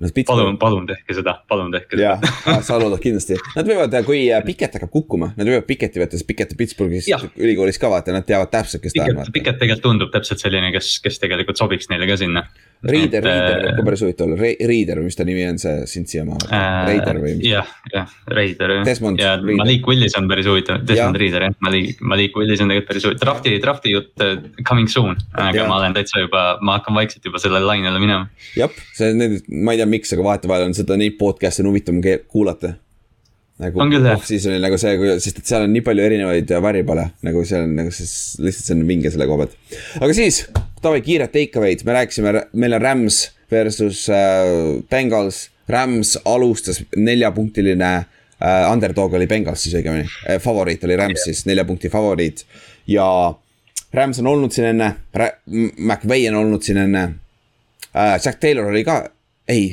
no,. 0.00 0.08
palun, 0.26 0.58
palun 0.58 0.86
tehke 0.88 1.16
seda, 1.16 1.34
palun 1.48 1.72
tehke 1.72 1.96
seda. 1.96 2.18
jaa, 2.20 2.60
sa 2.64 2.78
loodad 2.80 3.00
kindlasti, 3.02 3.38
nad 3.56 3.68
võivad, 3.68 3.96
kui 4.06 4.26
Piket 4.46 4.76
hakkab 4.78 4.92
kukkuma, 4.92 5.32
nad 5.38 5.48
võivad 5.48 5.66
Piketi 5.68 6.02
võtta, 6.02 6.18
sest 6.18 6.28
Piket 6.28 6.54
Pittsburghis 6.58 7.08
ülikoolis 7.34 7.80
ka 7.80 7.90
vaata, 7.92 8.14
nad 8.14 8.26
teavad 8.28 8.52
täpselt, 8.52 8.84
kes 8.84 8.96
ta 8.96 9.08
on. 9.08 9.24
Piket 9.34 9.60
tegelikult 9.62 9.84
tundub 9.88 10.12
täpselt 10.14 10.42
selline, 10.42 10.72
kes, 10.74 10.96
kes 11.04 11.20
tegelikult 11.22 11.60
sobiks 11.60 11.90
neile 11.92 12.08
ka 12.10 12.18
sinna 12.20 12.46
Reader, 12.86 13.24
Reader 13.24 13.62
võib 13.64 13.78
ka 13.80 13.84
päris 13.88 14.02
huvitav 14.04 14.26
olla 14.26 14.38
Re, 14.40 14.52
Reader 14.70 15.00
või 15.00 15.08
mis 15.08 15.18
ta 15.18 15.26
nimi 15.26 15.44
on, 15.48 15.58
see 15.62 15.84
Cincy 15.90 16.20
oma 16.22 16.38
äh,, 16.46 16.78
Raider 16.90 17.20
või? 17.22 17.34
jah, 17.46 17.68
jah, 17.92 18.12
Raider. 18.30 18.74
Desmond 18.86 19.22
ja 19.22 19.34
Reader. 19.40 19.60
Malik 19.62 19.90
Willis 19.90 20.16
on 20.20 20.30
päris 20.30 20.48
huvitav, 20.50 20.84
Desmond 20.86 21.18
ja. 21.18 21.22
Reader 21.24 21.46
jah, 21.48 21.58
Malik, 21.66 22.00
Malik 22.14 22.38
Willis 22.38 22.62
on 22.64 22.72
tegelikult 22.72 22.92
päris 22.92 23.08
huvitav, 23.08 23.24
drafti, 23.26 23.56
drafti 23.62 23.94
jutt 23.94 24.24
uh, 24.24 24.34
coming 24.68 24.90
soon. 24.92 25.18
aga 25.34 25.62
ja. 25.62 25.68
ma 25.70 25.80
olen 25.80 25.96
täitsa 25.96 26.22
juba, 26.24 26.46
ma 26.62 26.78
hakkan 26.80 26.96
vaikselt 26.98 27.28
juba 27.28 27.42
sellele 27.42 27.66
lainele 27.66 28.02
minema. 28.02 28.26
jah, 28.58 28.72
see 28.96 29.12
on 29.12 29.22
need, 29.24 29.38
ma 29.50 29.76
ei 29.76 29.82
tea, 29.82 29.90
miks, 29.96 30.16
aga 30.16 30.26
vahetevahel 30.30 30.70
on 30.70 30.76
seda 30.78 30.98
neid 31.00 31.18
podcast'e 31.20 31.64
on 31.64 31.72
huvitavam 31.72 32.02
kuulata 32.30 32.76
nagu 33.62 33.80
off-season'il 33.80 34.60
nagu 34.60 34.76
see, 34.80 34.96
sest 35.24 35.40
et 35.40 35.48
seal 35.48 35.64
on 35.64 35.72
nii 35.72 35.84
palju 35.84 36.04
erinevaid 36.04 36.50
variable'e, 36.62 37.06
nagu 37.24 37.44
seal 37.48 37.64
on 37.64 37.76
nagu 37.78 37.92
siis 37.94 38.36
lihtsalt 38.42 38.68
see 38.68 38.76
on 38.76 38.82
vinge 38.88 39.12
selle 39.12 39.28
koha 39.30 39.46
pealt. 39.46 39.78
aga 39.96 40.16
siis, 40.16 40.42
davai 40.86 41.02
kiired 41.04 41.32
take 41.34 41.58
away'd, 41.58 41.84
me 41.86 41.96
rääkisime, 41.96 42.32
meil 42.52 42.76
on 42.78 42.82
Rams 42.82 43.20
versus 43.50 44.06
äh, 44.08 44.82
Bengals. 44.90 45.50
Rams 45.68 46.14
alustas 46.24 46.78
neljapunktiline 46.96 47.90
äh,, 47.96 48.72
underdog 48.72 49.16
oli 49.18 49.26
Bengals 49.26 49.64
siis 49.66 49.74
õigemini 49.74 50.06
äh,, 50.28 50.38
favoriit 50.42 50.84
oli 50.86 50.98
Rams 50.98 51.24
siis, 51.26 51.42
nelja 51.48 51.64
punkti 51.66 51.90
favoriit. 51.90 52.44
ja 52.86 53.06
Rams 53.94 54.20
on 54.22 54.30
olnud 54.30 54.54
siin 54.54 54.68
enne, 54.70 54.92
McVay 55.76 56.28
on 56.30 56.38
olnud 56.44 56.62
siin 56.62 56.78
enne 56.84 57.02
äh,. 57.02 58.14
Jack 58.24 58.38
Taylor 58.40 58.70
oli 58.70 58.84
ka, 58.86 59.00
ei, 59.48 59.72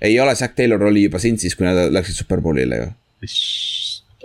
ei 0.00 0.20
ole, 0.20 0.36
Jack 0.40 0.54
Taylor 0.54 0.84
oli 0.84 1.08
juba 1.08 1.18
Cincy's, 1.18 1.58
kui 1.58 1.66
nad 1.66 1.88
läksid 1.90 2.22
superbowlile 2.22 2.82
ju 2.84 2.88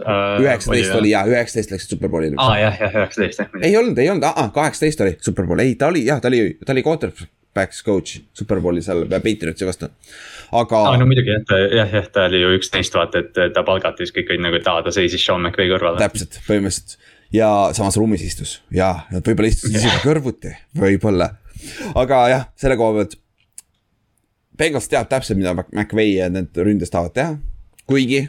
üheksateist 0.05 0.95
oli 0.97 1.13
jah, 1.13 1.27
üheksateist 1.29 1.75
läksid 1.75 1.95
superbowlile. 1.95 2.39
aa 2.41 2.57
jah, 2.59 2.79
jah 2.85 2.97
üheksateist 3.01 3.43
jah. 3.43 3.53
ei 3.61 3.77
olnud, 3.77 4.01
ei 4.01 4.09
olnud, 4.13 4.25
kaheksateist 4.55 5.05
oli 5.05 5.15
superbowl, 5.21 5.63
ei 5.63 5.75
ta 5.79 5.91
oli 5.91 6.05
jah, 6.07 6.21
ta 6.21 6.31
oli, 6.31 6.43
ta 6.65 6.75
oli 6.75 6.83
quarterback's 6.85 7.83
coach 7.85 8.21
superbowli 8.37 8.83
seal 8.85 9.05
Patriotsi 9.11 9.67
vastu, 9.67 9.91
aga. 10.51 10.83
aa 10.91 10.97
no 11.01 11.07
muidugi 11.09 11.33
jah, 11.35 11.63
jah, 11.77 11.95
jah, 11.99 12.11
ta 12.13 12.27
oli 12.29 12.43
ju 12.43 12.51
üksteist 12.57 12.97
vaata, 12.97 13.23
et 13.25 13.55
ta 13.55 13.65
palgati, 13.67 14.05
siis 14.05 14.17
kõik 14.17 14.35
olid 14.35 14.45
nagu, 14.47 14.59
et 14.61 14.69
aa, 14.71 14.83
ta 14.85 14.93
seisis 14.95 15.25
Sean 15.25 15.43
McVay 15.43 15.71
kõrval. 15.73 15.99
täpselt, 16.01 16.41
põhimõtteliselt 16.47 16.99
ja 17.33 17.69
samas 17.73 17.97
ruumis 17.97 18.23
istus 18.25 18.59
ja 18.73 18.93
nad 19.11 19.25
võib-olla 19.25 19.51
istusid 19.51 19.79
isegi 19.79 20.03
kõrvuti, 20.03 20.53
võib-olla, 20.77 21.31
aga 21.95 22.23
jah, 22.31 22.47
selle 22.59 22.77
koha 22.79 22.99
pealt. 22.99 23.17
Bengals 24.61 24.89
teab 24.91 25.07
täpselt, 25.09 25.39
mida 25.39 25.55
McVay 25.55 26.17
ja 26.19 26.27
need 26.29 26.57
ründes 26.59 26.91
tahavad 26.93 27.15
teha, 27.15 27.37
kuigi 27.89 28.25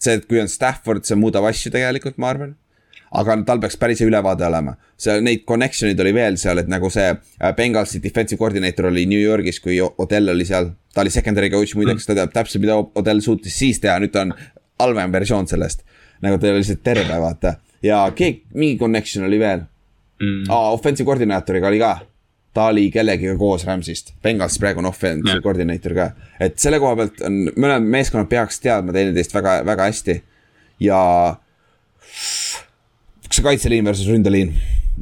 see, 0.00 0.16
et 0.18 0.26
kui 0.26 0.40
on 0.40 0.48
Stafford, 0.48 1.04
see 1.06 1.18
muudab 1.18 1.46
asju 1.50 1.72
tegelikult, 1.74 2.18
ma 2.20 2.32
arvan 2.32 2.56
aga 3.10 3.34
tal 3.46 3.58
peaks 3.62 3.76
päris 3.78 4.00
ülevaade 4.04 4.46
olema. 4.46 4.76
seal 5.00 5.22
neid 5.24 5.42
connection'id 5.48 6.00
oli 6.02 6.12
veel 6.14 6.36
seal, 6.38 6.60
et 6.62 6.68
nagu 6.70 6.90
see 6.92 7.08
äh, 7.10 7.54
Bengalsi 7.56 8.00
defensive 8.02 8.38
coordinator 8.38 8.86
oli 8.90 9.06
New 9.10 9.20
Yorgis, 9.20 9.58
kui 9.60 9.80
Odell 9.80 10.30
oli 10.30 10.46
seal. 10.46 10.70
ta 10.94 11.02
oli 11.02 11.10
secondary 11.10 11.50
coach 11.50 11.74
muideks, 11.78 12.06
ta 12.06 12.14
teab 12.18 12.32
täpselt, 12.34 12.62
mida 12.62 12.76
Odell 12.78 13.22
suutis 13.24 13.58
siis 13.58 13.80
teha, 13.82 13.98
nüüd 14.02 14.14
ta 14.14 14.24
on 14.26 14.34
halvem 14.80 15.12
versioon 15.12 15.50
sellest. 15.50 15.82
nagu 16.22 16.38
ta 16.38 16.50
oli 16.50 16.62
lihtsalt 16.62 16.84
terve, 16.86 17.18
vaata. 17.20 17.56
ja 17.82 18.04
keegi, 18.14 18.44
mingi 18.54 18.78
connection 18.78 19.26
oli 19.26 19.38
veel 19.40 19.64
mm.. 20.20 20.46
aa, 20.48 20.70
offensive 20.76 21.08
koordinaatoriga 21.08 21.68
oli 21.68 21.82
ka 21.82 21.96
ta 22.54 22.66
oli 22.72 22.88
kellegiga 22.90 23.36
koos 23.38 23.64
Rams'ist, 23.66 24.14
Bengals 24.22 24.58
praegu 24.58 24.82
on 24.82 24.88
offensive 24.90 25.38
coordinator 25.44 25.94
ka. 25.94 26.10
et 26.40 26.58
selle 26.58 26.80
koha 26.82 26.96
pealt 26.98 27.22
on, 27.26 27.38
mõlemad 27.54 27.86
meeskonnad 27.94 28.30
peaks 28.30 28.60
teadma 28.64 28.94
teineteist 28.96 29.34
väga, 29.34 29.60
väga 29.66 29.86
hästi. 29.90 30.20
ja 30.80 31.00
see 33.30 33.46
kaitseliin 33.46 33.86
versus 33.86 34.10
ründeliin, 34.10 34.52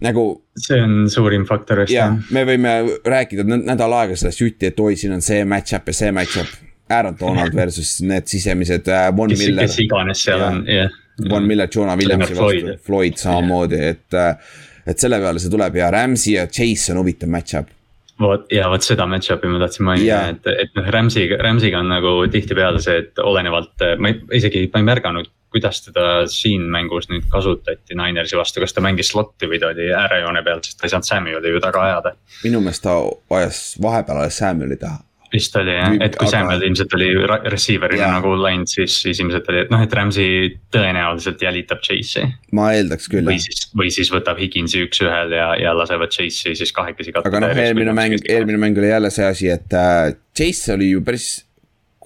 nagu. 0.04 0.28
see 0.60 0.80
on 0.82 1.10
suurim 1.10 1.46
faktor 1.48 1.84
vist 1.84 1.94
jah. 1.94 2.16
me 2.34 2.44
võime 2.48 2.74
rääkida 3.06 3.46
nädal 3.48 3.96
aega 4.02 4.16
sellest 4.18 4.44
jutti, 4.44 4.72
et 4.72 4.80
oi, 4.80 4.96
siin 5.00 5.16
on 5.16 5.24
see 5.24 5.44
match-up 5.48 5.88
ja 5.88 6.00
see 6.04 6.14
match-up. 6.14 6.56
Aaron 6.88 7.16
Donald 7.20 7.52
versus 7.52 7.98
need 8.00 8.24
sisemised 8.32 8.86
uh,, 8.88 9.10
Von 9.16 9.28
kes, 9.28 9.42
Miller. 9.42 9.66
kes 9.66 9.74
iganes 9.84 10.22
seal 10.24 10.40
ja. 10.40 10.46
on, 10.48 10.62
jah. 10.72 10.94
Von 11.28 11.44
Miller, 11.44 11.68
Jonah 11.74 11.98
Williamsi 11.98 12.36
vastu, 12.36 12.76
Floyd 12.86 13.18
samamoodi, 13.20 13.80
et 13.90 14.16
uh, 14.16 14.56
et 14.88 14.98
selle 14.98 15.20
peale 15.22 15.42
see 15.42 15.52
tuleb 15.52 15.76
ja 15.76 15.90
Rams'i 15.94 16.36
ja 16.38 16.46
Chase 16.46 16.94
on 16.94 17.02
huvitav 17.02 17.30
match-up 17.32 17.74
vot 18.20 18.52
ja 18.52 18.68
vot 18.70 18.84
seda 18.84 19.06
match-up'i 19.08 19.50
ma 19.50 19.60
tahtsin 19.62 19.86
mainida 19.86 20.06
yeah., 20.06 20.28
et, 20.34 20.46
et 20.66 20.78
noh, 20.78 20.86
Rams'iga, 20.94 21.38
Rams'iga 21.44 21.82
on 21.82 21.90
nagu 21.92 22.14
tihtipeale 22.32 22.82
see, 22.82 23.02
et 23.04 23.20
olenevalt, 23.22 23.74
ma 24.02 24.12
ei, 24.12 24.22
isegi 24.40 24.66
ma 24.72 24.82
ei 24.82 24.88
märganud. 24.92 25.34
kuidas 25.48 25.78
teda 25.80 26.26
siin 26.28 26.66
mängus 26.68 27.06
nüüd 27.08 27.24
kasutati 27.32 27.96
Ninersi 27.96 28.36
vastu, 28.36 28.60
kas 28.60 28.74
ta 28.76 28.82
mängis 28.84 29.08
slot'i 29.14 29.48
või 29.48 29.56
ta 29.62 29.70
oli 29.72 29.86
äärejoone 29.96 30.42
peal, 30.44 30.60
sest 30.60 30.76
ta 30.76 30.84
ei 30.84 30.92
saanud 30.92 31.08
Samuel'i 31.08 31.52
ju 31.54 31.60
taga 31.64 31.84
ajada. 31.86 32.12
minu 32.44 32.60
meelest 32.60 32.84
ta 32.84 32.98
ajas 33.38 33.62
vahepeal 33.82 34.26
ajas 34.26 34.42
Samuel'i 34.42 34.76
taha 34.76 35.00
vist 35.32 35.56
oli 35.60 35.74
jah, 35.74 35.96
et 36.04 36.16
kui 36.18 36.28
aga... 36.28 36.32
Samuel 36.34 36.64
ilmselt 36.68 36.94
oli 36.98 37.08
receiver'ina 37.52 38.04
yeah. 38.04 38.14
nagu 38.18 38.34
läinud, 38.40 38.70
siis, 38.70 39.00
siis 39.04 39.20
ilmselt 39.24 39.48
oli, 39.52 39.64
et 39.66 39.72
noh, 39.74 39.82
et 39.84 39.96
Rams'i 39.98 40.28
tõenäoliselt 40.74 41.42
jälitab 41.44 41.82
Chase'i. 41.84 42.28
ma 42.56 42.70
eeldaks 42.76 43.10
küll. 43.12 43.26
või 43.28 43.40
siis, 43.42 43.66
või 43.78 43.92
siis 43.94 44.12
võtab 44.14 44.40
Higinsi 44.40 44.84
üks-ühel 44.86 45.34
ja, 45.36 45.50
ja 45.60 45.74
lasevad 45.76 46.14
Chase'i 46.14 46.56
siis 46.58 46.72
kahekesi 46.76 47.14
aga 47.18 47.44
noh, 47.44 47.60
eelmine 47.66 47.96
mäng, 47.96 48.18
eelmine 48.28 48.60
mäng 48.62 48.80
oli 48.80 48.92
jälle 48.92 49.12
see 49.14 49.28
asi, 49.28 49.52
et 49.52 49.76
äh, 49.76 50.14
Chase 50.36 50.76
oli 50.76 50.92
ju 50.92 51.04
päris 51.04 51.47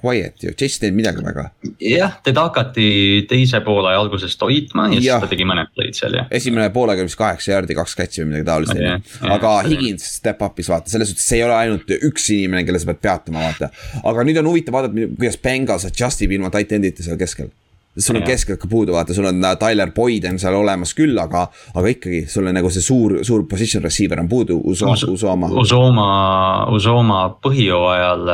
quiet 0.02 0.42
ju, 0.42 0.52
Chase 0.58 0.78
ei 0.78 0.82
teinud 0.86 0.98
midagi 0.98 1.24
väga. 1.24 1.46
jah, 1.80 2.16
teda 2.26 2.46
hakati 2.48 2.86
teise 3.30 3.62
poole 3.64 3.94
algusest 3.94 4.42
hoidma 4.42 4.88
ja, 4.90 4.98
ja 4.98 5.00
siis 5.00 5.26
ta 5.26 5.30
tegi 5.30 5.46
mõned 5.48 5.72
play'd 5.76 5.98
seal 5.98 6.18
jah. 6.18 6.28
esimene 6.34 6.68
poolega 6.74 7.06
vist 7.06 7.18
kaheksa 7.20 7.54
jaardi, 7.54 7.76
kaks 7.78 7.96
catch'i 7.98 8.24
või 8.24 8.32
midagi 8.32 8.48
taolist 8.50 8.74
on 8.76 8.82
ju. 8.82 8.98
aga 9.36 9.54
Higins 9.68 10.06
step 10.18 10.42
up'is 10.46 10.70
vaata, 10.72 10.92
selles 10.92 11.12
suhtes 11.12 11.26
see 11.28 11.40
ei 11.40 11.46
ole 11.46 11.56
ainult 11.58 11.96
üks 11.98 12.28
inimene, 12.34 12.66
kelle 12.68 12.82
sa 12.82 12.90
pead 12.92 13.02
peatama, 13.08 13.46
vaata. 13.48 13.72
aga 14.02 14.26
nüüd 14.28 14.42
on 14.42 14.52
huvitav 14.52 14.78
vaadata, 14.78 15.10
kuidas 15.16 15.40
Bengals 15.42 15.88
adjust 15.88 16.26
ib 16.26 16.36
ilma 16.38 16.52
tight 16.54 16.74
end'ita 16.76 17.06
seal 17.06 17.20
keskel. 17.20 17.52
Sul 17.98 18.16
on 18.16 18.22
keskelt 18.24 18.60
ka 18.60 18.68
puudu, 18.70 18.94
vaata, 18.96 19.14
sul 19.14 19.26
on 19.28 19.42
Tyler 19.60 19.90
Boyd 19.92 20.24
on 20.30 20.38
seal 20.40 20.56
olemas 20.56 20.94
küll, 20.96 21.18
aga, 21.20 21.44
aga 21.74 21.92
ikkagi 21.92 22.22
sul 22.30 22.48
on 22.48 22.56
nagu 22.56 22.70
see 22.72 22.84
suur, 22.84 23.18
suur 23.26 23.44
position 23.48 23.84
receiver 23.84 24.20
on 24.22 24.30
puudu, 24.30 24.56
Usoma. 24.72 24.96
Usoma, 25.60 26.06
Usoma 26.72 27.20
põhijooajal, 27.44 28.32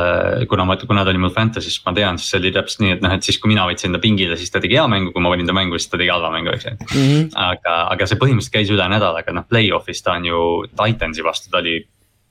kuna 0.51 0.67
ma, 0.69 0.79
kuna 0.79 1.03
ta 1.03 1.13
oli 1.13 1.23
mul 1.25 1.35
Fantasy's, 1.35 1.81
ma 1.85 1.93
tean, 1.97 2.19
siis 2.21 2.31
see 2.31 2.41
oli 2.41 2.53
täpselt 2.55 2.85
nii, 2.85 2.95
et 2.97 3.05
noh, 3.05 3.15
et 3.15 3.27
siis 3.27 3.39
kui 3.41 3.51
mina 3.51 3.67
võtsin 3.67 3.95
ta 3.95 4.01
pingile, 4.03 4.39
siis 4.39 4.53
ta 4.53 4.63
tegi 4.63 4.79
hea 4.79 4.87
mängu, 4.91 5.13
kui 5.15 5.23
ma 5.23 5.33
panin 5.33 5.49
ta 5.49 5.55
mängu, 5.57 5.79
siis 5.79 5.91
ta 5.91 5.99
tegi 5.99 6.13
halva 6.13 6.31
mängu, 6.33 6.55
eks 6.55 6.69
ju. 6.69 6.75
Mm 6.79 7.05
-hmm.. 7.05 7.29
aga, 7.49 7.77
aga 7.95 8.07
see 8.07 8.21
põhimõtteliselt 8.21 8.55
käis 8.55 8.71
üle 8.71 8.89
nädala, 8.95 9.23
aga 9.25 9.35
noh, 9.35 9.47
play-off'is 9.49 10.03
ta 10.05 10.15
on 10.15 10.25
ju 10.31 10.41
Titansi 10.71 11.25
vastu, 11.25 11.51
ta 11.51 11.59
oli 11.59 11.81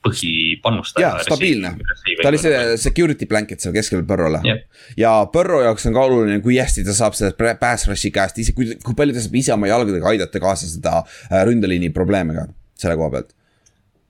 põhipanustaja. 0.05 1.07
jaa, 1.07 1.23
stabiilne, 1.27 1.73
ta 2.21 2.29
oli 2.31 2.39
see 2.41 2.59
security 2.79 3.27
blanket 3.29 3.63
seal 3.63 3.75
keskel 3.75 4.05
Põrrole 4.07 4.39
yep.. 4.47 4.67
ja 4.99 5.15
Põrro 5.33 5.61
jaoks 5.65 5.89
on 5.89 5.97
ka 5.97 6.05
oluline, 6.07 6.39
kui 6.45 6.59
hästi 6.59 6.85
ta 6.87 6.95
saab 6.95 7.17
selle 7.19 7.55
pass 7.59 7.89
rush'i 7.89 8.13
käest 8.15 8.39
ise, 8.39 8.55
kui, 8.55 8.71
kui 8.85 8.95
palju 8.97 9.17
ta 9.17 9.25
saab 9.25 9.35
ise 9.41 9.55
oma 9.55 9.71
jalgadega 9.71 10.13
aidata 10.13 10.43
kaasa 10.43 10.69
seda 10.71 11.01
äh, 11.03 11.43
ründeliini 11.49 11.91
probleeme 11.95 12.37
ka 12.37 12.47
selle 12.79 12.95
koha 12.99 13.13
pealt 13.17 13.35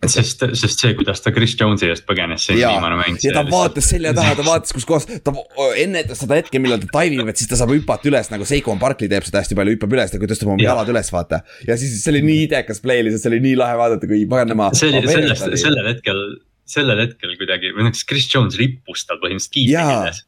sest, 0.07 0.43
sest 0.55 0.79
see, 0.79 0.93
kuidas 0.95 1.19
ta 1.23 1.31
Chris 1.35 1.55
Jones'i 1.59 1.89
eest 1.91 2.05
põgenes, 2.07 2.45
see 2.47 2.55
viimane 2.55 2.95
mäng. 2.99 3.19
ja 3.23 3.33
ta 3.35 3.43
vaatas 3.49 3.89
selja 3.91 4.13
taha, 4.15 4.37
ta 4.37 4.45
vaatas, 4.47 4.71
kus 4.75 4.87
kohas, 4.87 5.07
ta 5.25 5.33
ennetas 5.81 6.21
seda 6.23 6.37
hetke, 6.39 6.61
millal 6.63 6.79
ta 6.83 6.87
dive 6.93 7.19
ib, 7.19 7.31
et 7.33 7.41
siis 7.41 7.49
ta 7.51 7.59
saab 7.59 7.73
hüpata 7.75 8.07
üles 8.11 8.31
nagu 8.31 8.47
Seikon 8.47 8.79
Barkley 8.79 9.11
teeb 9.11 9.27
seda 9.27 9.43
hästi 9.43 9.57
palju, 9.59 9.75
hüppab 9.75 9.97
üles, 9.97 10.13
ta 10.13 10.21
tõstab 10.23 10.53
oma 10.53 10.63
jalad 10.63 10.93
üles, 10.93 11.11
vaata. 11.15 11.41
ja 11.67 11.77
siis 11.79 11.97
see 11.99 12.13
oli 12.13 12.23
nii 12.29 12.45
idekas 12.47 12.79
play 12.85 13.03
lihtsalt, 13.03 13.25
see 13.25 13.33
oli 13.33 13.41
nii 13.49 13.59
lahe 13.59 13.75
vaadata, 13.81 14.09
kui 14.09 14.23
paganama. 14.31 14.71
see 14.79 14.93
oli 14.93 15.03
sellest, 15.11 15.51
sellel 15.65 15.91
hetkel, 15.91 16.23
sellel 16.69 17.03
hetkel 17.03 17.35
kuidagi, 17.41 17.75
või 17.75 17.89
noh, 17.89 18.03
Chris 18.07 18.31
Jones 18.31 18.59
rippus 18.61 19.03
tal 19.09 19.19
põhimõtteliselt 19.19 19.57
kiipi 19.57 19.75
küljes 19.75 20.23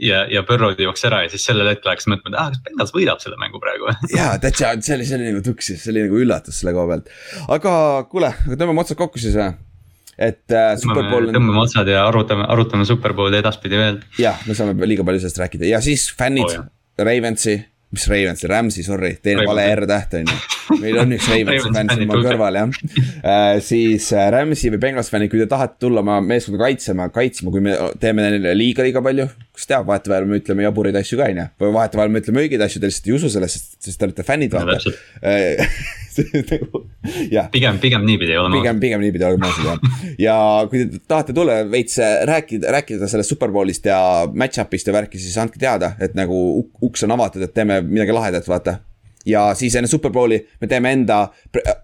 ja, 0.00 0.24
ja 0.32 0.42
Burrow 0.48 0.74
jooksis 0.78 1.08
ära 1.10 1.22
ja 1.24 1.32
siis 1.32 1.46
sellel 1.48 1.70
hetkel 1.70 1.92
hakkas 1.92 2.08
mõtlema, 2.10 2.34
et 2.34 2.40
ah, 2.42 2.50
kas 2.52 2.62
Bengals 2.66 2.94
võidab 2.96 3.22
selle 3.22 3.40
mängu 3.40 3.62
praegu 3.62 3.90
jaa, 4.18 4.36
täitsa, 4.42 4.74
see 4.84 4.98
oli, 4.98 5.08
see 5.08 5.18
oli 5.18 5.30
nagu 5.30 5.42
tuksis, 5.46 5.82
see 5.82 5.94
oli 5.94 6.06
nagu 6.06 6.20
üllatus 6.20 6.60
selle 6.60 6.74
koha 6.76 6.88
pealt. 6.92 7.10
aga 7.56 7.74
kuule, 8.12 8.32
tõmbame 8.50 8.84
otsad 8.84 9.00
kokku 9.00 9.22
siis 9.22 9.38
või? 9.38 9.50
et 10.20 10.56
äh, 10.56 10.74
Superbowl. 10.80 11.32
tõmbame 11.34 11.64
otsad 11.64 11.88
ja 11.90 12.04
arutame, 12.08 12.46
arutame 12.50 12.88
Superbowli 12.88 13.40
edaspidi 13.40 13.80
veel. 13.80 14.00
jah, 14.20 14.40
me 14.48 14.56
saame 14.58 14.88
liiga 14.88 15.06
palju 15.06 15.24
sellest 15.24 15.42
rääkida 15.44 15.70
ja 15.70 15.82
siis 15.84 16.10
fännid 16.16 16.48
oh,, 16.48 16.70
Ravensi 17.00 17.58
mis 17.90 18.06
Ravens, 18.06 18.44
Rams'i, 18.46 18.84
sorry, 18.86 19.16
teen 19.22 19.40
vale 19.46 19.66
R-täht 19.74 20.20
on 20.20 20.28
ju. 20.30 20.40
Meil 20.80 21.00
on 21.02 21.14
üks 21.16 21.28
Ravensi 21.30 21.72
fänn 21.74 21.92
siin 21.92 22.10
mul 22.10 22.24
kõrval 22.24 22.58
jah 22.60 22.68
äh,. 22.70 23.58
siis 23.64 24.10
äh, 24.16 24.28
Rams'i 24.34 24.72
või 24.74 24.82
Bengals 24.82 25.10
fännid, 25.12 25.32
kui 25.32 25.42
te 25.42 25.48
tahate 25.50 25.78
tulla 25.82 26.04
oma 26.04 26.18
meeskonda 26.24 26.60
kaitsema, 26.64 27.08
kaitsma, 27.14 27.52
kui 27.54 27.64
me 27.64 27.76
teeme 28.02 28.26
neile 28.26 28.54
liiga, 28.56 28.84
liiga 28.86 29.02
palju. 29.04 29.28
kes 29.56 29.70
teab, 29.70 29.88
vahetevahel 29.90 30.28
me 30.28 30.40
ütleme 30.40 30.64
jaburaid 30.64 30.98
asju 31.00 31.20
ka 31.20 31.28
on 31.30 31.42
ju, 31.42 31.48
või 31.64 31.74
vahetevahel 31.78 32.12
me 32.12 32.22
ütleme 32.22 32.44
õigeid 32.44 32.66
asju, 32.66 32.82
te 32.82 32.90
lihtsalt 32.90 33.10
ei 33.10 33.16
usu 33.18 33.32
sellest, 33.32 33.74
sest 33.82 34.00
te 34.00 34.08
olete 34.08 34.26
fännid 34.26 34.56
vaata 34.56 34.78
nagu, 34.78 34.94
pigem, 37.54 37.78
pigem 37.78 38.04
niipidi 38.06 38.36
olema. 38.36 38.56
pigem, 38.56 38.80
pigem 38.82 39.04
niipidi 39.04 39.24
olema 39.24 39.50
ausad 39.50 39.68
jah. 39.68 39.78
ja 40.18 40.36
kui 40.70 40.84
te 40.90 41.00
tahate 41.08 41.34
tulla 41.36 41.60
veits 41.70 41.98
äh, 42.02 42.20
rääkida, 42.28 42.72
rääkida 42.76 43.08
sellest 43.10 43.34
Superbowlist 43.34 43.86
ja 43.86 44.00
match-up'ist 44.32 44.90
ja 44.90 44.96
värki, 44.96 45.20
siis 45.20 45.38
andke 45.40 45.60
teada, 45.60 45.94
et 46.02 46.16
nagu 46.18 46.36
uks 46.82 47.06
on 47.06 47.16
avatud, 47.16 47.44
et 47.46 47.54
teeme 47.54 47.80
midagi 47.86 48.16
lahedat, 48.16 48.48
vaata. 48.48 48.80
Ja 49.26 49.50
siis 49.54 49.74
enne 49.76 49.88
Superbowli 49.90 50.40
me 50.60 50.68
teeme 50.70 50.92
enda 50.96 51.26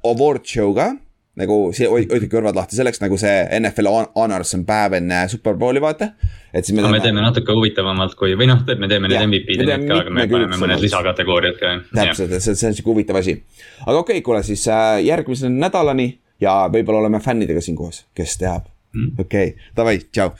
award 0.05 0.47
show 0.47 0.74
ka 0.76 0.93
nagu 1.37 1.57
see, 1.76 1.89
hoidke 1.89 2.28
kõrvad 2.32 2.57
lahti 2.57 2.78
selleks, 2.78 3.01
nagu 3.03 3.18
see 3.20 3.32
NFL 3.59 3.91
Honors 4.16 4.55
on 4.57 4.64
päev 4.68 4.97
enne 4.99 5.20
Superbowli, 5.28 5.82
vaata. 5.84 6.11
et 6.53 6.64
siis 6.64 6.76
me 6.76 6.82
teeme. 6.82 6.97
me 6.97 7.03
teeme 7.05 7.24
natuke 7.24 7.57
huvitavamalt 7.57 8.16
kui, 8.16 8.32
või 8.41 8.49
noh, 8.49 8.62
me 8.64 8.89
teeme 8.89 9.11
need 9.12 9.26
MVP-d 9.26 9.66
ka, 9.84 9.99
aga 10.01 10.14
me 10.16 10.24
paneme 10.30 10.61
mõned 10.62 10.84
lisakategooriad 10.84 11.59
ka. 11.61 11.74
täpselt, 11.93 12.32
et 12.39 12.45
see, 12.45 12.57
see 12.57 12.70
on 12.70 12.78
sihuke 12.78 12.95
huvitav 12.95 13.20
asi. 13.20 13.37
aga 13.84 13.99
okei 13.99 14.16
okay,, 14.16 14.24
kuule 14.24 14.41
siis 14.47 14.64
äh, 14.72 15.03
järgmise 15.05 15.53
nädalani 15.53 16.09
ja 16.41 16.62
võib-olla 16.72 17.05
oleme 17.05 17.20
fännidega 17.24 17.61
siin 17.64 17.76
koos, 17.76 18.07
kes 18.16 18.39
teab 18.41 18.70
mm.. 18.97 19.12
okei 19.20 19.53
okay., 19.53 19.70
davai, 19.76 19.99
tšau 20.09 20.32